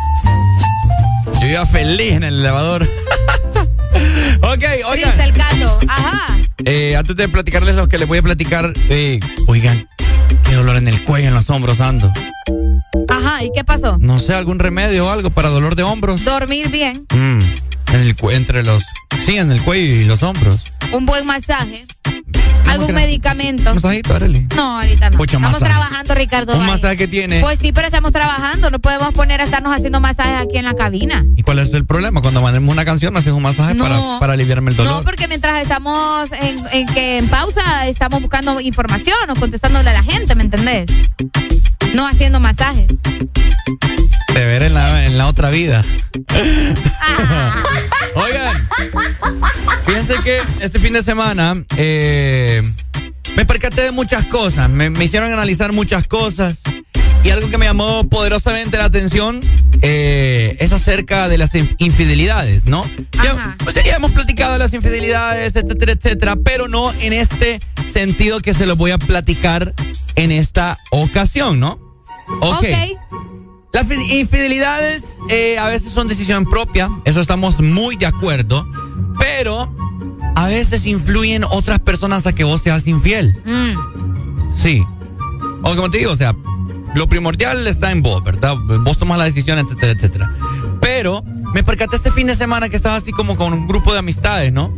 Yo 1.41 1.47
iba 1.47 1.65
feliz 1.65 2.13
en 2.13 2.25
el 2.25 2.41
elevador. 2.41 2.83
ok, 4.43 4.65
oigan. 4.87 5.13
Triste 5.13 5.25
el 5.25 5.33
caso. 5.33 5.79
Ajá. 5.89 6.39
Eh, 6.65 6.97
antes 6.97 7.17
de 7.17 7.29
platicarles 7.29 7.77
lo 7.77 7.89
que 7.89 7.99
les 7.99 8.09
voy 8.09 8.19
a 8.19 8.23
platicar, 8.23 8.73
eh, 8.91 9.21
oigan, 9.47 9.89
qué 10.45 10.55
dolor 10.55 10.77
en 10.77 10.89
el 10.89 11.05
cuello, 11.05 11.29
en 11.29 11.35
los 11.35 11.49
hombros 11.49 11.81
ando. 11.81 12.13
Ajá. 13.09 13.45
¿Y 13.45 13.51
qué 13.55 13.65
pasó? 13.65 13.97
No 13.99 14.19
sé, 14.19 14.35
algún 14.35 14.59
remedio 14.59 15.07
o 15.07 15.11
algo 15.11 15.31
para 15.31 15.49
dolor 15.49 15.77
de 15.77 15.85
hombros. 15.85 16.25
Dormir 16.25 16.69
bien. 16.69 17.07
Mm, 17.15 17.41
en 17.93 18.01
el, 18.01 18.17
entre 18.33 18.65
los. 18.65 18.83
Sí, 19.23 19.37
en 19.37 19.53
el 19.53 19.63
cuello 19.63 19.95
y 19.95 20.05
los 20.05 20.23
hombros. 20.23 20.65
Un 20.93 21.07
buen 21.07 21.25
masaje. 21.25 21.87
¿Algún 22.81 22.95
medicamento? 22.95 23.69
Un 23.71 23.75
masajito, 23.77 24.15
Arely. 24.15 24.47
No, 24.57 24.79
ahorita 24.81 25.11
no. 25.11 25.17
Mucho 25.19 25.37
estamos 25.37 25.53
masaje. 25.61 25.73
trabajando, 25.73 26.15
Ricardo. 26.15 26.53
Un 26.55 26.59
Valle. 26.61 26.73
masaje 26.73 26.97
que 26.97 27.09
tiene. 27.09 27.41
Pues 27.41 27.59
sí, 27.59 27.73
pero 27.73 27.87
estamos 27.87 28.13
trabajando. 28.13 28.71
No 28.71 28.79
podemos 28.79 29.13
poner 29.13 29.41
a 29.41 29.45
estarnos 29.45 29.75
haciendo 29.75 30.01
masajes 30.01 30.41
aquí 30.43 30.59
en 30.59 30.65
la 30.65 30.75
cabina. 30.75 31.25
¿Y 31.37 31.43
cuál 31.43 31.59
es 31.59 31.73
el 31.75 31.85
problema? 31.87 32.21
Cuando 32.21 32.41
mandemos 32.43 32.73
una 32.73 32.85
canción, 32.85 33.13
me 33.13 33.19
haces 33.21 33.33
un 33.33 33.43
masaje 33.43 33.75
No. 33.75 33.85
para, 33.85 34.19
para 34.21 34.33
aliviarme 34.35 34.71
el 34.71 34.77
dolor. 34.77 34.93
No, 34.95 35.03
porque 35.03 35.29
mientras 35.29 35.61
estamos 35.63 36.31
en, 36.33 36.57
en 36.73 36.87
que 36.89 37.19
en 37.19 37.29
pausa 37.29 37.87
estamos 37.87 38.21
buscando 38.23 38.61
información 38.61 39.17
o 39.31 39.37
contestándole 39.37 39.91
a 39.91 39.93
la 39.95 40.03
gente, 40.03 40.35
¿me 40.35 40.43
entendés? 40.45 40.87
No 41.95 42.07
haciendo 42.07 42.41
masajes. 42.41 42.87
De 44.37 44.45
ver 44.47 44.63
en 44.65 44.75
la, 44.75 45.05
en 45.07 45.17
la 45.17 45.27
otra 45.29 45.51
vida. 45.51 45.83
Oigan, 48.15 48.69
Fíjense 49.87 50.15
que 50.23 50.41
este 50.61 50.79
fin 50.79 50.93
de 50.93 51.03
semana 51.03 51.55
eh, 51.77 52.63
me 53.37 53.45
percaté 53.47 53.83
de 53.83 53.93
muchas 53.93 54.25
cosas, 54.27 54.69
me, 54.69 54.91
me 54.91 55.05
hicieron 55.05 55.33
analizar 55.33 55.73
muchas 55.73 56.07
cosas 56.07 56.61
y 57.25 57.31
algo 57.31 57.49
que 57.49 57.57
me 57.59 57.65
llamó 57.67 58.09
poderosamente 58.09 58.77
la 58.79 58.85
atención 58.85 59.41
eh, 59.83 60.57
es 60.61 60.73
acerca 60.73 61.29
de 61.29 61.39
las 61.39 61.55
in- 61.55 61.75
infidelidades, 61.79 62.67
¿no? 62.67 62.85
Ya, 63.23 63.57
pues 63.65 63.75
ya 63.77 63.97
hemos 63.97 64.13
platicado 64.13 64.53
de 64.55 64.59
las 64.59 64.75
infidelidades, 64.75 65.57
etcétera, 65.57 65.93
etcétera, 65.93 66.37
pero 66.37 66.69
no 66.69 66.93
en 67.01 67.13
este 67.13 67.61
sentido 67.91 68.41
que 68.41 68.53
se 68.55 68.67
los 68.67 68.77
voy 68.77 68.91
a 68.91 68.99
platicar 68.99 69.73
en 70.15 70.31
esta 70.31 70.79
ocasión, 70.91 71.59
¿no? 71.61 71.81
Ok. 72.41 72.65
Las 73.77 73.87
fi- 73.89 74.21
infidelidades 74.21 75.19
eh, 75.29 75.59
a 75.59 75.69
veces 75.69 75.93
son 75.93 76.07
decisión 76.09 76.47
propia, 76.49 76.89
eso 77.05 77.21
estamos 77.21 77.61
muy 77.61 77.97
de 77.97 78.07
acuerdo, 78.07 78.67
pero 79.19 79.71
a 80.35 80.47
veces 80.47 80.87
influyen 80.87 81.45
otras 81.45 81.79
personas 81.81 82.27
a 82.27 82.35
que 82.35 82.43
vos 82.43 82.63
seas 82.63 82.87
infiel. 82.87 83.37
Sí. 84.55 84.83
O 85.63 85.75
como 85.77 85.91
te 85.91 85.99
digo, 85.99 86.13
o 86.13 86.17
sea, 86.17 86.35
lo 86.95 87.07
primordial 87.07 87.67
está 87.67 87.91
en 87.91 88.01
vos, 88.01 88.25
¿verdad? 88.25 88.57
Vos 88.81 88.97
tomas 88.97 89.19
la 89.19 89.25
decisión, 89.25 89.59
etcétera, 89.59 89.93
etcétera. 89.93 90.31
Pero 90.81 91.23
me 91.53 91.63
percaté 91.63 91.97
este 91.97 92.11
fin 92.11 92.27
de 92.29 92.35
semana 92.35 92.71
que 92.71 92.77
estaba 92.77 92.97
así 92.97 93.13
como 93.13 93.37
con 93.37 93.53
un 93.53 93.67
grupo 93.67 93.93
de 93.93 93.99
amistades, 93.99 94.55
¿no? 94.55 94.75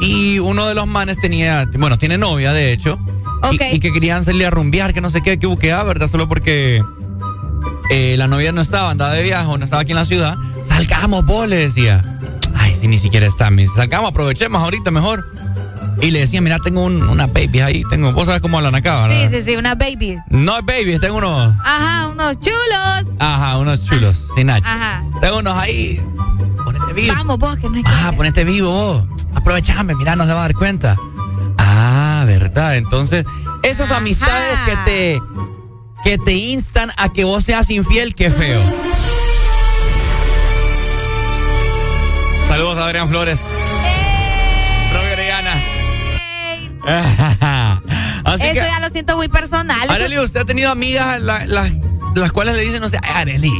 Y 0.00 0.38
uno 0.38 0.66
de 0.66 0.74
los 0.74 0.86
manes 0.86 1.18
tenía, 1.20 1.68
bueno, 1.78 1.98
tiene 1.98 2.16
novia, 2.16 2.54
de 2.54 2.72
hecho. 2.72 2.98
y- 3.52 3.56
Ok. 3.56 3.62
Y, 3.74 3.78
que 3.80 3.92
querían 3.92 4.24
salir 4.24 4.46
a 4.46 4.50
rumbear, 4.50 4.94
que 4.94 5.02
no 5.02 5.10
sé 5.10 5.20
qué, 5.20 5.38
que 5.38 5.72
ah, 5.72 5.82
¿verdad? 5.82 6.08
Solo 6.08 6.28
porque 6.28 6.82
eh, 7.90 8.16
la 8.18 8.26
novia 8.26 8.52
no 8.52 8.60
estaba, 8.60 8.90
andaba 8.90 9.12
de 9.12 9.22
viaje 9.22 9.46
no 9.46 9.64
estaba 9.64 9.82
aquí 9.82 9.92
en 9.92 9.96
la 9.96 10.04
ciudad. 10.04 10.36
Salgamos, 10.66 11.24
vos, 11.26 11.48
le 11.48 11.56
decía. 11.56 12.02
Ay, 12.54 12.74
si 12.78 12.88
ni 12.88 12.98
siquiera 12.98 13.26
está. 13.26 13.50
Me 13.50 13.62
dice, 13.62 13.74
salgamos, 13.76 14.10
aprovechemos 14.10 14.62
ahorita 14.62 14.90
mejor. 14.90 15.24
Y 16.00 16.12
le 16.12 16.20
decía, 16.20 16.40
mira, 16.40 16.58
tengo 16.60 16.84
un- 16.84 17.02
una 17.02 17.26
baby 17.26 17.58
ahí, 17.60 17.82
tengo, 17.90 18.12
vos 18.12 18.26
sabes 18.26 18.40
cómo 18.40 18.56
hablan 18.58 18.74
acá, 18.76 19.08
Sí, 19.10 19.16
¿verdad? 19.16 19.30
sí, 19.38 19.42
sí, 19.44 19.56
una 19.56 19.74
baby. 19.74 20.16
No 20.30 20.56
es 20.58 20.64
baby, 20.64 20.96
tengo 21.00 21.16
unos, 21.16 21.52
Ajá, 21.64 22.06
unos 22.08 22.38
chulos. 22.38 23.16
ajá, 23.18 23.56
unos 23.58 23.84
chulos, 23.84 24.16
sin 24.36 24.48
H. 24.48 24.62
Ajá. 24.64 25.02
Tengo 25.20 25.38
unos 25.40 25.56
ahí, 25.56 26.00
ponete 26.64 26.92
vivo. 26.92 27.14
Vamos, 27.16 27.38
vos, 27.38 27.56
que 27.58 27.68
no 27.68 27.74
hay 27.74 27.82
que 27.82 27.90
Ah, 27.92 28.12
ponete 28.16 28.44
vivo 28.44 28.70
vos. 28.70 29.08
Aprovechame, 29.34 29.94
mira, 29.96 30.14
no 30.14 30.24
se 30.24 30.32
va 30.32 30.38
a 30.38 30.42
dar 30.42 30.54
cuenta. 30.54 30.94
Ah, 31.58 32.22
verdad. 32.26 32.76
Entonces, 32.76 33.24
esas 33.64 33.90
amistades 33.90 34.56
que 34.66 34.76
te 34.84 35.22
que 36.04 36.18
te 36.18 36.32
instan 36.34 36.90
a 36.96 37.08
que 37.10 37.24
vos 37.24 37.44
seas 37.44 37.70
infiel, 37.70 38.14
qué 38.14 38.30
feo. 38.30 38.60
Saludos 42.48 42.78
a 42.78 42.86
Adrián 42.86 43.08
Flores. 43.08 43.38
Así 48.24 48.44
Eso 48.44 48.52
que, 48.54 48.60
ya 48.60 48.80
lo 48.80 48.88
siento 48.90 49.16
muy 49.16 49.28
personal. 49.28 49.88
Arely, 49.90 50.18
usted 50.18 50.40
ha 50.40 50.44
tenido 50.44 50.70
amigas 50.70 51.20
la- 51.20 51.44
la- 51.46 51.70
las 52.14 52.32
cuales 52.32 52.56
le 52.56 52.62
dicen, 52.62 52.80
no 52.80 52.88
sé, 52.88 52.98
"Ay, 53.02 53.10
Arely, 53.22 53.52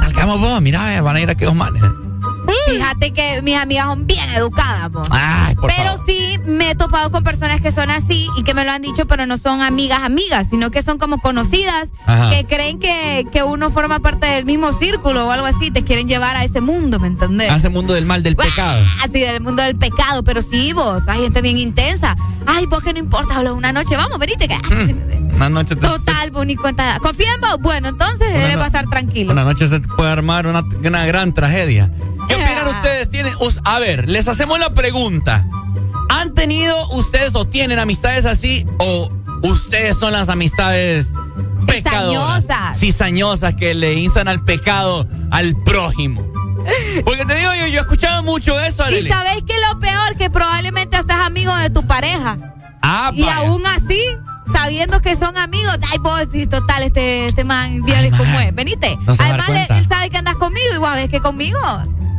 salgamos 0.00 0.40
vos, 0.40 0.60
mira, 0.62 1.00
van 1.02 1.16
a 1.16 1.20
ir 1.20 1.28
a 1.28 1.32
aquellos 1.32 1.54
manes. 1.54 1.82
Fíjate 2.68 3.12
que 3.12 3.42
mis 3.42 3.56
amigas 3.56 3.86
son 3.86 4.06
bien 4.06 4.28
educadas, 4.30 4.90
po. 4.90 5.02
Ay, 5.10 5.54
por 5.54 5.68
pero 5.74 5.90
favor. 5.92 6.06
sí 6.06 6.38
me 6.46 6.70
he 6.70 6.74
topado 6.74 7.10
con 7.10 7.22
personas 7.22 7.60
que 7.60 7.70
son 7.70 7.90
así 7.90 8.28
y 8.36 8.44
que 8.44 8.54
me 8.54 8.64
lo 8.64 8.72
han 8.72 8.82
dicho, 8.82 9.06
pero 9.06 9.26
no 9.26 9.36
son 9.38 9.60
amigas, 9.62 10.00
amigas, 10.02 10.48
sino 10.50 10.70
que 10.70 10.82
son 10.82 10.98
como 10.98 11.18
conocidas, 11.18 11.90
Ajá. 12.06 12.30
que 12.30 12.44
creen 12.46 12.78
que, 12.78 13.26
que 13.32 13.42
uno 13.42 13.70
forma 13.70 14.00
parte 14.00 14.26
del 14.26 14.44
mismo 14.44 14.72
círculo 14.72 15.26
o 15.26 15.30
algo 15.30 15.46
así, 15.46 15.70
te 15.70 15.84
quieren 15.84 16.08
llevar 16.08 16.36
a 16.36 16.44
ese 16.44 16.60
mundo, 16.60 16.98
¿me 16.98 17.08
entendés? 17.08 17.50
A 17.50 17.56
ese 17.56 17.68
mundo 17.68 17.94
del 17.94 18.06
mal, 18.06 18.22
del 18.22 18.36
pecado. 18.36 18.84
Así 19.02 19.20
del 19.20 19.40
mundo 19.40 19.62
del 19.62 19.76
pecado, 19.76 20.22
pero 20.24 20.42
sí 20.42 20.72
vos, 20.72 21.02
hay 21.08 21.22
gente 21.22 21.42
bien 21.42 21.58
intensa. 21.58 22.16
Ay, 22.46 22.66
vos 22.66 22.82
que 22.82 22.92
no 22.92 22.98
importa, 22.98 23.36
hablo 23.36 23.54
una 23.54 23.72
noche, 23.72 23.96
vamos, 23.96 24.18
venite 24.18 24.48
que. 24.48 24.56
Una 25.36 25.48
noche 25.48 25.74
te- 25.76 25.86
Total, 25.86 26.30
vos 26.30 26.46
ni 26.46 26.56
cuenta. 26.56 26.98
¿Confía 27.00 27.32
en 27.34 27.40
vos? 27.40 27.58
Bueno, 27.60 27.88
entonces 27.88 28.28
él 28.32 28.52
no- 28.52 28.58
va 28.58 28.64
a 28.64 28.66
estar 28.68 28.88
tranquilo. 28.88 29.32
Una 29.32 29.44
noche 29.44 29.66
se 29.66 29.80
puede 29.80 30.10
armar 30.10 30.46
una, 30.46 30.62
una 30.84 31.04
gran 31.06 31.32
tragedia. 31.34 31.90
¿Qué 32.28 32.34
opinan 32.36 32.68
ustedes? 32.68 33.10
¿Tienen, 33.10 33.34
us- 33.40 33.60
a 33.64 33.78
ver, 33.80 34.08
les 34.08 34.28
hacemos 34.28 34.58
la 34.60 34.72
pregunta. 34.74 35.46
¿Han 36.10 36.34
tenido 36.34 36.88
ustedes 36.90 37.34
o 37.34 37.44
tienen 37.46 37.78
amistades 37.78 38.26
así 38.26 38.66
o 38.78 39.10
ustedes 39.42 39.98
son 39.98 40.12
las 40.12 40.28
amistades 40.28 41.08
pecadoras? 41.66 42.42
Cizañosas. 42.42 42.78
Cizañosas 42.78 43.54
que 43.54 43.74
le 43.74 43.94
instan 43.94 44.28
al 44.28 44.44
pecado 44.44 45.08
al 45.30 45.56
prójimo. 45.64 46.22
Porque 47.04 47.24
te 47.24 47.34
digo 47.34 47.50
yo, 47.58 47.66
yo 47.66 47.78
he 47.78 47.80
escuchado 47.82 48.22
mucho 48.22 48.60
eso, 48.60 48.84
Y 48.84 48.86
Arely. 48.86 49.08
sabéis 49.08 49.42
que 49.44 49.54
lo 49.72 49.80
peor, 49.80 50.16
que 50.16 50.30
probablemente 50.30 50.96
estás 50.96 51.18
amigo 51.26 51.52
de 51.56 51.70
tu 51.70 51.84
pareja. 51.86 52.38
Ah, 52.82 53.10
Y 53.14 53.22
vaya. 53.22 53.36
aún 53.38 53.62
así, 53.66 54.00
sabiendo 54.50 55.00
que 55.00 55.16
son 55.16 55.36
amigos, 55.36 55.78
ay, 55.90 55.98
vos, 55.98 56.26
total, 56.48 56.82
este, 56.82 57.26
este 57.26 57.44
man, 57.44 57.82
bien 57.82 58.10
como 58.10 58.40
es. 58.40 58.54
Venite. 58.54 58.96
No 59.02 59.14
Además, 59.18 59.48
él, 59.48 59.86
sabe 59.88 60.10
que 60.10 60.18
andas 60.18 60.36
conmigo, 60.36 60.74
igual 60.74 60.94
ves 60.94 61.08
que 61.08 61.20
conmigo. 61.20 61.58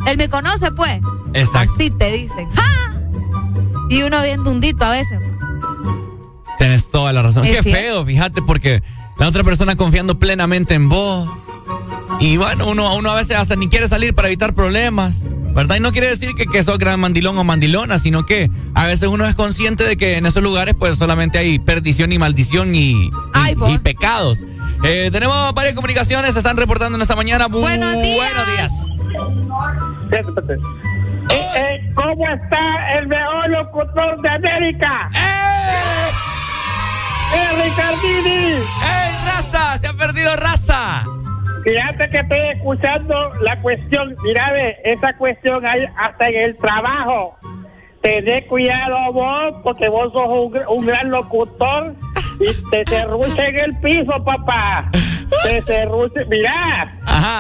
Él 0.06 0.18
me 0.18 0.30
conoce, 0.30 0.72
pues. 0.72 1.00
Exacto. 1.34 1.74
Así 1.76 1.90
te 1.90 2.11
dicen. 2.11 2.50
¡Ja! 2.56 2.93
Y 3.90 4.02
uno 4.03 4.22
bien 4.24 4.43
dundito 4.43 4.85
a 4.85 4.92
veces. 4.92 5.19
Tenés 6.58 6.90
toda 6.92 7.14
la 7.14 7.24
razón. 7.24 7.45
Es 7.45 7.58
Qué 7.58 7.64
cierto. 7.64 7.82
feo, 7.82 8.06
fíjate, 8.06 8.42
porque 8.42 8.84
la 9.18 9.27
otra 9.27 9.43
persona 9.43 9.76
confiando 9.76 10.19
plenamente 10.19 10.74
en 10.74 10.90
vos. 10.90 11.30
Y 12.19 12.38
bueno, 12.38 12.68
uno, 12.68 12.95
uno 12.95 13.11
a 13.11 13.16
veces 13.16 13.38
hasta 13.38 13.56
ni 13.56 13.68
quiere 13.68 13.88
salir 13.88 14.14
para 14.14 14.27
evitar 14.27 14.53
problemas. 14.53 15.16
¿Verdad? 15.53 15.75
Y 15.75 15.80
no 15.80 15.91
quiere 15.91 16.07
decir 16.09 16.32
que, 16.35 16.45
que 16.48 16.64
sos 16.64 16.77
gran 16.80 16.99
mandilón 16.99 17.38
o 17.38 17.43
mandilona, 17.43 17.99
sino 17.99 18.25
que 18.25 18.49
a 18.73 18.85
veces 18.88 19.07
uno 19.07 19.25
es 19.25 19.35
consciente 19.35 19.83
de 19.83 19.98
que 19.98 20.17
en 20.17 20.25
esos 20.25 20.41
lugares 20.41 20.73
pues 20.77 20.98
solamente 20.98 21.38
hay 21.38 21.59
perdición 21.59 22.11
y 22.11 22.17
maldición 22.17 22.73
y, 22.75 23.09
y- 23.09 23.73
y 23.73 23.77
pecados. 23.77 24.40
Eh, 24.83 25.09
tenemos 25.11 25.53
varias 25.53 25.75
comunicaciones, 25.75 26.33
se 26.33 26.40
están 26.40 26.57
reportando 26.57 26.95
en 26.98 27.01
esta 27.03 27.15
mañana. 27.15 27.48
Bu- 27.48 27.61
Buenos 27.61 27.93
días. 28.01 28.17
Buenos 28.33 28.48
días. 28.57 28.72
Eh, 31.30 31.48
eh, 31.56 31.91
¿Cómo 31.95 32.11
está 32.33 32.99
el 32.99 33.07
mejor 33.07 33.49
locutor 33.49 34.22
de 34.22 34.30
América? 34.30 35.09
¡Eh, 37.33 37.64
Ricardini! 37.64 38.51
¡Eh, 38.53 39.11
raza! 39.25 39.77
¡Se 39.80 39.88
ha 39.88 39.93
perdido 39.93 40.35
raza! 40.35 41.06
Fíjate 41.64 42.09
que 42.09 42.17
estoy 42.17 42.40
escuchando 42.56 43.32
la 43.42 43.56
cuestión. 43.61 44.16
Mira, 44.24 44.51
ve, 44.51 44.77
esa 44.83 45.14
cuestión 45.17 45.66
hay 45.66 45.85
hasta 45.98 46.25
en 46.27 46.35
el 46.35 46.58
trabajo. 46.58 47.38
Tened 48.01 48.48
cuidado 48.48 49.14
vos, 49.14 49.56
porque 49.64 49.88
vos 49.88 50.11
sos 50.11 50.27
un, 50.27 50.51
gr- 50.53 50.66
un 50.67 50.85
gran 50.85 51.09
locutor 51.09 51.95
y 52.40 52.69
te 52.69 52.83
cerrucha 52.85 53.45
en 53.48 53.59
el 53.59 53.77
piso, 53.80 54.11
papá. 54.25 54.90
Te 55.43 55.61
cerrucha. 55.61 56.19
Mira, 56.30 56.98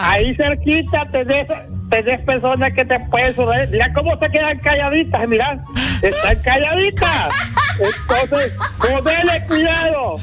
ahí 0.09 0.33
cerquita 0.35 1.05
tenés, 1.11 1.47
tenés 1.93 2.25
personas 2.25 2.73
que 2.73 2.85
te 2.85 2.99
pueden 3.11 3.35
subir. 3.35 3.69
Mira 3.69 3.93
cómo 3.93 4.17
se 4.17 4.29
quedan 4.29 4.57
calladitas, 4.59 5.27
mira. 5.27 5.63
Están 6.01 6.41
calladitas. 6.41 7.33
Entonces, 7.79 8.53
vos 8.79 9.03
dele 9.03 9.43
cuidado. 9.47 10.15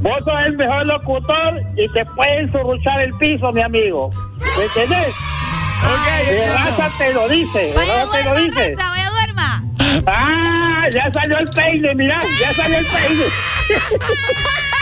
Vos 0.00 0.18
sos 0.24 0.46
el 0.46 0.56
mejor 0.56 0.86
locutor 0.86 1.60
y 1.76 1.88
te 1.92 2.04
pueden 2.04 2.50
surruchar 2.52 3.00
el 3.00 3.14
piso, 3.14 3.50
mi 3.52 3.62
amigo. 3.62 4.10
¿Me 4.58 4.64
entendés? 4.64 5.14
De 6.28 6.52
raza 6.52 6.90
te 6.98 7.12
lo 7.12 7.28
dice. 7.28 7.58
de 7.58 7.74
raza 7.74 8.10
te 8.12 8.24
lo 8.24 8.30
duerma, 8.30 8.40
dice. 8.40 8.74
raza, 8.76 8.90
vaya, 8.90 9.10
duerma. 9.10 9.62
Ah, 10.06 10.88
ya 10.90 11.04
salió 11.12 11.38
el 11.38 11.48
peine, 11.48 11.94
mirá, 11.94 12.20
ya 12.40 12.52
salió 12.52 12.78
el 12.78 12.86
peine. 12.86 13.24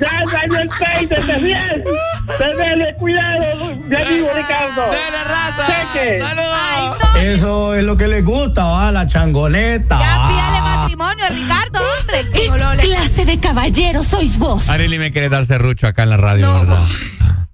ya 0.00 0.30
salió 0.30 0.58
el 0.60 0.68
peine, 0.68 1.16
te 1.16 1.38
bien. 1.42 1.84
Tenele 2.38 2.94
cuidado, 2.96 3.76
mi 3.76 3.96
amigo 3.96 4.28
Ricardo. 4.34 4.82
Dele 4.90 5.24
raza. 5.24 5.66
Cheque. 5.66 6.22
Eso 7.32 7.74
es 7.74 7.84
lo 7.84 7.96
que 7.96 8.06
le 8.08 8.22
gusta, 8.22 8.64
va, 8.64 8.92
la 8.92 9.06
changoneta. 9.06 9.98
Ya 9.98 10.28
pídale 10.28 10.60
matrimonio, 10.60 11.24
Ricardo, 11.30 11.78
hombre. 11.80 12.18
¿Qué 12.32 12.86
clase 12.86 13.24
de 13.24 13.38
caballero 13.40 14.02
sois 14.02 14.38
vos? 14.38 14.68
Arely 14.68 14.98
me 14.98 15.10
quiere 15.10 15.28
dar 15.28 15.46
serrucho 15.46 15.86
acá 15.86 16.02
en 16.02 16.10
la 16.10 16.16
radio, 16.18 16.52
¿verdad? 16.52 16.84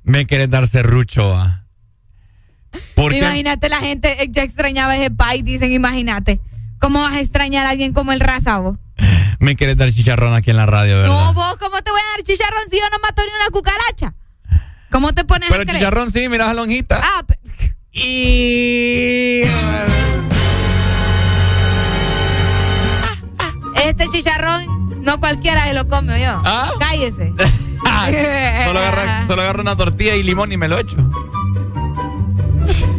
Me 0.05 0.27
quiere 0.27 0.49
dar 0.49 0.67
serrucho. 0.67 1.35
ah. 1.37 1.61
¿Por 2.95 3.13
qué? 3.13 3.19
Imagínate 3.19 3.69
la 3.69 3.79
gente, 3.79 4.17
ya 4.31 4.43
extrañaba 4.43 4.97
ese 4.97 5.11
país, 5.11 5.45
dicen, 5.45 5.73
imagínate. 5.73 6.41
¿Cómo 6.83 7.01
vas 7.01 7.13
a 7.13 7.21
extrañar 7.21 7.65
a 7.65 7.71
alguien 7.71 7.93
como 7.93 8.11
el 8.11 8.19
raza 8.19 8.59
vos? 8.59 8.77
Me 9.39 9.55
quiere 9.55 9.77
dar 9.77 9.93
chicharrón 9.93 10.35
aquí 10.35 10.51
en 10.51 10.57
la 10.57 10.67
radio, 10.67 10.97
¿verdad? 10.97 11.15
No, 11.15 11.33
vos, 11.33 11.57
¿cómo 11.61 11.81
te 11.81 11.93
voy 11.93 12.01
a 12.01 12.17
dar 12.17 12.25
chicharrón 12.27 12.65
si 12.69 12.77
yo 12.77 12.85
no 12.91 12.99
mato 12.99 13.23
ni 13.23 13.29
una 13.37 13.51
cucaracha? 13.51 14.15
¿Cómo 14.91 15.13
te 15.13 15.25
pones 15.25 15.49
Pero 15.49 15.63
a 15.63 15.65
creer? 15.65 15.79
chicharrón 15.79 16.11
sí, 16.11 16.29
mira 16.29 16.47
la 16.49 16.55
lonjita. 16.55 17.01
Ah, 17.01 17.23
Y... 17.93 19.43
Este 23.85 24.09
chicharrón, 24.09 25.05
no 25.05 25.21
cualquiera 25.21 25.65
se 25.65 25.75
lo 25.75 25.87
come 25.87 26.21
yo. 26.21 26.43
¿Ah? 26.45 26.73
Cállese. 26.81 27.33
solo, 28.65 28.79
agarro, 28.81 29.27
solo 29.29 29.43
agarro 29.43 29.63
una 29.63 29.77
tortilla 29.77 30.17
y 30.17 30.25
limón 30.25 30.51
y 30.51 30.57
me 30.57 30.67
lo 30.67 30.79
echo. 30.79 30.97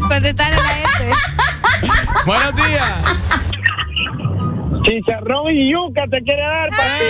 Contestarle 0.08 0.56
a 0.56 0.62
la 0.62 0.70
gente. 0.70 1.12
Buenos 2.26 2.56
días. 2.56 2.92
Chicharrón 4.84 5.56
y 5.56 5.72
yuca 5.72 6.04
te 6.12 6.22
quiere 6.22 6.42
dar, 6.42 6.70
papi. 6.70 7.06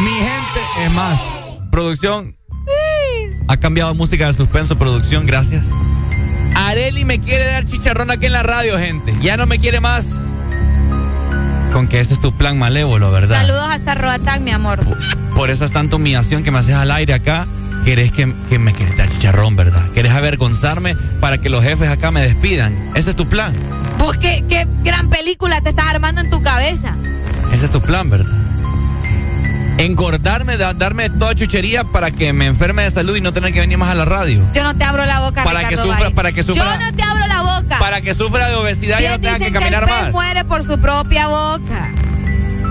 Mi 0.00 0.10
gente, 0.10 0.84
es 0.84 0.92
más, 0.92 1.20
producción. 1.70 2.36
Ha 3.46 3.56
cambiado 3.58 3.94
música 3.94 4.26
de 4.26 4.32
suspenso, 4.32 4.76
producción, 4.76 5.26
gracias. 5.26 5.64
Areli 6.56 7.04
me 7.04 7.20
quiere 7.20 7.44
dar 7.44 7.64
chicharrón 7.64 8.10
aquí 8.10 8.26
en 8.26 8.32
la 8.32 8.42
radio, 8.42 8.78
gente. 8.78 9.14
Ya 9.20 9.36
no 9.36 9.46
me 9.46 9.58
quiere 9.58 9.80
más. 9.80 10.26
Con 11.72 11.86
que 11.88 12.00
ese 12.00 12.14
es 12.14 12.20
tu 12.20 12.32
plan 12.36 12.58
malévolo, 12.58 13.10
¿verdad? 13.10 13.42
Saludos 13.42 13.66
hasta 13.68 13.94
Roatán, 13.94 14.44
mi 14.44 14.50
amor. 14.50 14.80
Por 15.34 15.50
eso 15.50 15.64
es 15.64 15.72
tanta 15.72 15.96
humillación 15.96 16.42
que 16.42 16.50
me 16.50 16.58
haces 16.58 16.74
al 16.74 16.90
aire 16.90 17.14
acá. 17.14 17.46
Querés 17.84 18.12
que, 18.12 18.34
que 18.48 18.58
me 18.58 18.72
quieres 18.72 18.96
dar 18.96 19.10
chicharrón, 19.10 19.56
¿verdad? 19.56 19.88
Querés 19.90 20.12
avergonzarme 20.12 20.96
para 21.20 21.38
que 21.38 21.50
los 21.50 21.62
jefes 21.62 21.88
acá 21.90 22.10
me 22.10 22.22
despidan. 22.22 22.92
Ese 22.94 23.10
es 23.10 23.16
tu 23.16 23.28
plan. 23.28 23.54
Pues 23.98 24.16
qué, 24.18 24.44
qué 24.48 24.66
gran 24.82 25.10
película 25.10 25.60
te 25.60 25.68
estás 25.70 25.86
armando 25.88 26.20
en 26.22 26.30
tu 26.30 26.42
cabeza. 26.42 26.96
Ese 27.52 27.66
es 27.66 27.70
tu 27.70 27.80
plan, 27.82 28.08
¿verdad? 28.08 28.32
Engordarme, 29.76 30.56
da- 30.56 30.72
darme 30.72 31.10
toda 31.10 31.34
chuchería 31.34 31.82
para 31.84 32.10
que 32.12 32.32
me 32.32 32.46
enferme 32.46 32.82
de 32.84 32.90
salud 32.90 33.16
y 33.16 33.20
no 33.20 33.32
tener 33.32 33.52
que 33.52 33.60
venir 33.60 33.76
más 33.76 33.90
a 33.90 33.94
la 33.96 34.04
radio. 34.04 34.48
Yo 34.54 34.62
no 34.62 34.74
te 34.76 34.84
abro 34.84 35.04
la 35.04 35.20
boca, 35.20 35.42
Para 35.42 35.68
que 35.68 35.76
sufra- 35.76 35.98
Valle. 36.04 36.14
para 36.14 36.32
que 36.32 36.42
sufra- 36.44 36.78
Yo 36.78 36.84
no 36.90 36.96
te 36.96 37.02
abro 37.02 37.26
la 37.26 37.42
boca. 37.60 37.78
Para 37.80 38.00
que 38.00 38.14
sufra 38.14 38.48
de 38.48 38.54
obesidad 38.54 39.00
y 39.00 39.08
no 39.08 39.20
tenga 39.20 39.38
que 39.40 39.52
caminar 39.52 39.82
el 39.82 39.88
pez 39.88 40.00
más. 40.02 40.12
muere 40.12 40.44
por 40.44 40.62
su 40.62 40.78
propia 40.78 41.26
boca. 41.26 41.90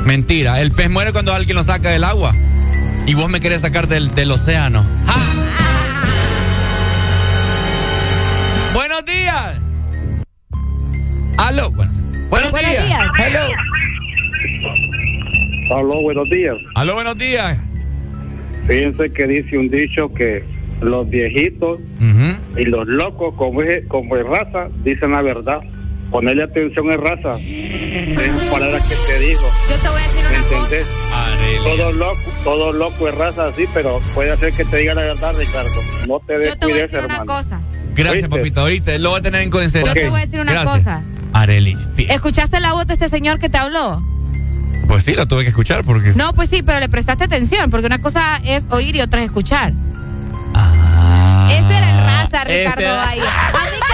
Mentira, 0.06 0.62
el 0.62 0.72
pez 0.72 0.90
muere 0.90 1.12
cuando 1.12 1.34
alguien 1.34 1.56
lo 1.58 1.64
saca 1.64 1.90
del 1.90 2.04
agua. 2.06 2.34
Y 3.06 3.14
vos 3.16 3.30
me 3.30 3.40
querés 3.42 3.62
sacar 3.62 3.88
del, 3.88 4.14
del 4.16 4.32
océano. 4.32 4.86
¡Ja! 5.06 5.20
Buenos 8.74 9.06
días. 9.06 9.62
Aló. 11.38 11.72
Bueno, 11.72 11.92
buenos, 12.30 12.52
Buenos 12.52 12.72
días. 12.72 12.86
días. 12.86 13.08
Hello. 13.20 13.40
Aló, 15.78 16.02
buenos 16.02 16.30
días. 16.30 16.56
Aló, 16.76 16.94
buenos 16.94 17.18
días. 17.18 17.60
Fíjense 18.68 19.12
que 19.12 19.28
dice 19.28 19.58
un 19.58 19.70
dicho 19.70 20.14
que 20.14 20.44
los 20.82 21.10
viejitos 21.10 21.80
y 22.58 22.64
los 22.66 22.88
locos, 22.88 23.34
como 23.36 23.62
es, 23.62 23.86
como 23.88 24.16
es 24.16 24.26
raza, 24.26 24.70
dicen 24.84 25.12
la 25.12 25.22
verdad. 25.22 25.60
Ponerle 26.14 26.44
atención 26.44 26.90
es 26.92 26.98
raza. 26.98 27.38
Es 27.40 28.50
palabras 28.52 28.88
que 28.88 28.96
te 28.96 29.20
digo. 29.20 29.42
Yo 29.70 29.76
te 29.78 29.90
voy 29.90 30.02
a 30.02 30.08
decir 30.08 30.24
¿Me 30.24 30.30
una 30.30 30.44
cosa. 30.48 30.64
entendés? 30.76 30.88
Todo 31.64 31.92
loco, 31.94 32.22
todo 32.44 32.72
loco 32.74 33.08
es 33.10 33.16
raza 33.16 33.48
así, 33.48 33.66
pero 33.74 34.00
puede 34.14 34.32
hacer 34.32 34.54
que 34.54 34.64
te 34.64 34.78
diga 34.78 34.94
la 34.94 35.02
verdad, 35.02 35.34
Ricardo. 35.38 35.70
No 36.08 36.20
te 36.20 36.34
Yo 36.48 36.56
te 36.58 36.66
voy 36.68 36.80
a 36.80 36.82
descuides, 36.88 36.92
decir 36.92 37.06
una 37.06 37.26
cosa. 37.26 37.62
Gracias, 37.96 38.30
papito. 38.30 38.62
Ahorita 38.62 38.98
lo 39.00 39.10
voy 39.10 39.20
a 39.20 39.22
tener 39.22 39.42
en 39.42 39.50
Yo 39.52 39.58
consideración. 39.58 40.06
te 40.06 40.10
voy 40.10 40.22
a 40.22 40.26
decir 40.26 40.40
una 40.40 40.52
Gracias. 40.52 40.78
cosa. 40.78 41.02
Areli. 41.34 41.76
fi- 41.96 42.06
¿Escuchaste 42.10 42.60
la 42.60 42.74
voz 42.74 42.86
de 42.86 42.94
este 42.94 43.10
señor 43.10 43.40
que 43.40 43.50
te 43.50 43.58
habló? 43.58 44.04
Pues 44.88 45.04
sí, 45.04 45.16
lo 45.16 45.26
tuve 45.28 45.44
que 45.44 45.50
escuchar 45.50 45.84
porque. 45.84 46.14
No, 46.16 46.34
pues 46.34 46.50
sí, 46.50 46.62
pero 46.62 46.80
le 46.80 46.90
prestaste 46.90 47.24
atención, 47.24 47.72
porque 47.72 47.88
una 47.88 48.02
cosa 48.02 48.40
es 48.46 48.66
oír 48.70 48.96
y 48.96 49.02
otra 49.02 49.22
es 49.22 49.26
escuchar. 49.26 49.74
Ese 51.50 51.78
era 51.78 51.90
el 51.92 51.98
raza, 51.98 52.44
Ricardo 52.44 52.82
ese- 52.82 52.90
Valle. 52.92 53.22
A 53.22 53.93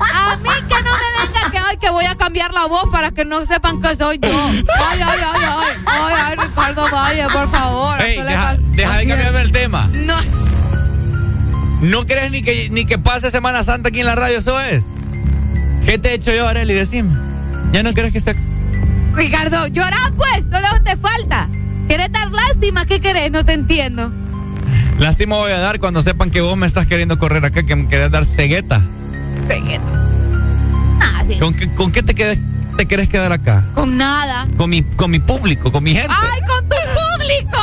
a 0.00 0.36
mí 0.36 0.48
que 0.68 0.82
no 0.82 0.92
me 0.92 1.26
venga 1.26 1.50
que, 1.50 1.58
ay, 1.58 1.76
que 1.78 1.90
voy 1.90 2.04
a 2.04 2.14
cambiar 2.16 2.52
la 2.52 2.66
voz 2.66 2.88
para 2.90 3.10
que 3.10 3.24
no 3.24 3.44
sepan 3.44 3.80
que 3.80 3.96
soy 3.96 4.18
yo. 4.22 4.28
Ay, 4.28 5.00
ay, 5.00 5.02
ay, 5.02 5.20
ay, 5.24 5.76
ay, 5.86 6.14
ay, 6.26 6.36
Ricardo 6.36 6.86
Valle, 6.92 7.26
por 7.32 7.50
favor. 7.50 8.00
Ey, 8.00 8.22
deja, 8.22 8.56
deja 8.56 8.96
de 8.98 9.06
cambiarme 9.06 9.40
el 9.40 9.52
tema. 9.52 9.88
No, 9.92 10.16
¿No 11.80 12.04
crees 12.06 12.30
ni 12.32 12.42
que, 12.42 12.68
ni 12.70 12.86
que 12.86 12.98
pase 12.98 13.30
Semana 13.30 13.62
Santa 13.62 13.90
aquí 13.90 14.00
en 14.00 14.06
la 14.06 14.16
radio? 14.16 14.38
Eso 14.38 14.60
es. 14.60 14.84
¿Qué 15.84 15.98
te 15.98 16.10
he 16.10 16.14
hecho 16.14 16.34
yo, 16.34 16.46
Areli? 16.48 16.74
Decime. 16.74 17.16
¿Ya 17.72 17.82
no 17.82 17.94
crees 17.94 18.12
que 18.12 18.20
sea.? 18.20 18.34
Ricardo, 19.14 19.66
llorá 19.68 20.12
pues, 20.16 20.44
solo 20.50 20.68
te 20.82 20.96
falta. 20.96 21.48
¿Quieres 21.86 22.10
dar 22.10 22.30
lástima? 22.30 22.84
¿Qué 22.84 23.00
querés? 23.00 23.30
No 23.30 23.44
te 23.44 23.52
entiendo. 23.52 24.12
Lástima 24.98 25.36
voy 25.36 25.52
a 25.52 25.58
dar 25.58 25.78
cuando 25.78 26.02
sepan 26.02 26.30
que 26.30 26.40
vos 26.40 26.56
me 26.56 26.66
estás 26.66 26.86
queriendo 26.86 27.18
correr 27.18 27.44
acá, 27.44 27.62
que 27.62 27.76
me 27.76 27.88
querés 27.88 28.10
dar 28.10 28.24
cegueta. 28.24 28.82
Ah, 31.00 31.22
sí. 31.26 31.38
¿Con 31.38 31.54
qué, 31.54 31.72
con 31.74 31.92
qué 31.92 32.02
te, 32.02 32.14
quedes- 32.14 32.38
te 32.76 32.86
querés 32.86 33.08
quedar 33.08 33.32
acá? 33.32 33.64
Con 33.74 33.96
nada. 33.96 34.46
Con 34.56 34.70
mi, 34.70 34.82
con 34.82 35.10
mi 35.10 35.18
público, 35.18 35.70
con 35.72 35.82
mi 35.84 35.94
gente. 35.94 36.12
¡Ay, 36.16 36.40
con 36.46 36.68
tu 36.68 36.76
público! 36.76 37.58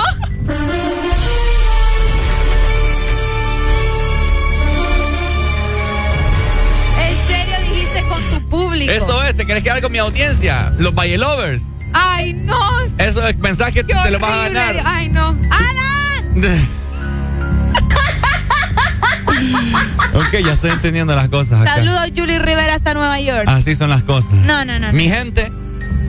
¿En 6.99 7.27
serio 7.27 7.55
dijiste 7.69 8.03
con 8.07 8.21
tu 8.31 8.49
público? 8.49 8.91
Eso 8.91 9.23
es, 9.23 9.35
te 9.35 9.45
querés 9.45 9.63
quedar 9.63 9.81
con 9.81 9.91
mi 9.91 9.97
audiencia, 9.97 10.73
los 10.77 10.93
Valle 10.93 11.17
Lovers. 11.17 11.61
¡Ay, 11.93 12.33
no! 12.33 12.59
Eso 12.97 13.25
es, 13.27 13.35
pensás 13.35 13.71
que 13.71 13.83
te, 13.83 13.93
Qué 13.93 13.99
te 14.03 14.11
lo 14.11 14.19
vas 14.19 14.31
a 14.31 14.49
ganar. 14.49 14.75
¡Ay, 14.85 15.09
no! 15.09 15.27
¡Alan! 15.49 16.67
ok, 20.13 20.45
ya 20.45 20.53
estoy 20.53 20.71
entendiendo 20.71 21.15
las 21.15 21.29
cosas 21.29 21.61
acá. 21.61 21.75
Saludos, 21.75 22.11
Julie 22.15 22.39
Rivera, 22.39 22.75
hasta 22.75 22.93
Nueva 22.93 23.19
York. 23.19 23.45
Así 23.47 23.75
son 23.75 23.89
las 23.89 24.03
cosas. 24.03 24.31
No, 24.31 24.65
no, 24.65 24.79
no. 24.79 24.87
no. 24.87 24.93
Mi 24.93 25.09
gente, 25.09 25.51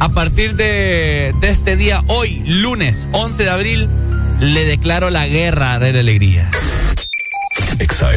a 0.01 0.09
partir 0.09 0.57
de, 0.57 1.35
de 1.41 1.49
este 1.49 1.77
día, 1.77 2.03
hoy, 2.09 2.43
lunes 2.47 3.09
11 3.13 3.45
de 3.45 3.51
abril, 3.51 3.91
le 4.41 4.65
declaro 4.65 5.11
la 5.11 5.27
guerra 5.27 5.79
de 5.79 5.93
la 5.93 6.01
alegría. 6.01 6.51
Exa 7.79 8.11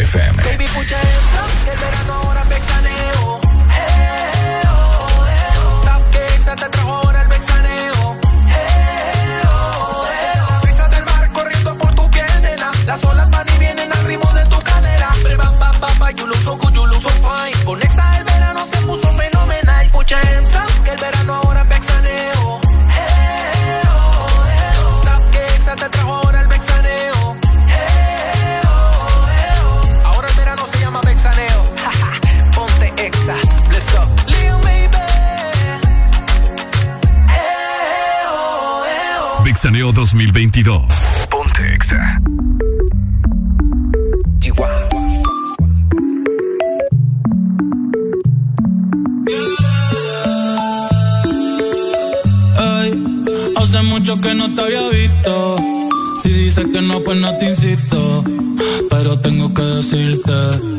Bam, 15.79 16.17
you 16.17 16.25
look 16.27 16.35
so 16.35 16.55
good, 16.57 16.75
you 16.75 16.85
look 16.85 17.01
so 17.01 17.09
fine. 17.23 17.53
Con 17.65 17.81
Exa 17.81 18.17
el 18.17 18.23
verano 18.25 18.67
se 18.67 18.77
puso 18.85 19.07
fenomenal. 19.13 19.89
Hands 20.11 20.55
up, 20.55 20.83
que 20.83 20.91
el 20.91 20.97
verano 20.97 21.35
ahora 21.43 21.61
es 21.61 21.69
vexaneo. 21.69 22.59
Eh, 22.97 23.81
oh, 23.85 24.25
oh. 24.25 25.01
Stop 25.01 25.29
que 25.31 25.45
Exa 25.55 25.75
te 25.75 25.89
trajo 25.89 26.13
ahora 26.15 26.41
el 26.41 26.47
vexaneo. 26.47 27.37
Eh, 27.69 28.61
oh, 28.65 28.69
oh. 30.03 30.07
Ahora 30.07 30.27
el 30.27 30.35
verano 30.35 30.65
se 30.67 30.79
llama 30.79 31.01
vexaneo. 31.05 31.63
Ponte 32.55 32.93
Exa, 33.05 33.35
let's 33.71 33.91
go. 33.93 34.03
Lil 34.27 34.55
baby. 34.63 34.97
Eh, 37.29 38.25
oh. 38.27 39.43
Vixaneo 39.43 39.91
2022. 39.91 40.83
Ponte 41.29 41.73
Exa. 41.75 42.19
Mucho 54.09 54.21
que 54.21 54.33
no 54.33 54.55
te 54.55 54.61
había 54.61 54.89
visto. 54.89 55.57
Si 56.17 56.29
dices 56.29 56.65
que 56.73 56.81
no, 56.81 56.99
pues 57.01 57.19
no 57.21 57.37
te 57.37 57.49
insisto. 57.49 58.23
Pero 58.89 59.19
tengo 59.19 59.53
que 59.53 59.61
decirte. 59.61 60.78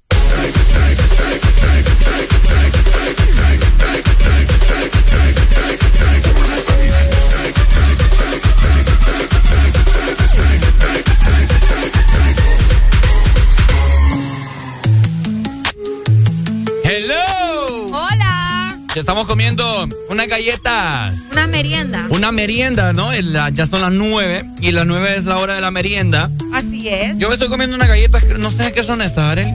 unas 20.21 20.37
galletas. 20.37 21.15
Una 21.31 21.47
merienda. 21.47 22.05
Una 22.09 22.31
merienda, 22.31 22.93
¿no? 22.93 23.11
La, 23.11 23.49
ya 23.49 23.65
son 23.65 23.81
las 23.81 23.91
nueve 23.91 24.45
y 24.61 24.71
las 24.71 24.85
nueve 24.85 25.15
es 25.15 25.25
la 25.25 25.37
hora 25.37 25.55
de 25.55 25.61
la 25.61 25.71
merienda. 25.71 26.29
Así 26.53 26.87
es. 26.87 27.17
Yo 27.17 27.27
me 27.27 27.33
estoy 27.33 27.49
comiendo 27.49 27.75
unas 27.75 27.87
galletas, 27.87 28.23
no 28.37 28.51
sé 28.51 28.71
qué 28.71 28.83
son 28.83 29.01
estas, 29.01 29.25
Arel. 29.25 29.47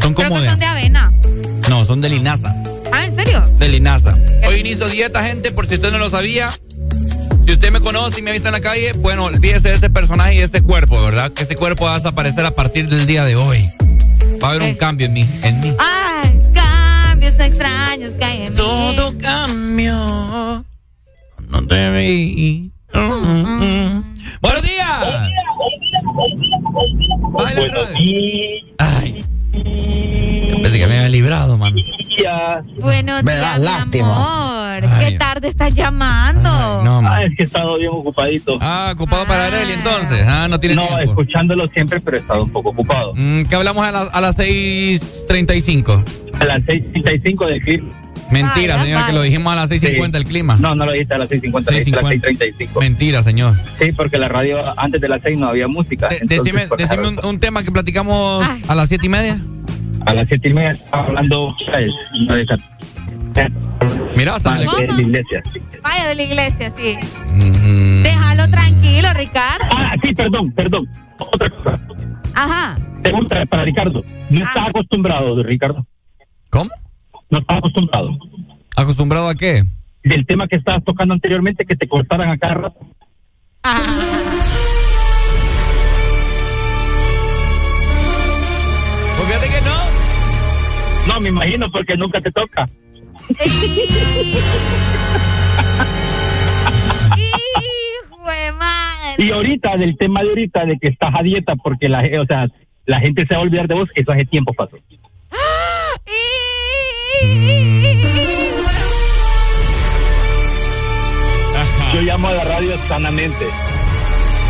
Son 0.00 0.14
como 0.14 0.40
de... 0.40 0.48
son 0.48 0.58
de 0.60 0.66
avena. 0.66 1.12
No, 1.68 1.84
son 1.84 2.00
de 2.00 2.10
linaza. 2.10 2.54
Ah, 2.92 3.06
¿en 3.06 3.16
serio? 3.16 3.42
De 3.58 3.68
linaza. 3.68 4.14
Hoy 4.46 4.54
es? 4.54 4.60
inicio 4.60 4.88
dieta, 4.88 5.24
gente, 5.24 5.50
por 5.50 5.66
si 5.66 5.74
usted 5.74 5.90
no 5.90 5.98
lo 5.98 6.08
sabía. 6.08 6.48
Si 7.44 7.52
usted 7.52 7.72
me 7.72 7.80
conoce 7.80 8.20
y 8.20 8.22
me 8.22 8.30
ha 8.30 8.34
visto 8.34 8.48
en 8.48 8.52
la 8.52 8.60
calle, 8.60 8.92
bueno, 8.92 9.24
olvídese 9.24 9.70
de 9.70 9.74
ese 9.74 9.90
personaje 9.90 10.36
y 10.36 10.38
este 10.38 10.60
cuerpo, 10.60 11.02
¿verdad? 11.02 11.32
Que 11.32 11.42
ese 11.42 11.56
cuerpo 11.56 11.86
va 11.86 11.94
a 11.94 11.98
desaparecer 11.98 12.46
a 12.46 12.52
partir 12.52 12.88
del 12.88 13.06
día 13.06 13.24
de 13.24 13.34
hoy. 13.34 13.68
Va 14.42 14.48
a 14.48 14.50
haber 14.52 14.62
un 14.62 14.68
eh. 14.68 14.76
cambio 14.76 15.06
en 15.06 15.14
mí, 15.14 15.28
ah, 15.78 15.87
No 22.08 22.14
te 22.14 22.16
vi. 22.16 22.72
Buenos 24.40 24.62
días. 24.62 25.30
Buenos 27.32 27.92
días. 27.98 28.64
Ay. 28.78 29.24
Yo 29.52 30.60
pensé 30.62 30.78
que 30.78 30.86
me 30.86 30.96
había 30.98 31.08
librado, 31.10 31.58
mano. 31.58 31.76
Buenos 32.80 33.22
Me 33.24 33.32
días, 33.32 33.42
da 33.42 33.58
mi 33.58 33.64
lástima. 33.64 34.78
amor. 34.80 34.98
¿Qué 35.00 35.18
tarde 35.18 35.48
estás 35.48 35.74
llamando? 35.74 36.48
No, 36.82 37.00
Ah, 37.06 37.24
es 37.24 37.30
que 37.36 37.42
he 37.42 37.46
estado 37.46 37.76
bien 37.76 37.90
ocupadito. 37.92 38.56
Ah, 38.62 38.92
ocupado 38.94 39.26
para 39.26 39.46
Arely 39.48 39.72
entonces. 39.72 40.24
Ah, 40.26 40.46
no 40.48 40.58
tiene 40.58 40.76
No, 40.76 40.86
tiempo. 40.86 41.02
escuchándolo 41.04 41.68
siempre, 41.68 42.00
pero 42.00 42.16
he 42.16 42.20
estado 42.20 42.44
un 42.44 42.50
poco 42.50 42.70
ocupado. 42.70 43.12
Mm, 43.16 43.42
¿Qué 43.44 43.54
hablamos 43.54 43.84
a, 43.84 43.92
las- 43.92 44.14
a 44.14 44.20
las 44.22 44.38
6.35? 44.38 46.02
A 46.40 46.44
las 46.46 46.62
6.35 46.64 47.46
del 47.46 47.60
clima. 47.60 47.90
Mentira, 48.42 48.74
Vaya, 48.74 48.84
señor, 48.84 48.98
que 48.98 49.02
vaya. 49.06 49.12
lo 49.14 49.22
dijimos 49.22 49.52
a 49.52 49.56
las 49.56 49.70
6.50 49.70 50.16
el 50.16 50.24
clima. 50.24 50.56
No, 50.60 50.74
no 50.74 50.86
lo 50.86 50.92
dijiste 50.92 51.14
a 51.14 51.18
las 51.18 51.28
6.50, 51.28 51.52
lo 51.64 51.78
dijiste 51.78 51.98
a 51.98 52.02
las 52.02 52.12
6.35. 52.12 52.80
Mentira, 52.80 53.22
señor. 53.22 53.54
Sí, 53.80 53.92
porque 53.92 54.18
la 54.18 54.28
radio 54.28 54.78
antes 54.78 55.00
de 55.00 55.08
las 55.08 55.22
6 55.22 55.38
no 55.40 55.48
había 55.48 55.68
música. 55.68 56.08
entonces, 56.10 56.44
Decime, 56.44 56.66
por 56.66 56.78
decime 56.78 57.08
un, 57.08 57.40
tema 57.40 57.62
que 57.62 57.70
platicamos 57.70 58.44
a 58.68 58.74
las 58.74 58.88
7 58.88 59.06
y 59.06 59.08
media. 59.10 59.40
A 60.06 60.14
las 60.14 60.26
7 60.28 60.48
y 60.48 60.54
media 60.54 60.70
estaba 60.70 61.04
hablando 61.04 61.54
de 61.74 62.46
Mira, 64.16 64.34
hasta 64.34 64.54
Ah, 64.54 64.58
de 64.58 64.86
la 64.86 65.00
iglesia. 65.00 65.42
Vaya 65.82 66.08
de 66.08 66.14
la 66.14 66.22
iglesia, 66.22 66.72
sí. 66.76 66.96
Mm. 67.34 68.02
Déjalo 68.02 68.48
tranquilo, 68.48 69.08
Ricardo. 69.14 69.64
Ah, 69.76 69.94
sí, 70.02 70.12
perdón, 70.14 70.52
perdón. 70.52 70.88
Otra 71.18 71.50
cosa. 71.50 71.80
Ajá. 72.34 72.76
Pregunta 73.02 73.44
para 73.46 73.64
Ricardo. 73.64 74.04
No 74.30 74.44
está 74.44 74.66
acostumbrado, 74.66 75.42
Ricardo. 75.42 75.86
¿Cómo? 76.50 76.70
No 77.30 77.38
está 77.38 77.56
acostumbrado. 77.56 78.10
¿Acostumbrado 78.88 79.28
a 79.28 79.34
qué? 79.34 79.64
Del 80.02 80.24
tema 80.24 80.48
que 80.48 80.56
estabas 80.56 80.82
tocando 80.82 81.12
anteriormente, 81.12 81.66
que 81.66 81.76
te 81.76 81.86
cortaran 81.86 82.30
a 82.30 82.38
cada 82.38 82.54
rato. 82.54 82.78
Pues 89.14 89.28
fíjate 89.28 89.46
que 89.52 89.60
no. 89.60 89.76
No, 91.06 91.20
me 91.20 91.28
imagino, 91.28 91.70
porque 91.70 91.98
nunca 91.98 92.18
te 92.22 92.32
toca. 92.32 92.66
Hijo 93.44 93.60
de 98.30 98.52
madre. 98.52 99.16
Y 99.18 99.30
ahorita, 99.30 99.76
del 99.76 99.98
tema 99.98 100.22
de 100.22 100.30
ahorita, 100.30 100.64
de 100.64 100.78
que 100.78 100.88
estás 100.88 101.14
a 101.14 101.22
dieta, 101.22 101.56
porque 101.56 101.90
la, 101.90 102.00
o 102.22 102.24
sea, 102.24 102.48
la 102.86 103.00
gente 103.00 103.26
se 103.26 103.34
va 103.34 103.40
a 103.40 103.42
olvidar 103.42 103.68
de 103.68 103.74
vos, 103.74 103.90
eso 103.94 104.12
hace 104.12 104.24
tiempo 104.24 104.54
pasó. 104.54 104.78
Yo 111.98 112.04
llamo 112.04 112.28
a 112.28 112.32
la 112.32 112.44
radio 112.44 112.78
sanamente 112.86 113.44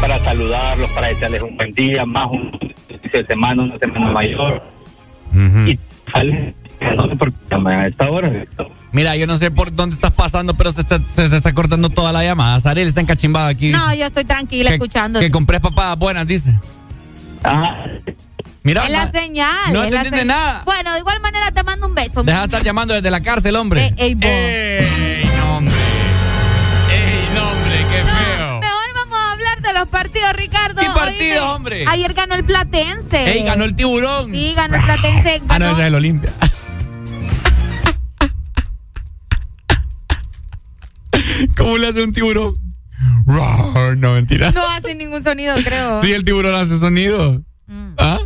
para 0.02 0.18
saludarlos, 0.18 0.90
para 0.90 1.06
desearles 1.06 1.42
un 1.42 1.56
buen 1.56 1.70
día, 1.70 2.04
más 2.04 2.30
un 2.30 2.50
de 3.10 3.26
semana, 3.26 3.62
una 3.62 3.78
semana 3.78 4.12
mayor. 4.12 4.62
Y 5.66 5.78
salen, 6.12 6.54
no 6.94 7.08
sé 7.08 7.16
por 7.16 7.32
qué 7.32 7.38
llaman 7.50 7.72
a 7.72 7.86
esta 7.86 8.10
hora. 8.10 8.30
Mira, 8.92 9.16
yo 9.16 9.26
no 9.26 9.38
sé 9.38 9.50
por 9.50 9.74
dónde 9.74 9.94
estás 9.94 10.12
pasando, 10.12 10.52
pero 10.58 10.72
se 10.72 10.82
está, 10.82 10.98
se, 10.98 11.30
se 11.30 11.36
está 11.36 11.54
cortando 11.54 11.88
toda 11.88 12.12
la 12.12 12.22
llamada. 12.22 12.60
Sarel 12.60 12.88
está 12.88 13.00
encachimbada 13.00 13.48
aquí. 13.48 13.70
No, 13.70 13.94
yo 13.94 14.04
estoy 14.04 14.24
tranquila 14.24 14.68
que, 14.68 14.74
escuchando. 14.74 15.18
Que 15.18 15.30
compré 15.30 15.58
papadas 15.58 15.98
buenas, 15.98 16.26
dice. 16.26 16.52
Ah. 17.44 17.82
Mira, 18.62 18.84
es 18.84 18.90
la 18.90 19.10
señal. 19.10 19.72
no 19.72 19.84
entiende 19.84 20.26
nada. 20.26 20.64
Bueno, 20.66 20.92
de 20.92 20.98
igual 20.98 21.18
manera 21.22 21.50
te 21.50 21.62
mando 21.62 21.86
un 21.86 21.94
beso. 21.94 22.22
Deja 22.22 22.40
de 22.40 22.44
estar 22.44 22.62
llamando 22.62 22.92
desde 22.92 23.10
la 23.10 23.22
cárcel, 23.22 23.56
hombre. 23.56 23.86
Eh, 23.86 23.94
ey. 23.96 24.18
¡Ey, 24.20 25.30
no, 25.38 25.56
hombre! 25.56 25.74
Los 29.78 29.88
partidos, 29.88 30.32
Ricardo. 30.34 30.80
¿Qué 30.80 30.88
partidos, 30.94 31.44
hombre? 31.44 31.84
Ayer 31.88 32.12
ganó 32.14 32.34
el 32.34 32.44
Platense. 32.44 33.30
¡Ey, 33.32 33.42
ganó 33.44 33.64
el 33.64 33.74
tiburón! 33.74 34.30
Sí, 34.32 34.52
ganó 34.54 34.76
el 34.76 34.82
Platense. 34.82 35.42
Ah, 35.48 35.58
no, 35.58 35.66
ganó- 35.66 35.78
es 35.80 35.86
el 35.86 35.94
Olimpia. 35.94 36.32
¿Cómo 41.56 41.78
le 41.78 41.88
hace 41.88 42.02
un 42.02 42.12
tiburón? 42.12 42.54
No, 43.98 44.12
mentira. 44.14 44.50
No 44.52 44.66
hace 44.70 44.94
ningún 44.94 45.22
sonido, 45.22 45.54
creo. 45.62 46.02
Sí, 46.02 46.12
el 46.12 46.24
tiburón 46.24 46.54
hace 46.54 46.78
sonido. 46.78 47.42
Mm. 47.66 47.92
¿Ah? 47.98 48.18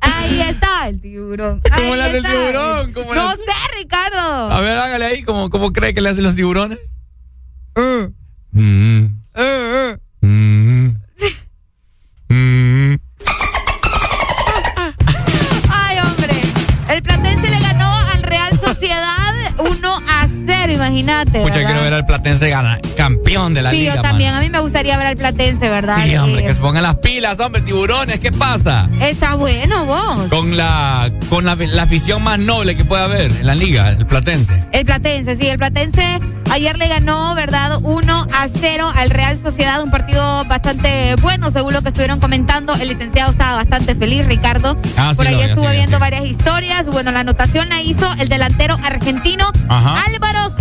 Ahí 0.00 0.40
está 0.40 0.88
el 0.88 1.00
tiburón. 1.00 1.60
¿Cómo 1.60 1.76
Ahí 1.92 1.96
le 1.96 2.02
hace 2.02 2.16
el 2.18 2.24
tiburón? 2.24 2.92
¿Cómo 2.92 3.14
le 3.14 3.20
no 3.20 3.28
hace? 3.28 3.42
sé, 3.42 3.76
Ricardo. 3.78 4.50
A 4.52 4.60
ver, 4.60 4.78
hágale 4.78 5.04
ahí, 5.06 5.22
¿cómo, 5.22 5.50
cómo 5.50 5.72
cree 5.72 5.92
que 5.92 6.00
le 6.00 6.10
hacen 6.10 6.22
los 6.24 6.34
tiburones? 6.36 6.78
Eh, 7.76 8.08
Mm, 8.52 9.08
eh, 9.34 9.42
eh. 9.42 9.96
mm, 10.22 10.28
mm. 10.28 10.53
Imagínate. 21.22 21.44
¿verdad? 21.44 21.64
quiero 21.64 21.82
ver 21.82 21.94
al 21.94 22.06
Platense 22.06 22.48
gana, 22.48 22.78
campeón 22.96 23.54
de 23.54 23.62
la 23.62 23.70
sí, 23.70 23.78
liga. 23.78 23.96
yo 23.96 24.02
también. 24.02 24.34
A 24.34 24.40
mí 24.40 24.50
me 24.50 24.60
gustaría 24.60 24.96
ver 24.96 25.06
al 25.06 25.16
Platense, 25.16 25.68
¿verdad? 25.68 25.98
Sí, 26.04 26.16
hombre, 26.16 26.42
que 26.44 26.54
se 26.54 26.60
pongan 26.60 26.82
las 26.82 26.96
pilas, 26.96 27.40
hombre, 27.40 27.62
tiburones, 27.62 28.20
¿qué 28.20 28.32
pasa? 28.32 28.88
Está 29.00 29.34
bueno, 29.34 29.84
vos. 29.86 30.28
Con 30.30 30.56
la 30.56 31.10
con 31.28 31.44
la, 31.44 31.54
la 31.56 31.82
afición 31.82 32.22
más 32.22 32.38
noble 32.38 32.76
que 32.76 32.84
puede 32.84 33.02
haber 33.02 33.30
en 33.30 33.46
la 33.46 33.54
liga, 33.54 33.90
el 33.90 34.06
Platense. 34.06 34.62
El 34.72 34.84
Platense, 34.84 35.36
sí, 35.36 35.46
el 35.48 35.58
Platense 35.58 36.20
ayer 36.54 36.78
le 36.78 36.86
ganó, 36.86 37.34
¿verdad? 37.34 37.78
1 37.82 38.26
a 38.32 38.46
0 38.48 38.92
al 38.94 39.10
Real 39.10 39.36
Sociedad, 39.36 39.82
un 39.82 39.90
partido 39.90 40.44
bastante 40.44 41.16
bueno, 41.16 41.50
según 41.50 41.72
lo 41.72 41.82
que 41.82 41.88
estuvieron 41.88 42.20
comentando. 42.20 42.74
El 42.76 42.88
licenciado 42.88 43.32
estaba 43.32 43.56
bastante 43.56 43.94
feliz, 43.96 44.24
Ricardo. 44.26 44.76
Ah, 44.96 45.10
sí 45.10 45.16
Por 45.16 45.26
ahí 45.26 45.34
sí, 45.34 45.48
sí, 45.54 45.66
viendo 45.72 45.96
sí. 45.96 46.00
varias 46.00 46.24
historias. 46.24 46.86
Bueno, 46.86 47.10
la 47.10 47.20
anotación 47.20 47.68
la 47.68 47.80
hizo 47.82 48.10
el 48.20 48.28
delantero 48.28 48.78
argentino 48.84 49.50
Ajá. 49.68 50.04
Álvaro 50.06 50.54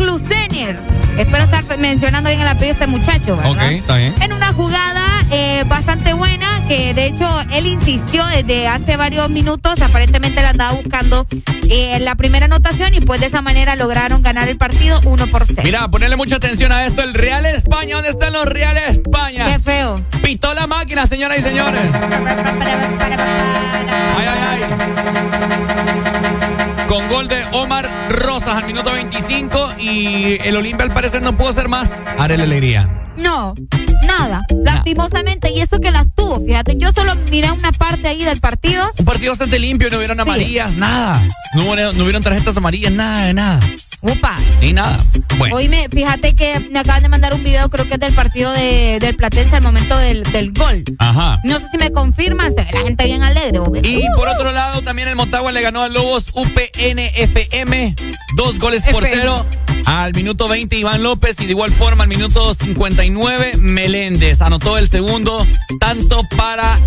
Espero 1.17 1.43
estar 1.43 1.63
mencionando 1.77 2.29
bien 2.29 2.41
el 2.41 2.47
apellido 2.47 2.75
de 2.75 2.83
este 2.83 2.87
muchacho, 2.87 3.37
¿verdad? 3.37 3.51
Ok, 3.51 3.61
está 3.61 3.97
bien. 3.97 4.13
En 4.21 4.33
una 4.33 4.51
jugada 4.51 5.23
eh, 5.31 5.63
bastante 5.67 6.13
buena, 6.13 6.63
que 6.67 6.93
de 6.93 7.07
hecho 7.07 7.27
él 7.51 7.65
insistió 7.67 8.25
desde 8.27 8.67
hace 8.67 8.97
varios 8.97 9.29
minutos, 9.29 9.81
aparentemente 9.81 10.41
le 10.41 10.47
andaba 10.47 10.73
buscando 10.73 11.25
eh, 11.69 11.99
la 12.01 12.15
primera 12.15 12.45
anotación 12.45 12.93
y 12.93 13.01
pues 13.01 13.19
de 13.19 13.27
esa 13.27 13.41
manera 13.41 13.75
lograron 13.75 14.21
ganar 14.21 14.49
el 14.49 14.57
partido 14.57 14.99
1 15.05 15.27
por 15.27 15.45
0. 15.45 15.61
Mira, 15.63 15.87
ponerle 15.89 16.17
mucha 16.17 16.35
atención 16.37 16.71
a 16.71 16.85
esto. 16.85 17.03
El 17.03 17.13
Real 17.13 17.45
España, 17.45 17.95
¿dónde 17.95 18.09
están 18.09 18.33
los 18.33 18.45
Reales 18.45 18.83
España? 18.89 19.45
Qué 19.45 19.59
feo. 19.59 19.95
Pitó 20.23 20.53
la 20.53 20.67
máquina, 20.67 21.07
señoras 21.07 21.39
y 21.39 21.41
señores. 21.43 21.81
Ay, 24.17 24.27
ay, 24.27 24.39
ay. 24.51 24.63
Con 26.87 27.07
gol 27.09 27.27
de 27.27 27.43
Omar 27.53 27.89
Rosas 28.09 28.49
al 28.49 28.65
minuto 28.65 28.91
25 28.91 29.69
y 29.79 30.37
el 30.43 30.55
Olimpia 30.57 30.85
al 30.85 30.93
parecer 30.93 31.21
no 31.21 31.35
pudo 31.37 31.53
ser 31.53 31.67
más. 31.67 31.89
Haré 32.19 32.37
la 32.37 32.43
alegría. 32.43 32.87
No, 33.17 33.53
nada, 34.05 34.43
lastimosamente, 34.63 35.51
y 35.51 35.61
eso 35.61 35.79
que 35.79 35.91
las 35.91 36.07
tuvo, 36.15 36.43
fíjate, 36.43 36.77
yo 36.77 36.91
solo 36.91 37.13
miré 37.29 37.51
una 37.51 37.71
parte 37.71 38.07
ahí 38.07 38.23
del 38.23 38.39
partido. 38.39 38.91
Un 38.97 39.05
partido 39.05 39.31
bastante 39.31 39.59
limpio, 39.59 39.89
no 39.89 39.97
hubieron 39.97 40.17
Sí. 40.17 40.21
amarillas, 40.21 40.75
nada. 40.75 41.21
No, 41.55 41.63
no 41.75 42.03
hubieron 42.03 42.23
tarjetas 42.23 42.57
amarillas, 42.57 42.91
nada 42.91 43.25
de 43.27 43.33
nada. 43.33 43.59
Upa. 44.03 44.37
Ni 44.59 44.73
nada. 44.73 44.99
Bueno. 45.37 45.55
Oíme, 45.55 45.87
fíjate 45.89 46.35
que 46.35 46.59
me 46.69 46.79
acaban 46.79 47.03
de 47.03 47.09
mandar 47.09 47.33
un 47.33 47.41
video, 47.41 47.69
creo 47.69 47.87
que 47.87 47.93
es 47.93 47.99
del 47.99 48.13
partido 48.13 48.51
de, 48.51 48.99
del 48.99 49.15
Platense 49.15 49.55
al 49.55 49.63
momento 49.63 49.97
del, 49.97 50.23
del 50.23 50.51
gol. 50.51 50.83
Ajá. 50.99 51.39
No 51.45 51.57
sé 51.59 51.65
si 51.71 51.77
me 51.77 51.89
confirman, 51.91 52.53
se 52.53 52.63
ve 52.63 52.69
la 52.73 52.81
gente 52.81 53.05
bien 53.05 53.23
alegre. 53.23 53.59
Y 53.81 54.03
por 54.15 54.27
otro 54.27 54.51
lado, 54.51 54.81
también 54.81 55.07
el 55.07 55.15
Motagua 55.15 55.53
le 55.53 55.61
ganó 55.61 55.81
a 55.81 55.89
Lobos 55.89 56.27
UPNFM. 56.33 57.95
Dos 58.35 58.59
goles 58.59 58.83
por 58.91 59.03
cero. 59.03 59.45
Al 59.85 60.13
minuto 60.13 60.47
20, 60.47 60.75
Iván 60.77 61.03
López. 61.03 61.39
Y 61.39 61.45
de 61.45 61.51
igual 61.51 61.71
forma, 61.71 62.03
al 62.03 62.09
minuto 62.09 62.53
59, 62.53 63.57
Meléndez. 63.57 64.41
Anotó 64.41 64.77
el 64.77 64.89
segundo, 64.89 65.45
tanto 65.79 66.23
para 66.35 66.77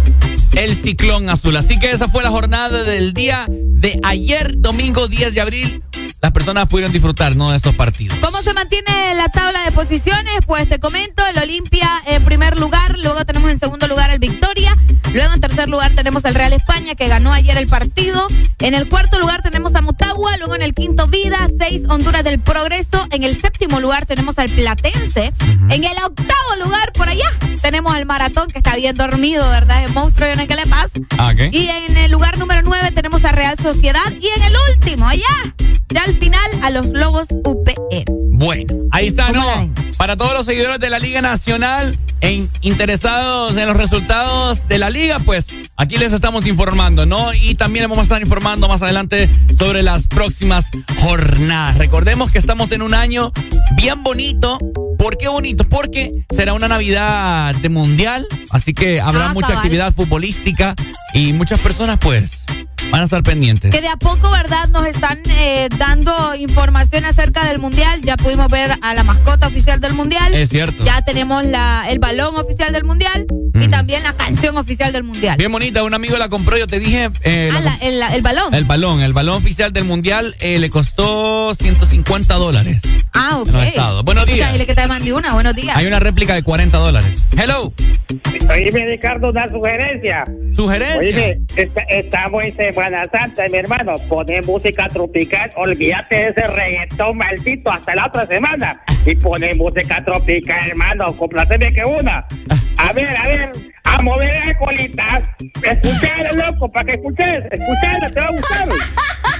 el 0.56 0.74
Ciclón 0.74 1.28
Azul. 1.28 1.56
Así 1.56 1.78
que 1.78 1.90
esa 1.90 2.08
fue 2.08 2.22
la 2.22 2.30
jornada 2.30 2.82
del 2.82 3.12
día 3.12 3.46
de 3.48 4.00
ayer, 4.02 4.54
domingo 4.58 5.06
10 5.06 5.34
de 5.34 5.40
abril. 5.40 5.82
las 6.22 6.32
personas 6.32 6.66
pudieron 6.66 6.92
disfrutar 6.92 7.36
¿no? 7.36 7.50
de 7.50 7.58
estos 7.58 7.74
partidos. 7.74 8.18
¿Cómo 8.20 8.40
se 8.42 8.54
mantiene 8.54 9.14
la 9.14 9.28
tabla 9.28 9.62
de 9.64 9.72
posiciones? 9.72 10.32
Pues 10.46 10.68
te 10.68 10.80
comento, 10.80 11.22
el 11.26 11.38
Olimpia 11.38 11.88
en 12.06 12.24
primer 12.24 12.58
lugar, 12.58 12.98
luego 12.98 13.24
tenemos 13.26 13.50
en 13.50 13.58
segundo 13.58 13.86
lugar 13.86 14.10
el 14.10 14.18
Victoria, 14.18 14.76
luego 15.12 15.34
en 15.34 15.40
tercer 15.40 15.68
lugar 15.68 15.94
tenemos 15.94 16.24
el 16.24 16.34
Real 16.34 16.52
España 16.54 16.94
que 16.94 17.06
ganó 17.06 17.32
ayer 17.32 17.56
el 17.58 17.66
partido, 17.66 18.26
en 18.58 18.74
el 18.74 18.88
cuarto 18.88 19.18
lugar 19.18 19.42
tenemos 19.42 19.74
a 19.74 19.82
Motagua, 19.82 20.36
luego 20.38 20.54
en 20.54 20.62
el 20.62 20.74
quinto 20.74 21.06
Vida, 21.08 21.48
seis 21.58 21.82
Honduras 21.88 22.24
del 22.24 22.40
Progreso, 22.40 22.85
en 23.10 23.22
el 23.22 23.40
séptimo 23.40 23.80
lugar 23.80 24.06
tenemos 24.06 24.38
al 24.38 24.48
Platense, 24.50 25.32
en 25.70 25.84
el 25.84 25.96
octavo 26.04 26.56
lugar 26.62 26.92
por 26.92 27.08
allá 27.08 27.30
tenemos 27.62 27.94
al 27.94 28.06
Maratón 28.06 28.48
que 28.48 28.58
está 28.58 28.76
bien 28.76 28.96
dormido, 28.96 29.48
¿verdad? 29.48 29.84
El 29.84 29.92
monstruo 29.92 30.28
en 30.28 30.40
el 30.40 30.46
que 30.46 30.54
le 30.54 30.66
pasa. 30.66 30.90
Ah, 31.18 31.32
Y 31.32 31.68
en 31.68 31.96
el 31.96 32.10
lugar 32.10 32.38
número 32.38 32.62
nueve 32.62 32.90
tenemos 32.92 33.24
a 33.24 33.32
Real 33.32 33.56
Sociedad 33.60 34.04
y 34.20 34.28
en 34.36 34.42
el 34.42 34.54
último, 34.74 35.06
allá, 35.08 35.54
ya 35.88 36.02
al 36.02 36.16
final, 36.16 36.60
a 36.62 36.70
los 36.70 36.86
Lobos 36.86 37.28
UPN. 37.44 38.25
Bueno, 38.38 38.74
ahí 38.90 39.06
está, 39.08 39.30
¿no? 39.32 39.72
Para 39.96 40.16
todos 40.16 40.34
los 40.34 40.44
seguidores 40.44 40.78
de 40.78 40.90
la 40.90 40.98
Liga 40.98 41.22
Nacional 41.22 41.96
e 42.20 42.46
interesados 42.60 43.56
en 43.56 43.66
los 43.66 43.76
resultados 43.76 44.68
de 44.68 44.78
la 44.78 44.90
liga, 44.90 45.18
pues 45.20 45.46
aquí 45.76 45.96
les 45.96 46.12
estamos 46.12 46.46
informando, 46.46 47.06
¿no? 47.06 47.32
Y 47.32 47.54
también 47.54 47.84
les 47.84 47.88
vamos 47.90 48.02
a 48.02 48.04
estar 48.04 48.20
informando 48.22 48.68
más 48.68 48.82
adelante 48.82 49.30
sobre 49.58 49.82
las 49.82 50.06
próximas 50.06 50.70
jornadas. 51.00 51.78
Recordemos 51.78 52.30
que 52.30 52.38
estamos 52.38 52.70
en 52.72 52.82
un 52.82 52.92
año 52.94 53.32
bien 53.74 54.02
bonito. 54.02 54.58
¿Por 54.98 55.16
qué 55.16 55.28
bonito? 55.28 55.64
Porque 55.64 56.12
será 56.30 56.52
una 56.52 56.68
Navidad 56.68 57.54
de 57.54 57.68
Mundial, 57.70 58.26
así 58.50 58.74
que 58.74 59.00
habrá 59.00 59.30
Ah, 59.30 59.34
mucha 59.34 59.48
cabal. 59.48 59.62
actividad 59.64 59.94
futbolística 59.94 60.74
y 61.14 61.32
muchas 61.32 61.60
personas, 61.60 61.98
pues, 62.00 62.44
van 62.90 63.02
a 63.02 63.04
estar 63.04 63.22
pendientes. 63.22 63.70
Que 63.72 63.80
de 63.82 63.88
a 63.88 63.96
poco, 63.96 64.30
¿verdad? 64.30 64.68
Nos 64.68 64.86
están 64.86 65.18
eh, 65.28 65.68
dando 65.78 66.34
información 66.34 67.04
acerca 67.04 67.44
del 67.46 67.58
Mundial. 67.58 68.00
Ya 68.02 68.16
pudimos 68.26 68.48
ver 68.50 68.72
a 68.82 68.92
la 68.94 69.04
mascota 69.04 69.46
oficial 69.46 69.80
del 69.80 69.94
Mundial. 69.94 70.34
Es 70.34 70.48
cierto. 70.48 70.82
Ya 70.84 71.00
tenemos 71.02 71.44
la, 71.44 71.84
el 71.88 72.00
balón 72.00 72.34
oficial 72.34 72.72
del 72.72 72.82
Mundial 72.82 73.24
y 73.54 73.68
también 73.68 74.02
la 74.02 74.14
canción 74.14 74.56
oficial 74.56 74.92
del 74.92 75.04
Mundial. 75.04 75.36
Bien 75.36 75.52
bonita, 75.52 75.84
un 75.84 75.94
amigo 75.94 76.16
la 76.18 76.28
compró, 76.28 76.58
yo 76.58 76.66
te 76.66 76.80
dije. 76.80 77.08
eh, 77.22 77.50
Ah, 77.54 77.60
la 77.60 77.70
la- 77.70 77.76
el, 78.10 78.14
el 78.16 78.22
balón. 78.22 78.52
El 78.52 78.64
balón, 78.64 79.00
el 79.00 79.12
balón 79.12 79.36
oficial 79.36 79.72
del 79.72 79.84
mundial 79.84 80.34
eh, 80.40 80.58
le 80.58 80.68
costó 80.70 81.54
150 81.54 82.34
dólares. 82.34 82.82
ah, 83.14 83.38
ok. 83.38 83.46
en 83.48 83.54
los 83.54 83.62
estados. 83.64 84.04
Buenos 84.04 84.24
O 84.24 84.26
sea, 84.26 84.34
días. 84.34 84.52
dile 84.52 84.66
que 84.66 84.74
te 84.74 84.86
mandé 84.88 85.12
una. 85.12 85.32
Buenos 85.34 85.54
días. 85.54 85.76
Hay 85.76 85.86
una 85.86 86.00
réplica 86.00 86.34
de 86.34 86.42
40 86.42 86.76
dólares. 86.78 87.22
Hello. 87.38 87.72
Oíme, 88.50 88.86
Ricardo, 88.86 89.30
una 89.30 89.48
sugerencia. 89.48 90.24
¿Sugerencia? 90.54 90.98
Oíme, 90.98 91.38
está- 91.56 91.82
estamos 91.82 92.44
en 92.44 92.56
Semana 92.56 93.02
Santa, 93.10 93.44
mi 93.50 93.58
hermano. 93.58 93.94
Pone 94.08 94.42
música 94.42 94.88
tropical. 94.88 95.50
Olvídate 95.56 96.14
de 96.16 96.28
ese 96.30 96.42
reggaetón 96.42 97.16
maldito 97.16 97.70
hasta 97.70 97.94
la 97.94 98.10
otra 98.16 98.34
semana. 98.34 98.80
Y 99.04 99.14
pone 99.16 99.54
música 99.54 100.02
tropical, 100.04 100.70
hermano. 100.70 101.16
Complaceme 101.16 101.72
que 101.72 101.84
una. 101.84 102.26
A 102.78 102.92
ver, 102.92 103.16
a 103.16 103.28
ver. 103.28 103.52
A 103.84 104.02
mover 104.02 104.46
la 104.46 104.58
colita. 104.58 105.22
Escuchar, 105.62 106.34
loco, 106.34 106.70
para 106.70 106.86
que 106.86 106.92
escuches. 106.92 107.44
Escuchala, 107.52 108.10
te 108.10 108.20
va 108.20 108.26
a 108.26 108.30
gustar. 108.32 108.68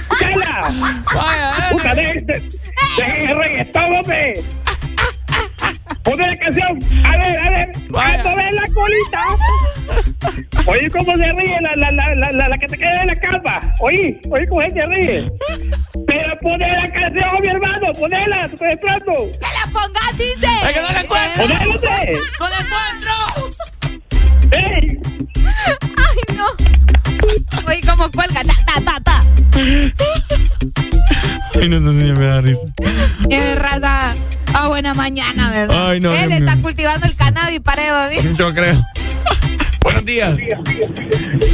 Escuchala. 0.01 1.01
Puta, 1.71 1.91
el 1.91 3.37
reggaetón, 3.37 3.95
hombre. 3.95 4.35
Pone 6.07 6.25
la 6.25 6.37
canción. 6.37 6.79
A 7.03 7.17
ver, 7.17 7.37
a 7.37 7.49
ver. 7.49 7.69
A 7.93 8.23
mover 8.23 8.53
la 8.53 8.63
colita. 8.73 9.23
Oye, 10.65 10.89
cómo 10.89 11.11
se 11.17 11.31
ríe 11.33 11.57
la, 11.59 11.75
la, 11.75 11.91
la, 11.91 12.15
la, 12.15 12.31
la, 12.31 12.47
la 12.47 12.57
que 12.57 12.67
te 12.67 12.77
queda 12.77 13.01
en 13.01 13.07
la 13.07 13.15
cama. 13.15 13.59
Oye, 13.81 14.17
oye, 14.31 14.47
cómo 14.47 14.61
se 14.61 14.85
ríe. 14.85 15.29
Pero 16.07 16.37
pone 16.39 16.65
la 16.65 16.89
canción, 16.89 17.41
mi 17.41 17.49
hermano. 17.49 17.91
Ponela, 17.99 18.47
te 18.47 18.69
esperando. 18.69 19.15
¡Que 19.33 19.49
la 19.53 19.65
pongas, 19.73 20.17
dice! 20.17 20.47
¡Es 20.63 20.73
que 20.73 20.81
no 20.81 20.91
la 20.93 21.01
encuentro! 21.01 21.43
¡Ponélate! 21.43 22.19
¡No 22.39 22.49
la 22.49 22.59
encuentro! 22.63 23.13
¡Ey! 24.51 24.83
¡Ay, 25.97 26.35
no! 26.37 26.47
Oye, 27.67 27.81
cómo 27.85 28.09
cuelga. 28.11 28.41
Ta, 28.45 28.53
ta, 28.65 28.75
ta, 28.85 28.95
ta. 29.03 29.17
Ay, 31.59 31.69
no 31.69 31.79
sé 31.79 31.91
si 32.05 32.11
me 32.19 32.25
da 32.25 32.41
risa. 32.41 32.67
Es 33.29 33.59
raza 33.59 34.13
a 34.53 34.67
buena 34.67 34.93
mañana, 34.93 35.49
¿verdad? 35.49 35.89
Ay, 35.89 35.99
no, 35.99 36.11
Él 36.11 36.27
Dios 36.27 36.39
está 36.41 36.53
mío. 36.55 36.63
cultivando 36.63 37.07
el 37.07 37.15
cannabis 37.15 37.59
para 37.61 37.87
Eva, 37.87 38.09
Yo 38.37 38.53
creo. 38.53 38.75
Buenos 39.83 40.05
días. 40.05 40.37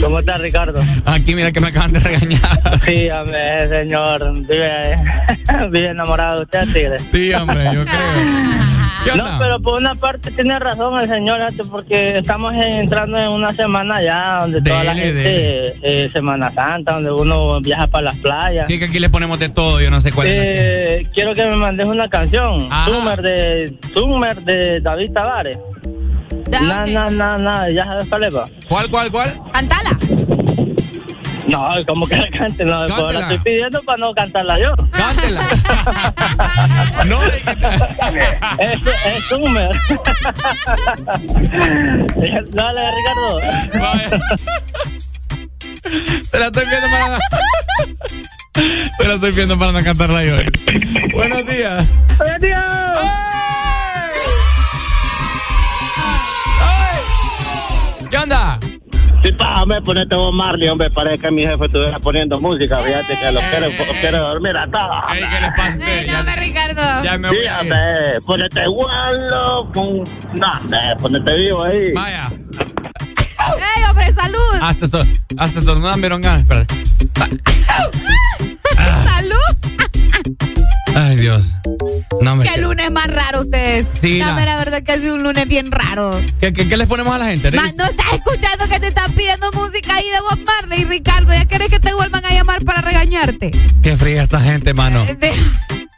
¿Cómo 0.01 0.19
estás, 0.19 0.39
Ricardo? 0.41 0.81
Aquí 1.05 1.35
mira 1.35 1.51
que 1.51 1.61
me 1.61 1.67
acaban 1.67 1.93
de 1.93 1.99
regañar. 1.99 2.41
Sí, 2.85 3.09
hombre, 3.09 3.69
señor. 3.69 4.33
Vive, 4.47 4.97
vive 5.71 5.89
enamorado 5.89 6.37
de 6.37 6.43
usted, 6.43 6.61
tigre. 6.73 6.97
Sí, 7.11 7.33
hombre, 7.33 7.63
yo 7.73 7.85
creo. 7.85 7.93
No, 9.15 9.39
pero 9.39 9.59
por 9.59 9.79
una 9.79 9.95
parte 9.95 10.31
tiene 10.31 10.57
razón 10.59 10.99
el 11.01 11.07
señor, 11.07 11.39
fíjate, 11.39 11.69
porque 11.69 12.17
estamos 12.19 12.53
entrando 12.57 13.17
en 13.17 13.29
una 13.29 13.53
semana 13.53 14.01
ya 14.01 14.39
donde 14.41 14.61
toda 14.61 14.83
la 14.83 14.93
Dele, 14.93 15.03
gente, 15.05 15.75
eh, 16.05 16.09
Semana 16.11 16.51
Santa, 16.53 16.93
donde 16.93 17.11
uno 17.11 17.59
viaja 17.61 17.87
para 17.87 18.05
las 18.05 18.15
playas. 18.17 18.67
Sí, 18.67 18.79
que 18.79 18.85
aquí 18.85 18.99
le 18.99 19.09
ponemos 19.09 19.39
de 19.39 19.49
todo, 19.49 19.81
yo 19.81 19.91
no 19.91 19.99
sé 19.99 20.11
cuál 20.11 20.27
es. 20.27 20.35
la 20.35 20.43
Eh, 20.45 21.07
quiero 21.13 21.33
que 21.33 21.45
me 21.45 21.55
mandes 21.55 21.85
una 21.85 22.07
canción. 22.07 22.69
Summer 22.85 23.21
de 23.21 23.73
Summer 23.95 24.41
de 24.41 24.79
David 24.81 25.11
Tavares. 25.13 25.57
Na, 26.49 26.85
na, 26.85 27.05
na, 27.09 27.37
na, 27.37 27.69
ya 27.69 27.83
sabes 27.85 28.07
cuál 28.07 28.25
es? 28.25 28.35
¿Cuál, 28.67 28.89
cuál, 28.89 29.11
cuál? 29.11 29.41
Cántala. 29.53 29.97
No, 31.47 31.69
como 31.85 32.07
que 32.07 32.15
la 32.15 32.29
cante, 32.29 32.63
no, 32.63 32.85
pues 32.85 33.13
la 33.13 33.19
estoy 33.21 33.37
pidiendo 33.39 33.81
para 33.83 33.97
no 33.97 34.13
cantarla 34.13 34.59
yo. 34.59 34.73
Cántela. 34.91 35.41
no, 37.05 37.21
es, 37.23 37.33
es 39.05 39.23
Summer. 39.25 39.69
Dale, 42.51 42.91
Ricardo. 42.91 43.39
Se 46.23 46.39
la 46.39 46.45
estoy 46.45 46.65
viendo 46.65 46.87
para. 46.87 47.19
Se 48.97 49.07
la 49.07 49.13
estoy 49.15 49.31
viendo 49.31 49.59
para 49.59 49.71
no 49.71 49.83
cantarla 49.83 50.23
yo. 50.23 50.35
Buenos 51.13 51.45
días. 51.45 51.85
Buenos 52.17 52.41
días. 52.41 52.61
¿Qué 52.61 53.62
pa, 59.33 59.61
hombre, 59.63 59.81
ponete 59.81 60.15
vos 60.15 60.33
Marley, 60.33 60.67
hombre, 60.69 60.89
parece 60.89 61.19
que 61.19 61.31
mi 61.31 61.41
jefe 61.43 61.65
estuviera 61.65 61.99
poniendo 61.99 62.39
música, 62.39 62.77
fíjate 62.77 63.17
que 63.17 63.31
lo 63.31 63.39
quiere, 63.39 63.77
quiere 64.01 64.17
dormir 64.17 64.55
a 64.57 64.65
todos. 64.69 65.13
Ey, 65.13 65.23
¿qué 65.29 65.41
les 65.41 65.51
pasa? 65.51 66.17
No, 66.17 66.23
me 66.23 66.35
Ricardo. 66.35 67.03
Ya 67.03 67.17
me 67.17 67.29
Sí, 67.29 67.35
voy 67.35 67.45
a 67.45 67.51
ir. 67.53 67.59
hombre, 67.61 68.19
ponete 68.25 68.63
gualo, 68.67 69.71
con... 69.73 70.03
No, 70.33 70.47
hombre, 70.61 70.79
ponete 71.01 71.37
vivo 71.37 71.63
ahí. 71.65 71.91
Vaya. 71.93 72.31
¡Ey, 73.57 73.83
hombre, 73.89 74.11
salud! 74.13 74.37
Hasta 74.61 74.85
esto, 74.85 75.03
hasta 75.37 75.59
estornudan, 75.59 75.99
vieron 76.01 76.21
ganas. 76.21 76.41
Espérate. 76.41 76.73
¡Salud! 79.05 79.52
Ay, 80.95 81.15
Dios. 81.15 81.43
No 82.21 82.35
me 82.35 82.45
¡Qué 82.47 82.61
lunes 82.61 82.91
más 82.91 83.07
raro 83.07 83.41
ustedes! 83.41 83.85
Sí, 84.01 84.19
la 84.19 84.27
la- 84.27 84.33
mera 84.35 84.57
verdad 84.57 84.83
que 84.83 84.91
ha 84.91 84.97
sido 84.97 85.15
un 85.15 85.23
lunes 85.23 85.47
bien 85.47 85.71
raro. 85.71 86.21
¿Qué, 86.39 86.53
qué, 86.53 86.67
qué 86.67 86.77
les 86.77 86.87
ponemos 86.87 87.13
a 87.13 87.17
la 87.17 87.25
gente? 87.25 87.51
Ma, 87.51 87.63
no 87.77 87.85
estás 87.85 88.13
escuchando 88.13 88.67
que 88.69 88.79
te 88.79 88.87
están 88.87 89.13
pidiendo 89.13 89.51
música 89.51 89.95
ahí 89.95 90.05
de 90.09 90.19
Bob 90.21 90.39
Marley, 90.45 90.83
Ricardo. 90.85 91.33
¿Ya 91.33 91.45
querés 91.45 91.69
que 91.69 91.79
te 91.79 91.93
vuelvan 91.93 92.23
a 92.25 92.29
llamar 92.31 92.63
para 92.63 92.81
regañarte? 92.81 93.51
Qué 93.81 93.97
fría 93.97 94.23
esta 94.23 94.39
gente, 94.41 94.73
mano. 94.73 95.03
De- 95.05 95.33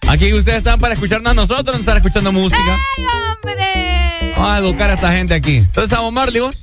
Aquí 0.07 0.31
ustedes 0.33 0.59
están 0.59 0.79
para 0.79 0.93
escucharnos 0.93 1.31
a 1.31 1.33
nosotros, 1.33 1.75
no 1.75 1.79
están 1.79 1.97
escuchando 1.97 2.31
música. 2.31 2.59
¡Ay, 2.97 3.05
hombre! 3.05 4.33
Vamos 4.37 4.51
a 4.51 4.57
educar 4.59 4.89
a 4.91 4.93
esta 4.93 5.11
gente 5.11 5.33
aquí. 5.33 5.57
Entonces, 5.57 5.85
estamos 5.85 6.13
Marley, 6.13 6.41
vos. 6.41 6.55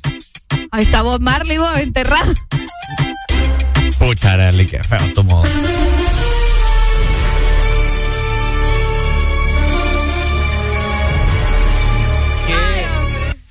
Ahí 0.70 0.84
está 0.84 1.02
Bob 1.02 1.20
Marley, 1.20 1.58
vos, 1.58 1.76
enterrado. 1.78 2.32
Pucha, 3.98 4.36
qué 4.52 4.80
feo 4.84 5.12
tu 5.12 5.24
modo. 5.24 5.44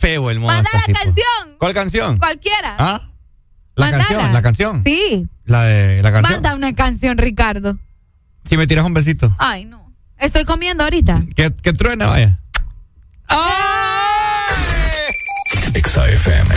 Feo 0.02 0.32
el 0.32 0.40
modo. 0.40 0.52
Manda 0.54 0.70
este 0.74 0.78
la 0.78 1.00
tipo. 1.00 1.00
canción. 1.06 1.58
¿Cuál 1.60 1.74
canción? 1.74 2.18
Cualquiera. 2.18 2.76
¿Ah? 2.78 3.02
La 3.76 3.92
canción, 3.92 4.34
la 4.34 4.42
canción. 4.42 4.84
Sí. 4.84 5.28
La 5.46 5.64
de 5.64 6.02
la 6.02 6.12
canción. 6.12 6.34
Manda 6.34 6.56
una 6.56 6.74
canción, 6.74 7.18
Ricardo. 7.18 7.78
Si 8.44 8.58
me 8.58 8.68
tiras 8.68 8.86
un 8.86 8.94
besito. 8.94 9.34
Ay, 9.38 9.66
no. 9.66 9.94
Estoy 10.18 10.44
comiendo 10.44 10.84
ahorita. 10.84 11.24
Que, 11.36 11.54
que 11.54 11.74
truena, 11.74 12.08
vaya. 12.08 12.40
Exa 15.74 16.08
FM. 16.10 16.56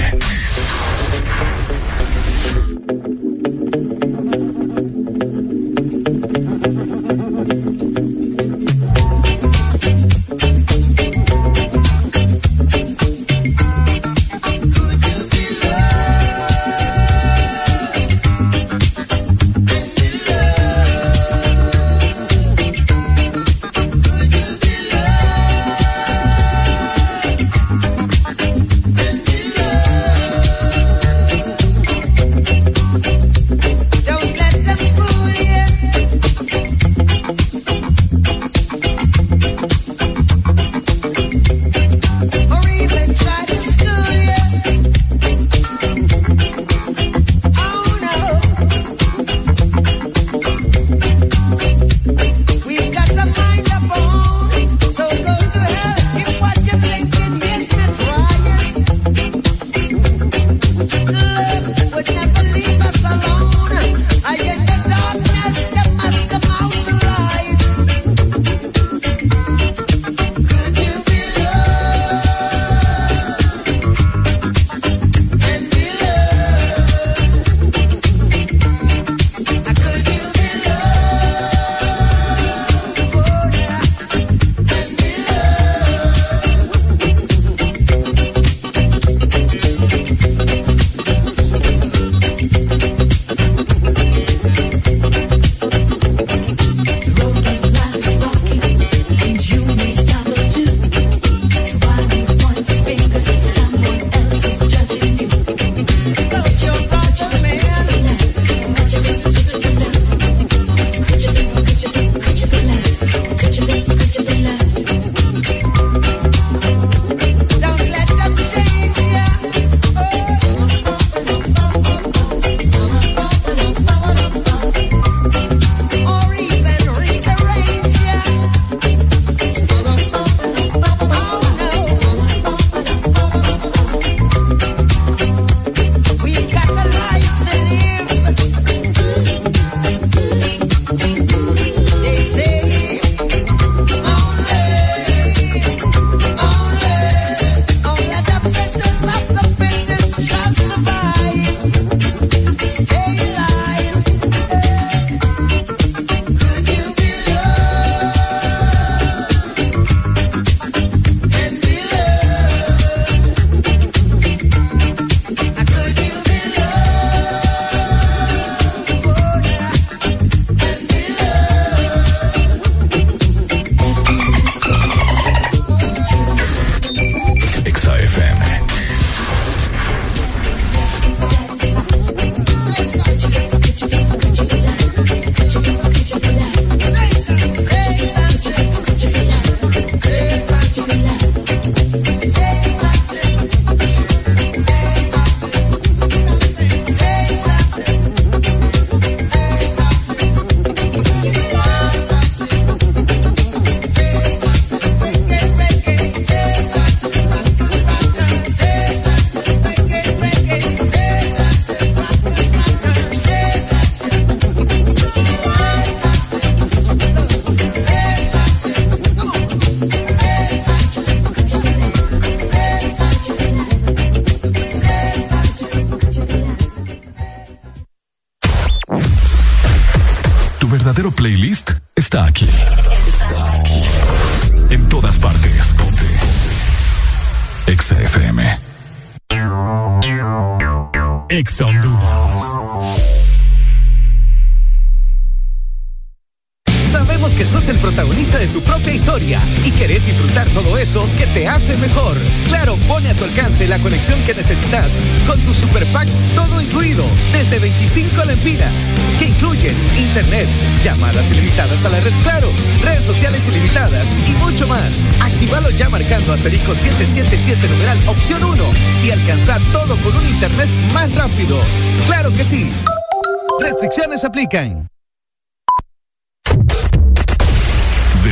Aplican. 274.24 274.88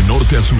norte 0.08 0.36
a 0.36 0.42
sur. 0.42 0.58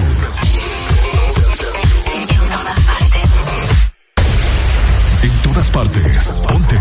En 5.21 5.31
todas 5.41 5.71
partes. 5.71 6.33
Ponte. 6.47 6.77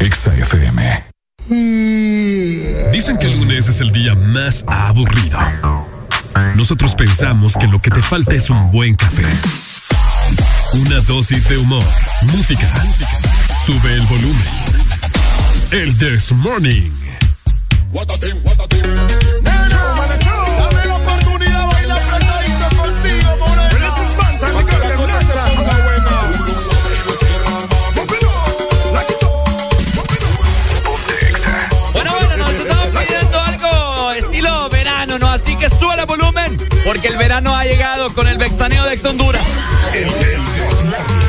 Exa 0.00 0.34
FM. 0.34 1.04
Dicen 2.92 3.18
que 3.18 3.26
el 3.26 3.38
lunes 3.38 3.68
es 3.68 3.80
el 3.80 3.92
día 3.92 4.14
más 4.14 4.64
aburrido. 4.66 5.38
Nosotros 6.54 6.94
pensamos 6.94 7.56
que 7.56 7.66
lo 7.66 7.80
que 7.80 7.90
te 7.90 8.02
falta 8.02 8.34
es 8.34 8.50
un 8.50 8.70
buen 8.70 8.94
café. 8.94 9.26
Una 10.74 11.00
dosis 11.00 11.48
de 11.48 11.58
humor, 11.58 11.84
música. 12.34 12.68
Sube 13.64 13.94
el 13.94 14.06
volumen. 14.06 14.71
El 15.72 15.96
This 15.96 16.32
Morning. 16.32 16.92
What 17.92 18.10
a 18.10 18.18
thing, 18.18 18.38
what 18.44 18.60
a 18.60 18.68
thing. 18.68 19.22
porque 36.84 37.08
el 37.08 37.16
verano 37.16 37.54
ha 37.56 37.64
llegado 37.64 38.12
con 38.12 38.26
el 38.26 38.36
vexaneo 38.38 38.84
de 38.84 38.94
Ex 38.94 39.04
Honduras. 39.04 39.42
fiel 39.92 41.21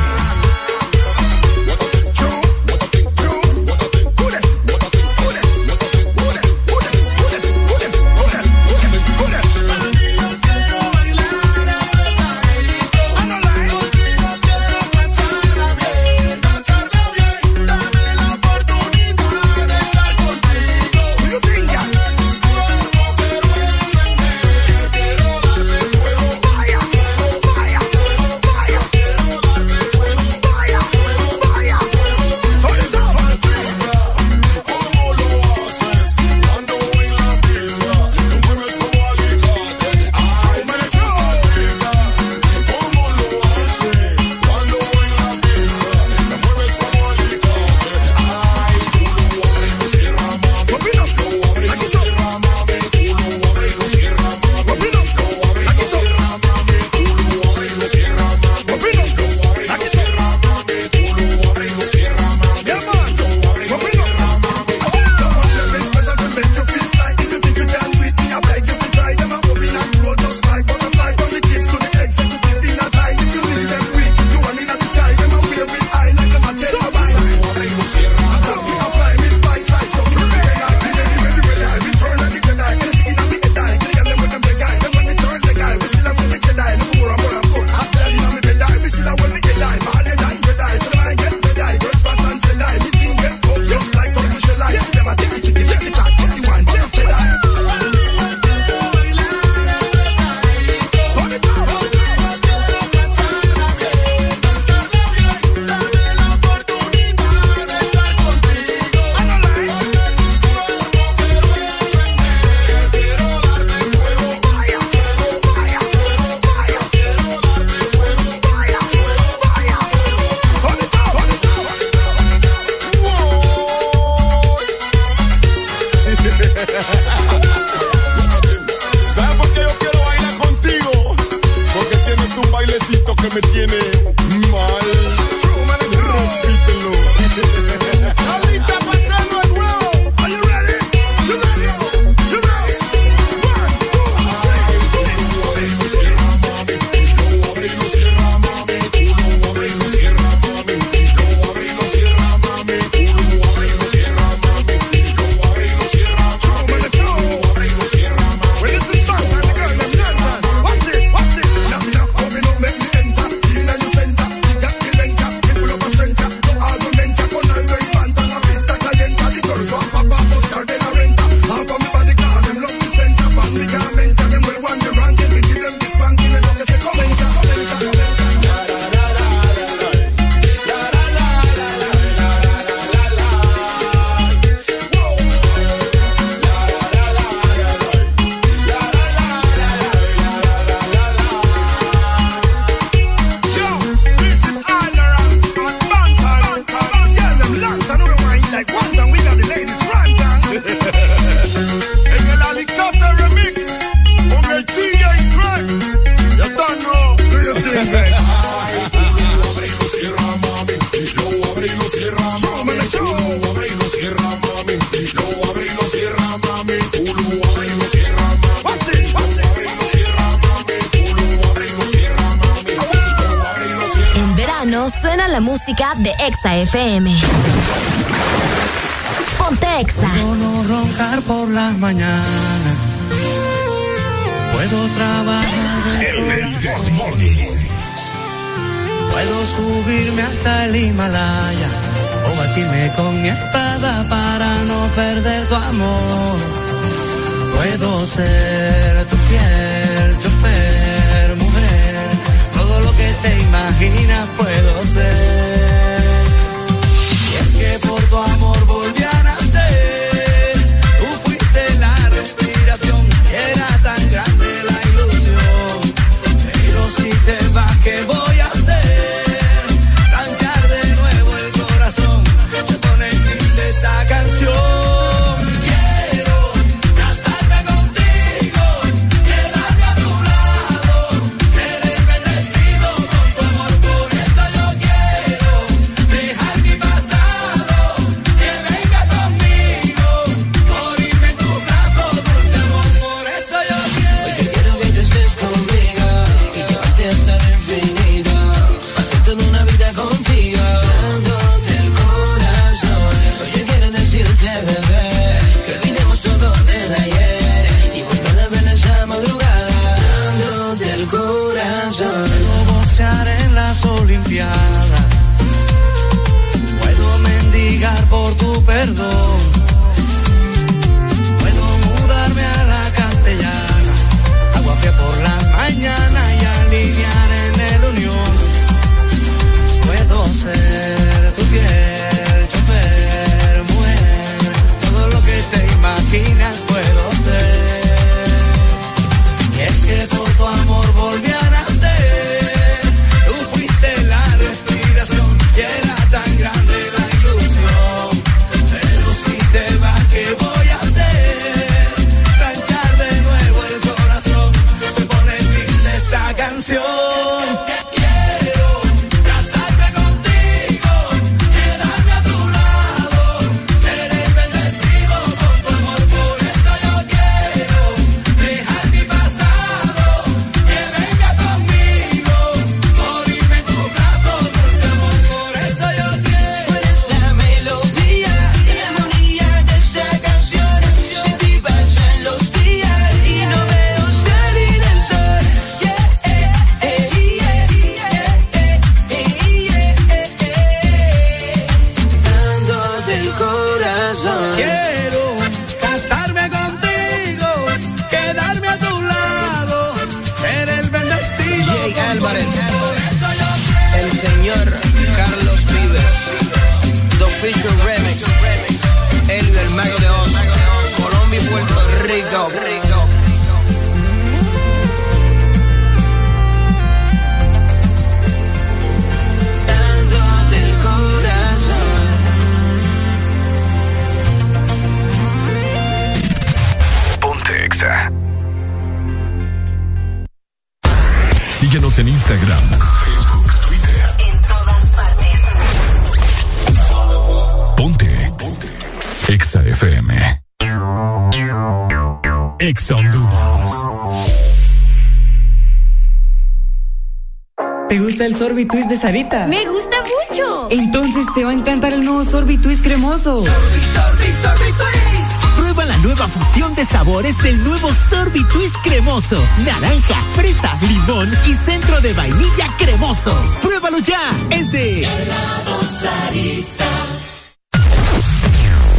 el 448.34 448.38
sorbitwist 448.38 448.88
de 448.88 448.96
Sarita. 448.96 449.46
Me 449.46 449.64
gusta 449.66 449.96
mucho. 450.02 450.68
Entonces 450.70 451.24
te 451.34 451.44
va 451.44 451.50
a 451.50 451.54
encantar 451.54 451.92
el 451.92 452.04
nuevo 452.04 452.24
sorbitwist 452.24 452.82
cremoso. 452.82 453.38
Sorbi, 453.38 453.80
sorbi, 453.92 454.32
sorbitwist. 454.42 455.56
Prueba 455.56 455.84
la 455.84 455.96
nueva 455.98 456.26
fusión 456.28 456.74
de 456.74 456.84
sabores 456.84 457.38
del 457.38 457.62
nuevo 457.62 457.92
sorbitwist 457.92 458.74
cremoso. 458.82 459.42
Naranja, 459.64 460.16
fresa, 460.34 460.76
limón 460.82 461.32
y 461.46 461.54
centro 461.54 462.00
de 462.00 462.12
vainilla 462.12 462.66
cremoso. 462.78 463.36
Pruébalo 463.62 463.98
ya. 463.98 464.20
Es 464.50 464.70
de 464.72 465.04
Helado 465.04 465.84
Sarita. 465.84 466.86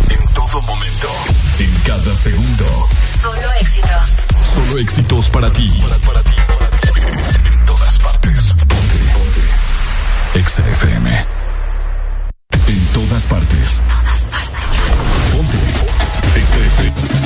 En 0.10 0.34
todo 0.34 0.62
momento, 0.62 1.10
en 1.60 1.72
cada 1.86 2.16
segundo. 2.16 2.88
Solo 3.22 3.52
éxitos. 3.60 4.10
Solo 4.54 4.78
éxitos 4.78 5.30
para 5.30 5.52
ti, 5.52 5.84
para 6.06 6.22
ti. 6.24 6.32
Exa 10.46 10.62
FM. 10.62 11.10
En 12.68 12.86
todas 12.94 13.24
partes. 13.24 13.80
En 13.80 13.88
todas 13.88 14.22
partes. 14.30 14.70
Ponte. 15.34 15.58
Exa 16.40 16.58
FM. 16.58 17.25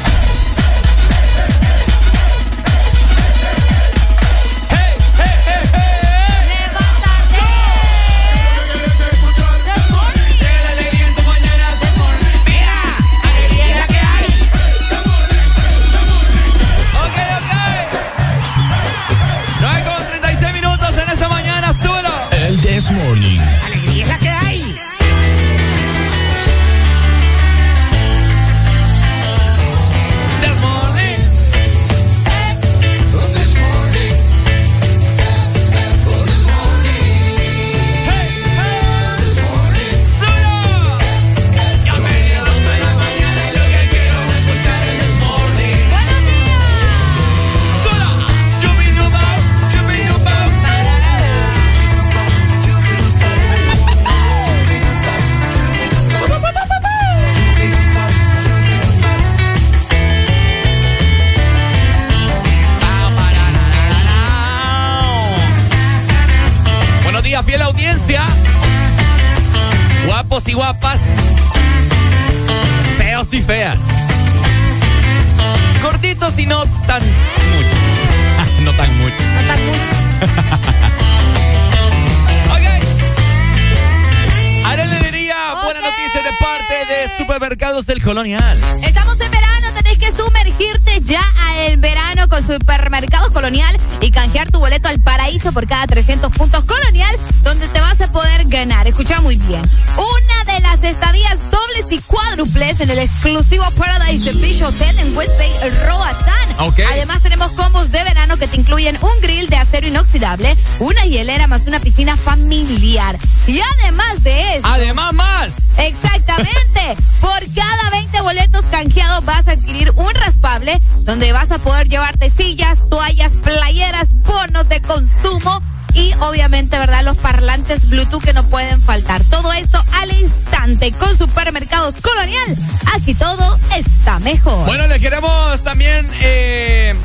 Del 87.86 88.02
Colonial. 88.04 88.60
Estamos 88.84 89.20
en 89.22 89.32
verano, 89.32 89.68
tenés 89.74 89.98
que 89.98 90.12
sumergirte 90.12 91.02
ya 91.02 91.24
al 91.48 91.78
verano 91.78 92.28
con 92.28 92.46
Supermercados 92.46 93.30
Colonial 93.30 93.80
y 94.02 94.12
canjear 94.12 94.52
tu 94.52 94.60
boleto 94.60 94.90
al 94.90 95.00
paraíso 95.00 95.54
por 95.54 95.66
cada 95.66 95.88
300 95.88 96.30
puntos 96.34 96.66
Colonial, 96.66 97.16
donde 97.44 97.70
te 97.70 97.80
vas 97.80 98.02
a 98.02 98.12
poder 98.12 98.46
ganar. 98.48 98.86
Escucha 98.86 99.22
muy 99.22 99.38
bien. 99.38 99.62
Una 99.96 100.54
de 100.54 100.60
las 100.60 100.84
estadías 100.84 101.40
dobles 101.50 101.86
y 101.90 102.00
cuádruples 102.00 102.82
en 102.82 102.90
el 102.90 103.00
exclusivo 103.00 103.64
Paradise 103.78 104.30
Beach 104.34 104.62
Hotel 104.62 105.00
en 105.00 105.16
West 105.16 105.38
Bay, 105.38 105.52
Roatán. 105.88 106.49
Además 106.60 107.24
tenemos 107.24 107.52
combos 107.54 107.90
de 107.92 108.04
verano 108.04 108.36
que 108.36 108.48
te 108.48 108.58
incluyen 108.58 108.98
un 109.02 109.22
grill 109.22 109.48
de 109.48 109.56
acero 109.56 109.88
inoxidable, 109.88 110.58
una 110.80 111.06
hielera 111.06 111.48
más 111.48 111.62
una 111.68 111.80
piscina 111.80 112.18
familiar. 112.18 113.18
Y 113.48 113.62
además 113.62 114.24
de 114.24 114.58
eso... 114.58 114.68
Además 114.68 115.14
más. 115.14 115.50
Exactamente. 115.78 116.98
Por 117.22 117.54
cada 117.56 117.90
20 117.92 118.22
boletos 118.22 118.66
canjeados 118.66 119.24
vas 119.24 119.48
a 119.48 119.52
adquirir 119.52 119.92
un 119.96 120.14
raspable 120.16 120.82
donde 121.02 121.32
vas 121.32 121.52
a 121.52 121.60
poder 121.60 121.88
llevarte 121.88 122.30
sillas, 122.30 122.90
toallas, 122.90 123.34
playeras, 123.38 124.14
bonos 124.24 124.68
de 124.68 124.82
consumo 124.82 125.62
y 125.94 126.14
obviamente, 126.20 126.78
¿verdad? 126.78 127.04
Los 127.04 127.18
parlantes 127.18 127.90
Bluetooth 127.90 128.24
que 128.24 128.34
no 128.34 128.44
pueden 128.48 128.82
faltar. 128.82 129.24
Todo 129.26 129.52
esto 129.54 129.84
al 129.94 130.12
instante 130.20 130.92
con 130.94 131.16
Supermercados 131.18 131.96
Colonial. 132.02 132.58
Aquí 132.96 133.14
todo 133.16 133.58
está 133.76 134.20
mejor. 134.20 134.66
Bueno, 134.66 134.88
le 134.88 135.00
queremos 135.00 135.64
también 135.64 136.10
eh, 136.22 136.96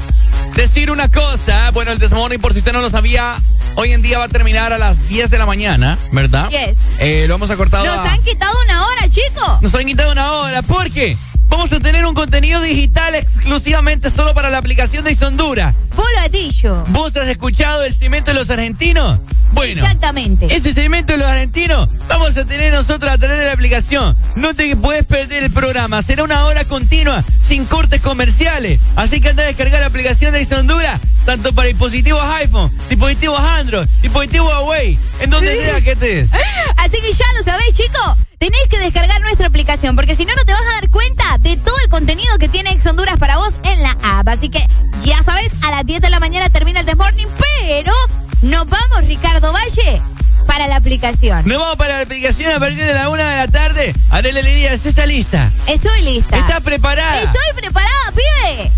decir 0.55 0.91
una 0.91 1.09
cosa. 1.11 1.71
Bueno, 1.73 1.93
el 1.93 1.99
Desmorning, 1.99 2.41
por 2.41 2.53
si 2.53 2.59
usted 2.59 2.73
no 2.73 2.81
lo 2.81 2.91
sabía, 2.91 3.37
hoy 3.77 3.93
en 3.93 4.03
día 4.03 4.19
va 4.19 4.25
a 4.25 4.29
terminar 4.29 4.73
a 4.73 4.79
las 4.79 5.07
10 5.09 5.31
de 5.31 5.39
la 5.39 5.47
mañana, 5.47 5.99
¿verdad? 6.13 6.49
Yes. 6.51 6.77
Eh, 6.99 7.25
lo 7.29 7.35
hemos 7.37 7.51
acortado 7.51 7.85
Nos 7.85 7.97
a- 7.99 8.13
han 8.13 8.23
quitado 8.23 8.55
una 8.65 8.87
hora, 8.87 9.09
chicos. 9.11 9.63
Nos 9.63 9.75
han 9.75 9.85
quitado 9.87 10.13
una 10.13 10.33
hora 10.33 10.63
porque 10.63 11.17
vamos 11.57 11.73
a 11.73 11.79
tener 11.79 12.05
un 12.05 12.15
contenido 12.15 12.61
digital 12.61 13.15
exclusivamente 13.15 14.11
solo 14.11 14.35
para 14.35 14.51
la 14.51 14.59
aplicación 14.59 15.05
de 15.05 15.13
Is 15.13 15.23
Honduras. 15.23 15.73
Vos 15.95 16.07
lo 16.17 16.21
has 16.21 16.33
dicho. 16.33 16.85
¿Vos 16.89 17.17
has 17.17 17.29
escuchado 17.29 17.85
el 17.85 17.95
cemento 17.95 18.33
de 18.33 18.39
los 18.39 18.51
argentinos? 18.51 19.21
Bueno. 19.53 19.83
Exactamente. 19.83 20.53
Ese 20.53 20.75
cemento 20.75 21.13
de 21.13 21.21
los 21.21 21.29
argentinos 21.29 21.89
vamos 22.09 22.37
a 22.37 22.45
tener 22.45 22.73
nosotros 22.73 23.13
a 23.13 23.19
través 23.19 23.39
de 23.39 23.47
la 23.47 23.53
aplicación. 23.53 24.17
No 24.35 24.53
te 24.55 24.75
puedes 24.75 25.07
perder 25.07 25.45
el 25.45 25.53
programa. 25.53 26.03
Será 26.03 26.25
una 26.25 26.45
hora 26.47 26.65
continua, 26.65 27.23
sin 27.41 27.67
cortes 27.67 28.01
comerciales. 28.01 28.81
Así 28.97 29.21
que 29.21 29.29
anda 29.29 29.45
a 29.45 29.47
descargar 29.47 29.81
la 29.81 29.87
aplicación 29.87 30.33
de 30.33 30.41
Is 30.41 30.51
Honduras, 30.51 31.01
tanto 31.25 31.55
para 31.55 31.69
dispositivos 31.69 32.25
iPhone, 32.41 32.77
dispositivos 32.89 33.39
Android, 33.39 33.87
dispositivos 34.03 34.49
Huawei, 34.49 34.99
en 35.21 35.31
donde 35.31 35.55
sea 35.55 35.81
que 35.81 35.93
estés. 35.93 36.31
Así 36.79 37.01
que 37.01 37.13
ya 37.13 37.27
lo 37.39 37.45
sabéis, 37.45 37.75
chicos. 37.75 38.34
Tenéis 38.45 38.69
que 38.69 38.79
descargar 38.79 39.23
nuestra 39.23 39.47
aplicación 39.47 39.97
porque 39.97 40.15
si 40.15 40.27
no, 40.27 40.35
no 40.35 40.45
te 40.45 40.53
vas 40.53 40.61
a 40.61 40.75
dar 40.75 40.91
cuenta 40.91 41.25
de 41.39 41.57
todo 41.57 41.77
el 41.83 41.89
contenido 41.89 42.37
que 42.37 42.47
tiene 42.47 42.73
Ex 42.73 42.85
Honduras 42.85 43.19
para 43.19 43.39
vos 43.39 43.57
en 43.63 43.83
la 43.83 43.97
app. 44.03 44.29
Así 44.29 44.51
que 44.51 44.63
ya 45.03 45.23
sabes, 45.23 45.51
a 45.63 45.71
las 45.71 45.87
10 45.87 46.03
de 46.03 46.11
la 46.11 46.21
mañana 46.21 46.51
termina 46.51 46.81
el 46.81 46.85
Desmorning, 46.85 47.27
pero 47.39 47.95
nos 48.43 48.69
vamos, 48.69 49.07
Ricardo 49.07 49.51
Valle, 49.51 50.03
para 50.47 50.67
la 50.67 50.77
aplicación. 50.77 51.49
Nos 51.49 51.57
vamos 51.57 51.77
para 51.77 51.97
la 51.97 52.03
aplicación 52.03 52.53
a 52.53 52.59
partir 52.59 52.85
de 52.85 52.93
la 52.93 53.09
una 53.09 53.31
de 53.31 53.37
la 53.39 53.49
tarde. 53.49 53.95
Arely 54.11 54.43
Lidia, 54.43 54.75
¿usted 54.75 54.91
está 54.91 55.07
lista? 55.07 55.51
Estoy 55.67 56.03
lista. 56.03 56.37
¿Está 56.37 56.61
preparada? 56.61 57.23
Estoy 57.23 57.55
preparada, 57.57 58.13
pibe. 58.15 58.71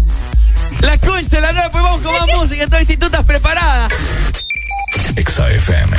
La 0.78 0.97
concha, 0.99 1.41
la 1.41 1.51
nueva, 1.51 1.70
pues 1.73 1.83
vamos 1.83 2.03
con 2.03 2.12
más 2.12 2.27
música. 2.36 2.62
Entonces, 2.62 2.86
si 2.86 2.97
tú 2.99 3.07
estás 3.07 3.25
preparada. 3.25 3.89
Exa 5.17 5.51
FM. 5.51 5.97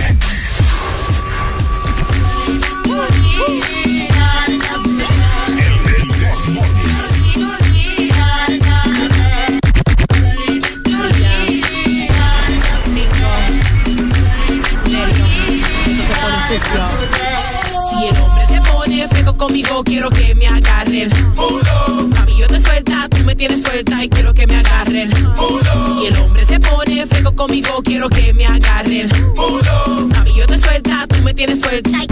Si 17.89 18.07
el 18.07 18.17
hombre 18.17 18.45
se 18.47 18.61
pone 18.61 19.07
fresco 19.07 19.37
conmigo, 19.37 19.83
quiero 19.83 20.09
que 20.09 20.33
me 20.33 20.47
agarren. 20.47 21.09
Yo 22.37 22.47
te 22.47 22.59
suelta, 22.59 23.07
tú 23.09 23.17
me 23.25 23.35
tienes 23.35 23.61
suelta 23.61 24.03
y 24.03 24.09
quiero 24.09 24.33
que 24.33 24.47
me 24.47 24.55
agarren. 24.55 25.11
Si 25.11 26.07
el 26.07 26.17
hombre 26.17 26.45
se 26.45 26.59
pone 26.59 27.05
fresco 27.05 27.35
conmigo, 27.35 27.81
quiero 27.83 28.09
que 28.09 28.33
me 28.33 28.45
agarren. 28.45 29.09
Yo 30.35 30.45
te 30.47 30.59
suelta, 30.59 31.05
tú 31.07 31.17
me 31.23 31.33
tienes 31.33 31.59
suelta 31.59 31.89
y 32.03 32.07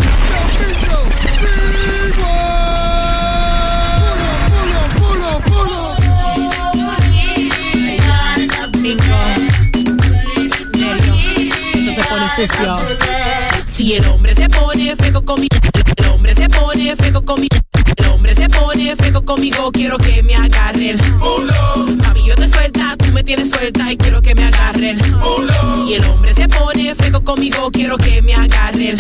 Si 13.86 13.94
el 13.94 14.06
hombre 14.08 14.34
se 14.34 14.50
pone 14.50 14.96
fresco 14.96 15.24
conmigo, 15.24 15.56
el 15.98 16.06
hombre 16.08 16.34
se 16.34 16.50
pone 16.50 16.96
fresco 16.96 17.24
conmigo, 17.24 17.56
el 17.98 18.06
hombre 18.08 18.34
se 18.34 18.50
pone 18.50 18.96
fresco 18.96 19.24
conmigo, 19.24 19.72
quiero 19.72 20.00
que 20.00 20.24
me 20.24 20.34
agarren. 20.34 20.98
Mami, 22.02 22.26
yo 22.26 22.34
te 22.34 22.50
suelta, 22.50 22.96
tú 22.98 23.12
me 23.12 23.24
tienes 23.24 23.52
suelta 23.52 23.92
y 23.92 23.96
quiero 23.96 24.24
que 24.24 24.34
me 24.34 24.44
agarren. 24.46 24.98
Si 25.86 25.94
el 25.94 26.04
hombre 26.06 26.34
se 26.34 26.48
pone 26.48 26.96
fresco 26.96 27.24
conmigo, 27.24 27.70
quiero 27.70 27.96
que 27.98 28.24
me 28.24 28.34
agarren. 28.34 28.98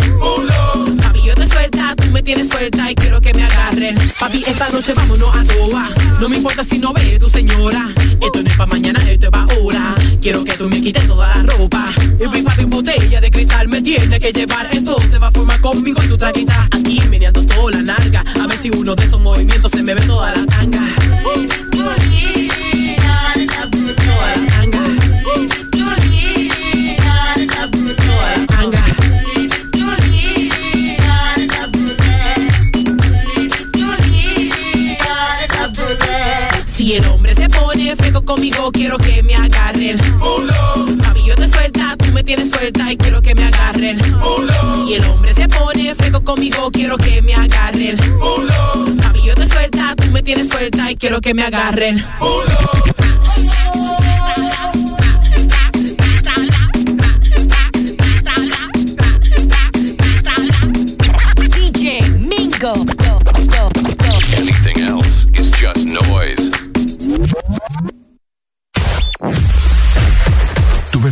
Mami, 1.01 1.23
yo 1.23 1.33
te 1.33 1.47
suelta, 1.47 1.95
tú 1.95 2.11
me 2.11 2.21
tienes 2.21 2.47
suelta 2.47 2.91
y 2.91 2.93
quiero 2.93 3.19
que 3.19 3.33
me 3.33 3.43
agarren. 3.43 3.97
Papi, 4.19 4.43
esta 4.45 4.69
noche 4.69 4.93
vámonos 4.93 5.35
a 5.35 5.43
toa. 5.45 5.89
No 6.21 6.29
me 6.29 6.37
importa 6.37 6.63
si 6.63 6.77
no 6.77 6.93
ve 6.93 7.17
tu 7.17 7.27
señora. 7.27 7.87
Esto 8.21 8.43
no 8.43 8.49
es 8.51 8.55
pa' 8.55 8.67
mañana, 8.67 8.99
esto 9.09 9.25
es 9.25 9.31
pa' 9.31 9.47
ahora. 9.49 9.95
Quiero 10.21 10.43
que 10.43 10.53
tú 10.53 10.69
me 10.69 10.79
quites 10.79 11.07
toda 11.07 11.37
la 11.37 11.41
ropa. 11.41 11.91
Mi 12.31 12.41
papi 12.41 12.65
botella 12.65 13.21
de 13.21 13.29
cristal 13.29 13.67
me 13.67 13.81
tiene 13.81 14.19
que 14.19 14.31
llevar. 14.31 14.67
Esto 14.71 14.97
se 15.09 15.19
va 15.19 15.27
a 15.27 15.31
formar 15.31 15.61
conmigo 15.61 16.01
su 16.01 16.17
traquita. 16.17 16.67
Aquí 16.71 16.99
meneando 17.09 17.45
toda 17.45 17.71
la 17.71 17.81
narga. 17.81 18.23
A 18.41 18.47
ver 18.47 18.57
si 18.57 18.69
uno 18.69 18.95
de 18.95 19.05
esos 19.05 19.21
movimientos 19.21 19.71
se 19.71 19.83
me 19.83 19.93
ve 19.93 20.01
toda 20.01 20.33
la 20.33 20.45
tanga. 20.45 20.81
Si 36.65 36.93
el 36.93 37.05
hombre 37.05 37.33
se 37.33 37.47
pone 37.49 37.95
fresco 37.95 38.23
conmigo, 38.23 38.71
quiero 38.71 38.97
que 38.97 39.23
me. 39.23 39.35
Mami, 39.75 39.93
yo 39.93 40.84
te 40.84 40.84
tienes 42.25 42.49
suelta 42.49 42.91
y 42.91 42.97
quiero 42.97 43.21
que 43.21 43.35
me 43.35 43.45
agarren. 43.45 43.99
Si 44.87 44.93
el 44.95 45.05
hombre 45.05 45.33
se 45.33 45.47
pone 45.47 45.93
fresco 45.93 46.23
conmigo, 46.23 46.71
quiero 46.71 46.97
que 46.97 47.21
me 47.21 47.35
agarren. 47.35 47.97
Mami, 48.97 49.21
yo 49.23 49.35
te 49.35 49.47
suelta, 49.47 49.95
tú 49.95 50.05
me 50.11 50.23
tienes 50.23 50.49
suelta 50.49 50.91
y 50.91 50.95
quiero 50.95 51.21
que 51.21 51.33
me 51.33 51.43
agarren. 51.43 52.03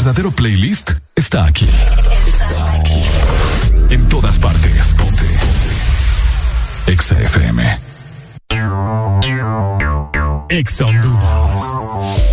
Verdadero 0.03 0.32
playlist 0.32 0.91
está 1.15 1.45
aquí. 1.45 1.69
Está 2.27 2.73
aquí. 2.73 3.03
En 3.90 4.09
todas 4.09 4.38
partes. 4.38 4.93
Ponte. 4.95 5.25
Exa 6.88 7.17
FM. 7.22 7.80
Exa 10.49 10.85
Honduras. 10.88 12.32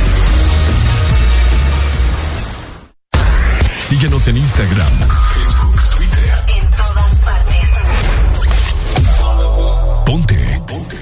Síguenos 3.91 4.25
en 4.29 4.37
Instagram, 4.37 4.87
Facebook, 5.33 5.81
Twitter. 5.97 6.43
En 6.47 6.65
todas 6.71 7.13
partes. 7.25 7.69
Ponte. 10.05 10.61
Ponte. 10.65 10.97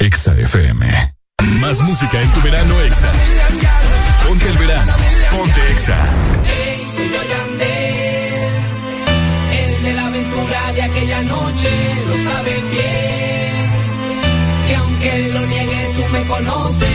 Exa 0.00 0.34
FM. 0.34 1.14
Más 1.60 1.80
música 1.82 2.20
en 2.20 2.28
tu 2.32 2.40
verano 2.40 2.80
Exa. 2.80 3.12
Ponte 4.26 4.48
el 4.48 4.58
verano. 4.58 4.92
Ponte 5.30 5.60
Exa. 5.70 5.96
Soy 6.96 7.08
yo 7.08 7.22
Yandel, 7.30 8.50
el 9.52 9.82
de 9.84 9.92
la 9.94 10.06
aventura 10.06 10.72
de 10.74 10.82
aquella 10.82 11.22
noche, 11.22 11.70
lo 12.08 12.14
saben 12.32 12.70
bien. 12.72 13.70
Que 14.66 14.74
aunque 14.74 15.30
lo 15.34 15.46
niegue, 15.46 15.92
tú 15.94 16.08
me 16.12 16.24
conoces. 16.24 16.93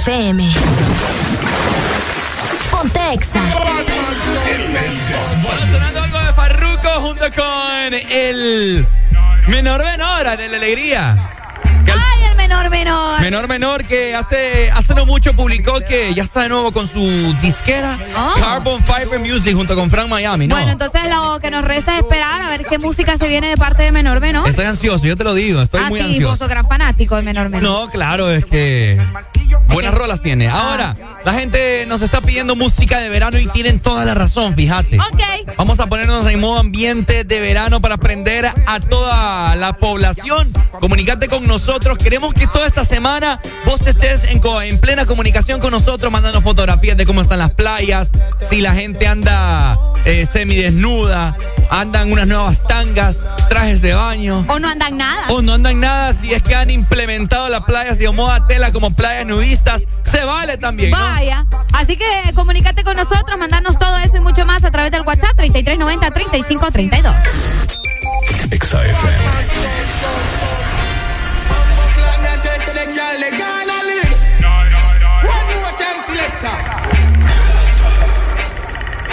FM. 0.00 0.50
Ponte 2.70 3.12
Exa. 3.12 3.42
Bueno, 5.42 5.60
sonando 5.70 6.02
algo 6.02 6.18
de 6.20 6.32
Farruko 6.32 6.88
junto 7.02 7.24
con 7.36 7.94
el 8.10 8.86
menor 9.46 9.84
menor 9.84 10.38
de 10.38 10.48
la 10.48 10.56
alegría. 10.56 11.30
Ay, 11.66 12.22
el 12.30 12.36
menor 12.36 12.70
menor. 12.70 13.20
Menor 13.20 13.48
menor 13.48 13.84
que 13.84 14.14
hace, 14.14 14.70
hace 14.70 14.94
no 14.94 15.04
mucho 15.04 15.34
publicó 15.36 15.80
que 15.86 16.14
ya 16.14 16.22
está 16.22 16.42
de 16.44 16.48
nuevo 16.48 16.72
con 16.72 16.86
su 16.86 17.36
disquera 17.42 17.94
Oh. 18.16 18.34
Carbon 18.40 18.82
Fiber 18.82 19.20
Music 19.20 19.54
junto 19.54 19.74
con 19.76 19.90
Frank 19.90 20.08
Miami, 20.08 20.46
¿no? 20.46 20.54
Bueno, 20.56 20.72
entonces 20.72 21.02
lo 21.10 21.38
que 21.40 21.50
nos 21.50 21.62
resta 21.62 21.96
es 21.98 22.04
esperar 22.04 22.40
a 22.40 22.48
ver 22.48 22.64
qué 22.64 22.78
música 22.78 23.16
se 23.18 23.28
viene 23.28 23.48
de 23.48 23.56
parte 23.58 23.82
de 23.82 23.92
menor 23.92 24.20
menor. 24.20 24.48
Estoy 24.48 24.64
ansioso, 24.64 25.04
yo 25.04 25.16
te 25.16 25.24
lo 25.24 25.34
digo, 25.34 25.60
estoy 25.60 25.82
ah, 25.84 25.88
muy 25.88 26.00
sí, 26.00 26.04
vos 26.06 26.12
ansioso. 26.14 26.36
sos 26.36 26.48
gran 26.48 26.66
fanático 26.66 27.16
de 27.16 27.22
menor 27.22 27.50
menor. 27.50 27.62
No, 27.62 27.90
claro, 27.90 28.30
es 28.30 28.44
que 28.46 29.00
rolas 30.00 30.22
tiene. 30.22 30.48
Ahora, 30.48 30.96
la 31.26 31.34
gente 31.34 31.84
nos 31.86 32.00
está 32.00 32.22
pidiendo 32.22 32.56
música 32.56 33.00
de 33.00 33.10
verano 33.10 33.38
y 33.38 33.46
tienen 33.48 33.80
toda 33.80 34.06
la 34.06 34.14
razón, 34.14 34.54
fíjate. 34.54 34.98
Ok. 34.98 35.54
Vamos 35.58 35.78
a 35.78 35.88
ponernos 35.88 36.26
en 36.26 36.40
modo 36.40 36.58
ambiente 36.58 37.24
de 37.24 37.40
verano 37.40 37.82
para 37.82 37.96
aprender 37.96 38.46
a 38.46 38.80
toda 38.80 39.54
la 39.56 39.74
población. 39.74 40.50
Comunicate 40.80 41.28
con 41.28 41.46
nosotros. 41.46 41.98
Queremos 41.98 42.32
que 42.32 42.46
toda 42.46 42.66
esta 42.66 42.86
semana 42.86 43.40
vos 43.66 43.80
te 43.80 43.90
estés 43.90 44.24
en, 44.24 44.40
en 44.62 44.78
plena 44.80 45.04
comunicación 45.04 45.60
con 45.60 45.70
nosotros, 45.70 46.10
mandando 46.10 46.40
fotografías 46.40 46.96
de 46.96 47.04
cómo 47.04 47.20
están 47.20 47.38
las 47.38 47.50
playas, 47.52 48.10
si 48.48 48.62
la 48.62 48.72
gente 48.72 49.06
anda 49.06 49.78
eh, 50.06 50.24
semidesnuda, 50.24 51.36
andan 51.70 52.12
unas 52.12 52.26
nuevas 52.26 52.62
tangas, 52.66 53.26
trajes 53.48 53.80
de 53.80 53.94
baño. 53.94 54.44
O 54.48 54.58
no 54.58 54.68
andan 54.68 54.96
nada. 54.96 55.28
O 55.28 55.40
no 55.42 55.54
andan 55.54 55.80
nada 55.80 56.12
si 56.12 56.34
es 56.34 56.42
que 56.42 56.54
han 56.54 56.70
implementado 56.70 57.48
las 57.48 57.64
playas 57.64 57.98
de 57.98 58.10
moda 58.10 58.46
tela 58.46 58.72
como 58.72 58.90
playas 58.90 59.26
nudistas. 59.26 59.86
Se 60.02 60.24
vale 60.24 60.56
también, 60.58 60.90
¿no? 60.90 60.98
Vaya. 60.98 61.46
Así 61.72 61.96
que 61.96 62.04
comunícate 62.34 62.82
con 62.84 62.96
nosotros, 62.96 63.38
mandarnos 63.38 63.78
todo 63.78 63.96
eso 63.98 64.16
y 64.16 64.20
mucho 64.20 64.44
más 64.44 64.64
a 64.64 64.70
través 64.70 64.90
del 64.90 65.02
WhatsApp 65.02 65.38
3390-3532. 65.38 67.14
Exa 68.50 68.84
FM. 68.84 69.80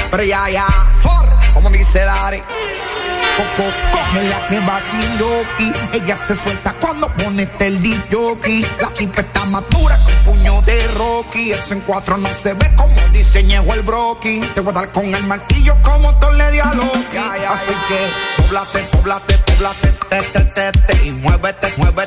Pero 0.10 0.24
ya, 0.24 0.50
ya, 0.50 0.66
for, 1.02 1.27
como 1.58 1.72
dice 1.72 2.00
Dari. 2.02 2.38
Coco 2.38 3.70
coge 3.92 4.24
la 4.30 4.48
que 4.48 4.60
va 4.60 4.80
sin 4.80 5.18
yoki, 5.18 5.74
ella 5.94 6.16
se 6.16 6.36
suelta 6.36 6.74
cuando 6.80 7.08
pone 7.14 7.50
el 7.60 8.04
jockey. 8.12 8.62
La 8.80 8.90
tipa 8.90 9.22
está 9.22 9.46
madura 9.46 9.98
con 9.98 10.36
puño 10.36 10.62
de 10.64 10.88
Rocky, 11.00 11.52
eso 11.52 11.74
en 11.74 11.82
cuatro 11.82 12.18
no 12.18 12.30
se 12.30 12.54
ve 12.54 12.72
como 12.76 13.00
diseñejo 13.12 13.74
el 13.74 13.82
broki. 13.82 14.42
Te 14.54 14.62
voy 14.62 14.72
a 14.72 14.82
dar 14.82 14.92
con 14.92 15.06
el 15.06 15.24
martillo 15.24 15.76
como 15.82 16.14
tú 16.20 16.28
le 16.34 16.52
di 16.52 16.60
a 16.60 16.74
Loki. 16.74 17.18
Así 17.18 17.74
que 17.88 18.44
poblate, 18.44 18.80
poblate, 18.92 19.38
poblate, 19.40 19.88
te, 20.10 20.22
te, 20.22 20.40
te, 20.46 20.72
te, 20.72 21.06
y 21.06 21.12
muévete, 21.12 21.74
muévete 21.78 22.07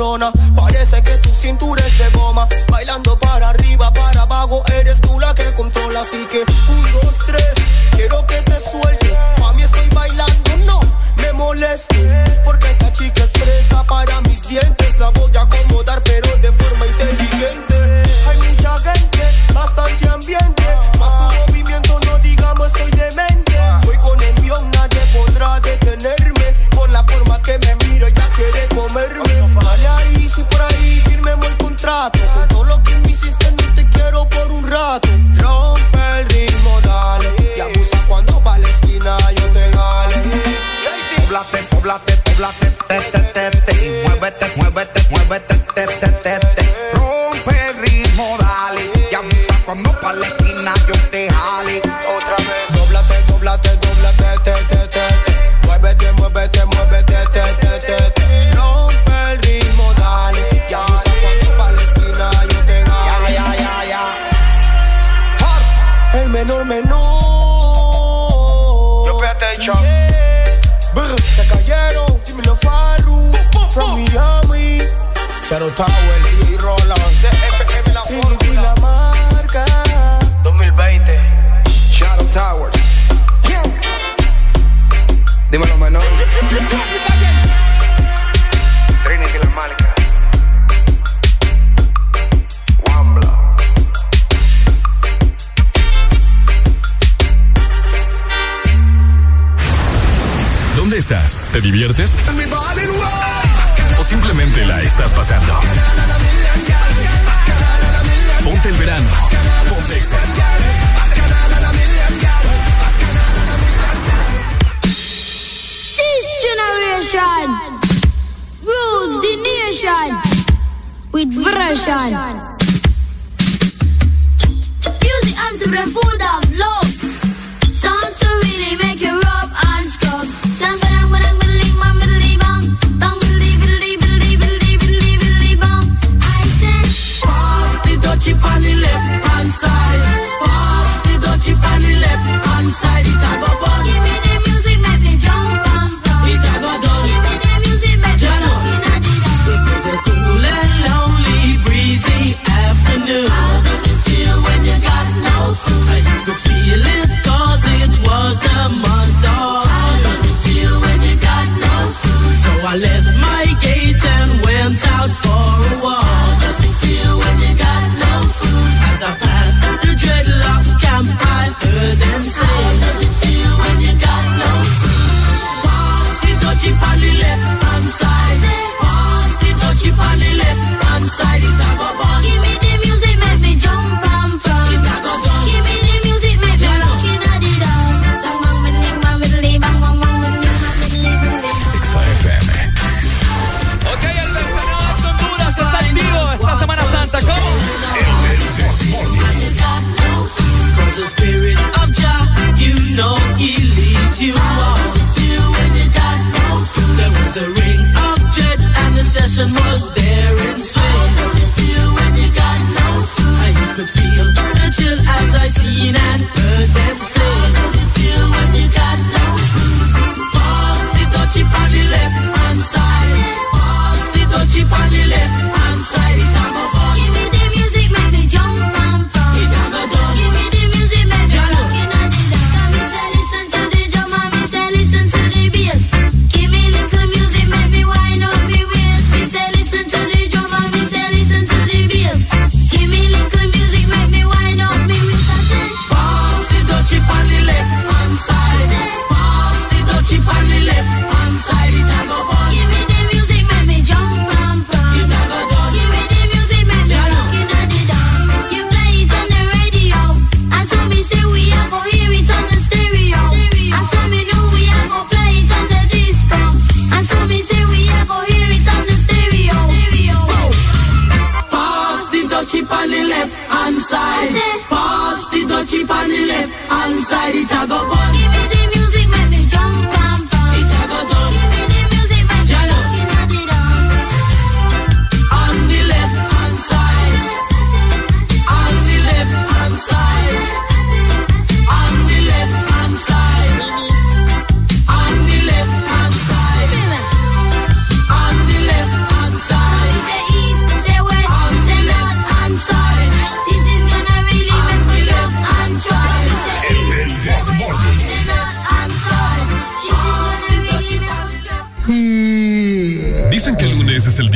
corona. 0.00 0.39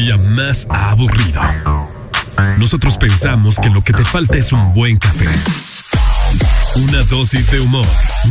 Día 0.05 0.19
más 0.19 0.67
aburrido. 0.69 1.41
Nosotros 2.59 2.99
pensamos 2.99 3.59
que 3.59 3.71
lo 3.71 3.83
que 3.83 3.95
te 3.95 4.05
falta 4.05 4.37
es 4.37 4.53
un 4.53 4.75
buen 4.75 4.99
café. 4.99 5.25
Una 6.75 7.03
dosis 7.05 7.51
de 7.51 7.61
humor, 7.61 7.87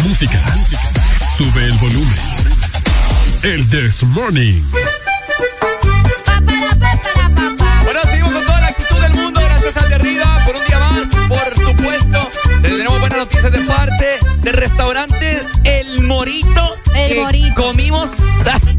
música. 0.06 0.40
Sube 1.35 1.66
el 1.66 1.74
volumen. 1.74 2.19
El 3.42 3.68
This 3.69 4.03
Morning. 4.03 4.61
Bueno, 7.84 8.00
seguimos 8.03 8.34
con 8.34 8.45
toda 8.45 8.61
la 8.61 8.68
actitud 8.68 9.02
del 9.02 9.14
mundo. 9.16 9.42
Gracias 9.42 9.77
al 9.77 9.90
de 9.90 9.95
arriba 9.95 10.38
por 10.45 10.56
un 10.56 10.66
día 10.68 10.80
más. 10.80 11.08
Por 11.27 11.66
supuesto, 11.66 12.30
tenemos 12.61 13.00
buenas 13.00 13.18
noticias 13.18 13.52
de 13.52 13.61
parte 13.61 14.19
del 14.42 14.53
restaurante 14.53 15.42
El 15.64 16.03
Morito. 16.03 16.74
El 16.95 17.10
que 17.10 17.19
Morito. 17.24 17.64
Comimos. 17.64 18.11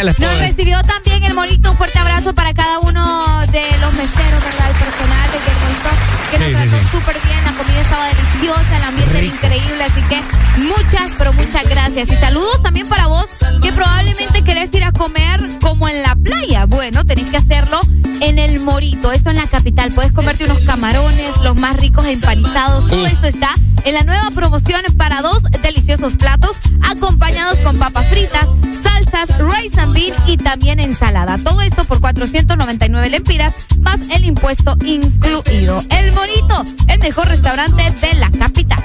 ¿Qué 0.00 0.04
les 0.06 0.16
puedo 0.16 0.30
Nos 0.30 0.40
decir? 0.40 0.56
recibió 0.56 0.80
también 0.82 1.24
el 1.24 1.34
Morito. 1.34 1.70
Un 1.72 1.76
fuerte 1.76 1.98
abrazo 1.98 2.34
para 2.34 2.54
cada 2.54 2.78
uno 2.78 3.40
de 3.52 3.64
los 3.80 3.92
meseros, 3.92 4.42
¿verdad? 4.44 4.70
El 4.70 4.76
personal 4.76 5.30
del 5.30 5.56
Morito 5.60 5.90
que 6.30 6.38
nos 6.38 6.48
Sí, 6.48 6.54
trató 6.54 6.78
sí. 6.80 6.88
súper 6.90 7.20
bien. 7.22 7.44
La 7.44 7.52
comida 7.52 7.80
estaba 7.80 8.06
deliciosa, 8.06 8.76
el 8.78 8.82
ambiente 8.84 9.18
era 9.18 9.26
increíble. 9.26 9.84
Así 9.84 10.00
que 10.08 10.22
muchas, 10.60 11.12
pero 11.18 11.32
muchas 11.34 11.68
gracias. 11.68 12.10
Y 12.12 12.16
saludos 12.16 12.62
también 12.62 12.88
para 12.88 13.08
vos 13.08 13.26
que 13.62 13.72
probablemente 13.72 14.42
querés 14.42 14.72
ir 14.72 14.84
a 14.84 14.92
comer 14.92 15.40
como 15.60 15.86
en 15.88 16.02
la 16.02 16.09
playa. 16.22 16.66
Bueno, 16.66 17.04
tenés 17.04 17.30
que 17.30 17.36
hacerlo 17.36 17.80
en 18.20 18.38
el 18.38 18.60
Morito. 18.60 19.12
Esto 19.12 19.30
en 19.30 19.36
la 19.36 19.46
capital. 19.46 19.92
Puedes 19.92 20.12
comerte 20.12 20.44
unos 20.44 20.60
camarones, 20.60 21.36
los 21.42 21.56
más 21.56 21.78
ricos 21.80 22.04
empanizados. 22.04 22.88
Todo 22.88 23.06
esto 23.06 23.26
está 23.26 23.54
en 23.84 23.94
la 23.94 24.02
nueva 24.02 24.30
promoción 24.30 24.82
para 24.96 25.22
dos 25.22 25.42
deliciosos 25.62 26.16
platos 26.16 26.58
acompañados 26.82 27.58
con 27.60 27.78
papas 27.78 28.06
fritas, 28.08 28.46
salsas, 28.82 29.38
rice 29.38 29.80
and 29.80 29.94
bean 29.94 30.14
y 30.26 30.36
también 30.36 30.80
ensalada. 30.80 31.38
Todo 31.38 31.60
esto 31.62 31.84
por 31.84 32.00
499 32.00 33.08
lempiras 33.10 33.54
más 33.78 34.00
el 34.10 34.24
impuesto 34.24 34.76
incluido. 34.84 35.82
El 35.90 36.12
Morito, 36.12 36.64
el 36.88 37.00
mejor 37.00 37.28
restaurante 37.28 37.82
de 38.00 38.14
la 38.14 38.30
capital. 38.30 38.82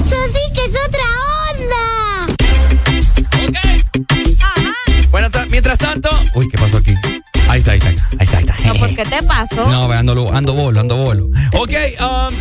Eso 0.00 0.16
sí 0.32 0.52
que 0.54 0.64
es 0.64 0.74
otra 0.88 1.04
mientras 5.62 5.78
tanto. 5.78 6.10
Uy, 6.34 6.48
¿qué 6.48 6.58
pasó 6.58 6.78
aquí? 6.78 6.94
Ahí 7.48 7.60
está, 7.60 7.72
ahí 7.72 7.78
está, 7.78 7.88
ahí 7.90 7.96
está, 8.20 8.38
ahí 8.38 8.44
está. 8.44 8.56
No, 8.66 8.74
pues, 8.74 8.96
¿qué 8.96 9.04
te 9.04 9.22
pasó? 9.22 9.54
No, 9.54 9.90
ando, 9.92 10.34
ando 10.34 10.54
bolo, 10.54 10.80
ando 10.80 10.96
bolo. 10.96 11.28
Ok, 11.52 11.70
um, 12.00 12.34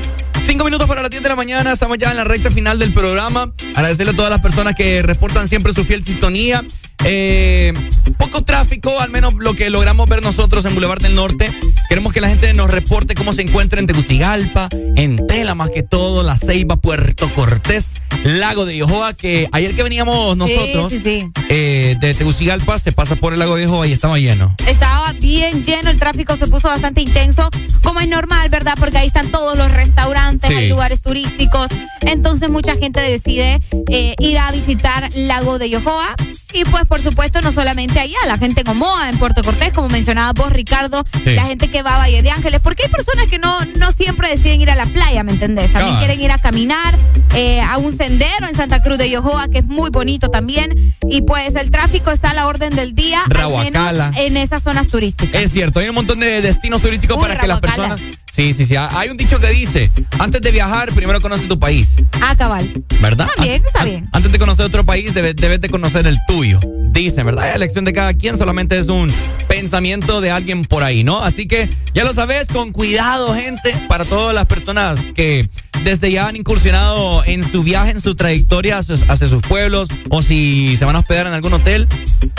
cinco 0.44 0.66
minutos 0.66 0.88
para 0.88 1.02
las 1.02 1.12
10 1.12 1.22
de 1.22 1.30
la 1.30 1.36
mañana. 1.36 1.72
Estamos 1.72 2.00
ya 2.00 2.10
en 2.10 2.18
la 2.18 2.24
recta 2.24 2.50
final 2.50 2.80
del 2.80 2.94
programa. 2.94 3.54
Agradecerle 3.76 4.14
a 4.14 4.16
todas 4.16 4.32
las 4.32 4.42
personas 4.42 4.76
que 4.76 5.04
reportan 5.04 5.48
siempre 5.48 5.72
su 5.74 5.84
fiel 5.84 6.04
sintonía. 6.04 6.66
Eh, 7.04 7.74
poco 8.18 8.44
tráfico, 8.44 9.00
al 9.00 9.10
menos 9.10 9.34
lo 9.36 9.56
que 9.56 9.70
logramos 9.70 10.08
ver 10.08 10.22
nosotros 10.22 10.66
en 10.66 10.74
Boulevard 10.74 11.02
del 11.02 11.16
Norte. 11.16 11.52
Queremos 11.90 12.14
que 12.14 12.22
la 12.22 12.30
gente 12.30 12.54
nos 12.54 12.70
reporte 12.70 13.16
cómo 13.16 13.34
se 13.34 13.42
encuentra 13.42 13.80
en 13.80 13.88
Tegucigalpa, 13.88 14.70
en 14.96 15.26
Tela 15.28 15.56
más 15.56 15.70
que 15.72 15.84
todo, 15.84 16.24
La 16.24 16.38
Ceiba, 16.38 16.78
Puerto 16.78 17.28
Cortés, 17.30 17.94
Lago 18.24 18.66
de 18.66 18.78
Yohoa, 18.78 19.14
que 19.14 19.48
ayer 19.52 19.76
que 19.76 19.84
veníamos 19.84 20.38
nosotros 20.38 20.92
Sí, 20.92 21.00
sí, 21.00 21.22
sí. 21.22 21.32
eh, 21.50 21.96
de 22.00 22.14
Tegucigalpa 22.14 22.78
se 22.80 22.92
pasa 22.92 23.16
por 23.16 23.34
el 23.34 23.40
Lago 23.40 23.56
de 23.56 23.64
Yohoa 23.64 23.88
y 23.88 23.92
estaba 23.94 24.18
lleno. 24.20 24.56
Estaba 24.68 25.12
bien 25.14 25.64
lleno, 25.66 25.90
el 25.90 25.98
tráfico 25.98 26.36
se 26.36 26.48
puso 26.48 26.68
bastante 26.68 27.02
intenso, 27.02 27.50
como 27.84 28.00
es 28.00 28.08
normal, 28.08 28.50
¿verdad? 28.50 28.76
Porque 28.80 28.98
ahí 29.00 29.08
están 29.08 29.32
todos 29.32 29.58
los 29.58 29.72
restaurantes, 29.72 30.50
hay 30.50 30.70
lugares 30.70 31.02
turísticos. 31.02 31.68
Entonces 32.02 32.50
mucha 32.50 32.76
gente 32.78 33.00
decide 33.02 33.60
eh, 33.90 34.14
ir 34.20 34.38
a 34.38 34.52
visitar 34.52 35.10
Lago 35.16 35.58
de 35.60 35.70
Yohoa. 35.72 36.16
Y 36.54 36.66
pues 36.66 36.86
por 36.92 37.02
supuesto 37.02 37.40
no 37.42 37.54
solamente 37.54 38.02
allá, 38.02 38.18
la 38.28 38.38
gente 38.38 38.62
en 38.62 38.68
Omoa, 38.68 39.08
en 39.10 39.18
Puerto 39.18 39.46
Cortés, 39.46 39.72
como 39.72 39.88
mencionaba 39.88 40.34
vos, 40.34 40.52
Ricardo, 40.52 41.06
Sí. 41.24 41.30
la 41.36 41.46
gente 41.46 41.72
que 41.72 41.82
va 41.84 41.96
a 41.96 42.00
Valle 42.00 42.22
de 42.22 42.32
Ángeles, 42.32 42.60
porque 42.62 42.84
hay 42.84 42.90
personas 42.90 43.28
que 43.28 43.40
no, 43.40 43.58
no 43.78 43.94
siempre 43.94 44.28
deciden 44.28 44.60
ir 44.60 44.70
a 44.72 44.76
la 44.76 44.88
playa, 44.88 45.24
¿me 45.24 45.32
entendés? 45.32 45.72
También 45.72 45.96
quieren 46.00 46.20
ir 46.20 46.32
a 46.32 46.38
caminar 46.38 46.94
eh, 47.34 47.62
a 47.62 47.78
un 47.78 47.96
sendero 47.96 48.46
en 48.50 48.58
Santa 48.58 48.82
Cruz 48.82 48.98
de 48.98 49.10
Yohoa, 49.10 49.48
que 49.48 49.60
es 49.60 49.66
muy 49.66 49.90
bonito 49.90 50.30
también. 50.30 50.94
Y 51.10 51.22
pues 51.22 51.56
el 51.56 51.72
tráfico 51.72 52.12
está 52.12 52.32
a 52.32 52.34
la 52.34 52.46
orden 52.48 52.76
del 52.76 52.94
día, 52.94 53.22
al 53.24 53.32
Rahuacala. 53.32 54.10
menos 54.12 54.18
en 54.26 54.36
esas 54.36 54.62
zonas 54.62 54.88
turísticas. 54.88 55.42
Es 55.42 55.54
cierto, 55.54 55.80
hay 55.80 55.88
un 55.88 55.96
montón 55.96 56.20
de 56.20 56.42
destinos 56.42 56.82
turísticos 56.82 57.16
Uy, 57.16 57.24
para 57.24 57.40
que 57.40 57.48
las 57.48 57.62
personas. 57.62 58.02
Sí, 58.30 58.52
sí, 58.54 58.66
sí. 58.66 58.76
Hay 58.78 59.08
un 59.10 59.16
dicho 59.16 59.40
que 59.40 59.48
dice: 59.48 59.92
antes 60.20 60.42
de 60.42 60.52
viajar, 60.52 60.94
primero 60.94 61.22
conoce 61.22 61.48
tu 61.48 61.58
país. 61.58 61.94
Ah, 62.22 62.36
cabal. 62.36 62.72
¿Verdad? 63.02 63.28
Está 63.30 63.44
bien, 63.44 63.64
está 63.66 63.84
bien. 63.86 64.10
Antes 64.12 64.32
de 64.32 64.40
conocer 64.40 64.66
otro 64.66 64.86
país, 64.86 65.14
debe- 65.14 65.34
debes 65.34 65.62
de 65.62 65.70
conocer 65.70 66.06
el 66.08 66.18
tuyo. 66.28 66.60
Dicen, 66.92 67.26
¿verdad? 67.26 67.44
La 67.44 67.56
elección 67.56 67.86
de 67.86 67.94
cada 67.94 68.14
quien 68.14 68.38
solamente 68.38 68.78
es 68.78 68.88
un 68.88 69.12
pensamiento 69.48 70.20
de 70.20 70.30
alguien 70.30 70.66
por 70.66 70.84
ahí, 70.84 71.04
¿no? 71.04 71.24
Así 71.24 71.48
que 71.48 71.70
ya 71.94 72.04
lo 72.04 72.14
sabes, 72.14 72.48
con 72.48 72.72
cuidado, 72.72 73.34
gente, 73.34 73.74
para 73.88 74.04
todas 74.04 74.36
las 74.36 74.46
personas 74.46 75.00
que 75.16 75.48
desde 75.84 76.12
ya 76.12 76.28
han 76.28 76.36
incursionado 76.36 77.24
en 77.26 77.44
su 77.50 77.64
viaje, 77.64 77.92
en 77.92 78.02
su 78.02 78.16
trayectoria 78.16 78.78
hacia, 78.78 79.28
sus 79.28 79.42
pueblos, 79.44 79.90
o 80.10 80.22
si 80.22 80.76
se 80.78 80.86
van 80.86 80.96
a 80.96 81.00
hospedar 81.00 81.28
en 81.28 81.34
algún 81.34 81.54
hotel. 81.54 81.88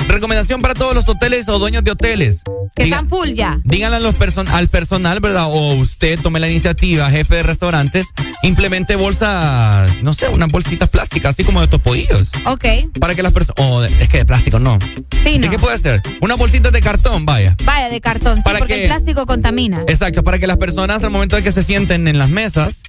Recomendación 0.08 0.60
para 0.62 0.74
todos 0.74 0.94
los 0.94 1.08
hoteles 1.08 1.48
o 1.48 1.58
dueños 1.58 1.84
de 1.84 1.90
hoteles. 1.90 2.40
Que 2.74 2.84
Diga- 2.84 2.96
están 2.96 3.08
full 3.08 3.30
ya. 3.34 3.60
Díganle 3.64 3.96
a 3.98 4.00
los 4.00 4.14
person- 4.18 4.48
al 4.48 4.68
personal, 4.68 5.20
¿verdad? 5.20 5.46
O 5.48 5.74
usted 5.74 6.18
tome 6.20 6.40
la 6.40 6.48
iniciativa, 6.48 7.10
jefe 7.10 7.36
de 7.36 7.42
restaurantes, 7.42 8.06
implemente 8.42 8.96
bolsas, 8.96 9.90
no 10.02 10.14
sé, 10.14 10.28
unas 10.28 10.50
bolsitas 10.50 10.88
plásticas, 10.88 11.30
así 11.34 11.44
como 11.44 11.60
de 11.60 11.66
estos 11.66 11.80
pollos. 11.80 12.30
Ok. 12.46 12.64
Para 12.98 13.14
que 13.14 13.22
las 13.22 13.32
personas. 13.32 13.56
Oh, 13.58 13.80
de- 13.80 13.88
es 14.02 14.08
que 14.08 14.18
de 14.18 14.24
plástico 14.24 14.58
no. 14.58 14.78
Sí, 15.24 15.38
¿De 15.38 15.46
no. 15.46 15.50
qué 15.50 15.58
puede 15.58 15.78
ser? 15.78 16.02
Unas 16.20 16.38
bolsitas 16.38 16.72
de 16.72 16.80
cartón, 16.80 17.26
vaya. 17.26 17.56
Vaya, 17.64 17.88
de 17.90 18.00
cartón, 18.00 18.38
sí, 18.38 18.42
¿Para 18.42 18.58
porque 18.60 18.74
qué? 18.74 18.82
el 18.82 18.86
plástico 18.88 19.26
contamina. 19.26 19.82
Exacto, 19.88 20.22
para 20.22 20.38
que 20.38 20.46
las 20.46 20.56
personas 20.56 21.02
al 21.02 21.10
momento 21.10 21.36
de 21.36 21.42
que 21.42 21.52
se 21.52 21.62
sienten 21.62 22.08
en 22.08 22.18
las 22.18 22.30
mesas, 22.30 22.82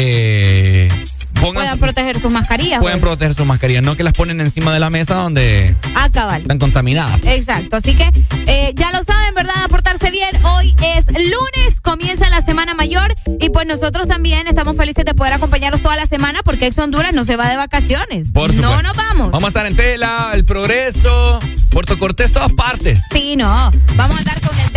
eh, 0.00 0.88
pongan. 1.34 1.54
Puedan 1.54 1.78
proteger 1.78 2.20
sus 2.20 2.30
mascarillas. 2.32 2.80
pueden 2.80 3.00
pues. 3.00 3.10
proteger 3.10 3.34
sus 3.34 3.46
mascarillas, 3.46 3.82
no 3.82 3.96
que 3.96 4.02
las 4.04 4.12
ponen 4.12 4.40
encima 4.40 4.72
de 4.72 4.78
la 4.80 4.90
mesa 4.90 5.14
donde 5.14 5.74
Ah, 5.94 6.08
cabal. 6.12 6.42
están 6.42 6.58
contaminadas. 6.58 7.20
Exacto, 7.24 7.76
así 7.76 7.94
que 7.96 8.08
eh, 8.46 8.72
ya 8.76 8.92
lo 8.92 9.02
saben, 9.02 9.34
¿verdad? 9.34 9.54
A 9.64 9.68
portarse 9.68 10.10
bien. 10.10 10.30
Hoy 10.44 10.74
es 10.82 11.06
lunes, 11.06 11.80
comienza 11.82 12.28
la 12.30 12.40
semana 12.40 12.74
mayor 12.74 13.14
y 13.40 13.50
pues 13.50 13.66
nosotros 13.66 14.06
también 14.08 14.46
estamos 14.46 14.76
felices 14.76 15.04
de 15.04 15.14
poder 15.14 15.32
acompañarlos 15.34 15.82
toda 15.82 15.96
la 15.96 16.06
semana 16.06 16.40
porque 16.44 16.66
Ex 16.66 16.78
Honduras 16.78 17.14
no 17.14 17.24
se 17.24 17.36
va 17.36 17.48
de 17.48 17.56
vacaciones. 17.56 18.28
Por 18.32 18.54
no 18.54 18.82
nos 18.82 18.94
vamos. 18.94 19.30
Vamos 19.32 19.44
a 19.46 19.48
estar 19.48 19.66
en 19.66 19.74
Tela, 19.76 20.30
El 20.34 20.44
Progreso, 20.44 21.40
Puerto 21.70 21.98
Cortés, 21.98 22.30
todas 22.32 22.52
partes. 22.52 23.00
Sí, 23.12 23.34
no. 23.36 23.70
Vamos 23.96 24.16
a 24.16 24.20
andar 24.20 24.40
con 24.40 24.56
el 24.58 24.70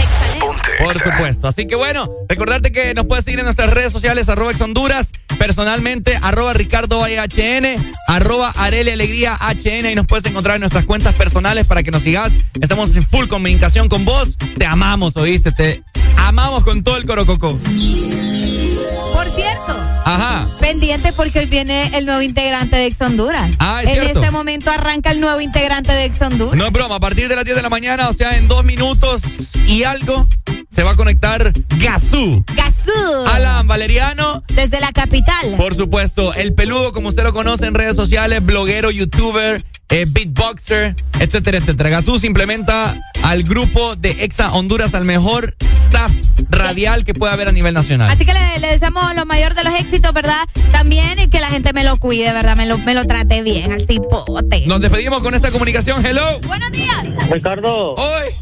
Por 0.79 0.93
supuesto. 0.97 1.47
Así 1.47 1.67
que 1.67 1.75
bueno, 1.75 2.09
recordarte 2.27 2.71
que 2.71 2.93
nos 2.93 3.05
puedes 3.05 3.25
seguir 3.25 3.39
en 3.39 3.45
nuestras 3.45 3.69
redes 3.71 3.91
sociales, 3.91 4.29
arroba 4.29 4.53
Honduras, 4.59 5.11
personalmente, 5.37 6.17
arroba 6.21 6.53
Ricardo 6.53 7.03
HN, 7.05 7.93
arroba 8.07 8.51
Arele 8.57 8.93
Alegría 8.93 9.37
HN, 9.39 9.91
y 9.91 9.95
nos 9.95 10.07
puedes 10.07 10.25
encontrar 10.25 10.55
en 10.55 10.61
nuestras 10.61 10.85
cuentas 10.85 11.13
personales 11.15 11.67
para 11.67 11.83
que 11.83 11.91
nos 11.91 12.01
sigas. 12.01 12.31
Estamos 12.59 12.95
en 12.95 13.03
full 13.03 13.27
comunicación 13.27 13.87
con 13.89 14.05
vos. 14.05 14.37
Te 14.57 14.65
amamos, 14.65 15.15
oíste, 15.17 15.51
te 15.51 15.83
amamos 16.17 16.63
con 16.63 16.83
todo 16.83 16.97
el 16.97 17.05
corococo. 17.05 17.49
Por 17.51 19.29
cierto, 19.35 19.80
Ajá. 20.05 20.47
pendiente 20.59 21.11
porque 21.13 21.39
hoy 21.39 21.45
viene 21.45 21.91
el 21.97 22.05
nuevo 22.05 22.21
integrante 22.21 22.77
de 22.77 22.85
Ex 22.85 23.01
Honduras. 23.01 23.51
Ah, 23.59 23.81
es 23.83 23.89
en 23.89 23.93
cierto. 23.95 24.19
este 24.21 24.31
momento 24.31 24.71
arranca 24.71 25.11
el 25.11 25.19
nuevo 25.19 25.41
integrante 25.41 25.91
de 25.91 26.05
Ex 26.05 26.21
Honduras. 26.21 26.55
No 26.55 26.65
es 26.65 26.71
broma, 26.71 26.95
a 26.95 26.99
partir 26.99 27.27
de 27.27 27.35
las 27.35 27.45
10 27.45 27.57
de 27.57 27.61
la 27.61 27.69
mañana, 27.69 28.09
o 28.09 28.13
sea, 28.13 28.37
en 28.37 28.47
dos 28.47 28.63
minutos 28.63 29.21
y 29.67 29.83
algo, 29.83 30.27
se 30.71 30.83
va 30.83 30.91
a 30.91 30.95
conectar 30.95 31.51
Gazú. 31.77 32.43
Gazú. 32.55 33.25
Alan 33.27 33.67
Valeriano. 33.67 34.43
Desde 34.47 34.79
la 34.79 34.91
capital 34.91 35.01
capital. 35.01 35.57
Por 35.57 35.73
supuesto, 35.73 36.33
el 36.35 36.53
peludo, 36.53 36.91
como 36.91 37.09
usted 37.09 37.23
lo 37.23 37.33
conoce 37.33 37.65
en 37.65 37.73
redes 37.73 37.95
sociales, 37.95 38.43
bloguero, 38.45 38.91
youtuber, 38.91 39.63
eh, 39.91 40.05
beatboxer, 40.09 40.95
etcétera, 41.19 41.57
etcétera. 41.57 41.89
Gasús 41.89 42.23
implementa 42.23 42.97
al 43.23 43.43
grupo 43.43 43.95
de 43.95 44.11
Exa 44.23 44.51
Honduras 44.53 44.95
al 44.95 45.05
mejor 45.05 45.55
staff 45.85 46.11
radial 46.49 47.03
que 47.03 47.13
pueda 47.13 47.33
haber 47.33 47.47
a 47.47 47.51
nivel 47.51 47.73
nacional. 47.73 48.09
Así 48.09 48.25
que 48.25 48.33
le, 48.33 48.59
le 48.59 48.67
deseamos 48.67 49.13
lo 49.15 49.25
mayor 49.25 49.53
de 49.53 49.63
los 49.63 49.73
éxitos, 49.75 50.13
¿verdad? 50.13 50.43
También 50.71 51.19
y 51.19 51.27
que 51.27 51.39
la 51.39 51.47
gente 51.47 51.73
me 51.73 51.83
lo 51.83 51.97
cuide, 51.97 52.31
¿verdad? 52.33 52.55
Me 52.55 52.65
lo, 52.65 52.77
me 52.77 52.93
lo 52.93 53.05
trate 53.05 53.41
bien 53.43 53.71
al 53.71 53.85
tipote. 53.85 54.65
Nos 54.65 54.81
despedimos 54.81 55.21
con 55.21 55.35
esta 55.35 55.51
comunicación. 55.51 56.05
Hello. 56.05 56.39
Buenos 56.47 56.71
días. 56.71 56.97
Ricardo. 57.29 57.93
Hoy. 57.95 58.35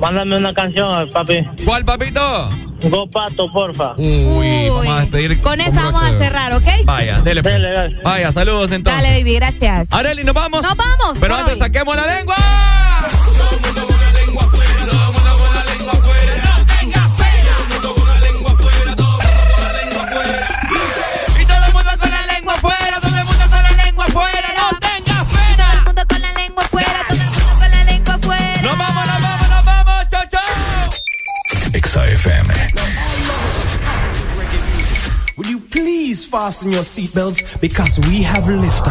Mándame 0.00 0.36
una 0.36 0.52
canción, 0.52 1.10
papi. 1.10 1.44
¿Cuál, 1.64 1.84
papito? 1.84 2.50
Go 2.82 3.08
Pato, 3.08 3.50
porfa. 3.50 3.94
Uy, 3.96 4.68
vamos 4.68 4.88
a 4.88 5.00
despedir. 5.00 5.40
Con 5.40 5.60
esa 5.60 5.84
vamos 5.84 6.02
a 6.02 6.12
cerrar, 6.12 6.52
¿ok? 6.52 6.68
Vaya, 6.84 7.20
dele. 7.20 7.42
pues. 7.42 8.02
Vaya, 8.02 8.30
saludos 8.32 8.72
entonces. 8.72 9.02
Dale, 9.02 9.18
baby, 9.18 9.34
gracias. 9.36 9.88
Areli, 9.90 10.24
¿nos 10.24 10.34
vamos? 10.34 10.62
Nos 10.62 10.76
vamos. 10.76 11.18
Pero 11.18 11.34
antes 11.34 11.54
hoy. 11.54 11.60
saquemos 11.60 11.96
la 11.96 12.06
lengua. 12.18 12.36
Fasten 36.34 36.72
your 36.72 36.82
seatbelts 36.82 37.60
because 37.60 38.00
we 38.08 38.20
have 38.20 38.42
liftoff. 38.44 38.90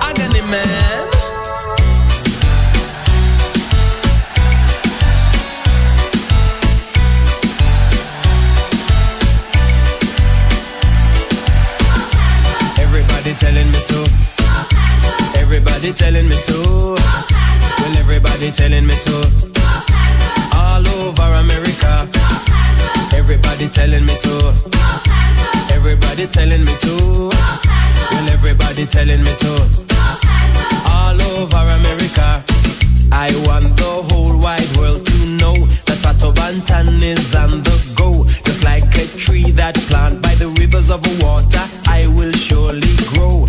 Agony 0.00 0.42
man. 0.42 1.08
Everybody 12.78 13.34
telling 13.34 13.66
me 13.72 13.80
to. 13.90 14.00
Everybody 15.36 15.92
telling 15.92 16.28
me 16.28 16.36
to. 16.46 16.94
Well, 17.80 17.96
everybody 17.96 18.52
telling 18.52 18.86
me 18.86 18.94
to. 19.02 19.47
Over 21.08 21.32
America. 21.40 22.06
Everybody 23.16 23.66
telling 23.68 24.04
me 24.04 24.14
to. 24.20 24.34
Everybody 25.72 26.26
telling 26.26 26.64
me 26.64 26.74
to. 26.84 27.30
Well, 28.12 28.28
everybody 28.28 28.84
telling 28.84 29.22
me 29.22 29.32
to. 29.40 29.52
All 30.84 31.16
over 31.32 31.64
America. 31.80 32.44
I 33.10 33.32
want 33.48 33.72
the 33.80 33.92
whole 34.12 34.36
wide 34.38 34.68
world 34.76 35.06
to 35.06 35.18
know 35.40 35.56
that 35.88 35.98
Pato 36.04 36.30
Bantan 36.34 37.02
is 37.02 37.34
on 37.34 37.62
the 37.64 37.76
go. 37.96 38.24
Just 38.44 38.62
like 38.64 38.84
a 39.00 39.06
tree 39.16 39.50
that 39.52 39.76
planted 39.88 40.20
by 40.20 40.34
the 40.34 40.48
rivers 40.60 40.90
of 40.90 41.00
water, 41.22 41.64
I 41.86 42.06
will 42.18 42.32
surely 42.32 42.92
grow. 43.16 43.46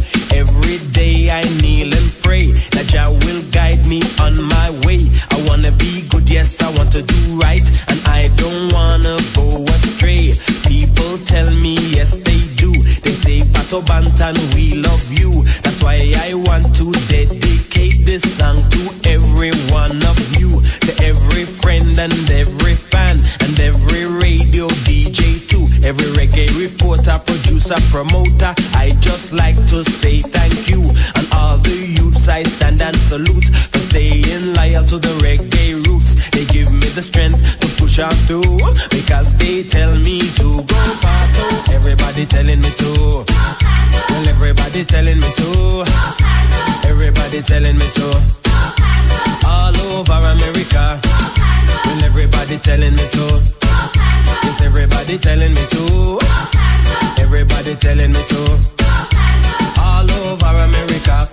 I 1.30 1.42
kneel 1.62 1.94
and 1.94 2.10
pray 2.24 2.52
that 2.74 2.88
Jah 2.90 3.10
will 3.10 3.44
guide 3.52 3.88
me 3.88 4.02
on 4.20 4.34
my 4.42 4.70
way. 4.86 5.06
I 5.30 5.38
wanna 5.48 5.72
be 5.72 6.08
good, 6.10 6.30
yes, 6.30 6.62
I 6.62 6.70
want 6.78 6.92
to 6.94 7.02
do 7.02 7.20
right, 7.38 7.66
and 7.90 8.00
I 8.08 8.30
don't 8.36 8.74
wanna 8.74 9.18
go 9.38 9.64
astray. 9.70 10.34
People 10.66 11.18
tell 11.26 11.50
me, 11.62 11.76
yes, 11.94 12.18
they 12.18 12.42
do. 12.56 12.72
They 13.04 13.14
say, 13.14 13.42
Pato 13.42 13.82
Bantan, 13.86 14.36
we 14.56 14.76
love 14.82 15.06
you. 15.14 15.44
That's 15.64 15.84
why 15.84 16.14
I 16.18 16.34
want 16.34 16.74
to 16.76 16.92
dedicate 17.08 18.06
this 18.06 18.24
song 18.38 18.58
to 18.74 18.82
every 19.10 19.52
one 19.70 19.98
of 20.10 20.18
you, 20.40 20.62
every 21.30 21.46
friend 21.46 21.98
and 22.00 22.14
every 22.32 22.74
fan, 22.74 23.18
and 23.42 23.60
every 23.60 24.06
radio 24.06 24.68
DJ 24.88 25.38
too, 25.48 25.66
every 25.86 26.10
reggae 26.18 26.50
reporter, 26.58 27.18
producer, 27.26 27.78
promoter. 27.92 28.54
I 28.74 28.96
just 29.00 29.34
like 29.34 29.56
to 29.56 29.84
say 29.84 30.20
thank 30.20 30.70
you, 30.70 30.82
and 30.82 31.26
all 31.34 31.58
the 31.58 31.76
youths 31.76 32.28
I 32.28 32.44
stand 32.44 32.82
and 32.82 32.96
salute 32.96 33.46
for 33.46 33.80
staying 33.80 34.54
loyal 34.56 34.84
to 34.86 34.98
the 34.98 35.14
reggae 35.22 35.86
roots. 35.86 36.30
They 36.32 36.46
give 36.46 36.72
me 36.72 36.88
the 36.98 37.02
strength 37.02 37.38
to 37.60 37.68
push 37.82 38.00
on 38.00 38.12
through 38.28 38.58
because 38.90 39.36
they 39.36 39.64
tell 39.64 39.94
me 39.96 40.22
to 40.40 40.48
go 40.66 40.82
Pato. 41.04 41.74
Everybody 41.74 42.26
telling 42.26 42.62
me 42.62 42.70
to. 42.82 43.26
Well, 44.10 44.28
everybody 44.28 44.84
telling 44.84 45.20
me 45.20 45.30
to. 45.36 45.86
Everybody 46.90 47.42
telling 47.42 47.78
me 47.78 47.86
to. 47.94 48.49
Over 49.90 50.14
America. 50.14 51.02
Well, 51.86 52.04
everybody 52.04 52.58
telling 52.60 52.94
me 52.94 53.06
to. 53.10 53.42
Yes, 54.44 54.62
everybody 54.62 55.18
telling 55.18 55.54
me 55.54 55.66
to. 55.76 56.20
Everybody 57.20 57.76
telling 57.76 58.12
me 58.12 58.22
to. 58.32 58.42
All 59.82 60.10
over 60.30 60.54
America. 60.68 61.28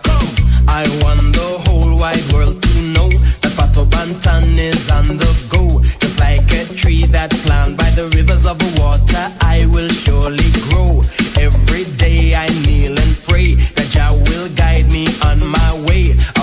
I 0.69 0.85
want 1.03 1.35
the 1.37 1.61
whole 1.67 1.97
wide 1.99 2.27
world 2.33 2.61
to 2.63 2.81
know 2.95 3.09
that 3.09 3.53
Pato 3.57 3.85
Bantan 3.85 4.59
is 4.59 4.91
on 4.91 5.17
the 5.17 5.31
go. 5.49 5.81
Just 6.01 6.19
like 6.19 6.51
a 6.53 6.65
tree 6.75 7.05
that's 7.05 7.43
planted 7.45 7.77
by 7.77 7.91
the 7.91 8.09
rivers 8.17 8.47
of 8.47 8.57
water, 8.79 9.25
I 9.43 9.67
will 9.73 9.89
surely 9.89 10.51
grow. 10.69 11.03
Every 11.39 11.85
day 11.97 12.35
I 12.35 12.49
kneel 12.65 12.99
and 12.99 13.17
pray 13.29 13.55
that 13.77 13.89
Jah 13.91 14.13
will 14.13 14.49
guide 14.57 14.91
me 14.91 15.07
on 15.29 15.39
my 15.47 15.71
way. 15.87 16.17
I 16.37 16.43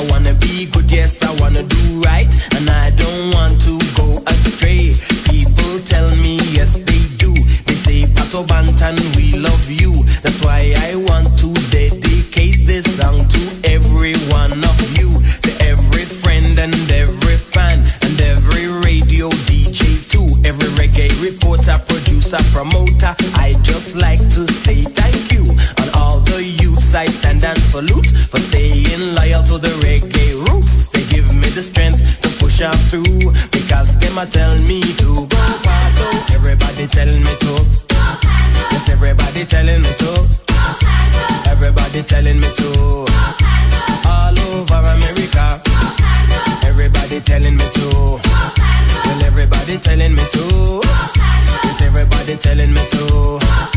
yes, 0.94 1.22
I 1.24 1.32
wanna 1.42 1.64
do 1.64 2.02
right, 2.02 2.30
and 2.56 2.70
I 2.70 2.92
don't 2.92 3.34
want 3.34 3.60
to 3.66 3.74
go 3.98 4.22
astray. 4.28 4.94
People 5.26 5.80
tell 5.84 6.10
me, 6.16 6.38
yes, 6.54 6.78
they 6.78 7.02
do. 7.18 7.34
They 7.66 7.74
say, 7.74 8.02
Pato 8.14 8.46
Bantan, 8.46 8.96
we 9.18 9.34
love 9.38 9.66
you. 9.70 9.92
That's 10.22 10.42
why 10.44 10.74
I 10.78 10.96
want 11.10 11.28
to 11.42 11.50
dedicate 11.74 12.66
this 12.68 12.86
song 12.86 13.18
to 13.18 13.42
every 13.66 14.14
one 14.30 14.54
of 14.54 14.80
you, 14.98 15.10
to 15.46 15.52
every 15.66 16.06
friend 16.06 16.58
and 16.60 16.76
every 16.92 17.38
fan, 17.38 17.80
and 18.06 18.16
every 18.22 18.68
radio 18.86 19.30
DJ 19.50 19.82
too, 20.10 20.28
every 20.46 20.70
reggae 20.78 21.10
reporter, 21.22 21.76
producer, 21.90 22.42
promoter. 22.54 23.16
I 23.36 23.56
just 23.64 23.96
like 23.96 24.22
to 24.38 24.46
say 24.48 24.82
thank 24.82 25.32
you, 25.34 25.44
and 25.44 25.90
all 25.98 26.20
the 26.20 26.44
youths 26.44 26.94
I 26.96 27.06
stand 27.06 27.44
and 27.44 27.58
salute 27.58 28.08
for 28.30 28.40
staying 28.40 29.16
loyal 29.16 29.44
to 29.50 29.58
the 29.58 29.74
reggae 29.82 30.33
the 31.54 31.62
strength 31.62 32.20
to 32.22 32.30
push 32.40 32.62
on 32.62 32.74
through 32.90 33.30
because 33.52 33.94
them 34.00 34.18
a 34.18 34.26
tell 34.26 34.58
me 34.66 34.82
to 34.82 35.28
go 35.30 35.42
Pato. 35.62 36.34
Everybody 36.34 36.88
telling 36.88 37.22
me 37.22 37.34
to. 37.46 37.54
Yes, 38.74 38.90
everybody 38.90 39.46
telling 39.46 39.82
me 39.82 39.92
to. 40.02 40.12
Everybody 41.50 42.02
telling 42.02 42.40
me 42.40 42.50
to. 42.58 43.06
All 44.10 44.34
over 44.34 44.82
America. 44.98 45.62
Everybody 46.66 47.22
telling 47.22 47.56
me 47.58 47.66
to. 47.78 47.88
Well, 49.06 49.24
everybody 49.24 49.78
telling 49.78 50.16
me 50.16 50.24
to. 50.34 50.82
Yes, 51.64 51.82
everybody 51.82 52.36
telling 52.36 52.74
me 52.74 52.82
to. 52.90 53.73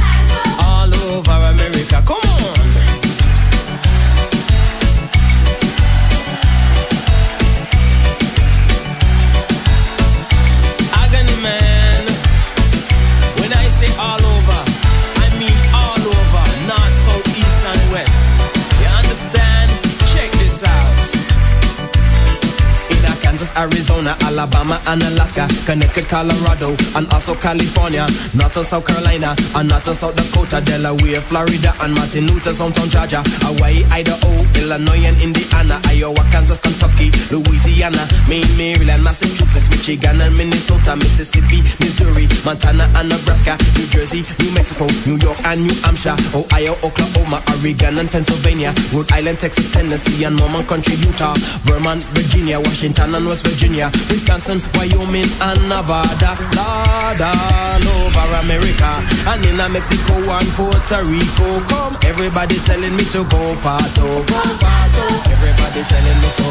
Arizona, 24.07 24.17
Alabama, 24.27 24.81
and 24.87 25.03
Alaska, 25.03 25.47
Connecticut, 25.67 26.09
Colorado, 26.09 26.77
and 26.95 27.07
also 27.13 27.35
California, 27.35 28.07
North 28.35 28.57
and 28.57 28.67
South 28.67 28.87
Carolina, 28.87 29.35
and 29.57 29.69
North 29.69 29.89
and 29.89 29.97
South 29.97 30.15
Dakota, 30.15 30.61
Delaware, 30.63 31.21
Florida, 31.21 31.75
and 31.83 31.95
Martin 31.95 32.27
Luther, 32.27 32.51
hometown 32.55 32.89
Georgia, 32.91 33.23
Hawaii, 33.43 33.83
Idaho, 33.91 34.31
Illinois, 34.63 35.03
and 35.07 35.19
Indiana, 35.23 35.81
Iowa, 35.91 36.23
Kansas, 36.31 36.59
Kentucky, 36.59 37.11
Louisiana, 37.35 38.07
Maine, 38.29 38.47
Maryland, 38.57 39.03
Massachusetts, 39.03 39.69
Michigan, 39.71 40.21
and 40.21 40.35
Minnesota, 40.39 40.95
Mississippi, 40.97 41.63
Missouri, 41.83 42.29
Montana, 42.45 42.87
and 42.97 43.09
Nebraska, 43.11 43.59
New 43.75 43.87
Jersey, 43.91 44.23
New 44.43 44.53
Mexico, 44.55 44.87
New 45.07 45.19
York, 45.19 45.39
and 45.51 45.67
New 45.67 45.75
Hampshire, 45.83 46.17
Ohio, 46.35 46.79
Oklahoma, 46.87 47.43
Oregon, 47.59 47.99
and 47.99 48.11
Pennsylvania, 48.11 48.71
Rhode 48.95 49.11
Island, 49.13 49.39
Texas, 49.41 49.67
Tennessee, 49.73 50.25
and 50.25 50.37
Mormon 50.39 50.65
Country, 50.67 50.95
Utah, 51.03 51.35
Vermont, 51.67 52.03
Virginia, 52.15 52.61
Washington, 52.61 53.15
and 53.15 53.27
West 53.27 53.47
Virginia, 53.47 53.91
Wisconsin, 54.11 54.59
Wyoming, 54.75 55.29
and 55.41 55.61
Nevada, 55.69 56.33
Lord, 56.57 57.21
all 57.21 57.85
over 58.01 58.29
America, 58.45 58.91
and 59.33 59.45
in 59.47 59.57
Mexico 59.73 60.15
and 60.33 60.49
Puerto 60.57 61.01
Rico. 61.09 61.49
Come, 61.69 61.97
everybody 62.05 62.57
telling 62.65 62.95
me 62.97 63.05
to 63.15 63.25
go 63.29 63.43
pato, 63.65 64.09
go 64.27 64.41
pato. 64.63 65.05
Everybody 65.33 65.83
telling 65.89 66.19
me 66.23 66.31
to. 66.39 66.49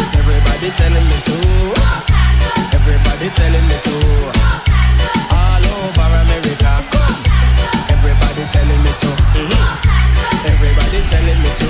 Is 0.00 0.12
everybody 0.14 0.70
telling 0.70 1.06
me 1.06 1.18
to? 1.26 1.36
Everybody 2.76 3.28
telling 3.34 3.66
me 3.66 3.76
to. 3.86 3.96
All 5.34 5.64
over 5.66 6.10
America, 6.22 6.72
come. 6.92 7.18
Everybody 7.90 8.44
telling 8.54 8.82
me 8.84 8.92
to. 9.02 9.10
Everybody 10.46 11.00
telling 11.10 11.40
me 11.42 11.50
to. 11.60 11.68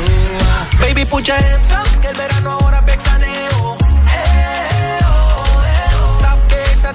Baby, 0.81 1.05
put 1.05 1.27
your 1.29 1.37
hands 1.37 1.73
up, 1.73 1.87
que 2.01 2.09
el 2.09 2.15
verano 2.15 2.59
ahora 2.61 2.85
pexaneo. 2.85 3.86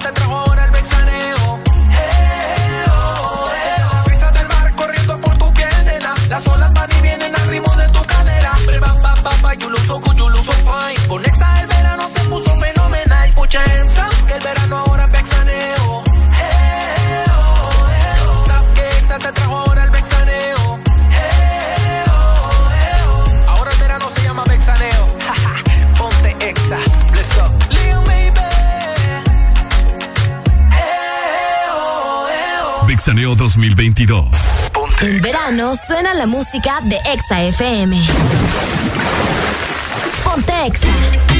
te 0.02 0.12
trajo 0.12 0.36
ahora 0.36 0.64
el 0.64 0.70
vexaneo. 0.72 1.60
Hey, 1.90 2.84
oh, 2.88 3.44
oh. 3.46 4.32
Del 4.34 4.48
mar 4.48 4.74
corriendo 4.74 5.20
por 5.20 5.36
tu 5.38 5.52
piel, 5.54 5.84
nena. 5.84 6.14
Las 6.28 6.46
olas 6.48 6.72
van 6.74 6.90
y 6.98 7.02
vienen 7.02 7.34
al 7.34 7.46
ritmo 7.48 7.74
de 7.76 7.88
tu 7.88 8.02
cadera. 8.04 8.52
Ba, 8.80 9.14
ba, 9.22 9.30
ba, 9.42 9.54
you 9.54 9.70
look 9.70 9.84
so 9.84 10.00
good, 10.00 10.16
you 10.16 10.28
look 10.28 10.44
so 10.44 10.52
fine. 10.52 11.08
Con 11.08 11.24
Exa 11.24 11.60
el 11.60 11.66
verano 11.68 12.08
se 12.10 12.20
puso 12.20 12.50
feliz. 12.58 12.71
2022. 33.36 34.26
En 35.00 35.20
verano 35.20 35.74
suena 35.86 36.14
la 36.14 36.26
música 36.26 36.80
de 36.84 36.96
Exa 37.12 37.42
FM. 37.42 38.00
Ponte 40.24 40.52
Exa. 40.66 41.31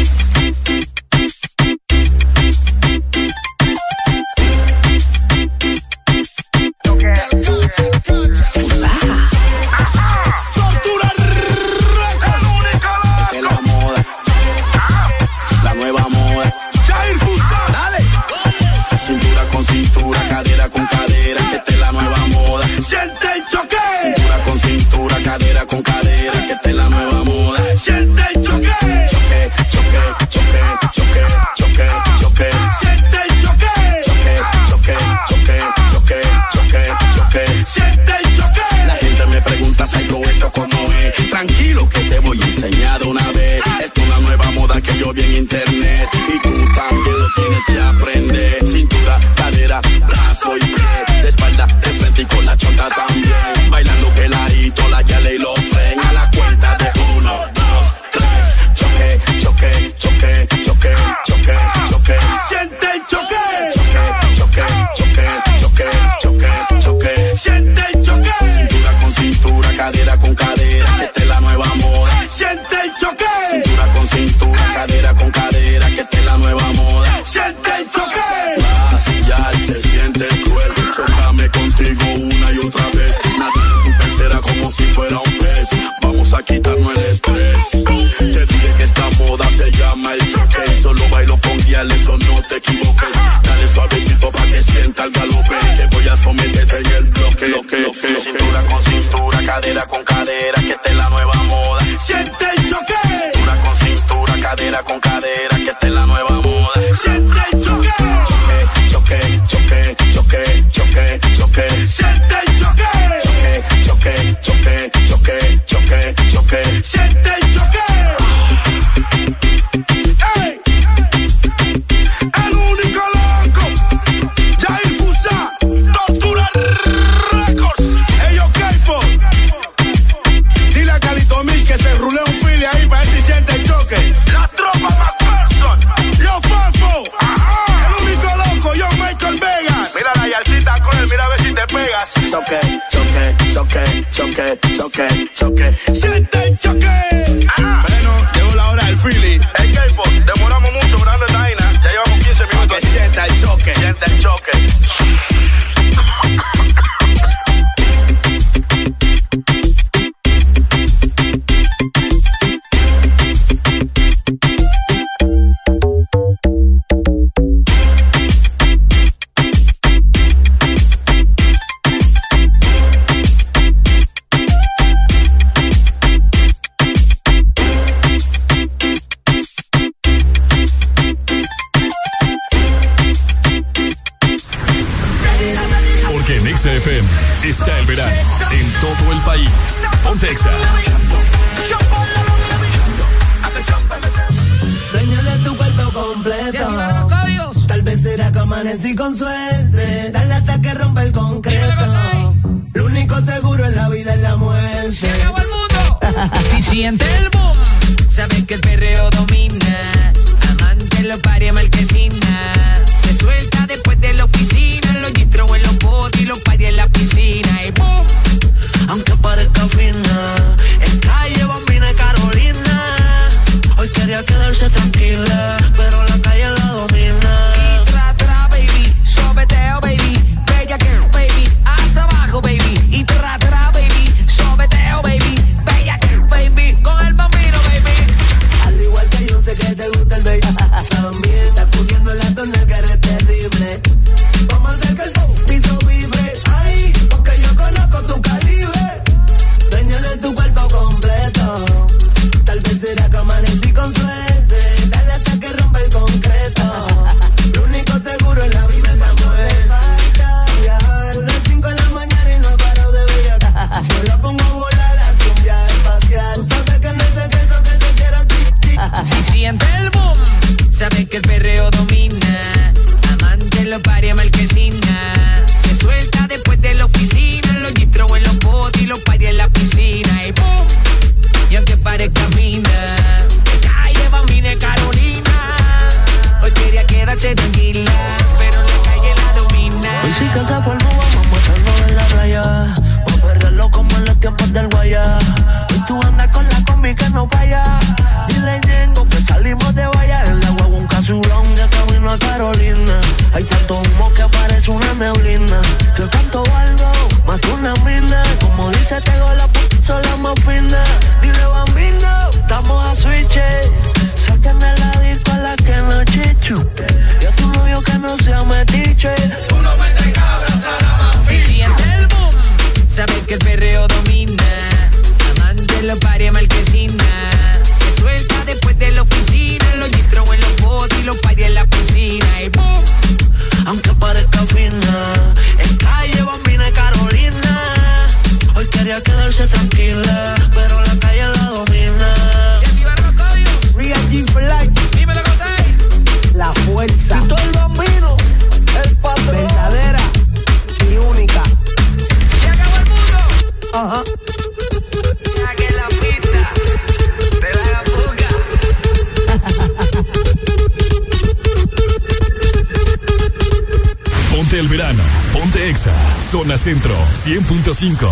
5. 367.83 368.12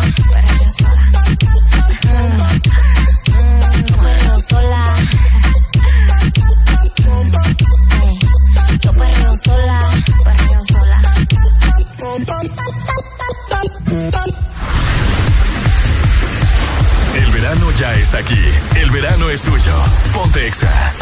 ya 17.81 17.95
está 17.95 18.19
aquí. 18.19 18.39
El 18.75 18.91
verano 18.91 19.27
es 19.31 19.41
tuyo. 19.41 19.83
Ponte 20.13 20.45
Exa. 20.45 20.93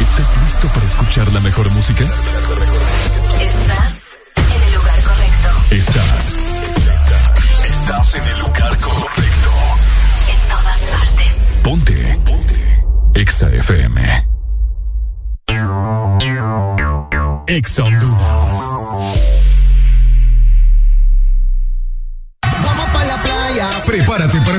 ¿Estás 0.00 0.38
listo 0.42 0.68
para 0.68 0.86
escuchar 0.86 1.30
la 1.34 1.40
mejor 1.40 1.70
música? 1.70 2.04
Estás 3.40 4.18
en 4.36 4.62
el 4.62 4.74
lugar 4.74 5.02
correcto. 5.02 5.48
Estás. 5.70 6.34
Estás 7.70 8.14
en 8.14 8.22
el 8.22 8.38
lugar 8.40 8.78
correcto. 8.78 9.50
En 10.32 10.48
todas 10.48 10.80
partes. 10.80 11.38
Ponte. 11.62 12.18
Ponte. 12.24 12.84
Exa 13.20 13.50
FM. 13.50 14.24
Exa 17.46 17.84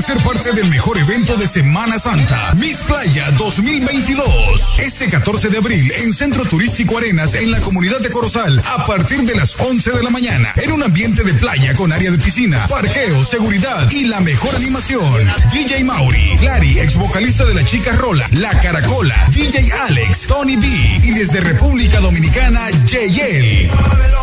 ser 0.06 0.18
parte 0.18 0.52
del 0.52 0.68
mejor 0.68 0.96
evento 0.98 1.36
de 1.36 1.48
Semana 1.48 1.98
Santa. 1.98 2.54
Miss 2.54 2.76
Playa 2.86 3.32
2022. 3.32 4.78
Este 4.78 5.08
14 5.10 5.48
de 5.48 5.58
abril 5.58 5.92
en 6.00 6.12
Centro 6.12 6.44
Turístico 6.44 6.96
Arenas 6.96 7.34
en 7.34 7.50
la 7.50 7.60
comunidad 7.60 7.98
de 7.98 8.08
Corozal 8.10 8.62
a 8.64 8.86
partir 8.86 9.22
de 9.22 9.34
las 9.34 9.58
11 9.58 9.90
de 9.90 10.02
la 10.04 10.10
mañana. 10.10 10.52
En 10.62 10.70
un 10.70 10.84
ambiente 10.84 11.24
de 11.24 11.34
playa 11.34 11.74
con 11.74 11.90
área 11.90 12.12
de 12.12 12.18
piscina, 12.18 12.68
parqueo, 12.68 13.24
seguridad 13.24 13.90
y 13.90 14.04
la 14.04 14.20
mejor 14.20 14.54
animación. 14.54 15.26
DJ 15.52 15.82
Mauri, 15.82 16.36
Clary, 16.38 16.78
ex 16.78 16.94
vocalista 16.94 17.44
de 17.44 17.54
la 17.54 17.64
Chica 17.64 17.90
Rola, 17.96 18.28
La 18.30 18.50
Caracola, 18.60 19.26
DJ 19.32 19.72
Alex, 19.72 20.28
Tony 20.28 20.54
B 20.54 20.66
y 21.02 21.10
desde 21.10 21.40
República 21.40 21.98
Dominicana, 21.98 22.70
JL. 22.86 23.72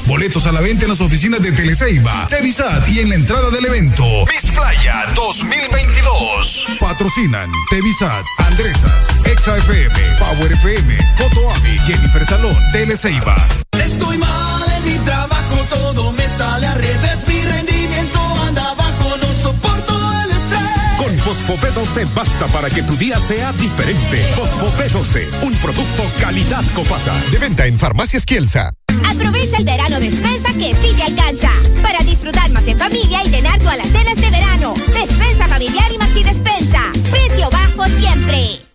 Boletos 0.06 0.48
a 0.48 0.53
la 0.53 0.62
venta 0.62 0.86
en 0.86 0.92
las 0.92 1.02
oficinas 1.02 1.42
de 1.42 1.52
Teleceiba, 1.52 2.28
Tevisat 2.30 2.88
y 2.90 3.00
en 3.00 3.10
la 3.10 3.16
entrada 3.16 3.50
del 3.50 3.66
evento. 3.66 4.03
Miss 4.32 4.50
Playa 4.56 5.08
2022. 5.14 5.73
Patrocinan 6.80 7.50
Tevisat, 7.69 8.26
Andresas, 8.38 9.08
Exa 9.26 9.58
FM, 9.58 9.95
Power 10.19 10.52
FM, 10.52 10.98
Coto 11.18 11.50
Avi, 11.50 11.77
Jennifer 11.88 12.26
Salón, 12.26 12.56
Teleceiba. 12.72 13.35
Estoy 13.72 14.18
mal 14.18 14.64
en 14.77 14.85
mi 14.85 14.98
trabajo, 15.00 15.66
todo 15.69 16.11
me 16.11 16.27
sale 16.27 16.68
al 16.68 16.77
revés. 16.80 17.18
Mi 17.27 17.42
rendimiento 17.42 18.19
anda 18.48 18.69
abajo, 18.72 19.18
no 19.18 19.34
soporto 19.42 19.93
el 20.24 20.32
estrés. 20.32 20.98
Con 20.98 21.18
Fosfopé 21.18 21.72
12 21.72 22.06
basta 22.14 22.48
para 22.48 22.69
que 22.69 22.84
tu 22.84 22.95
día 22.95 23.19
sea 23.19 23.52
diferente. 23.53 24.18
Fosfopé 24.35 24.90
12, 24.90 25.30
un 25.42 25.53
producto 25.56 26.03
calidad 26.19 26.64
Copasa. 26.76 27.16
De 27.32 27.40
venta 27.40 27.66
en 27.66 27.80
Farmacias 27.80 28.26
Kielsa. 28.26 28.72
Aprovecha 29.09 29.57
el 29.57 29.65
verano 29.65 29.99
despensa 29.99 30.53
que 30.53 30.75
sí 30.75 30.95
te 30.95 31.03
alcanza. 31.03 31.51
Para 31.82 31.99
disfrutar 31.99 32.49
más 32.51 32.67
en 32.67 32.77
familia 32.77 33.23
y 33.25 33.30
llenar 33.30 33.59
tu 33.59 33.69
alacenas 33.69 34.15
de 34.15 34.30
verano. 34.30 34.73
Despensa 34.93 35.48
familiar 35.48 35.91
y 35.91 35.98
maxi 35.98 36.23
despensa. 36.23 36.91
Precio 37.11 37.49
bajo 37.51 37.88
siempre. 37.99 38.73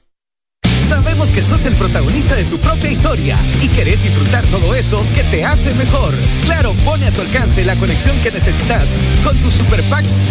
Sabemos 0.89 1.31
que 1.31 1.42
sos 1.42 1.67
el 1.67 1.76
protagonista 1.76 2.34
de 2.34 2.44
tu 2.44 2.58
propia 2.58 2.91
historia 2.91 3.36
y 3.60 3.68
querés 3.68 4.02
disfrutar 4.02 4.44
todo 4.47 4.75
eso 4.75 5.05
que 5.15 5.23
te 5.25 5.44
hace 5.44 5.75
mejor. 5.75 6.15
Claro, 6.44 6.73
pone 6.84 7.07
a 7.07 7.12
tu 7.12 7.20
alcance 7.20 7.62
la 7.65 7.76
conexión 7.76 8.18
que 8.23 8.31
necesitas 8.31 8.97
con 9.23 9.36
tus 9.39 9.55
super 9.55 9.83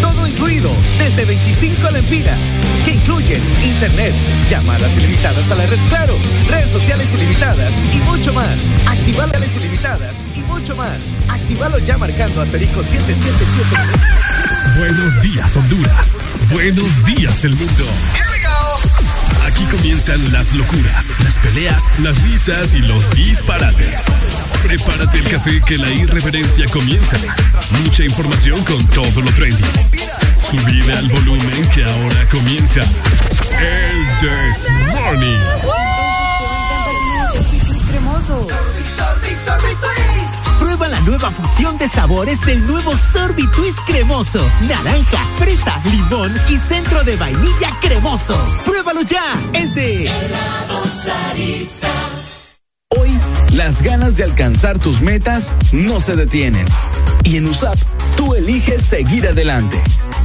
todo 0.02 0.27
incluido 0.27 0.72
desde 0.98 1.26
25 1.26 1.90
lempiras 1.92 2.58
que 2.86 2.94
incluyen 2.94 3.42
internet, 3.64 4.14
llamadas 4.50 4.98
ilimitadas 4.98 5.52
a 5.52 5.56
la 5.56 5.66
red 5.68 5.77
Claro, 5.90 6.16
redes 6.50 6.72
sociales 6.72 7.14
ilimitadas 7.14 7.80
y 7.94 7.98
mucho 8.02 8.34
más. 8.34 8.72
Activables 8.88 9.56
ilimitadas 9.58 10.24
y 10.36 10.40
mucho 10.42 10.76
más. 10.76 11.14
Actívalo 11.27 11.77
ya 11.80 11.98
marcando 11.98 12.42
asterisco 12.42 12.84
777. 12.84 14.18
Buenos 14.77 15.22
días, 15.22 15.56
Honduras. 15.56 16.18
Buenos 16.50 17.06
días, 17.06 17.44
el 17.45 17.56
mundo. 17.56 17.86
Aquí 19.48 19.64
comienzan 19.72 20.34
las 20.34 20.53
locuras, 20.56 21.06
las 21.24 21.40
peleas, 21.40 21.98
las 22.00 22.22
risas 22.22 22.74
y 22.74 22.80
los 22.80 23.09
disparates. 23.11 24.03
Prepárate 24.61 25.19
el 25.19 25.30
café 25.30 25.61
que 25.66 25.77
la 25.77 25.90
irreverencia 25.90 26.66
comienza. 26.67 27.16
Mucha 27.84 28.03
información 28.03 28.61
con 28.66 28.85
todo 28.88 29.22
lo 29.22 29.32
trendy. 29.32 29.64
Subida 30.38 31.00
al 31.00 31.08
volumen 31.08 31.69
que 31.74 31.85
ahora 31.85 32.27
comienza. 32.30 32.82
El 32.82 34.19
This 34.19 34.69
Morning. 34.93 35.40
cremoso. 37.90 38.48
Prueba 40.78 41.00
la 41.00 41.06
nueva 41.08 41.32
fusión 41.32 41.76
de 41.80 41.90
sabores 41.90 42.46
del 42.46 42.68
nuevo 42.68 42.96
Sorbi 42.96 43.48
Twist 43.48 43.80
cremoso. 43.88 44.48
Naranja, 44.68 45.26
fresa, 45.40 45.82
limón 45.86 46.32
y 46.50 46.58
centro 46.58 47.04
de 47.04 47.16
vainilla 47.16 47.72
cremoso. 47.82 48.40
Pruébalo 48.64 49.02
ya. 49.02 49.24
Es 49.54 49.74
de 49.74 50.08
Hoy, 52.96 53.10
las 53.54 53.82
ganas 53.82 54.18
de 54.18 54.26
alcanzar 54.26 54.78
tus 54.78 55.02
metas 55.02 55.56
no 55.72 56.00
se 56.00 56.16
detienen. 56.16 56.68
Y 57.24 57.38
en 57.38 57.48
USAP, 57.48 57.78
tú 58.16 58.36
eliges 58.36 58.84
seguir 58.84 59.28
adelante. 59.28 59.82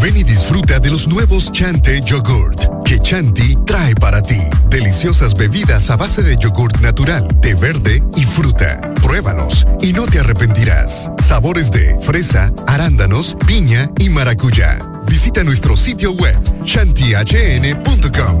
Ven 0.00 0.16
y 0.16 0.22
disfruta 0.22 0.78
de 0.78 0.90
los 0.90 1.08
nuevos 1.08 1.52
Chante 1.52 2.00
Yogurt 2.00 2.72
que 2.84 2.98
Chanti 2.98 3.56
trae 3.64 3.94
para 3.94 4.20
ti. 4.20 4.40
Deliciosas 4.68 5.34
bebidas 5.34 5.88
a 5.90 5.96
base 5.96 6.22
de 6.22 6.36
yogurt 6.36 6.78
natural, 6.80 7.26
de 7.40 7.54
verde 7.54 8.02
y 8.16 8.24
fruta. 8.24 8.92
Pruébalos 9.02 9.66
y 9.80 9.92
no 9.92 10.06
te 10.06 10.18
arrepentirás. 10.20 11.10
Sabores 11.24 11.70
de 11.70 11.98
fresa, 12.00 12.52
arándanos, 12.66 13.36
piña 13.46 13.90
y 13.98 14.10
maracuyá. 14.10 14.78
Visita 15.06 15.42
nuestro 15.42 15.76
sitio 15.76 16.12
web 16.12 16.38
chantihn.com. 16.64 18.40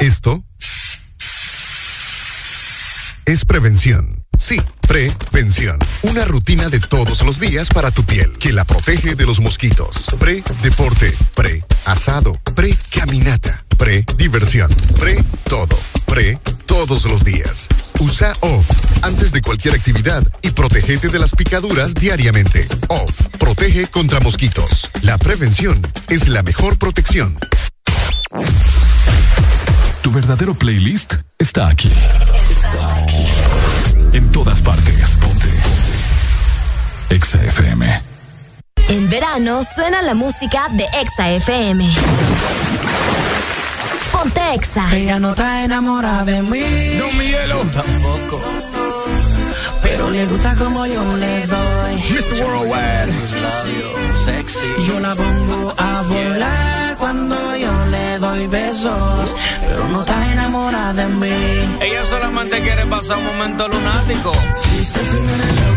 Esto 0.00 0.42
es 3.26 3.44
prevención. 3.44 4.21
Sí, 4.42 4.60
prevención. 4.88 5.78
Una 6.02 6.24
rutina 6.24 6.68
de 6.68 6.80
todos 6.80 7.22
los 7.22 7.38
días 7.38 7.68
para 7.68 7.92
tu 7.92 8.02
piel 8.02 8.32
que 8.40 8.52
la 8.52 8.64
protege 8.64 9.14
de 9.14 9.24
los 9.24 9.38
mosquitos. 9.38 10.06
Pre-deporte, 10.18 11.14
pre-asado, 11.34 12.36
pre-caminata, 12.52 13.64
pre-diversión, 13.78 14.68
pre-todo, 14.98 15.78
pre 16.06 16.40
todos 16.66 17.04
los 17.04 17.22
días. 17.22 17.68
Usa 18.00 18.34
OFF 18.40 18.68
antes 19.02 19.30
de 19.30 19.42
cualquier 19.42 19.74
actividad 19.74 20.26
y 20.42 20.50
protégete 20.50 21.08
de 21.08 21.20
las 21.20 21.30
picaduras 21.36 21.94
diariamente. 21.94 22.66
OFF 22.88 23.28
protege 23.38 23.86
contra 23.86 24.18
mosquitos. 24.18 24.90
La 25.02 25.18
prevención 25.18 25.80
es 26.08 26.26
la 26.26 26.42
mejor 26.42 26.78
protección. 26.78 27.38
Tu 30.02 30.10
verdadero 30.10 30.54
playlist 30.54 31.14
está 31.38 31.68
aquí. 31.68 31.92
Está 32.72 32.96
aquí. 32.96 33.24
En 34.12 34.30
todas 34.30 34.60
partes. 34.62 35.16
Ponte. 35.16 35.48
Exa 37.08 37.42
FM. 37.42 38.02
En 38.88 39.08
verano 39.08 39.62
suena 39.64 40.02
la 40.02 40.14
música 40.14 40.68
de 40.70 40.84
Exa 41.00 41.30
FM. 41.30 41.90
Ponte 44.12 44.40
Exa. 44.54 44.94
Ella 44.94 45.18
no 45.18 45.30
está 45.30 45.64
enamorada 45.64 46.24
de 46.24 46.42
mí. 46.42 46.94
No, 46.98 47.10
mi 47.12 47.26
hielo. 47.26 47.64
Tampoco. 47.72 48.40
Pero 50.02 50.14
le 50.14 50.26
gusta 50.26 50.56
como 50.56 50.84
yo 50.84 51.16
le 51.16 51.46
doy. 51.46 51.94
Mr. 52.10 52.42
Worldwide. 52.42 54.16
Sexy. 54.16 54.66
Yo 54.88 54.98
la 54.98 55.14
pongo 55.14 55.74
a 55.78 56.02
volar 56.02 56.96
cuando 56.98 57.56
yo 57.56 57.86
le 57.86 58.18
doy 58.18 58.46
besos. 58.48 59.36
Pero 59.60 59.88
no 59.90 60.00
está 60.00 60.32
enamorada 60.32 60.92
de 60.92 61.06
mí. 61.06 61.78
Ella 61.80 62.04
solamente 62.04 62.60
quiere 62.62 62.84
pasar 62.86 63.18
un 63.18 63.26
momento 63.26 63.68
lunático. 63.68 64.32
Yeah, 64.32 65.71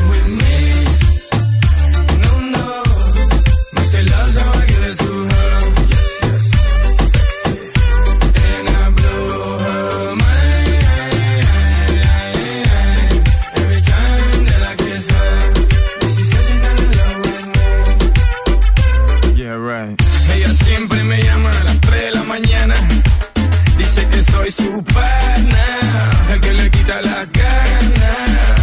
su 24.56 24.84
partner, 24.84 26.34
el 26.34 26.42
que 26.42 26.54
le 26.54 26.72
quita 26.72 27.02
la 27.02 27.26
ganas. 27.26 28.62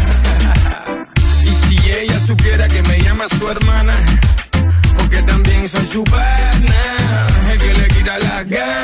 Y 1.45 1.55
si 1.55 1.91
ella 1.91 2.19
supiera 2.19 2.69
que 2.69 2.83
me 2.83 3.01
llama 3.01 3.27
su 3.29 3.49
hermana, 3.49 3.95
porque 4.97 5.23
también 5.23 5.69
soy 5.69 5.87
su 5.87 6.05
partner, 6.05 7.53
el 7.53 7.59
que 7.59 7.75
le 7.75 7.89
quita 7.89 8.19
la 8.19 8.45
ganas. 8.45 8.82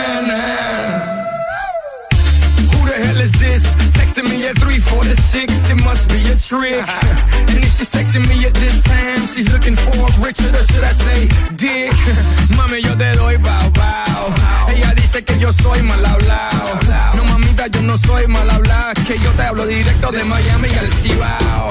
Texting 4.19 4.37
me 4.37 4.47
at 4.49 4.59
346, 4.59 5.71
it 5.71 5.85
must 5.85 6.09
be 6.09 6.19
a 6.27 6.35
trick. 6.35 6.83
and 7.55 7.63
if 7.63 7.71
she's 7.71 7.89
texting 7.89 8.27
me 8.27 8.45
at 8.47 8.55
this 8.55 8.83
time, 8.83 9.21
she's 9.31 9.47
looking 9.53 9.77
for 9.77 9.95
Richard 10.27 10.57
or 10.57 10.65
should 10.65 10.83
I 10.83 10.91
say 10.91 11.29
Dick? 11.55 11.93
Mami, 12.59 12.83
yo 12.83 12.97
te 12.99 13.15
doy 13.15 13.37
bow 13.37 13.71
bow. 13.71 14.35
Ella 14.75 14.93
dice 14.97 15.23
que 15.23 15.39
yo 15.39 15.53
soy 15.53 15.83
mal 15.83 16.05
hablado. 16.05 16.81
No 17.15 17.25
mamita, 17.31 17.69
yo 17.69 17.83
no 17.83 17.97
soy 17.97 18.27
mal 18.27 18.51
hablado. 18.51 18.95
Que 19.07 19.17
yo 19.21 19.31
te 19.37 19.43
hablo 19.43 19.65
directo 19.67 20.11
de 20.11 20.25
Miami 20.25 20.69
al 20.69 20.91
Cibao. 20.95 21.69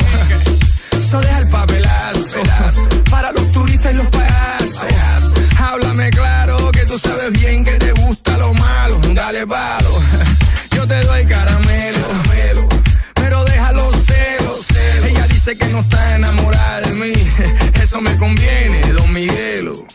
Eso 0.97 1.19
deja 1.19 1.39
el 1.39 1.49
papelazo 1.49 2.43
para 3.11 3.33
los 3.33 3.49
turistas 3.51 3.93
y 3.93 3.97
los 3.97 4.07
payasos. 4.07 4.85
Háblame 5.59 6.09
claro 6.11 6.71
que 6.71 6.85
tú 6.85 6.97
sabes 6.97 7.31
bien 7.33 7.65
que 7.65 7.71
te 7.71 7.91
gusta 7.91 8.37
lo 8.37 8.53
malo. 8.53 8.99
Dale 9.13 9.45
palo, 9.45 9.99
yo 10.71 10.87
te 10.87 11.01
doy 11.01 11.25
caramelo, 11.25 11.36
Dice 15.47 15.59
que 15.59 15.71
no 15.71 15.79
está 15.79 16.17
enamorada 16.17 16.81
de 16.81 16.93
mí, 16.93 17.13
eso 17.81 18.01
me 18.01 18.17
conviene, 18.17 18.81
Don 18.91 19.13
Miguelo. 19.13 19.85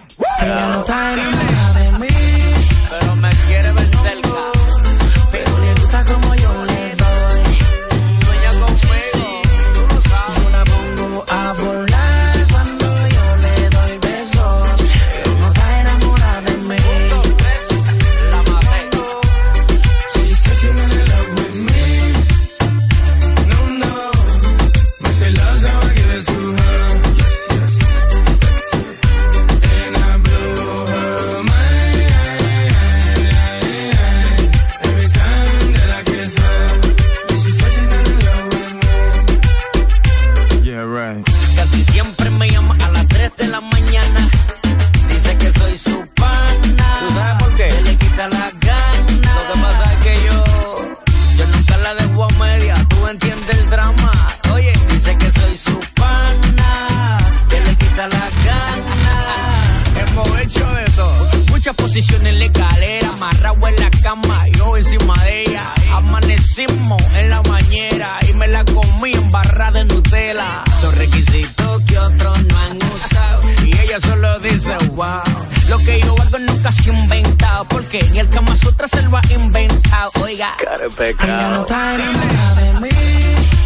Posiciones 61.93 62.33
en 62.33 62.39
la 62.39 62.45
escalera. 62.47 63.09
Amarrado 63.09 63.69
en 63.69 63.77
la 63.77 63.91
cama. 63.91 64.47
Yo 64.57 64.79
encima 64.79 65.13
de 65.25 65.43
ella. 65.43 65.75
Amanecimos 65.93 67.03
en 67.15 67.29
la 67.29 67.43
bañera. 67.43 68.19
Y 68.31 68.33
me 68.33 68.49
la 68.49 68.65
comí 68.65 69.13
en 69.13 69.31
barra 69.31 69.71
de 69.73 69.85
Nutella. 69.85 70.65
Son 70.81 70.97
requisitos 70.97 71.83
que 71.83 71.99
otros 71.99 72.45
no 72.45 72.59
han 72.61 72.79
usado. 72.79 73.43
Y 73.67 73.79
ella 73.79 74.01
solo 74.01 74.41
dice, 74.41 74.75
wow. 74.95 75.21
Lo 75.69 75.77
que 75.81 76.01
yo 76.01 76.17
hago 76.19 76.39
nunca 76.39 76.73
se 76.73 76.91
ha 76.91 76.95
inventado. 76.95 77.69
Porque 77.69 78.01
ni 78.11 78.21
el 78.21 78.29
Kama 78.31 78.57
Sutra 78.57 78.89
se 78.89 79.03
lo 79.03 79.15
ha 79.15 79.23
inventado. 79.31 80.11
Oiga. 80.23 80.57
Ella 80.99 81.49
no 81.51 81.61
está 81.61 81.95
enamorada 81.95 82.55
de 82.55 82.81
mí. 82.81 82.89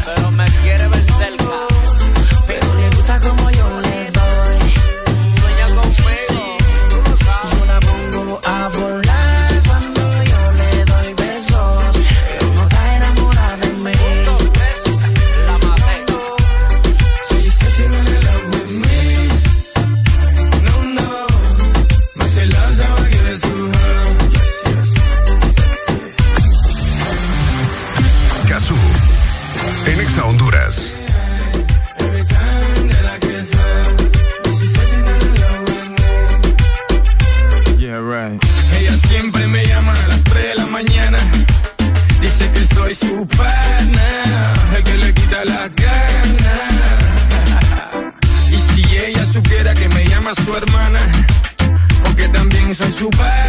Pero 0.04 0.30
me 0.32 0.46
quiere 0.46 0.75
también 52.96 53.12
soy 53.12 53.45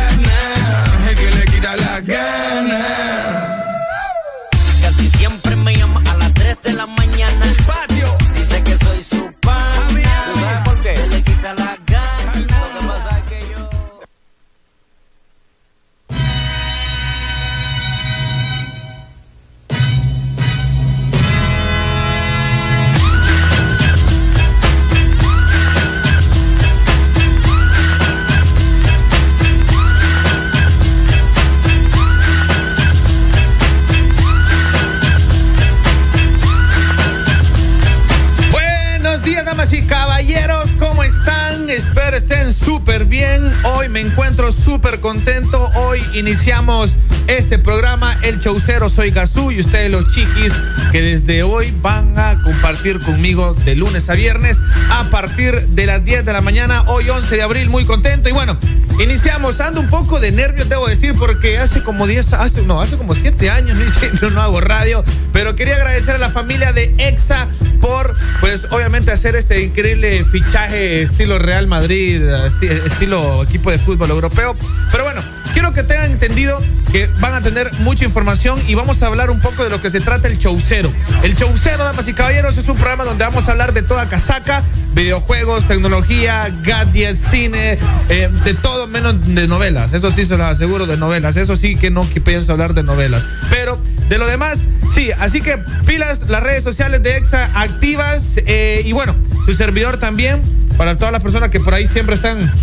iniciamos 46.17 46.91
este 47.27 47.59
programa, 47.59 48.17
El 48.21 48.39
Chaucero. 48.39 48.89
Soy 48.89 49.11
Gazú 49.11 49.51
y 49.51 49.59
ustedes 49.59 49.91
los 49.91 50.07
chiquis 50.13 50.53
que 50.91 51.01
desde 51.01 51.43
hoy 51.43 51.73
van 51.81 52.17
a 52.17 52.41
compartir 52.43 52.99
conmigo 53.01 53.53
de 53.53 53.75
lunes 53.75 54.09
a 54.09 54.13
viernes 54.13 54.61
a 54.89 55.09
partir 55.09 55.53
de 55.69 55.85
las 55.85 56.03
10 56.03 56.25
de 56.25 56.33
la 56.33 56.41
mañana. 56.41 56.83
Hoy 56.87 57.09
11 57.09 57.35
de 57.35 57.41
abril, 57.41 57.69
muy 57.69 57.85
contento. 57.85 58.29
Y 58.29 58.31
bueno, 58.31 58.57
iniciamos. 58.99 59.59
Ando 59.59 59.81
un 59.81 59.89
poco 59.89 60.19
de 60.19 60.31
nervios, 60.31 60.69
debo 60.69 60.87
decir, 60.87 61.13
porque 61.17 61.57
hace 61.57 61.83
como 61.83 62.07
10, 62.07 62.33
hace, 62.33 62.61
no, 62.63 62.81
hace 62.81 62.97
como 62.97 63.13
7 63.15 63.49
años 63.49 63.75
no, 63.77 63.83
hice- 63.83 64.11
no, 64.21 64.29
no 64.29 64.41
hago 64.41 64.61
radio. 64.61 65.03
Pero 65.33 65.55
quería 65.55 65.75
agradecer 65.75 66.15
a 66.15 66.19
la 66.19 66.29
familia 66.29 66.71
de 66.73 66.93
EXA 66.97 67.47
por, 67.81 68.13
pues, 68.39 68.67
obviamente 68.71 69.11
hacer 69.11 69.35
este 69.35 69.61
increíble 69.63 70.23
fichaje 70.23 71.01
estilo 71.01 71.37
Real 71.39 71.67
Madrid, 71.67 72.21
esti- 72.23 72.69
estilo 72.85 73.43
equipo 73.43 73.69
de 73.71 73.77
fútbol 73.79 74.09
europeo. 74.11 74.55
Pero 74.91 75.03
bueno, 75.03 75.21
quiero 75.57 75.73
que 75.73 75.81
tengan 75.81 76.11
entendido 76.11 76.63
que 76.91 77.07
van 77.19 77.33
a 77.33 77.41
tener 77.41 77.73
mucha 77.79 78.05
información 78.05 78.61
y 78.67 78.75
vamos 78.75 79.01
a 79.01 79.07
hablar 79.07 79.31
un 79.31 79.39
poco 79.39 79.63
de 79.63 79.71
lo 79.71 79.81
que 79.81 79.89
se 79.89 79.99
trata 79.99 80.27
el 80.27 80.37
Chaucero. 80.37 80.93
El 81.23 81.35
Chaucero, 81.35 81.83
damas 81.83 82.07
y 82.07 82.13
caballeros, 82.13 82.55
es 82.59 82.69
un 82.69 82.75
programa 82.75 83.05
donde 83.05 83.25
vamos 83.25 83.47
a 83.47 83.53
hablar 83.53 83.73
de 83.73 83.81
toda 83.81 84.07
casaca, 84.07 84.61
videojuegos, 84.93 85.67
tecnología, 85.67 86.55
gadgets, 86.61 87.21
cine, 87.31 87.79
eh, 88.09 88.29
de 88.43 88.53
todo 88.53 88.85
menos 88.85 89.15
de 89.33 89.47
novelas. 89.47 89.93
Eso 89.93 90.11
sí 90.11 90.25
se 90.25 90.37
los 90.37 90.45
aseguro 90.45 90.85
de 90.85 90.95
novelas. 90.95 91.35
Eso 91.37 91.57
sí 91.57 91.75
que 91.75 91.89
no 91.89 92.07
que 92.07 92.21
pienso 92.21 92.51
hablar 92.51 92.75
de 92.75 92.83
novelas. 92.83 93.25
Pero 93.49 93.81
de 94.09 94.19
lo 94.19 94.27
demás, 94.27 94.67
sí. 94.93 95.09
Así 95.17 95.41
que 95.41 95.57
pilas, 95.87 96.27
las 96.27 96.43
redes 96.43 96.63
sociales 96.63 97.01
de 97.01 97.17
EXA 97.17 97.49
activas 97.55 98.39
eh, 98.45 98.83
y 98.85 98.91
bueno, 98.91 99.15
su 99.47 99.55
servidor 99.55 99.97
también 99.97 100.39
para 100.77 100.97
todas 100.97 101.11
las 101.11 101.23
personas 101.23 101.49
que 101.49 101.59
por 101.59 101.73
ahí 101.73 101.87
siempre 101.87 102.13
están 102.13 102.53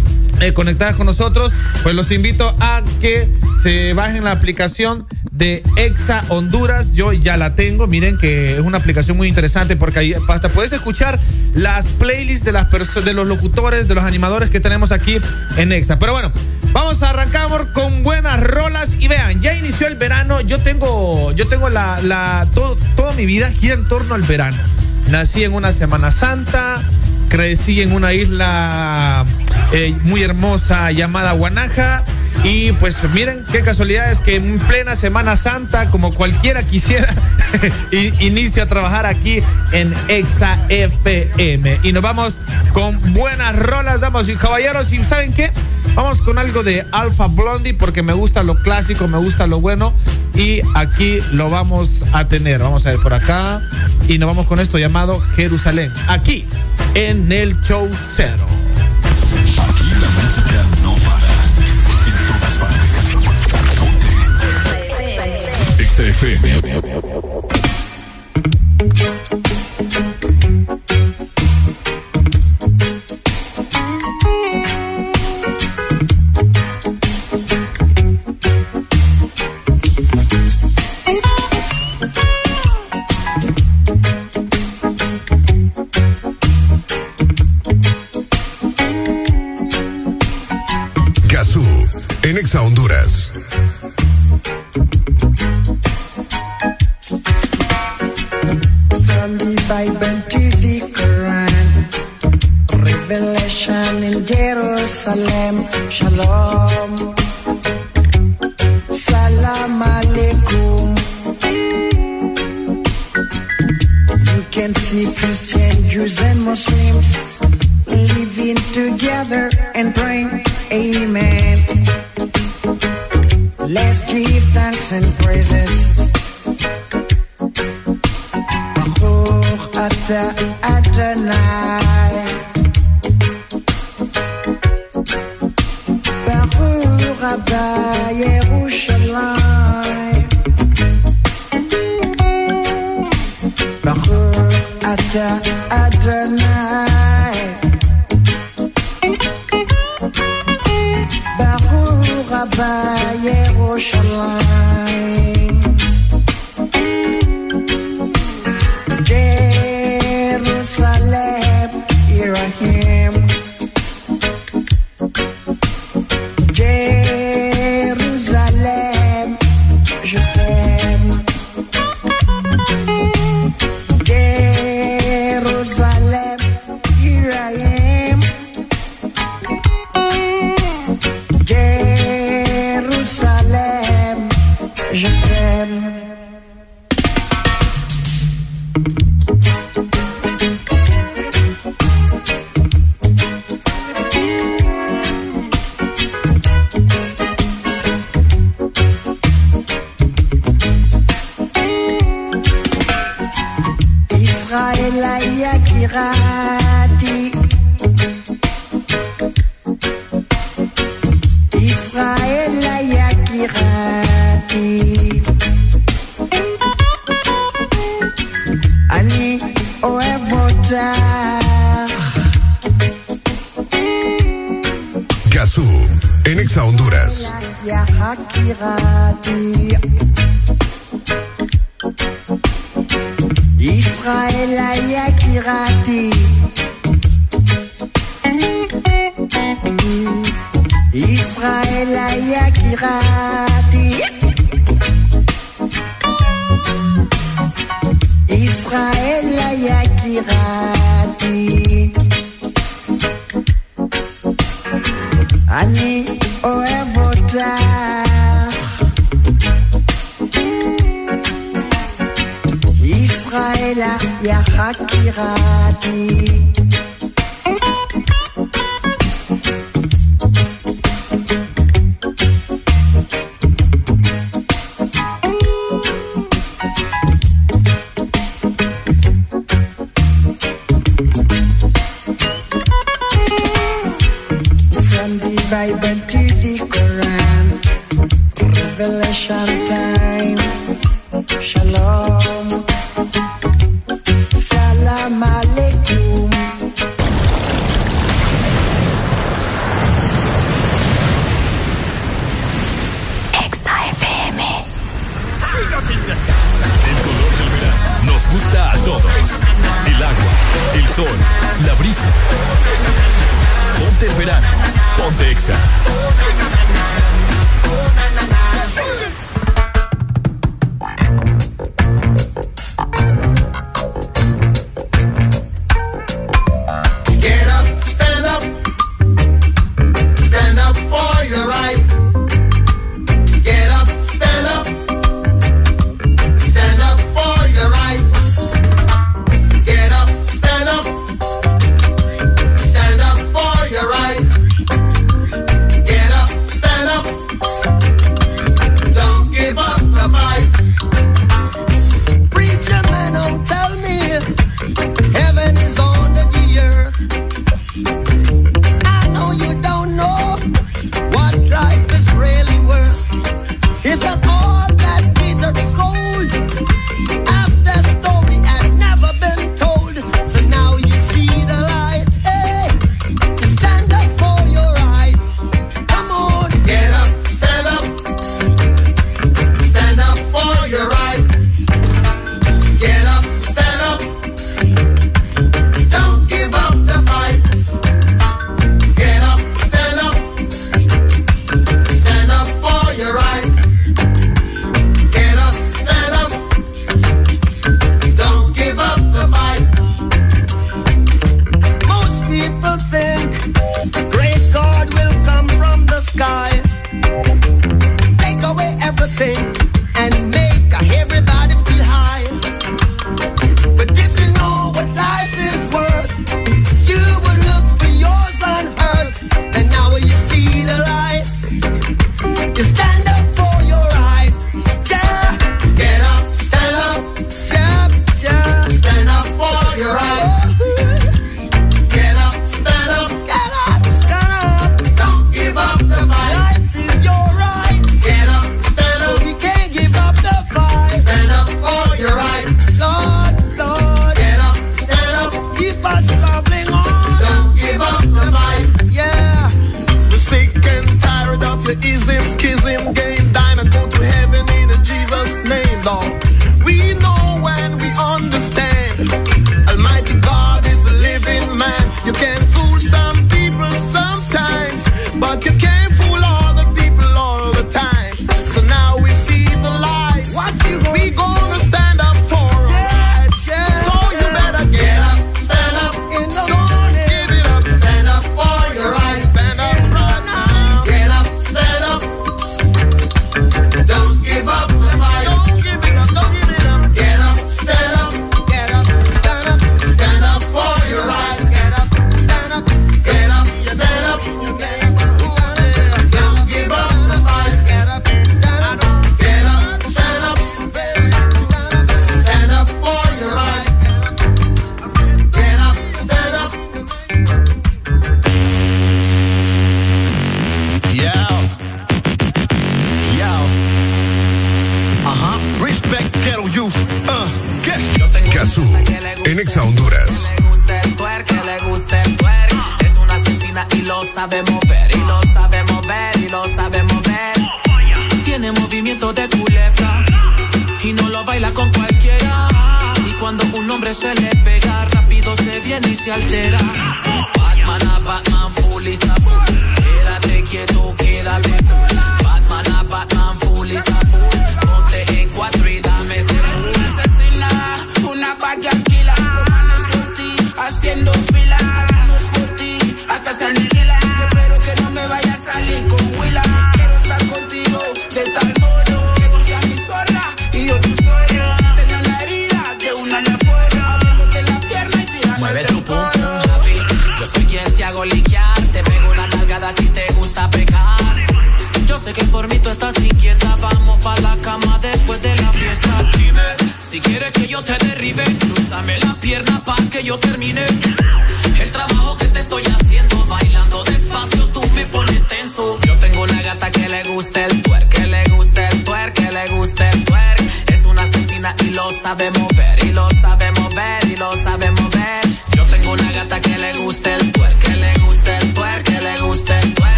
eh, 0.40 0.52
conectadas 0.52 0.96
con 0.96 1.06
nosotros, 1.06 1.52
pues 1.82 1.94
los 1.94 2.10
invito 2.10 2.54
a 2.60 2.82
que 3.00 3.30
se 3.60 3.92
bajen 3.94 4.24
la 4.24 4.32
aplicación 4.32 5.06
de 5.30 5.62
Exa 5.76 6.24
Honduras. 6.28 6.94
Yo 6.94 7.12
ya 7.12 7.36
la 7.36 7.54
tengo, 7.54 7.86
miren 7.86 8.16
que 8.16 8.54
es 8.54 8.60
una 8.60 8.78
aplicación 8.78 9.16
muy 9.16 9.28
interesante 9.28 9.76
porque 9.76 9.98
ahí 9.98 10.14
hasta 10.28 10.48
puedes 10.50 10.72
escuchar 10.72 11.18
las 11.54 11.88
playlists 11.88 12.44
de 12.44 12.52
las 12.52 12.66
de 13.04 13.14
los 13.14 13.26
locutores, 13.26 13.88
de 13.88 13.94
los 13.94 14.04
animadores 14.04 14.50
que 14.50 14.60
tenemos 14.60 14.92
aquí 14.92 15.18
en 15.56 15.72
Exa. 15.72 15.98
Pero 15.98 16.12
bueno, 16.12 16.32
Vamos 16.74 17.04
a 17.04 17.10
arrancar 17.10 17.70
con 17.72 18.02
buenas 18.02 18.40
rolas 18.40 18.96
y 18.98 19.06
vean, 19.06 19.40
ya 19.40 19.54
inició 19.54 19.86
el 19.86 19.94
verano. 19.94 20.40
Yo 20.40 20.58
tengo, 20.58 21.30
yo 21.30 21.46
tengo 21.46 21.70
la, 21.70 22.02
la 22.02 22.48
todo, 22.52 22.76
toda 22.96 23.12
mi 23.12 23.26
vida 23.26 23.48
gira 23.52 23.74
en 23.74 23.86
torno 23.86 24.16
al 24.16 24.22
verano. 24.22 24.58
Nací 25.08 25.44
en 25.44 25.52
una 25.52 25.70
Semana 25.70 26.10
Santa, 26.10 26.82
crecí 27.34 27.82
en 27.82 27.90
una 27.90 28.12
isla 28.12 29.26
eh, 29.72 29.92
muy 30.04 30.22
hermosa 30.22 30.92
llamada 30.92 31.32
Guanaja. 31.32 32.04
Y 32.42 32.72
pues 32.72 32.98
miren 33.12 33.44
qué 33.52 33.62
casualidad 33.62 34.10
es 34.10 34.20
que 34.20 34.36
en 34.36 34.58
plena 34.60 34.96
Semana 34.96 35.36
Santa, 35.36 35.88
como 35.90 36.14
cualquiera 36.14 36.62
quisiera, 36.62 37.08
inicio 38.20 38.62
a 38.62 38.66
trabajar 38.66 39.06
aquí 39.06 39.42
en 39.72 39.94
Exa 40.08 40.58
FM. 40.68 41.80
Y 41.82 41.92
nos 41.92 42.02
vamos 42.02 42.34
con 42.72 43.00
buenas 43.14 43.56
rolas, 43.56 44.00
damas 44.00 44.28
y 44.28 44.34
caballeros. 44.34 44.92
¿Y 44.92 45.02
saben 45.04 45.32
qué? 45.32 45.50
Vamos 45.94 46.22
con 46.22 46.38
algo 46.38 46.64
de 46.64 46.84
Alpha 46.90 47.28
Blondie 47.28 47.72
porque 47.72 48.02
me 48.02 48.12
gusta 48.12 48.42
lo 48.42 48.56
clásico, 48.56 49.06
me 49.06 49.18
gusta 49.18 49.46
lo 49.46 49.60
bueno. 49.60 49.92
Y 50.34 50.60
aquí 50.74 51.20
lo 51.30 51.50
vamos 51.50 52.04
a 52.12 52.26
tener. 52.26 52.60
Vamos 52.60 52.84
a 52.86 52.90
ver 52.90 52.98
por 52.98 53.14
acá. 53.14 53.62
Y 54.08 54.18
nos 54.18 54.26
vamos 54.26 54.46
con 54.46 54.58
esto 54.58 54.76
llamado 54.78 55.20
Jerusalén. 55.36 55.92
Aquí 56.08 56.44
en 56.94 57.30
el 57.30 57.60
show 57.60 57.88
cero. 58.14 58.46
Aquí 59.58 59.90
la 60.00 60.22
música 60.22 60.73
XFM. 65.94 67.33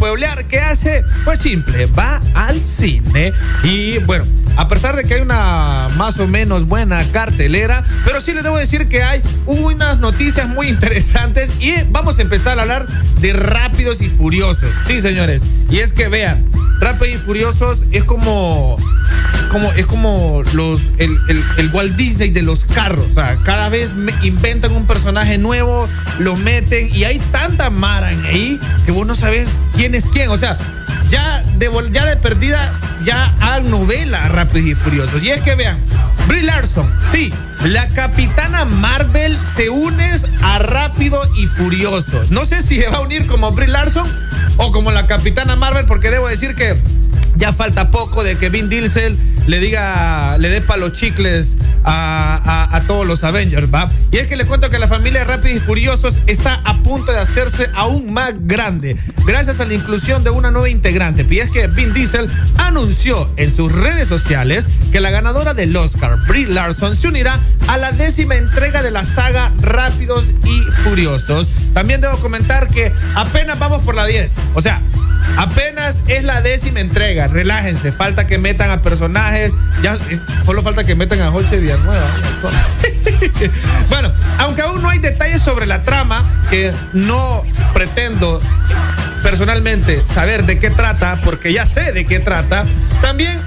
Pueblear, 0.00 0.46
¿qué 0.46 0.58
hace? 0.58 1.04
Pues 1.26 1.40
simple, 1.40 1.84
va 1.84 2.22
al 2.32 2.64
cine. 2.64 3.34
Y 3.62 3.98
bueno, 3.98 4.24
a 4.56 4.66
pesar 4.66 4.96
de 4.96 5.04
que 5.04 5.14
hay 5.14 5.20
una 5.20 5.88
más 5.96 6.18
o 6.18 6.26
menos 6.26 6.66
buena 6.66 7.04
cartelera, 7.12 7.84
pero 8.06 8.22
sí 8.22 8.32
les 8.32 8.42
debo 8.42 8.56
decir 8.56 8.88
que 8.88 9.02
hay 9.02 9.20
unas 9.44 9.98
noticias 9.98 10.48
muy 10.48 10.68
interesantes 10.68 11.50
y 11.60 11.74
vamos 11.90 12.18
a 12.18 12.22
empezar 12.22 12.58
a 12.58 12.62
hablar 12.62 12.86
de 13.20 13.34
Rápidos 13.34 14.00
y 14.00 14.08
Furiosos. 14.08 14.74
Sí, 14.86 15.02
señores. 15.02 15.44
Y 15.68 15.80
es 15.80 15.92
que 15.92 16.08
vean, 16.08 16.46
Rápidos 16.80 17.16
y 17.16 17.18
Furiosos 17.18 17.84
es 17.92 18.02
como 18.04 18.78
como, 19.50 19.72
es 19.72 19.84
como 19.84 20.42
los, 20.54 20.80
el, 20.98 21.18
el, 21.28 21.70
Walt 21.72 21.96
Disney 21.96 22.30
de 22.30 22.42
los 22.42 22.64
carros. 22.64 23.06
O 23.10 23.14
sea, 23.14 23.36
cada 23.42 23.68
vez 23.68 23.92
inventan 24.22 24.72
un 24.72 24.86
personaje 24.86 25.38
nuevo, 25.38 25.88
lo 26.20 26.36
meten 26.36 26.94
y 26.94 27.04
hay 27.04 27.18
tanta 27.32 27.68
mara 27.68 28.12
en 28.12 28.24
ahí 28.24 28.60
que 28.86 28.92
vos 28.92 29.06
no 29.06 29.16
sabes 29.16 29.48
quién 29.80 29.94
es 29.94 30.10
quién. 30.10 30.28
O 30.28 30.36
sea, 30.36 30.58
ya 31.08 31.42
de, 31.56 31.70
ya 31.90 32.04
de 32.04 32.16
perdida, 32.16 32.70
ya 33.02 33.34
hay 33.40 33.62
novela 33.62 34.28
Rápidos 34.28 34.66
y 34.66 34.74
Furiosos. 34.74 35.22
Y 35.22 35.30
es 35.30 35.40
que 35.40 35.54
vean, 35.54 35.78
Brie 36.28 36.42
Larson, 36.42 36.86
sí, 37.10 37.32
la 37.64 37.88
capitana 37.88 38.66
Marvel 38.66 39.38
se 39.42 39.70
une 39.70 40.10
a 40.42 40.58
Rápido 40.58 41.18
y 41.34 41.46
Furioso. 41.46 42.22
No 42.28 42.44
sé 42.44 42.60
si 42.60 42.78
se 42.78 42.90
va 42.90 42.98
a 42.98 43.00
unir 43.00 43.26
como 43.26 43.52
Brie 43.52 43.68
Larson 43.68 44.06
o 44.58 44.70
como 44.70 44.92
la 44.92 45.06
capitana 45.06 45.56
Marvel, 45.56 45.86
porque 45.86 46.10
debo 46.10 46.28
decir 46.28 46.54
que 46.54 46.76
ya 47.36 47.54
falta 47.54 47.90
poco 47.90 48.22
de 48.22 48.36
que 48.36 48.50
Vin 48.50 48.68
Diesel 48.68 49.16
le 49.46 49.60
diga, 49.60 50.36
le 50.36 50.50
dé 50.50 50.60
para 50.60 50.80
los 50.80 50.92
chicles 50.92 51.56
a, 51.84 52.82
todos 52.86 53.06
los 53.06 53.22
Avengers, 53.24 53.72
¿va? 53.72 53.90
Y 54.10 54.16
es 54.16 54.26
que 54.26 54.36
les 54.36 54.46
cuento 54.46 54.68
que 54.70 54.78
la 54.78 54.88
familia 54.88 55.24
Rápidos 55.24 55.58
y 55.58 55.60
Furiosos 55.60 56.20
está 56.26 56.54
a 56.64 56.82
punto 56.82 57.12
de 57.12 57.18
hacerse 57.18 57.70
aún 57.74 58.12
más 58.12 58.34
grande, 58.40 58.96
gracias 59.24 59.60
a 59.60 59.64
la 59.64 59.74
inclusión 59.74 60.24
de 60.24 60.30
una 60.30 60.50
nueva 60.50 60.68
integrante. 60.68 61.26
Y 61.28 61.38
es 61.38 61.50
que 61.50 61.66
Vin 61.68 61.92
Diesel 61.92 62.28
anunció 62.58 63.30
en 63.36 63.50
sus 63.54 63.70
redes 63.70 64.08
sociales 64.08 64.66
que 64.90 65.00
la 65.00 65.10
ganadora 65.10 65.54
del 65.54 65.76
Oscar, 65.76 66.18
Brie 66.26 66.46
Larson, 66.46 66.96
se 66.96 67.08
unirá 67.08 67.38
a 67.68 67.76
la 67.76 67.92
décima 67.92 68.34
entrega 68.34 68.82
de 68.82 68.90
la 68.90 69.04
saga 69.04 69.52
Rápidos 69.60 70.26
y 70.44 70.62
Furiosos. 70.82 71.50
También 71.72 72.00
debo 72.00 72.18
comentar 72.18 72.68
que 72.68 72.92
apenas 73.14 73.58
vamos 73.58 73.82
por 73.82 73.94
la 73.94 74.06
10. 74.06 74.36
O 74.54 74.60
sea, 74.60 74.80
Apenas 75.36 75.79
es 76.06 76.24
la 76.24 76.40
décima 76.42 76.80
entrega, 76.80 77.28
relájense, 77.28 77.92
falta 77.92 78.26
que 78.26 78.38
metan 78.38 78.70
a 78.70 78.82
personajes, 78.82 79.52
ya 79.82 79.94
eh, 79.94 80.20
solo 80.44 80.62
falta 80.62 80.84
que 80.84 80.94
metan 80.94 81.20
a 81.20 81.30
Joche 81.30 81.58
Villanueva. 81.58 82.06
bueno, 83.88 84.12
aunque 84.38 84.62
aún 84.62 84.82
no 84.82 84.88
hay 84.88 84.98
detalles 84.98 85.42
sobre 85.42 85.66
la 85.66 85.82
trama, 85.82 86.24
que 86.50 86.72
no 86.92 87.42
pretendo 87.74 88.40
personalmente 89.22 90.04
saber 90.06 90.44
de 90.44 90.58
qué 90.58 90.70
trata, 90.70 91.20
porque 91.24 91.52
ya 91.52 91.66
sé 91.66 91.92
de 91.92 92.04
qué 92.06 92.20
trata, 92.20 92.64
también 93.02 93.40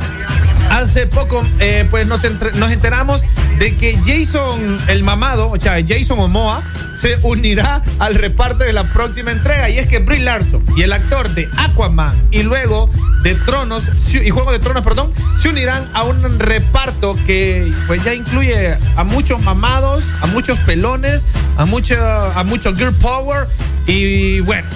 hace 0.69 1.07
poco 1.07 1.45
eh, 1.59 1.87
pues 1.89 2.05
nos, 2.07 2.21
nos 2.55 2.71
enteramos 2.71 3.23
de 3.59 3.75
que 3.75 3.97
Jason 4.05 4.81
el 4.87 5.03
mamado, 5.03 5.49
o 5.49 5.59
sea, 5.59 5.75
Jason 5.85 6.19
Omoa, 6.19 6.63
se 7.03 7.19
unirá 7.23 7.83
al 7.99 8.15
reparto 8.15 8.63
de 8.63 8.71
la 8.71 8.85
próxima 8.85 9.33
entrega. 9.33 9.69
Y 9.69 9.77
es 9.77 9.87
que 9.87 9.99
Brie 9.99 10.21
Larson 10.21 10.63
y 10.77 10.83
el 10.83 10.93
actor 10.93 11.27
de 11.35 11.49
Aquaman 11.57 12.15
y 12.31 12.43
luego 12.43 12.89
de 13.23 13.35
Tronos, 13.35 13.83
y 14.13 14.29
Juego 14.29 14.53
de 14.53 14.59
Tronos, 14.59 14.83
perdón, 14.83 15.11
se 15.37 15.49
unirán 15.49 15.85
a 15.93 16.03
un 16.03 16.39
reparto 16.39 17.17
que 17.27 17.73
pues 17.87 18.01
ya 18.05 18.13
incluye 18.13 18.77
a 18.95 19.03
muchos 19.03 19.41
mamados, 19.41 20.05
a 20.21 20.27
muchos 20.27 20.57
pelones, 20.59 21.25
a 21.57 21.65
mucho, 21.65 21.95
a 21.97 22.43
girl 22.73 22.93
power. 22.93 23.49
Y 23.85 24.39
bueno, 24.39 24.69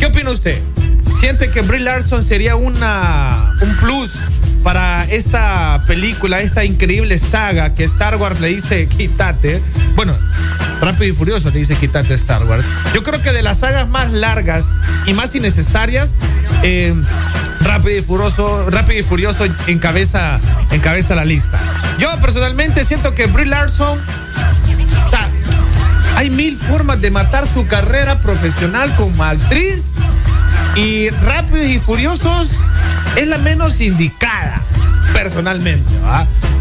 ¿qué 0.00 0.06
opina 0.06 0.30
usted? 0.30 0.60
¿Siente 1.20 1.52
que 1.52 1.60
Brie 1.60 1.78
Larson 1.78 2.24
sería 2.24 2.56
una, 2.56 3.54
un 3.60 3.76
plus 3.76 4.26
para 4.64 5.04
esta 5.04 5.82
película, 5.86 6.40
esta 6.40 6.64
increíble 6.64 7.16
saga 7.18 7.74
que 7.74 7.84
Star 7.84 8.16
Wars 8.16 8.40
le 8.40 8.48
dice 8.48 8.86
quítate. 8.88 9.62
Bueno, 9.94 10.16
Rápido 10.80 11.12
y 11.12 11.16
Furioso 11.16 11.50
le 11.50 11.58
dice 11.58 11.76
quítate 11.76 12.14
Star 12.14 12.44
Wars. 12.44 12.64
Yo 12.94 13.02
creo 13.02 13.20
que 13.20 13.32
de 13.32 13.42
las 13.42 13.60
sagas 13.60 13.88
más 13.88 14.12
largas 14.12 14.64
y 15.06 15.14
más 15.14 15.34
innecesarias, 15.34 16.14
eh, 16.62 16.94
Rápido 17.60 17.98
y 17.98 18.02
Furioso, 18.02 18.70
Rápido 18.70 19.00
y 19.00 19.02
Furioso 19.02 19.44
encabeza, 19.66 20.40
encabeza 20.70 21.14
la 21.14 21.24
lista. 21.24 21.58
Yo 21.98 22.08
personalmente 22.20 22.84
siento 22.84 23.14
que 23.14 23.26
Brie 23.26 23.46
Larson, 23.46 23.98
o 25.06 25.10
sea, 25.10 25.28
hay 26.16 26.30
mil 26.30 26.56
formas 26.56 27.00
de 27.00 27.10
matar 27.10 27.46
su 27.46 27.66
carrera 27.66 28.18
profesional 28.20 28.94
como 28.96 29.22
actriz 29.24 29.94
y 30.76 31.10
Rápidos 31.10 31.66
y 31.66 31.78
Furiosos 31.78 32.52
es 33.16 33.26
la 33.26 33.38
menos 33.38 33.80
indicada, 33.80 34.62
personalmente. 35.12 35.90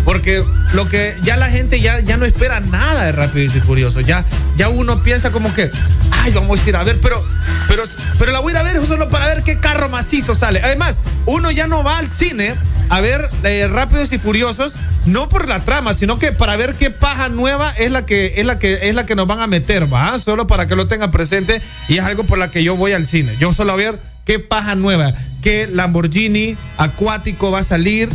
Porque 0.03 0.43
lo 0.73 0.87
que 0.87 1.17
ya 1.23 1.37
la 1.37 1.49
gente 1.49 1.81
ya, 1.81 1.99
ya 1.99 2.17
no 2.17 2.25
espera 2.25 2.59
nada 2.59 3.05
de 3.05 3.11
Rápidos 3.11 3.55
y 3.55 3.59
Furiosos. 3.59 4.05
Ya, 4.05 4.25
ya 4.55 4.69
uno 4.69 5.01
piensa 5.03 5.31
como 5.31 5.53
que, 5.53 5.71
ay, 6.11 6.31
vamos 6.31 6.63
a 6.63 6.69
ir 6.69 6.75
a 6.75 6.83
ver, 6.83 6.99
pero, 7.01 7.23
pero, 7.67 7.83
pero 8.17 8.31
la 8.31 8.39
voy 8.39 8.53
a 8.53 8.55
ir 8.55 8.57
a 8.59 8.63
ver 8.63 8.85
solo 8.85 9.09
para 9.09 9.27
ver 9.27 9.43
qué 9.43 9.59
carro 9.59 9.89
macizo 9.89 10.35
sale. 10.35 10.61
Además, 10.61 10.99
uno 11.25 11.51
ya 11.51 11.67
no 11.67 11.83
va 11.83 11.97
al 11.97 12.09
cine 12.09 12.55
a 12.89 13.01
ver 13.01 13.29
eh, 13.43 13.67
Rápidos 13.67 14.11
y 14.13 14.17
Furiosos 14.17 14.73
no 15.05 15.29
por 15.29 15.47
la 15.47 15.63
trama, 15.63 15.93
sino 15.93 16.19
que 16.19 16.31
para 16.31 16.55
ver 16.57 16.75
qué 16.75 16.91
paja 16.91 17.29
nueva 17.29 17.71
es 17.77 17.91
la 17.91 18.05
que 18.05 18.33
es 18.37 18.45
la 18.45 18.59
que 18.59 18.89
es 18.89 18.95
la 18.95 19.05
que 19.05 19.15
nos 19.15 19.27
van 19.27 19.39
a 19.39 19.47
meter, 19.47 19.91
va, 19.91 20.19
solo 20.19 20.47
para 20.47 20.67
que 20.67 20.75
lo 20.75 20.87
tengan 20.87 21.11
presente 21.11 21.61
y 21.87 21.97
es 21.97 22.03
algo 22.03 22.23
por 22.23 22.37
la 22.37 22.51
que 22.51 22.63
yo 22.63 22.75
voy 22.75 22.93
al 22.93 23.05
cine. 23.05 23.35
Yo 23.39 23.53
solo 23.53 23.73
a 23.73 23.75
ver 23.75 23.99
qué 24.25 24.39
paja 24.39 24.75
nueva, 24.75 25.13
qué 25.41 25.67
Lamborghini 25.71 26.57
acuático 26.77 27.51
va 27.51 27.59
a 27.59 27.63
salir, 27.63 28.09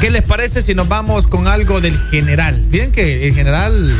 ¿Qué 0.00 0.10
les 0.10 0.22
parece 0.22 0.62
si 0.62 0.76
nos 0.76 0.86
vamos 0.86 1.26
con 1.26 1.48
algo 1.48 1.80
del 1.80 1.98
general? 2.10 2.62
Bien 2.68 2.92
que 2.92 3.26
el 3.26 3.34
general, 3.34 3.92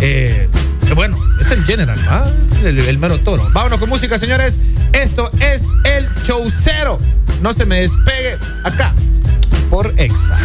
eh, 0.00 0.48
bueno, 0.94 1.18
es 1.40 1.50
el 1.50 1.64
general, 1.64 1.98
¿ah? 2.08 2.30
el, 2.62 2.98
mero 2.98 3.18
toro. 3.18 3.50
Vámonos 3.52 3.80
con 3.80 3.88
música, 3.88 4.18
señores. 4.18 4.60
Esto 4.92 5.28
es 5.40 5.64
el 5.82 6.08
show 6.22 6.48
cero. 6.48 6.98
No 7.42 7.52
se 7.52 7.66
me 7.66 7.80
despegue 7.80 8.38
acá 8.62 8.94
por 9.68 9.92
Exa. 9.98 10.38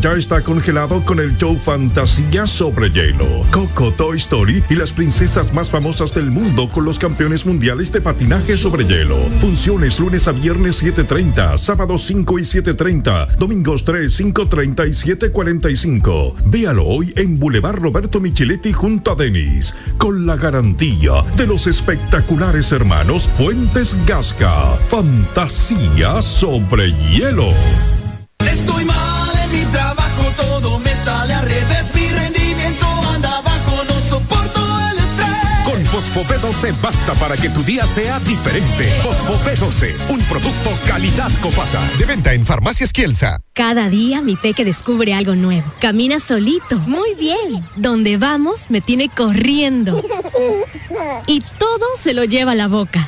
Ya 0.00 0.12
está 0.12 0.40
congelado 0.42 1.04
con 1.04 1.18
el 1.18 1.36
show 1.36 1.56
Fantasía 1.56 2.46
sobre 2.46 2.90
hielo. 2.90 3.26
Coco, 3.50 3.92
Toy 3.92 4.16
Story 4.16 4.62
y 4.70 4.74
las 4.74 4.92
princesas 4.92 5.52
más 5.52 5.70
famosas 5.70 6.14
del 6.14 6.30
mundo 6.30 6.68
con 6.70 6.84
los 6.84 6.98
campeones 6.98 7.44
mundiales 7.46 7.90
de 7.92 8.00
patinaje 8.00 8.56
sobre 8.56 8.84
hielo. 8.84 9.16
Funciones 9.40 9.98
lunes 9.98 10.28
a 10.28 10.32
viernes 10.32 10.82
7.30, 10.82 11.58
sábados 11.58 12.02
5 12.02 12.38
y 12.38 12.42
7.30, 12.42 13.36
domingos 13.36 13.84
3, 13.84 14.20
5.30 14.20 14.88
y 14.88 15.14
7.45. 15.14 16.34
Véalo 16.46 16.84
hoy 16.84 17.12
en 17.16 17.38
Boulevard 17.38 17.78
Roberto 17.78 18.20
Micheletti 18.20 18.72
junto 18.72 19.12
a 19.12 19.14
Denis, 19.14 19.74
con 19.96 20.26
la 20.26 20.36
garantía 20.36 21.24
de 21.36 21.46
los 21.46 21.66
espectaculares 21.66 22.72
hermanos 22.72 23.28
Fuentes 23.36 23.96
Gasca. 24.06 24.76
Fantasía 24.88 26.22
sobre 26.22 26.92
hielo. 27.10 27.48
B12 36.58 36.74
basta 36.82 37.14
para 37.14 37.36
que 37.36 37.48
tu 37.50 37.62
día 37.62 37.86
sea 37.86 38.18
diferente. 38.20 38.84
Fosfo 39.02 39.34
B12, 39.44 39.94
un 40.08 40.20
producto 40.22 40.70
calidad 40.86 41.30
Copasa. 41.40 41.80
De 41.98 42.04
venta 42.04 42.32
en 42.32 42.44
Farmacias 42.44 42.92
Kielsa. 42.92 43.40
Cada 43.52 43.88
día 43.88 44.22
mi 44.22 44.36
peque 44.36 44.64
descubre 44.64 45.14
algo 45.14 45.34
nuevo. 45.34 45.72
Camina 45.80 46.20
solito. 46.20 46.78
Muy 46.80 47.14
bien. 47.14 47.64
Donde 47.76 48.16
vamos 48.16 48.70
me 48.70 48.80
tiene 48.80 49.08
corriendo. 49.08 50.02
Y 51.26 51.42
todo 51.58 51.86
se 51.96 52.14
lo 52.14 52.24
lleva 52.24 52.52
a 52.52 52.56
la 52.56 52.66
boca. 52.66 53.07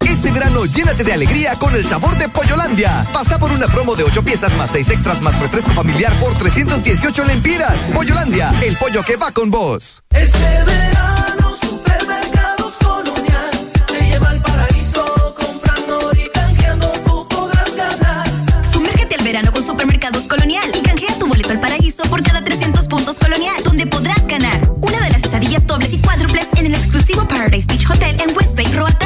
Este 0.21 0.33
verano 0.33 0.65
llénate 0.65 1.03
de 1.03 1.13
alegría 1.13 1.55
con 1.57 1.73
el 1.73 1.87
sabor 1.87 2.15
de 2.19 2.29
Pollolandia. 2.29 3.07
Pasa 3.11 3.39
por 3.39 3.51
una 3.51 3.65
promo 3.65 3.95
de 3.95 4.03
8 4.03 4.23
piezas 4.23 4.55
más 4.55 4.69
6 4.69 4.91
extras 4.91 5.19
más 5.19 5.39
refresco 5.39 5.71
familiar 5.71 6.13
por 6.19 6.35
318 6.35 7.25
lempiras. 7.25 7.89
Pollolandia, 7.91 8.53
el 8.63 8.77
pollo 8.77 9.01
que 9.01 9.15
va 9.15 9.31
con 9.31 9.49
vos. 9.49 10.03
Este 10.11 10.37
verano, 10.37 11.55
supermercados 11.59 12.75
colonial. 12.77 13.49
Te 13.87 13.99
lleva 14.11 14.29
al 14.29 14.41
paraíso, 14.43 15.33
comprando 15.35 16.11
y 16.13 16.29
canjeando 16.29 16.91
tú 17.03 17.27
podrás 17.27 17.75
ganar. 17.75 18.27
Sumérgete 18.71 19.15
al 19.15 19.23
verano 19.23 19.51
con 19.51 19.65
Supermercados 19.65 20.25
Colonial 20.27 20.71
y 20.71 20.81
canjea 20.81 21.17
tu 21.17 21.25
boleto 21.25 21.49
al 21.49 21.59
paraíso 21.59 22.03
por 22.03 22.21
cada 22.21 22.43
300 22.43 22.87
puntos 22.87 23.17
Colonial, 23.17 23.55
donde 23.63 23.87
podrás 23.87 24.23
ganar 24.27 24.71
una 24.83 24.99
de 24.99 25.09
las 25.09 25.23
estadillas 25.23 25.65
dobles 25.65 25.91
y 25.93 25.97
cuádruples 25.97 26.45
en 26.57 26.67
el 26.67 26.75
exclusivo 26.75 27.27
Paradise 27.27 27.65
Beach 27.65 27.89
Hotel 27.89 28.15
en 28.21 28.37
West 28.37 28.55
Bay, 28.55 28.71
Roatán, 28.71 29.00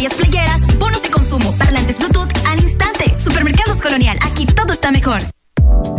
toallas 0.00 0.14
playeras, 0.14 0.78
bonos 0.78 1.02
de 1.02 1.10
consumo, 1.10 1.54
parlantes 1.56 1.98
Bluetooth 1.98 2.30
al 2.46 2.60
instante. 2.60 3.14
Supermercados 3.18 3.82
Colonial, 3.82 4.18
aquí 4.22 4.46
todo 4.46 4.72
está 4.72 4.90
mejor. 4.90 5.20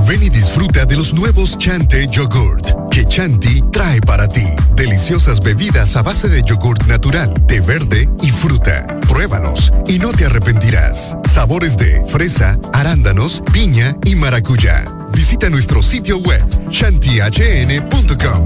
Ven 0.08 0.24
y 0.24 0.30
disfruta 0.30 0.86
de 0.86 0.96
los 0.96 1.14
nuevos 1.14 1.58
Chante 1.58 2.08
Yogurt 2.08 2.90
que 2.90 3.06
Chanti 3.06 3.62
trae 3.72 4.02
para 4.02 4.28
ti. 4.28 4.46
Deliciosas 4.76 5.40
bebidas 5.40 5.96
a 5.96 6.02
base 6.02 6.28
de 6.28 6.42
yogurt 6.44 6.86
natural, 6.88 7.46
té 7.48 7.62
verde 7.62 8.10
y 8.22 8.32
fruta. 8.32 8.86
Pruébalos 9.08 9.72
y 9.88 10.00
no 10.00 10.12
te 10.12 10.26
arrepentirás. 10.26 11.16
Sabores 11.30 11.78
de 11.78 12.04
fresa, 12.08 12.58
arándanos, 12.74 13.42
piña 13.54 13.96
y 14.04 14.16
maracuyá. 14.16 14.84
Visita 15.14 15.50
nuestro 15.50 15.82
sitio 15.82 16.18
web 16.18 16.44
chantihn.com. 16.70 18.46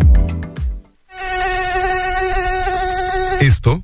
Esto 3.41 3.83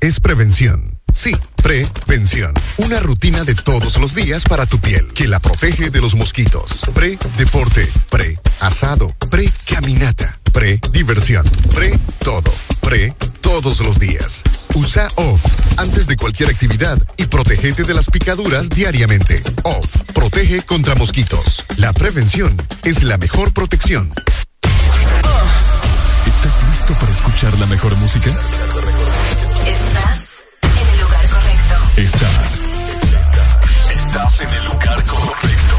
es 0.00 0.20
prevención. 0.20 0.98
Sí, 1.12 1.36
prevención. 1.56 2.54
Una 2.78 3.00
rutina 3.00 3.44
de 3.44 3.54
todos 3.54 3.98
los 3.98 4.14
días 4.14 4.44
para 4.44 4.66
tu 4.66 4.78
piel 4.78 5.08
que 5.12 5.26
la 5.26 5.40
protege 5.40 5.90
de 5.90 6.00
los 6.00 6.14
mosquitos. 6.14 6.82
Pre-deporte, 6.94 7.88
pre-asado, 8.08 9.14
pre-caminata, 9.30 10.38
pre-diversión, 10.52 11.44
pre-todo, 11.74 12.52
pre 12.80 13.14
todos 13.40 13.80
los 13.80 13.98
días. 13.98 14.42
Usa 14.74 15.08
OFF 15.16 15.44
antes 15.76 16.06
de 16.06 16.16
cualquier 16.16 16.50
actividad 16.50 16.98
y 17.16 17.26
protégete 17.26 17.84
de 17.84 17.94
las 17.94 18.06
picaduras 18.06 18.68
diariamente. 18.68 19.42
OFF 19.64 20.12
protege 20.14 20.62
contra 20.62 20.94
mosquitos. 20.94 21.64
La 21.76 21.92
prevención 21.92 22.56
es 22.84 23.02
la 23.02 23.18
mejor 23.18 23.52
protección. 23.52 24.10
¿Estás 26.26 26.62
listo 26.68 26.94
para 26.94 27.12
escuchar 27.12 27.58
la 27.58 27.66
mejor 27.66 27.96
música? 27.96 28.38
Estás. 32.00 32.62
Estás 33.90 34.40
en 34.40 34.48
el 34.48 34.64
lugar 34.64 35.04
correcto. 35.04 35.76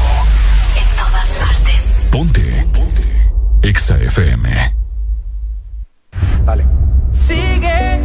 En 0.76 0.96
todas 0.96 1.28
partes. 1.30 1.82
Ponte. 2.12 2.66
Ponte. 2.72 3.32
Exa 3.62 3.98
FM. 3.98 4.74
Dale. 6.44 6.64
Sigue. 7.10 8.00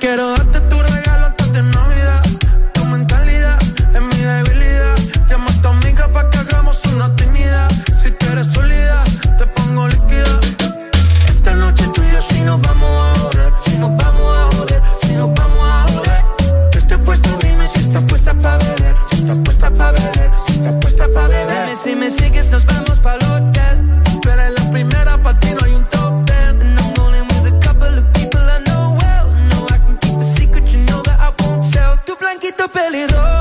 Quiero 0.00 0.30
darte 0.30 0.60
tu 0.60 0.80
regalo 0.80 1.26
antes 1.26 1.52
de 1.52 1.62
Navidad. 1.62 2.22
Tu 2.72 2.84
mentalidad 2.84 3.58
es 3.94 4.00
mi 4.00 4.22
debilidad. 4.22 4.96
Llama 5.28 5.50
a 5.50 5.62
tu 5.62 5.68
amiga 5.68 6.08
para 6.08 6.30
que 6.30 6.38
hagamos 6.38 6.84
una 6.86 7.06
actividad. 7.06 7.70
Si 8.00 8.10
tú 8.12 8.26
eres 8.32 8.46
sólida, 8.48 9.04
te 9.38 9.46
pongo 9.46 9.88
líquida. 9.88 10.40
Esta 11.28 11.54
noche 11.54 11.84
tú 11.92 12.02
y 12.02 12.12
yo 12.12 12.22
si 12.22 12.40
nos 12.42 12.60
vamos 12.60 12.90
a 13.02 13.20
joder. 13.20 13.52
Si 13.64 13.78
nos 13.78 13.96
vamos 13.96 14.38
a 14.38 14.56
joder. 14.56 14.82
Si 15.00 15.14
nos 15.14 15.34
vamos 15.34 15.74
a 15.74 15.82
joder. 15.92 16.24
Yo 16.72 16.78
estoy 16.78 16.98
puesto, 16.98 17.28
dime 17.42 17.68
si 17.68 17.80
estás 17.80 18.02
puesta 18.04 18.34
para 18.34 18.58
beber. 18.58 18.94
Si 19.08 19.16
estás 19.16 19.38
puesta 19.38 19.70
para 19.70 19.92
beber. 19.92 20.30
Si 20.46 20.52
estás 20.52 20.74
puesta 20.76 21.04
para 21.14 21.28
beber. 21.28 21.66
Dime 21.66 21.76
si 21.76 21.96
me 21.96 22.10
sigues, 22.10 22.50
nos 22.50 22.64
vamos 22.66 22.98
para 23.00 23.16
el 23.16 23.37
peligroso 32.68 33.37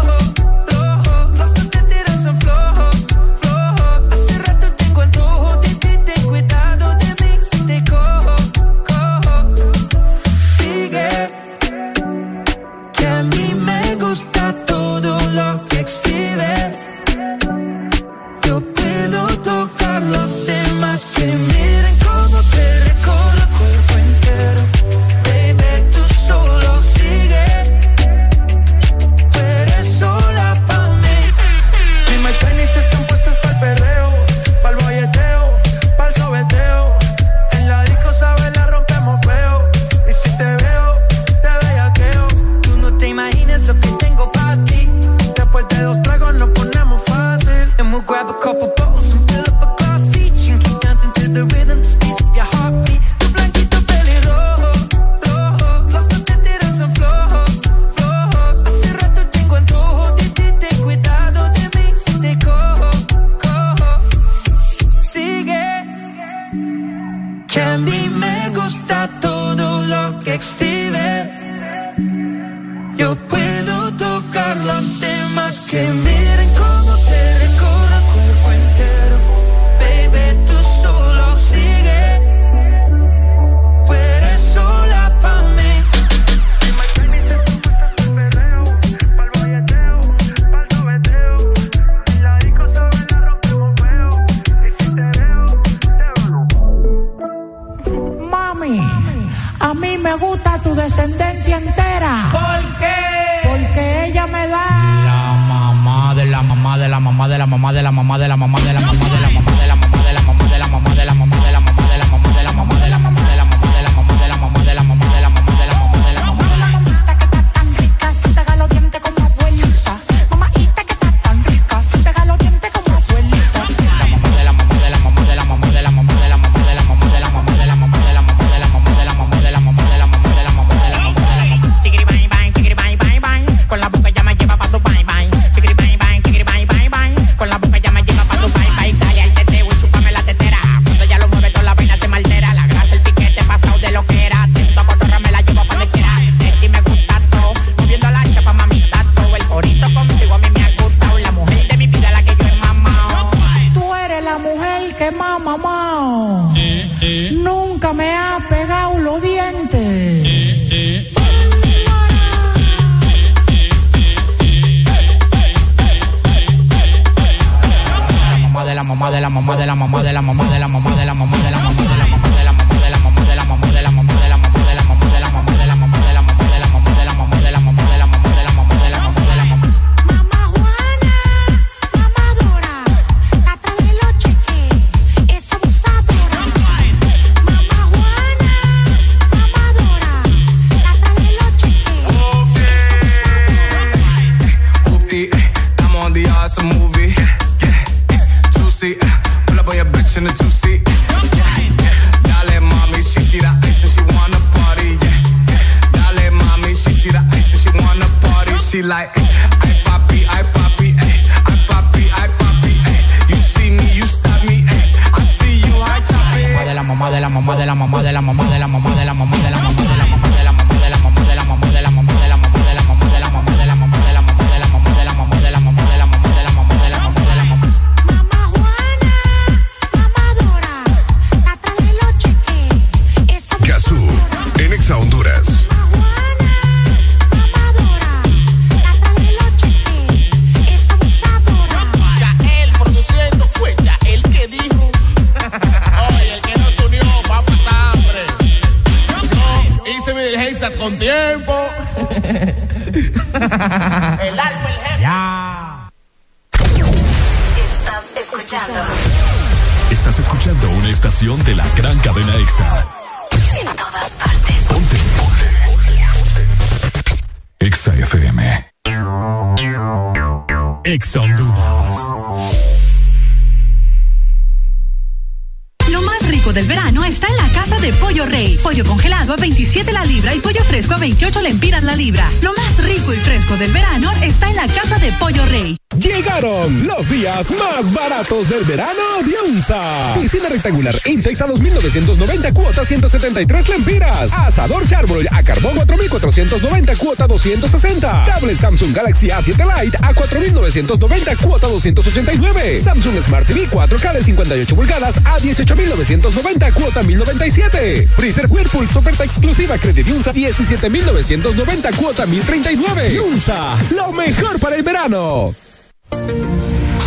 160. 297.55 298.25
Samsung 298.55 298.93
Galaxy 298.93 299.27
A7 299.27 299.55
Lite 299.55 299.97
a 300.01 300.13
4,990 300.13 301.35
cuota 301.37 301.67
289. 301.67 302.79
Samsung 302.79 303.23
Smart 303.23 303.45
TV 303.45 303.69
4K 303.69 304.13
de 304.13 304.23
58 304.23 304.75
pulgadas 304.75 305.19
a 305.23 305.39
18,990 305.39 306.71
cuota 306.73 307.01
1,097. 307.01 308.07
Freezer 308.15 308.47
Whirlpool 308.49 308.87
oferta 308.95 309.23
exclusiva 309.23 309.77
Credit 309.77 310.09
Unsa 310.09 310.33
17,990 310.33 311.91
cuota 311.93 312.25
1,039. 312.25 313.19
Unsa, 313.21 313.75
lo 313.91 314.11
mejor 314.11 314.59
para 314.59 314.75
el 314.75 314.83
verano. 314.83 315.55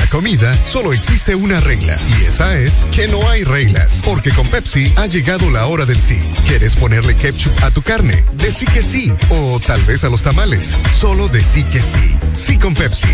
comida, 0.10 0.58
solo 0.66 0.94
existe 0.94 1.36
una 1.36 1.60
regla, 1.60 1.98
y 2.20 2.26
esa 2.26 2.58
es 2.60 2.86
que 2.92 3.08
no 3.08 3.28
hay 3.30 3.44
reglas, 3.44 4.02
porque 4.04 4.32
con 4.32 4.48
Pepsi 4.48 4.92
ha 4.98 5.06
llegado 5.06 5.50
la 5.50 5.68
hora 5.68 5.86
del 5.86 6.02
sí. 6.02 6.20
¿Quieres 6.48 6.76
ponerle 6.76 7.16
ketchup 7.16 7.54
a 7.64 7.72
tu 7.72 7.82
carne? 7.82 8.24
Decí 8.34 8.66
que 8.66 8.82
sí, 8.82 9.14
o 9.30 9.60
tal 9.66 9.82
vez 9.84 10.04
a 10.04 10.10
los 10.10 10.24
tamales. 10.24 10.76
Solo 11.00 11.28
decí 11.28 11.64
que 11.64 11.82
sí. 11.82 12.18
Sí 12.34 12.58
con 12.58 12.74
Pepsi. 12.74 13.08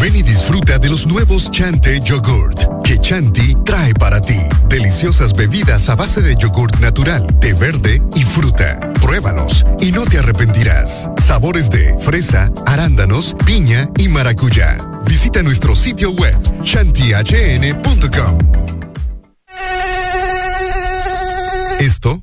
Ven 0.00 0.16
y 0.16 0.22
disfruta 0.22 0.78
de 0.78 0.90
los 0.90 1.06
nuevos 1.06 1.50
Chante 1.50 2.00
Yogurt 2.00 2.76
que 2.86 2.98
Chanti 2.98 3.56
trae 3.64 3.92
para 3.94 4.20
ti. 4.20 4.38
Deliciosas 4.68 5.32
bebidas 5.32 5.88
a 5.88 5.96
base 5.96 6.22
de 6.22 6.36
yogurt 6.36 6.78
natural, 6.78 7.26
de 7.40 7.52
verde 7.54 8.00
y 8.14 8.22
fruta. 8.22 8.78
Pruébalos 9.02 9.64
y 9.80 9.90
no 9.90 10.04
te 10.04 10.18
arrepentirás. 10.18 11.10
Sabores 11.20 11.68
de 11.68 11.96
fresa, 11.98 12.48
arándanos, 12.64 13.34
piña 13.44 13.90
y 13.98 14.08
maracuyá. 14.08 14.76
Visita 15.06 15.42
nuestro 15.42 15.74
sitio 15.74 16.10
web 16.10 16.36
shantihn.com. 16.62 18.38
Esto 21.78 22.22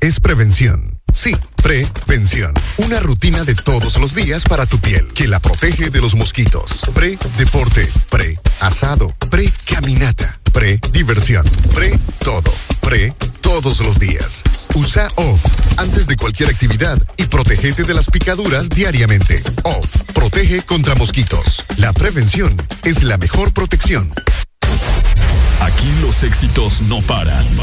es 0.00 0.20
prevención. 0.20 0.98
Sí, 1.12 1.36
prevención. 1.62 2.54
Una 2.78 2.98
rutina 3.00 3.44
de 3.44 3.54
todos 3.54 3.98
los 3.98 4.14
días 4.14 4.44
para 4.44 4.66
tu 4.66 4.78
piel 4.78 5.06
que 5.12 5.28
la 5.28 5.38
protege 5.38 5.90
de 5.90 6.00
los 6.00 6.14
mosquitos. 6.14 6.82
Pre-deporte, 6.94 7.88
pre-asado, 8.10 9.14
pre-caminata, 9.30 10.40
pre-diversión, 10.52 11.46
pre-todo, 11.74 12.52
pre 12.80 13.14
todos 13.40 13.80
los 13.80 13.98
días. 13.98 14.42
Usa 14.74 15.08
OFF 15.16 15.51
antes 15.82 16.06
de 16.06 16.16
cualquier 16.16 16.48
actividad 16.48 16.96
y 17.16 17.24
protégete 17.24 17.82
de 17.82 17.92
las 17.92 18.08
picaduras 18.08 18.68
diariamente. 18.68 19.42
OFF 19.64 20.12
protege 20.12 20.62
contra 20.62 20.94
mosquitos. 20.94 21.64
La 21.76 21.92
prevención 21.92 22.56
es 22.84 23.02
la 23.02 23.18
mejor 23.18 23.52
protección. 23.52 24.08
Aquí 25.60 25.92
los 26.00 26.22
éxitos 26.22 26.82
no 26.82 27.02
paran. 27.02 27.44
En 27.46 27.56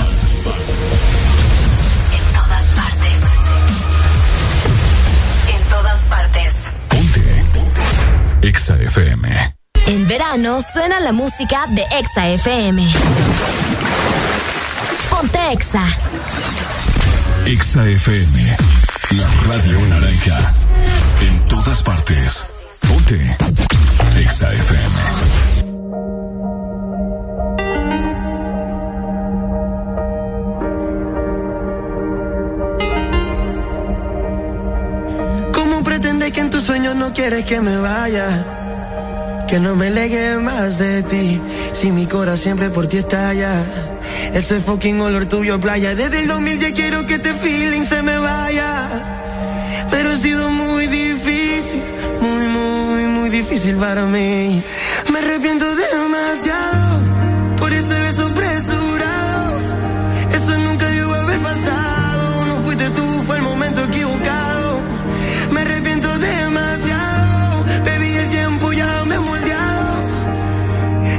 todas 2.34 2.66
partes. 2.76 3.14
En 5.56 5.70
todas 5.70 6.06
partes. 6.06 6.54
Exa 8.42 8.76
FM. 8.76 9.56
En 9.88 10.08
verano 10.10 10.60
suena 10.62 11.00
la 11.00 11.14
música 11.14 11.68
de 11.70 11.84
Exa 11.98 12.28
FM. 12.28 12.86
Ponte 15.10 15.40
Exa. 15.54 15.86
Exa 17.46 17.88
FM. 17.88 18.58
La 19.12 19.28
radio 19.48 19.80
naranja. 19.88 20.54
En 21.22 21.46
todas 21.48 21.82
partes. 21.84 22.44
Ponte. 22.88 23.38
Exa 24.20 24.54
FM. 24.54 24.96
¿Cómo 35.54 35.84
pretendes 35.84 36.32
que 36.32 36.42
en 36.42 36.50
tus 36.50 36.64
sueños 36.64 36.96
no 36.96 37.14
quieres 37.14 37.46
que 37.46 37.62
me 37.62 37.78
vaya? 37.78 39.46
Que 39.48 39.60
no 39.60 39.76
me 39.76 39.90
legue 39.90 40.38
más 40.38 40.78
de 40.78 41.04
ti. 41.04 41.42
Si 41.74 41.92
mi 41.92 42.06
corazón 42.06 42.38
siempre 42.40 42.70
por 42.70 42.88
ti 42.88 42.98
estalla. 42.98 43.89
Ese 44.34 44.62
fucking 44.62 45.02
olor 45.02 45.26
tuyo 45.26 45.56
a 45.56 45.60
playa. 45.60 45.96
Desde 45.96 46.22
el 46.22 46.28
2000 46.28 46.60
ya 46.60 46.74
quiero 46.74 47.06
que 47.06 47.16
este 47.16 47.34
feeling 47.34 47.84
se 47.84 48.02
me 48.04 48.18
vaya. 48.18 49.88
Pero 49.90 50.12
ha 50.12 50.16
sido 50.16 50.50
muy 50.52 50.88
difícil. 50.88 51.84
Muy, 52.22 52.48
muy, 52.48 53.04
muy 53.08 53.30
difícil 53.30 53.76
para 53.78 54.06
mí. 54.06 54.64
Me 55.12 55.20
arrepiento 55.20 55.66
demasiado. 55.76 57.02
Por 57.58 57.74
ese 57.74 57.94
beso 58.02 58.28
apresurado. 58.28 59.60
Eso 60.32 60.58
nunca 60.60 60.88
debió 60.88 61.14
haber 61.14 61.40
pasado. 61.40 62.46
No 62.46 62.56
fuiste 62.64 62.90
tú, 62.92 63.24
fue 63.26 63.38
el 63.38 63.44
momento 63.44 63.84
equivocado. 63.84 64.82
Me 65.52 65.62
arrepiento 65.62 66.08
demasiado. 66.20 67.66
Baby, 67.84 68.18
el 68.24 68.30
tiempo 68.30 68.72
ya 68.74 69.06
me 69.06 69.16
ha 69.16 69.22
moldeado. 69.22 70.04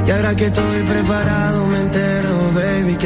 Y 0.07 0.11
ahora 0.11 0.35
que 0.35 0.45
estoy 0.45 0.83
preparado, 0.83 1.60